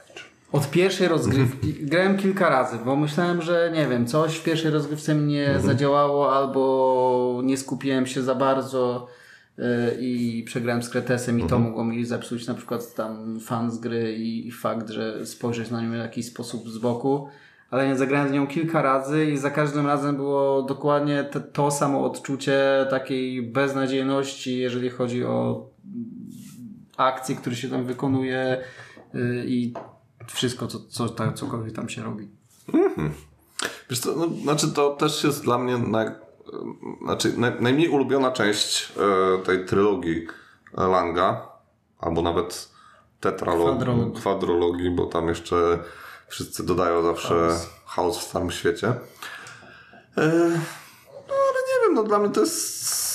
Od 0.53 0.71
pierwszej 0.71 1.09
rozgrywki. 1.09 1.75
Grałem 1.91 2.17
kilka 2.17 2.49
razy, 2.49 2.79
bo 2.85 2.97
myślałem, 2.97 3.43
że 3.43 3.71
nie 3.75 3.87
wiem, 3.87 4.07
coś 4.07 4.37
w 4.37 4.45
pierwszej 4.45 4.71
rozgrywce 4.71 5.15
mi 5.15 5.33
nie 5.33 5.61
zadziałało, 5.61 6.37
albo 6.37 7.41
nie 7.45 7.57
skupiłem 7.57 8.07
się 8.07 8.23
za 8.23 8.35
bardzo 8.35 9.07
y, 9.59 9.63
i 10.01 10.43
przegrałem 10.47 10.83
z 10.83 10.89
Kretesem 10.89 11.41
i 11.41 11.45
to 11.45 11.59
mogło 11.59 11.85
mi 11.85 12.05
zepsuć 12.05 12.47
na 12.47 12.55
przykład 12.55 12.95
tam 12.95 13.41
fan 13.41 13.71
z 13.71 13.79
gry 13.79 14.15
i, 14.17 14.51
fakt, 14.51 14.91
że 14.91 15.27
spojrzeć 15.27 15.71
na 15.71 15.83
nią 15.83 15.91
w 15.91 15.95
jakiś 15.95 16.27
sposób 16.27 16.69
z 16.69 16.79
boku. 16.79 17.29
Ale 17.71 17.89
nie 17.89 17.97
zagrałem 17.97 18.29
z 18.29 18.33
nią 18.33 18.47
kilka 18.47 18.83
razy 18.83 19.27
i 19.27 19.37
za 19.37 19.51
każdym 19.51 19.87
razem 19.87 20.17
było 20.17 20.63
dokładnie 20.63 21.25
te, 21.25 21.41
to 21.41 21.71
samo 21.71 22.05
odczucie 22.05 22.87
takiej 22.91 23.43
beznadziejności, 23.43 24.59
jeżeli 24.59 24.91
chodzi 24.91 25.25
o 25.25 25.67
akcje, 26.97 27.37
które 27.37 27.57
się 27.57 27.69
tam 27.69 27.85
wykonuje 27.85 28.59
y, 29.15 29.45
i 29.47 29.75
wszystko, 30.27 30.67
co, 30.67 30.79
co, 30.91 31.09
ta, 31.09 31.33
cokolwiek 31.33 31.75
tam 31.75 31.89
się 31.89 32.03
robi. 32.03 32.29
Wiesz 33.91 34.01
co, 34.01 34.17
no, 34.17 34.29
znaczy 34.43 34.73
to 34.73 34.91
też 34.97 35.25
jest 35.25 35.43
dla 35.43 35.59
mnie 35.59 35.79
naj, 35.79 36.07
znaczy, 37.03 37.39
naj, 37.39 37.53
najmniej 37.61 37.89
ulubiona 37.89 38.31
część 38.33 38.93
e, 38.97 39.43
tej 39.43 39.67
trylogii 39.67 40.27
Langa, 40.77 41.49
albo 41.99 42.23
nawet 42.23 42.69
tetralogii, 43.21 43.77
Kwadrologii. 43.77 44.21
kwadrologii, 44.21 44.91
bo 44.91 45.07
tam 45.07 45.29
jeszcze 45.29 45.79
wszyscy 46.29 46.67
dodają 46.67 47.03
zawsze 47.03 47.59
chaos, 47.87 48.19
w 48.19 48.23
Starym 48.23 48.51
Świecie. 48.51 48.89
E, 48.89 48.95
no 51.29 51.35
ale 51.35 51.59
nie 51.69 51.85
wiem, 51.87 51.95
no 51.95 52.03
dla 52.03 52.19
mnie 52.19 52.31
to 52.31 52.41
jest... 52.41 53.12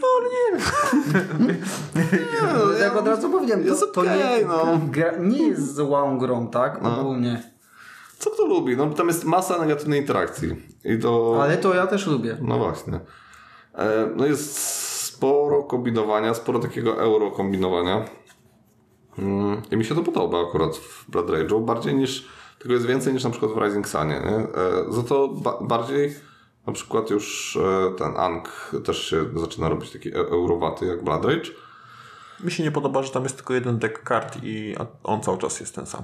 No 0.00 0.08
ale 0.18 0.28
nie 0.28 0.58
wiem. 0.58 1.56
nie, 1.96 2.52
no, 2.58 2.72
Jak 2.72 2.96
od 2.96 3.06
razu 3.08 3.30
powiedziałem, 3.30 3.64
to, 3.66 3.86
to 3.86 4.04
nie, 4.04 4.46
no. 4.48 4.80
gra, 4.90 5.12
nie 5.18 5.48
jest 5.48 5.74
złą 5.74 6.18
grą, 6.18 6.48
tak? 6.48 6.80
Ogólnie. 6.86 7.42
Co 8.18 8.30
kto 8.30 8.46
lubi? 8.46 8.76
No 8.76 8.90
tam 8.90 9.08
jest 9.08 9.24
masa 9.24 9.58
negatywnej 9.58 10.00
interakcji. 10.00 10.56
I 10.84 10.98
to... 10.98 11.38
Ale 11.42 11.56
to 11.56 11.74
ja 11.74 11.86
też 11.86 12.06
lubię. 12.06 12.38
No 12.40 12.58
właśnie. 12.58 13.00
E, 13.74 14.08
No 14.16 14.26
jest 14.26 14.58
sporo 15.04 15.62
kombinowania, 15.62 16.34
sporo 16.34 16.58
takiego 16.58 16.96
euro 17.02 17.30
kombinowania. 17.30 18.04
Mm, 19.18 19.62
I 19.70 19.76
mi 19.76 19.84
się 19.84 19.94
to 19.94 20.02
podoba 20.02 20.48
akurat 20.48 20.76
w 20.76 21.10
Blood 21.10 21.26
Rage'u, 21.26 21.64
bardziej 21.64 21.94
niż, 21.94 22.28
tego 22.58 22.74
jest 22.74 22.86
więcej 22.86 23.12
niż 23.14 23.24
na 23.24 23.30
przykład 23.30 23.52
w 23.52 23.62
Rising 23.62 23.88
Sunie, 23.88 24.20
nie? 24.24 24.36
E, 24.36 24.92
Za 24.92 25.02
to 25.02 25.28
ba- 25.28 25.58
bardziej 25.60 26.14
na 26.68 26.74
przykład 26.74 27.10
już 27.10 27.56
e, 27.56 27.94
ten 27.98 28.16
Ankh 28.16 28.72
też 28.84 29.04
się 29.10 29.24
zaczyna 29.36 29.68
robić 29.68 29.90
taki 29.90 30.08
e- 30.08 30.12
eurowaty 30.16 30.86
jak 30.86 31.04
Blood 31.04 31.24
Rage. 31.24 31.50
Mi 32.44 32.50
się 32.50 32.62
nie 32.62 32.70
podoba, 32.70 33.02
że 33.02 33.10
tam 33.10 33.22
jest 33.22 33.36
tylko 33.36 33.54
jeden 33.54 33.78
deck 33.78 34.02
kart 34.02 34.38
i 34.42 34.74
on 35.04 35.20
cały 35.20 35.38
czas 35.38 35.60
jest 35.60 35.74
ten 35.74 35.86
sam. 35.86 36.02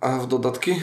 A 0.00 0.18
w 0.18 0.26
dodatki? 0.26 0.74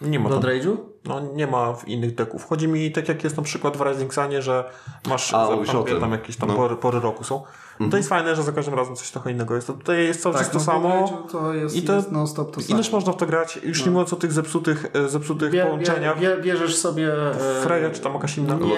Nie 0.00 0.20
ma 0.20 0.30
tam, 0.30 0.40
Rage'u? 0.42 0.76
no, 1.04 1.20
nie 1.20 1.46
ma 1.46 1.72
w 1.72 1.88
innych 1.88 2.14
decków. 2.14 2.44
Chodzi 2.44 2.68
mi 2.68 2.92
tak 2.92 3.08
jak 3.08 3.24
jest 3.24 3.36
na 3.36 3.42
przykład 3.42 3.76
w 3.76 3.80
Rising 3.80 4.14
Sunie, 4.14 4.42
że 4.42 4.70
masz 5.08 5.34
A, 5.34 5.46
za- 5.46 5.52
mówisz 5.52 5.68
tam, 5.70 5.80
o 5.80 5.82
tym. 5.82 6.00
tam 6.00 6.12
jakieś 6.12 6.36
tam 6.36 6.48
No. 6.48 6.54
pory, 6.56 6.76
pory 6.76 7.00
roku 7.00 7.24
są. 7.24 7.42
To 7.90 7.96
jest 7.96 8.08
fajne, 8.08 8.36
że 8.36 8.42
za 8.42 8.52
każdym 8.52 8.74
razem 8.74 8.96
coś 8.96 9.10
trochę 9.10 9.30
innego 9.30 9.54
jest. 9.54 9.66
To 9.66 9.72
tutaj 9.72 10.04
jest 10.04 10.22
cały 10.22 10.34
czas 10.34 10.50
to 10.50 10.58
no, 10.58 10.64
samo. 10.64 11.22
To 11.32 11.54
jest, 11.54 11.76
I 11.76 11.82
to- 11.82 11.94
jest 11.94 12.12
non-stop 12.12 12.54
to 12.54 12.60
samo. 12.60 12.74
Ileż 12.74 12.92
można 12.92 13.12
w 13.12 13.16
to 13.16 13.26
grać? 13.26 13.58
Już 13.64 13.84
nie 13.86 13.90
mówiąc 13.90 14.12
o 14.12 14.16
tych 14.16 14.32
zepsutych, 14.32 14.86
e, 14.94 15.08
zepsutych 15.08 15.50
Bie- 15.52 15.62
połączeniach. 15.64 16.18
bie- 16.20 16.36
bie- 16.36 16.42
bierzesz 16.42 16.76
sobie... 16.76 17.12
e, 17.30 17.34
Freya 17.62 17.90
czy 17.92 18.00
tam 18.00 18.14
jakaś 18.14 18.38
inna? 18.38 18.54
Nie, 18.54 18.60
Lokiego, 18.60 18.76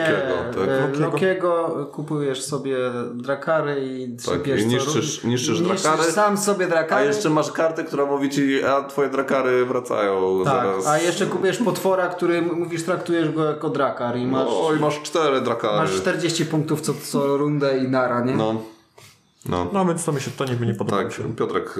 tak? 0.54 0.68
e, 0.68 0.80
Lokiego. 0.80 1.06
Lokiego, 1.06 1.88
kupujesz 1.92 2.42
sobie 2.44 2.76
drakary 3.14 3.80
i 3.86 4.16
trzepiesz 4.16 4.60
i 4.60 4.64
co 4.64 4.68
niszczysz- 4.76 5.22
ru- 5.24 5.28
niszczysz 5.30 5.60
drakary, 5.60 6.02
sam 6.12 6.38
sobie 6.38 6.66
A 6.66 6.68
drakary. 6.68 7.06
jeszcze 7.06 7.30
masz 7.30 7.52
kartę, 7.52 7.84
która 7.84 8.06
mówi 8.06 8.30
ci, 8.30 8.64
a 8.64 8.82
twoje 8.82 9.08
drakary 9.08 9.66
wracają 9.66 10.40
tak, 10.44 10.54
zaraz. 10.54 10.86
a 10.86 10.98
jeszcze 10.98 11.26
kupujesz 11.26 11.58
potwora, 11.58 12.08
który 12.08 12.42
mówisz, 12.42 12.82
traktujesz 12.84 13.30
go 13.32 13.44
jako 13.44 13.68
drakar 13.70 14.16
i 14.18 14.26
masz, 14.26 14.48
O, 14.48 14.70
i 14.76 14.80
masz 14.80 15.02
cztery 15.02 15.40
drakary. 15.40 15.76
masz 15.76 15.90
40 15.96 16.46
punktów 16.46 16.80
co, 16.80 16.92
co 17.02 17.36
rundę 17.36 17.78
i 17.78 17.88
nara, 17.88 18.20
nie? 18.24 18.36
No. 18.36 18.54
No. 19.46 19.66
No 19.72 19.84
więc 19.84 20.04
to 20.04 20.12
mi 20.12 20.20
się 20.20 20.30
to 20.30 20.44
nie, 20.44 20.66
nie 20.66 20.74
podobało. 20.74 21.02
Tak, 21.02 21.36
Piotrek 21.36 21.74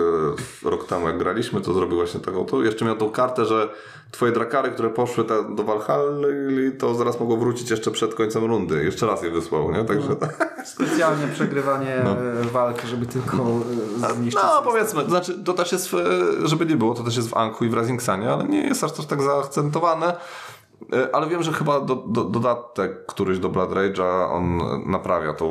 e, 0.64 0.70
rok 0.70 0.86
temu 0.86 1.06
jak 1.06 1.18
graliśmy, 1.18 1.60
to 1.60 1.74
zrobił 1.74 1.96
właśnie 1.96 2.20
taką, 2.20 2.44
to 2.44 2.62
jeszcze 2.62 2.84
miał 2.84 2.96
tą 2.96 3.10
kartę, 3.10 3.44
że 3.44 3.68
twoje 4.10 4.32
drakary, 4.32 4.70
które 4.70 4.90
poszły 4.90 5.24
te, 5.24 5.54
do 5.54 5.64
Valhalli, 5.64 6.72
to 6.78 6.94
zaraz 6.94 7.20
mogą 7.20 7.36
wrócić 7.36 7.70
jeszcze 7.70 7.90
przed 7.90 8.14
końcem 8.14 8.44
rundy. 8.44 8.84
Jeszcze 8.84 9.06
raz 9.06 9.22
je 9.22 9.30
wysłał, 9.30 9.72
nie? 9.72 9.84
Także 9.84 10.16
Specjalnie 10.64 11.28
przegrywanie 11.28 11.94
e, 11.94 12.44
walki, 12.52 12.86
żeby 12.86 13.06
tylko 13.06 13.36
e, 13.36 14.14
zniszczyć. 14.14 14.42
No 14.42 14.62
powiedzmy, 14.62 15.02
to 15.02 15.08
znaczy 15.08 15.44
to 15.44 15.52
też 15.52 15.72
jest, 15.72 15.88
w, 15.88 15.94
żeby 16.44 16.66
nie 16.66 16.76
było, 16.76 16.94
to 16.94 17.02
też 17.02 17.16
jest 17.16 17.28
w 17.28 17.36
Anku 17.36 17.64
i 17.64 17.68
w 17.68 17.74
Rising 17.74 18.02
Sunie, 18.02 18.30
ale 18.30 18.44
nie 18.44 18.62
jest 18.62 18.84
aż 18.84 18.92
to 18.92 19.02
tak 19.02 19.22
zaakcentowane. 19.22 20.16
E, 20.93 21.14
Ale 21.14 21.28
wiem, 21.28 21.43
że 21.43 21.53
chyba 21.53 21.80
do, 21.80 21.97
do, 21.97 22.24
dodatek 22.24 23.07
któryś 23.07 23.39
do 23.39 23.49
Blood 23.49 23.70
Rage'a 23.70 24.33
on 24.33 24.61
naprawia 24.87 25.33
tą, 25.33 25.47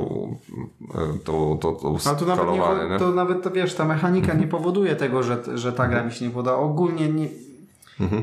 e, 0.95 1.19
tą, 1.23 1.57
tą, 1.57 1.75
tą 1.75 1.97
Ale 2.05 2.15
to 2.15 2.25
nawet, 2.25 2.91
nie, 2.91 2.99
to 2.99 3.11
nawet 3.11 3.43
to 3.43 3.51
wiesz, 3.51 3.75
ta 3.75 3.85
mechanika 3.85 4.33
nie 4.33 4.47
powoduje 4.47 4.95
tego, 4.95 5.23
że, 5.23 5.37
że 5.53 5.73
ta 5.73 5.87
gra 5.87 6.03
mi 6.03 6.11
się 6.11 6.25
nie 6.25 6.31
podoba. 6.31 6.57
Ogólnie 6.57 7.09
nie, 7.09 7.27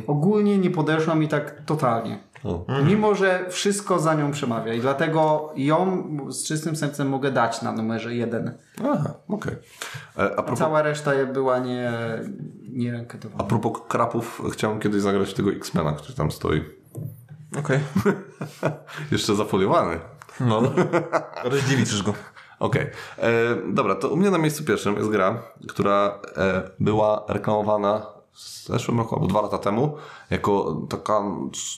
ogólnie 0.07 0.59
nie 0.59 0.71
podeszła 0.71 1.15
mi 1.15 1.29
tak 1.29 1.63
totalnie. 1.67 2.19
O. 2.45 2.65
Mimo, 2.87 3.15
że 3.15 3.47
wszystko 3.51 3.99
za 3.99 4.15
nią 4.15 4.31
przemawia 4.31 4.75
i 4.75 4.81
dlatego 4.81 5.53
ją 5.57 6.09
z 6.29 6.45
czystym 6.45 6.77
sercem 6.77 7.09
mogę 7.09 7.31
dać 7.31 7.63
na 7.63 7.73
numerze 7.73 8.15
jeden. 8.15 8.53
Aha, 8.85 9.15
okej. 9.29 9.55
E, 10.19 10.23
A 10.23 10.43
propos 10.43 10.59
Cała 10.59 10.83
reszta 10.83 11.11
była 11.33 11.59
nie, 11.59 11.93
nie 12.73 13.07
A 13.39 13.45
propos 13.45 13.73
krapów, 13.89 14.43
chciałem 14.53 14.81
kiedyś 14.81 15.03
zagrać 15.03 15.35
tego 15.35 15.51
X-Mena, 15.51 15.93
który 15.93 16.15
tam 16.15 16.31
stoi. 16.31 16.78
Okej. 17.59 17.80
Jeszcze 19.12 19.34
zafoliowany. 19.34 20.01
No, 20.40 20.62
rozdziewiczysz 21.44 22.03
go. 22.03 22.14
Okej. 22.59 22.86
E, 23.18 23.30
Dobra, 23.72 23.94
to 23.94 24.09
u 24.09 24.16
mnie 24.16 24.30
na 24.30 24.38
miejscu 24.38 24.64
pierwszym 24.64 24.96
jest 24.96 25.09
gra, 25.11 25.42
która 25.68 26.18
e, 26.36 26.70
była 26.80 27.24
reklamowana 27.28 28.07
w 28.32 28.66
zeszłym 28.66 28.99
roku 28.99 29.14
albo 29.14 29.26
dwa 29.26 29.42
lata 29.42 29.59
temu 29.59 29.96
jako 30.30 30.76
taka 30.90 31.20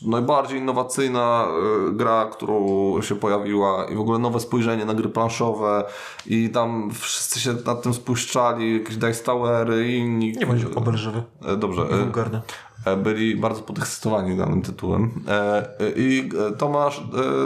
najbardziej 0.07 0.59
innowacyjna 0.59 1.47
e, 1.89 1.93
gra, 1.93 2.29
którą 2.33 3.03
się 3.03 3.17
pojawiła 3.17 3.85
i 3.85 3.95
w 3.97 4.01
ogóle 4.01 4.19
nowe 4.19 4.41
spojrzenie 4.41 4.85
na 4.85 4.95
gry 4.95 5.09
planszowe 5.09 5.85
i 6.27 6.51
tam 6.51 6.91
wszyscy 6.91 7.41
się 7.41 7.55
nad 7.67 7.83
tym 7.83 7.95
spuszczali, 7.95 8.79
jakieś 8.79 8.97
Dice 8.97 9.25
Towery 9.25 9.89
i 9.89 9.99
inni. 9.99 10.33
Nie 10.33 10.47
bądź 10.47 10.65
obelżywy. 10.65 11.23
E, 11.47 11.57
Dobrze. 11.57 11.83
e, 11.83 11.99
Wulgarny. 11.99 12.41
E, 12.85 12.97
byli 12.97 13.37
bardzo 13.37 13.63
podekscytowani 13.63 14.37
danym 14.37 14.63
tytułem. 14.63 15.25
E, 15.29 15.59
e, 15.81 15.91
I 15.97 16.31
e, 16.49 16.57
Tomasz 16.57 16.99
e, 16.99 17.03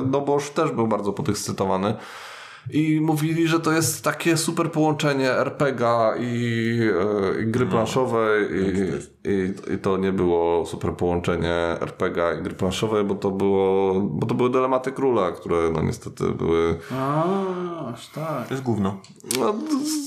Dobosz 0.06 0.50
też 0.50 0.70
był 0.70 0.86
bardzo 0.86 1.12
podekscytowany. 1.12 1.94
I 2.70 3.00
mówili, 3.00 3.48
że 3.48 3.60
to 3.60 3.72
jest 3.72 4.04
takie 4.04 4.36
super 4.36 4.70
połączenie 4.72 5.30
RPGa 5.30 6.14
i, 6.20 6.80
e, 7.38 7.42
i 7.42 7.46
gry 7.46 7.66
planszowej 7.66 8.46
i, 8.52 9.30
i, 9.30 9.74
i 9.74 9.78
to 9.78 9.96
nie 9.96 10.12
było 10.12 10.66
super 10.66 10.92
połączenie 10.92 11.54
RPGa 11.80 12.32
i 12.34 12.42
gry 12.42 12.54
planszowej, 12.54 13.04
bo 13.04 13.14
to 13.14 13.30
było, 13.30 13.94
bo 14.00 14.26
to 14.26 14.34
były 14.34 14.50
dylematy 14.50 14.92
króla, 14.92 15.32
które 15.32 15.70
no 15.74 15.82
niestety 15.82 16.24
były 16.30 16.78
A, 16.92 17.24
aż 17.92 18.08
tak. 18.08 18.48
To 18.48 18.54
jest 18.54 18.62
gówno. 18.62 19.00
no, 19.40 19.54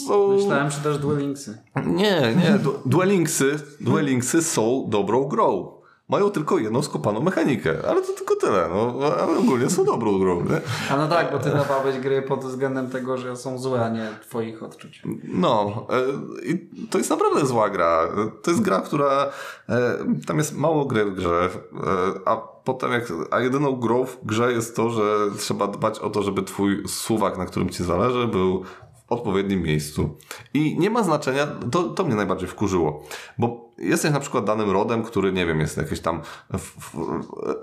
są... 0.07 0.35
Myślałem, 0.35 0.71
że 0.71 0.77
też 0.77 0.97
Duel 0.97 1.17
Linksy. 1.17 1.57
Nie, 1.85 2.21
nie. 2.35 2.59
Du- 2.59 2.79
Duelingsy, 2.85 3.59
Duelingsy 3.81 4.43
są 4.43 4.85
dobrą 4.89 5.23
grą. 5.23 5.76
Mają 6.09 6.29
tylko 6.29 6.57
jedną 6.59 6.81
skopaną 6.81 7.21
mechanikę, 7.21 7.73
ale 7.89 8.01
to 8.01 8.13
tylko 8.13 8.35
tyle. 8.35 8.69
No, 8.69 8.93
ale 9.21 9.37
ogólnie 9.37 9.69
są 9.69 9.85
dobrą 9.85 10.19
grą. 10.19 10.43
Nie? 10.43 10.61
A 10.91 10.97
no 10.97 11.07
tak, 11.07 11.31
bo 11.31 11.39
ty 11.39 11.49
dawałeś 11.49 11.99
gry 11.99 12.21
pod 12.21 12.45
względem 12.45 12.89
tego, 12.89 13.17
że 13.17 13.35
są 13.35 13.57
złe, 13.57 13.85
a 13.85 13.89
nie 13.89 14.09
twoich 14.21 14.63
odczuć. 14.63 15.01
No, 15.23 15.85
e, 15.89 16.45
i 16.45 16.69
to 16.89 16.97
jest 16.97 17.09
naprawdę 17.09 17.45
zła 17.45 17.69
gra. 17.69 18.07
To 18.43 18.51
jest 18.51 18.63
gra, 18.63 18.81
która. 18.81 19.29
e, 19.69 19.97
Tam 20.27 20.37
jest 20.37 20.57
mało 20.57 20.85
gry 20.85 21.05
w 21.05 21.15
grze, 21.15 21.49
e, 21.73 21.79
a 22.25 22.37
potem 22.37 22.91
jak. 22.91 23.03
A 23.31 23.39
jedyną 23.39 23.71
grą 23.75 24.05
w 24.05 24.17
grze 24.25 24.51
jest 24.53 24.75
to, 24.75 24.89
że 24.89 25.03
trzeba 25.37 25.67
dbać 25.67 25.99
o 25.99 26.09
to, 26.09 26.23
żeby 26.23 26.43
twój 26.43 26.83
suwak, 26.87 27.37
na 27.37 27.45
którym 27.45 27.69
ci 27.69 27.83
zależy, 27.83 28.27
był 28.27 28.63
w 29.07 29.11
odpowiednim 29.11 29.61
miejscu. 29.63 30.09
I 30.53 30.79
nie 30.79 30.89
ma 30.89 31.03
znaczenia, 31.03 31.47
to, 31.71 31.83
to 31.83 32.03
mnie 32.03 32.15
najbardziej 32.15 32.47
wkurzyło, 32.49 33.03
bo 33.37 33.66
jesteś 33.77 34.11
na 34.11 34.19
przykład 34.19 34.45
danym 34.45 34.71
rodem, 34.71 35.03
który, 35.03 35.31
nie 35.33 35.45
wiem, 35.45 35.59
jest 35.59 35.77
jakieś 35.77 35.99
tam 35.99 36.21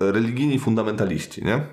religijni 0.00 0.58
fundamentaliści, 0.58 1.44
nie? 1.44 1.66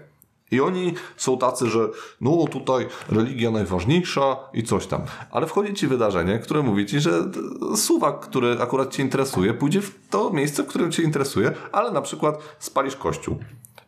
I 0.52 0.62
oni 0.62 0.94
są 1.18 1.38
tacy, 1.38 1.68
że 1.70 1.90
no 2.22 2.48
tutaj 2.48 2.88
religia 3.10 3.52
najważniejsza 3.52 4.38
i 4.54 4.64
coś 4.64 4.88
tam. 4.88 5.02
Ale 5.32 5.48
wchodzi 5.48 5.74
ci 5.74 5.88
wydarzenie, 5.88 6.40
które 6.40 6.62
mówi 6.62 6.86
ci, 6.86 7.00
że 7.00 7.12
suwak, 7.76 8.20
który 8.20 8.58
akurat 8.62 8.94
cię 8.94 9.04
interesuje, 9.04 9.54
pójdzie 9.54 9.82
w 9.82 9.96
to 10.10 10.30
miejsce, 10.30 10.64
w 10.64 10.68
którym 10.68 10.92
cię 10.92 11.04
interesuje, 11.04 11.52
ale 11.72 11.92
na 11.92 12.02
przykład 12.02 12.56
spalisz 12.60 12.96
kościół. 12.96 13.40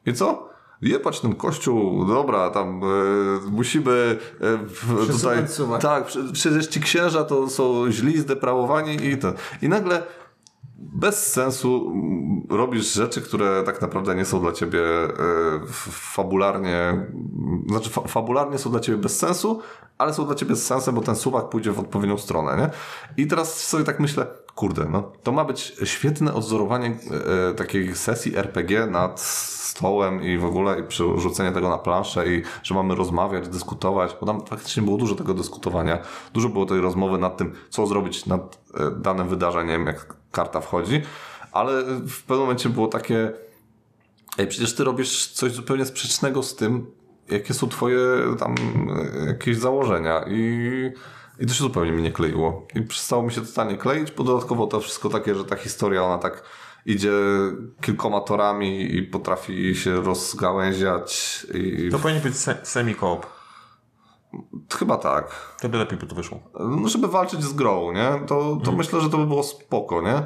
I 0.05 0.13
co? 0.13 0.49
Jebać 0.81 1.19
ten 1.19 1.35
kościół, 1.35 2.05
dobra, 2.05 2.49
tam 2.49 2.81
e, 2.83 2.87
musimy 3.51 4.17
w, 4.39 5.03
Przesuwać 5.03 5.57
tutaj... 5.57 5.79
Tak, 5.81 6.05
prze- 6.05 6.33
przecież 6.33 6.67
ci 6.67 6.81
księża 6.81 7.23
to 7.23 7.49
są 7.49 7.91
źli, 7.91 8.19
zdeprawowani 8.19 9.07
i 9.07 9.17
to. 9.17 9.33
I 9.61 9.69
nagle 9.69 10.03
bez 10.93 11.31
sensu 11.31 11.93
robisz 12.49 12.93
rzeczy, 12.93 13.21
które 13.21 13.63
tak 13.63 13.81
naprawdę 13.81 14.15
nie 14.15 14.25
są 14.25 14.41
dla 14.41 14.51
ciebie 14.51 14.79
e, 14.79 15.09
fabularnie, 15.91 17.07
znaczy 17.67 17.89
fa 17.89 18.01
fabularnie 18.01 18.57
są 18.57 18.71
dla 18.71 18.79
ciebie 18.79 18.97
bez 18.97 19.19
sensu, 19.19 19.61
ale 19.97 20.13
są 20.13 20.25
dla 20.25 20.35
ciebie 20.35 20.55
z 20.55 20.65
sensem, 20.65 20.95
bo 20.95 21.01
ten 21.01 21.15
suwak 21.15 21.49
pójdzie 21.49 21.71
w 21.71 21.79
odpowiednią 21.79 22.17
stronę, 22.17 22.57
nie? 22.57 22.69
I 23.23 23.27
teraz 23.27 23.67
sobie 23.67 23.83
tak 23.83 23.99
myślę, 23.99 24.27
kurde, 24.55 24.85
no 24.89 25.11
to 25.23 25.31
ma 25.31 25.45
być 25.45 25.75
świetne 25.83 26.33
odzorowanie 26.33 26.97
e, 27.49 27.53
takiej 27.53 27.95
sesji 27.95 28.37
RPG 28.37 28.87
nad 28.87 29.19
stołem 29.19 30.23
i 30.23 30.37
w 30.37 30.45
ogóle 30.45 30.79
i 30.79 30.83
przerzucenie 30.83 31.51
tego 31.51 31.69
na 31.69 31.77
planszę 31.77 32.27
i 32.27 32.43
że 32.63 32.75
mamy 32.75 32.95
rozmawiać, 32.95 33.47
dyskutować, 33.47 34.17
bo 34.19 34.25
tam 34.25 34.45
faktycznie 34.45 34.83
było 34.83 34.97
dużo 34.97 35.15
tego 35.15 35.33
dyskutowania, 35.33 35.97
dużo 36.33 36.49
było 36.49 36.65
tej 36.65 36.81
rozmowy 36.81 37.17
nad 37.17 37.37
tym, 37.37 37.53
co 37.69 37.87
zrobić 37.87 38.25
nad 38.25 38.59
e, 38.73 38.91
danym 38.91 39.27
wydarzeniem, 39.27 39.85
jak 39.85 40.22
karta 40.33 40.61
wchodzi, 40.61 41.01
ale 41.51 41.83
w 42.07 42.23
pewnym 42.23 42.39
momencie 42.39 42.69
było 42.69 42.87
takie 42.87 43.31
Ej, 44.37 44.47
przecież 44.47 44.75
ty 44.75 44.83
robisz 44.83 45.27
coś 45.27 45.51
zupełnie 45.51 45.85
sprzecznego 45.85 46.43
z 46.43 46.55
tym, 46.55 46.91
jakie 47.29 47.53
są 47.53 47.69
twoje 47.69 47.99
tam 48.39 48.55
e, 49.21 49.25
jakieś 49.25 49.57
założenia 49.57 50.25
i, 50.27 50.91
i 51.39 51.45
to 51.45 51.53
się 51.53 51.63
zupełnie 51.63 51.91
mi 51.91 52.03
nie 52.03 52.11
kleiło. 52.11 52.67
I 52.75 52.81
przestało 52.81 53.23
mi 53.23 53.31
się 53.31 53.41
totalnie 53.41 53.77
kleić, 53.77 54.11
bo 54.11 54.23
dodatkowo 54.23 54.67
to 54.67 54.79
wszystko 54.79 55.09
takie, 55.09 55.35
że 55.35 55.45
ta 55.45 55.55
historia 55.55 56.03
ona 56.03 56.17
tak 56.17 56.43
idzie 56.85 57.11
kilkoma 57.81 58.21
torami 58.21 58.95
i 58.95 59.03
potrafi 59.03 59.75
się 59.75 60.01
rozgałęziać 60.01 61.39
i 61.53 61.89
To 61.91 61.99
powinien 61.99 62.21
być 62.23 62.37
se 62.37 62.57
semi-koop. 62.63 63.25
Chyba 64.73 64.97
tak. 64.97 65.31
Wtedy 65.57 65.77
lepiej 65.77 65.97
by 65.97 66.07
to 66.07 66.15
wyszło. 66.15 66.39
no, 66.59 66.89
żeby 66.89 67.07
walczyć 67.07 67.43
z 67.43 67.53
grą, 67.53 67.91
nie? 67.91 68.27
To, 68.27 68.57
to 68.63 68.71
myślę, 68.71 69.01
że 69.01 69.09
to 69.09 69.17
by 69.17 69.25
było 69.25 69.43
spoko, 69.43 70.01
nie? 70.01 70.23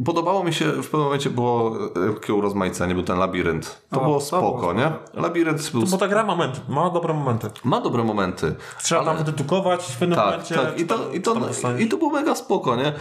E, 0.00 0.04
Podobało 0.04 0.44
mi 0.44 0.52
się, 0.54 0.64
w 0.72 0.84
pewnym 0.84 1.00
momencie 1.02 1.30
było 1.30 1.76
e, 2.10 2.14
takie 2.14 2.34
urozmaicenie, 2.34 2.94
był 2.94 3.02
ten 3.02 3.18
labirynt. 3.18 3.82
To 3.90 4.00
O, 4.00 4.04
było 4.04 4.18
to 4.18 4.24
spoko, 4.24 4.58
było 4.58 4.72
nie? 4.72 4.92
Labirynt 5.14 5.70
był... 5.72 5.82
Bo 5.86 5.98
ta 5.98 6.08
gra 6.08 6.22
ma 6.24 6.36
momenty, 6.36 6.60
ma 6.68 6.90
dobre 6.90 7.14
momenty. 7.14 7.50
Ma 7.64 7.80
dobre 7.80 8.04
momenty. 8.04 8.54
Trzeba 8.82 9.04
tam 9.04 9.16
wydedukować 9.16 9.82
w 9.84 9.98
pewnym 9.98 10.16
Tak, 10.18 10.26
momencie. 10.30 10.54
tak. 10.54 10.78
I 10.80 10.86
to, 10.86 10.98
tam- 10.98 11.12
i, 11.14 11.20
to. 11.20 11.78
I 11.78 11.88
to 11.88 11.96
było 11.96 12.10
mega 12.10 12.34
spoko, 12.34 12.76
nie? 12.76 12.92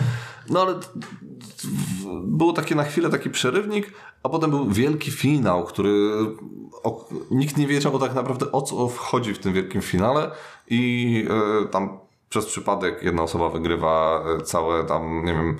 No 0.49 0.61
ale 0.61 0.73
było 2.23 2.53
takie 2.53 2.75
na 2.75 2.83
chwilę 2.83 3.09
taki 3.09 3.29
przerywnik, 3.29 3.93
a 4.23 4.29
potem 4.29 4.49
był 4.51 4.69
wielki 4.69 5.11
finał, 5.11 5.63
który 5.63 6.11
o, 6.83 7.05
nikt 7.31 7.57
nie 7.57 7.67
wiedział 7.67 7.99
tak 7.99 8.13
naprawdę 8.15 8.51
o 8.51 8.61
co 8.61 8.87
wchodzi 8.87 9.33
w 9.33 9.39
tym 9.39 9.53
wielkim 9.53 9.81
finale 9.81 10.31
i 10.67 11.25
e, 11.63 11.67
tam 11.67 11.99
przez 12.29 12.45
przypadek 12.45 13.03
jedna 13.03 13.23
osoba 13.23 13.49
wygrywa 13.49 14.23
e, 14.39 14.41
całe 14.41 14.83
tam, 14.83 15.25
nie 15.25 15.33
wiem, 15.33 15.57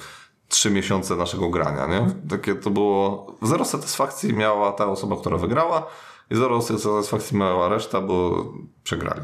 trzy 0.49 0.72
miesiące 0.72 1.15
naszego 1.15 1.49
grania, 1.49 1.88
nie? 1.88 2.07
Takie 2.30 2.56
to 2.56 2.69
było... 2.69 3.28
Zero 3.41 3.65
satysfakcji 3.65 4.34
miała 4.34 4.72
ta 4.72 4.86
osoba, 4.86 5.15
która 5.15 5.38
wygrała 5.38 5.88
i 6.32 6.36
zero 6.36 6.61
satysfakcji 6.61 7.38
miała 7.38 7.69
reszta, 7.69 8.02
bo 8.02 8.45
przegrali. 8.84 9.22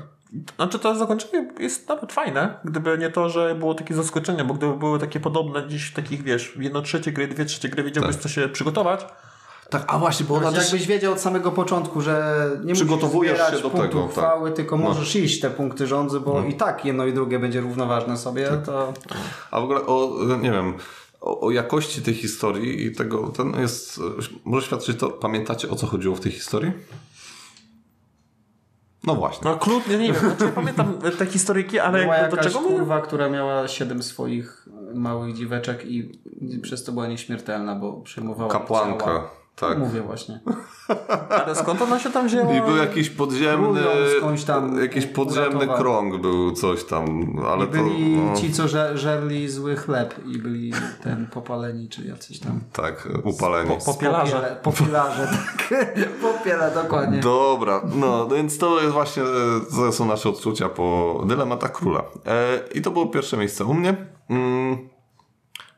Znaczy 0.55 0.79
to 0.79 0.95
zakończenie 0.95 1.47
jest 1.59 1.89
nawet 1.89 2.13
fajne, 2.13 2.59
gdyby 2.65 2.97
nie 2.97 3.09
to, 3.09 3.29
że 3.29 3.55
było 3.55 3.73
takie 3.73 3.93
zaskoczenie, 3.93 4.43
bo 4.43 4.53
gdyby 4.53 4.73
były 4.77 4.99
takie 4.99 5.19
podobne 5.19 5.63
gdzieś 5.63 5.93
takich, 5.93 6.23
wiesz, 6.23 6.57
jedno 6.59 6.81
trzecie 6.81 7.11
gry, 7.11 7.27
dwie 7.27 7.45
trzecie 7.45 7.69
gry, 7.69 7.83
wiedziałbyś 7.83 8.15
co 8.15 8.29
się 8.29 8.49
przygotować. 8.49 9.05
Tak, 9.69 9.83
a 9.87 9.99
właśnie, 9.99 10.25
bo 10.25 10.35
ona 10.35 10.51
też... 10.51 10.63
Jakbyś 10.63 10.87
wiedział 10.87 11.13
od 11.13 11.19
samego 11.19 11.51
początku, 11.51 12.01
że 12.01 12.35
nie 12.63 12.73
Przygotowujesz 12.73 13.39
musisz 13.39 13.55
się 13.55 13.63
do 13.63 13.69
punktu 13.69 13.89
tego, 13.89 14.01
tak. 14.03 14.11
chwały, 14.11 14.51
tylko 14.51 14.77
możesz 14.77 15.15
iść 15.15 15.39
te 15.39 15.49
punkty 15.49 15.87
rządzy, 15.87 16.19
bo 16.19 16.43
i 16.43 16.53
tak 16.53 16.85
jedno 16.85 17.05
i 17.05 17.13
drugie 17.13 17.39
będzie 17.39 17.61
równoważne 17.61 18.17
sobie, 18.17 18.49
to 18.65 18.93
A 19.51 19.59
w 19.59 19.63
ogóle 19.63 19.85
o, 19.85 20.11
nie 20.41 20.51
wiem, 20.51 20.73
o, 21.23 21.39
o 21.39 21.51
jakości 21.51 22.01
tej 22.01 22.13
historii 22.13 22.85
i 22.85 22.91
tego, 22.91 23.27
ten 23.27 23.53
jest, 23.59 23.99
może 24.45 24.67
świadczyć 24.67 24.99
to, 24.99 25.09
pamiętacie 25.09 25.69
o 25.69 25.75
co 25.75 25.87
chodziło 25.87 26.15
w 26.15 26.19
tej 26.19 26.31
historii? 26.31 26.71
No 29.03 29.15
właśnie. 29.15 29.51
No 29.51 29.57
klucz, 29.57 29.87
nie, 29.87 29.97
nie 29.97 30.13
wiem, 30.13 30.21
znaczy, 30.21 30.45
ja 30.45 30.51
pamiętam 30.51 30.93
te 31.17 31.25
historyjki, 31.25 31.79
ale 31.79 32.01
była 32.01 32.17
jakby 32.17 32.37
do 32.37 32.43
czego 32.43 32.61
my... 32.61 32.67
kurwa, 32.67 33.01
która 33.01 33.29
miała 33.29 33.67
siedem 33.67 34.03
swoich 34.03 34.69
małych 34.93 35.35
dziweczek 35.35 35.85
i 35.85 36.19
przez 36.61 36.83
to 36.83 36.91
była 36.91 37.07
nieśmiertelna, 37.07 37.75
bo 37.75 37.93
przejmowała 37.93 38.51
Kapłanka, 38.51 39.05
ciała. 39.05 39.29
Tak. 39.55 39.77
Mówię 39.77 40.01
właśnie. 40.01 40.39
Ale 41.45 41.55
skąd 41.55 41.81
ona 41.81 41.99
się 41.99 42.09
tam 42.11 42.27
wzięła? 42.27 42.53
I 42.53 42.61
był 42.61 42.77
jakiś 42.77 43.09
podziemny, 43.09 43.81
skądś 44.17 44.43
tam 44.43 44.81
jakiś 44.81 45.05
podziemny 45.05 45.47
uratowali. 45.55 45.81
krąg 45.81 46.21
był, 46.21 46.51
coś 46.51 46.83
tam, 46.83 47.05
ale 47.47 47.65
I 47.65 47.67
byli 47.67 48.15
to... 48.15 48.21
No, 48.21 48.35
ci, 48.35 48.53
co 48.53 48.67
żer, 48.67 48.97
żerli 48.97 49.49
zły 49.49 49.75
chleb 49.75 50.15
i 50.25 50.37
byli 50.37 50.73
ten 51.03 51.27
popaleni, 51.27 51.89
czy 51.89 52.03
jacyś 52.07 52.39
tam. 52.39 52.59
tak, 52.73 53.07
upaleni. 53.23 53.69
Po- 53.69 53.93
Popielarze. 53.93 54.59
Popielarze, 54.63 55.27
tak. 55.69 55.79
Popiele, 56.21 56.71
dokładnie. 56.83 57.19
Dobra, 57.19 57.81
no 57.95 58.27
więc 58.27 58.57
to 58.57 58.81
jest 58.81 58.93
właśnie, 58.93 59.23
to 59.75 59.91
są 59.91 60.05
nasze 60.05 60.29
odczucia 60.29 60.69
po 60.69 61.21
Dylematach 61.27 61.71
Króla. 61.71 62.03
E, 62.25 62.59
I 62.75 62.81
to 62.81 62.91
było 62.91 63.05
pierwsze 63.05 63.37
miejsce 63.37 63.65
u 63.65 63.73
mnie. 63.73 63.95
Mm, 64.29 64.89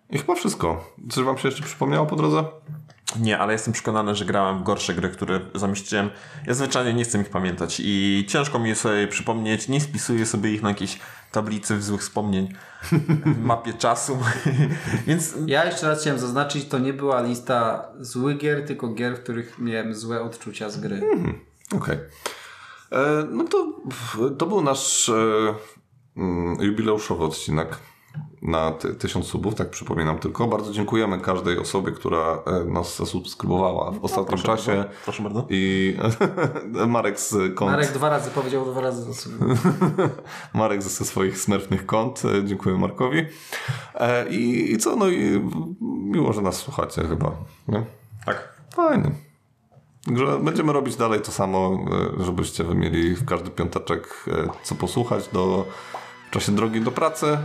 I 0.09 0.17
chyba 0.17 0.35
wszystko. 0.35 0.83
Coś 1.09 1.23
wam 1.25 1.37
się 1.37 1.47
jeszcze 1.47 1.63
przypomniało 1.63 2.05
po 2.05 2.15
drodze? 2.15 2.43
Nie, 3.19 3.39
ale 3.39 3.53
jestem 3.53 3.73
przekonany, 3.73 4.15
że 4.15 4.25
grałem 4.25 4.59
w 4.59 4.63
gorsze 4.63 4.93
gry, 4.93 5.09
które 5.09 5.39
zamieściłem. 5.55 6.09
Ja 6.47 6.53
zwyczajnie 6.53 6.93
nie 6.93 7.03
chcę 7.03 7.21
ich 7.21 7.29
pamiętać 7.29 7.81
i 7.83 8.25
ciężko 8.29 8.59
mi 8.59 8.69
je 8.69 8.75
sobie 8.75 9.07
przypomnieć. 9.07 9.67
Nie 9.67 9.81
spisuję 9.81 10.25
sobie 10.25 10.51
ich 10.53 10.61
na 10.61 10.69
jakiejś 10.69 10.99
tablicy 11.31 11.75
w 11.75 11.83
złych 11.83 12.01
wspomnień, 12.01 12.53
w 13.25 13.39
mapie 13.39 13.73
czasu. 13.73 14.17
Więc 15.07 15.33
Ja 15.47 15.65
jeszcze 15.65 15.87
raz 15.87 16.01
chciałem 16.01 16.19
zaznaczyć, 16.19 16.65
to 16.65 16.79
nie 16.79 16.93
była 16.93 17.21
lista 17.21 17.87
złych 17.99 18.37
gier, 18.37 18.65
tylko 18.65 18.87
gier, 18.87 19.17
w 19.17 19.23
których 19.23 19.59
miałem 19.59 19.95
złe 19.95 20.21
odczucia 20.21 20.69
z 20.69 20.79
gry. 20.79 21.01
Okej. 21.75 21.97
E, 22.91 23.27
No 23.31 23.43
to, 23.43 23.73
to 24.37 24.45
był 24.45 24.61
nasz 24.61 25.09
e, 25.09 25.13
mm, 26.17 26.61
jubileuszowy 26.61 27.23
odcinek 27.23 27.77
na 28.47 28.71
ty, 28.71 28.93
tysiąc 28.93 29.25
subów, 29.25 29.55
tak 29.55 29.69
przypominam 29.69 30.17
tylko. 30.19 30.47
Bardzo 30.47 30.71
dziękujemy 30.71 31.19
każdej 31.19 31.59
osobie, 31.59 31.91
która 31.91 32.39
e, 32.45 32.63
nas 32.65 32.97
zasubskrybowała 32.97 33.91
w 33.91 34.03
ostatnim 34.05 34.27
proszę 34.27 34.43
czasie. 34.45 34.75
bardzo, 34.75 34.93
proszę 35.03 35.23
bardzo. 35.23 35.45
I 35.49 35.97
Marek 36.87 37.19
z 37.19 37.55
kont. 37.55 37.71
Marek 37.71 37.91
dwa 37.91 38.09
razy 38.09 38.31
powiedział 38.31 38.65
dwa 38.65 38.81
razy. 38.81 39.29
Marek 40.53 40.83
ze 40.83 41.05
swoich 41.05 41.37
smerfnych 41.37 41.85
kont. 41.85 42.21
E, 42.25 42.45
Dziękuję 42.45 42.77
Markowi. 42.77 43.25
E, 43.95 44.29
I, 44.29 44.71
I 44.73 44.77
co? 44.77 44.95
No 44.95 45.07
i 45.09 45.49
miło, 45.81 46.33
że 46.33 46.41
nas 46.41 46.55
słuchacie 46.55 47.01
chyba. 47.01 47.31
Nie? 47.67 47.83
tak. 48.25 48.55
Fajnie. 48.75 49.11
Że 50.15 50.39
będziemy 50.39 50.73
robić 50.73 50.95
dalej 50.95 51.21
to 51.21 51.31
samo, 51.31 51.85
żebyście 52.19 52.63
wy 52.63 52.75
mieli 52.75 53.15
w 53.15 53.25
każdy 53.25 53.49
piąteczek 53.49 54.25
co 54.63 54.75
posłuchać 54.75 55.27
do, 55.27 55.65
w 56.27 56.31
czasie 56.31 56.51
drogi 56.51 56.81
do 56.81 56.91
pracy. 56.91 57.37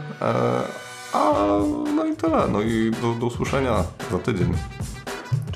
A 1.12 1.32
no 1.96 2.06
i 2.06 2.16
tyle. 2.16 2.48
No 2.52 2.60
i 2.60 2.90
do, 3.02 3.14
do 3.14 3.26
usłyszenia 3.26 3.84
za 4.10 4.18
tydzień. 4.18 4.54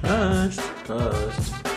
Cześć. 0.03 0.59
Cześć. 0.87 1.74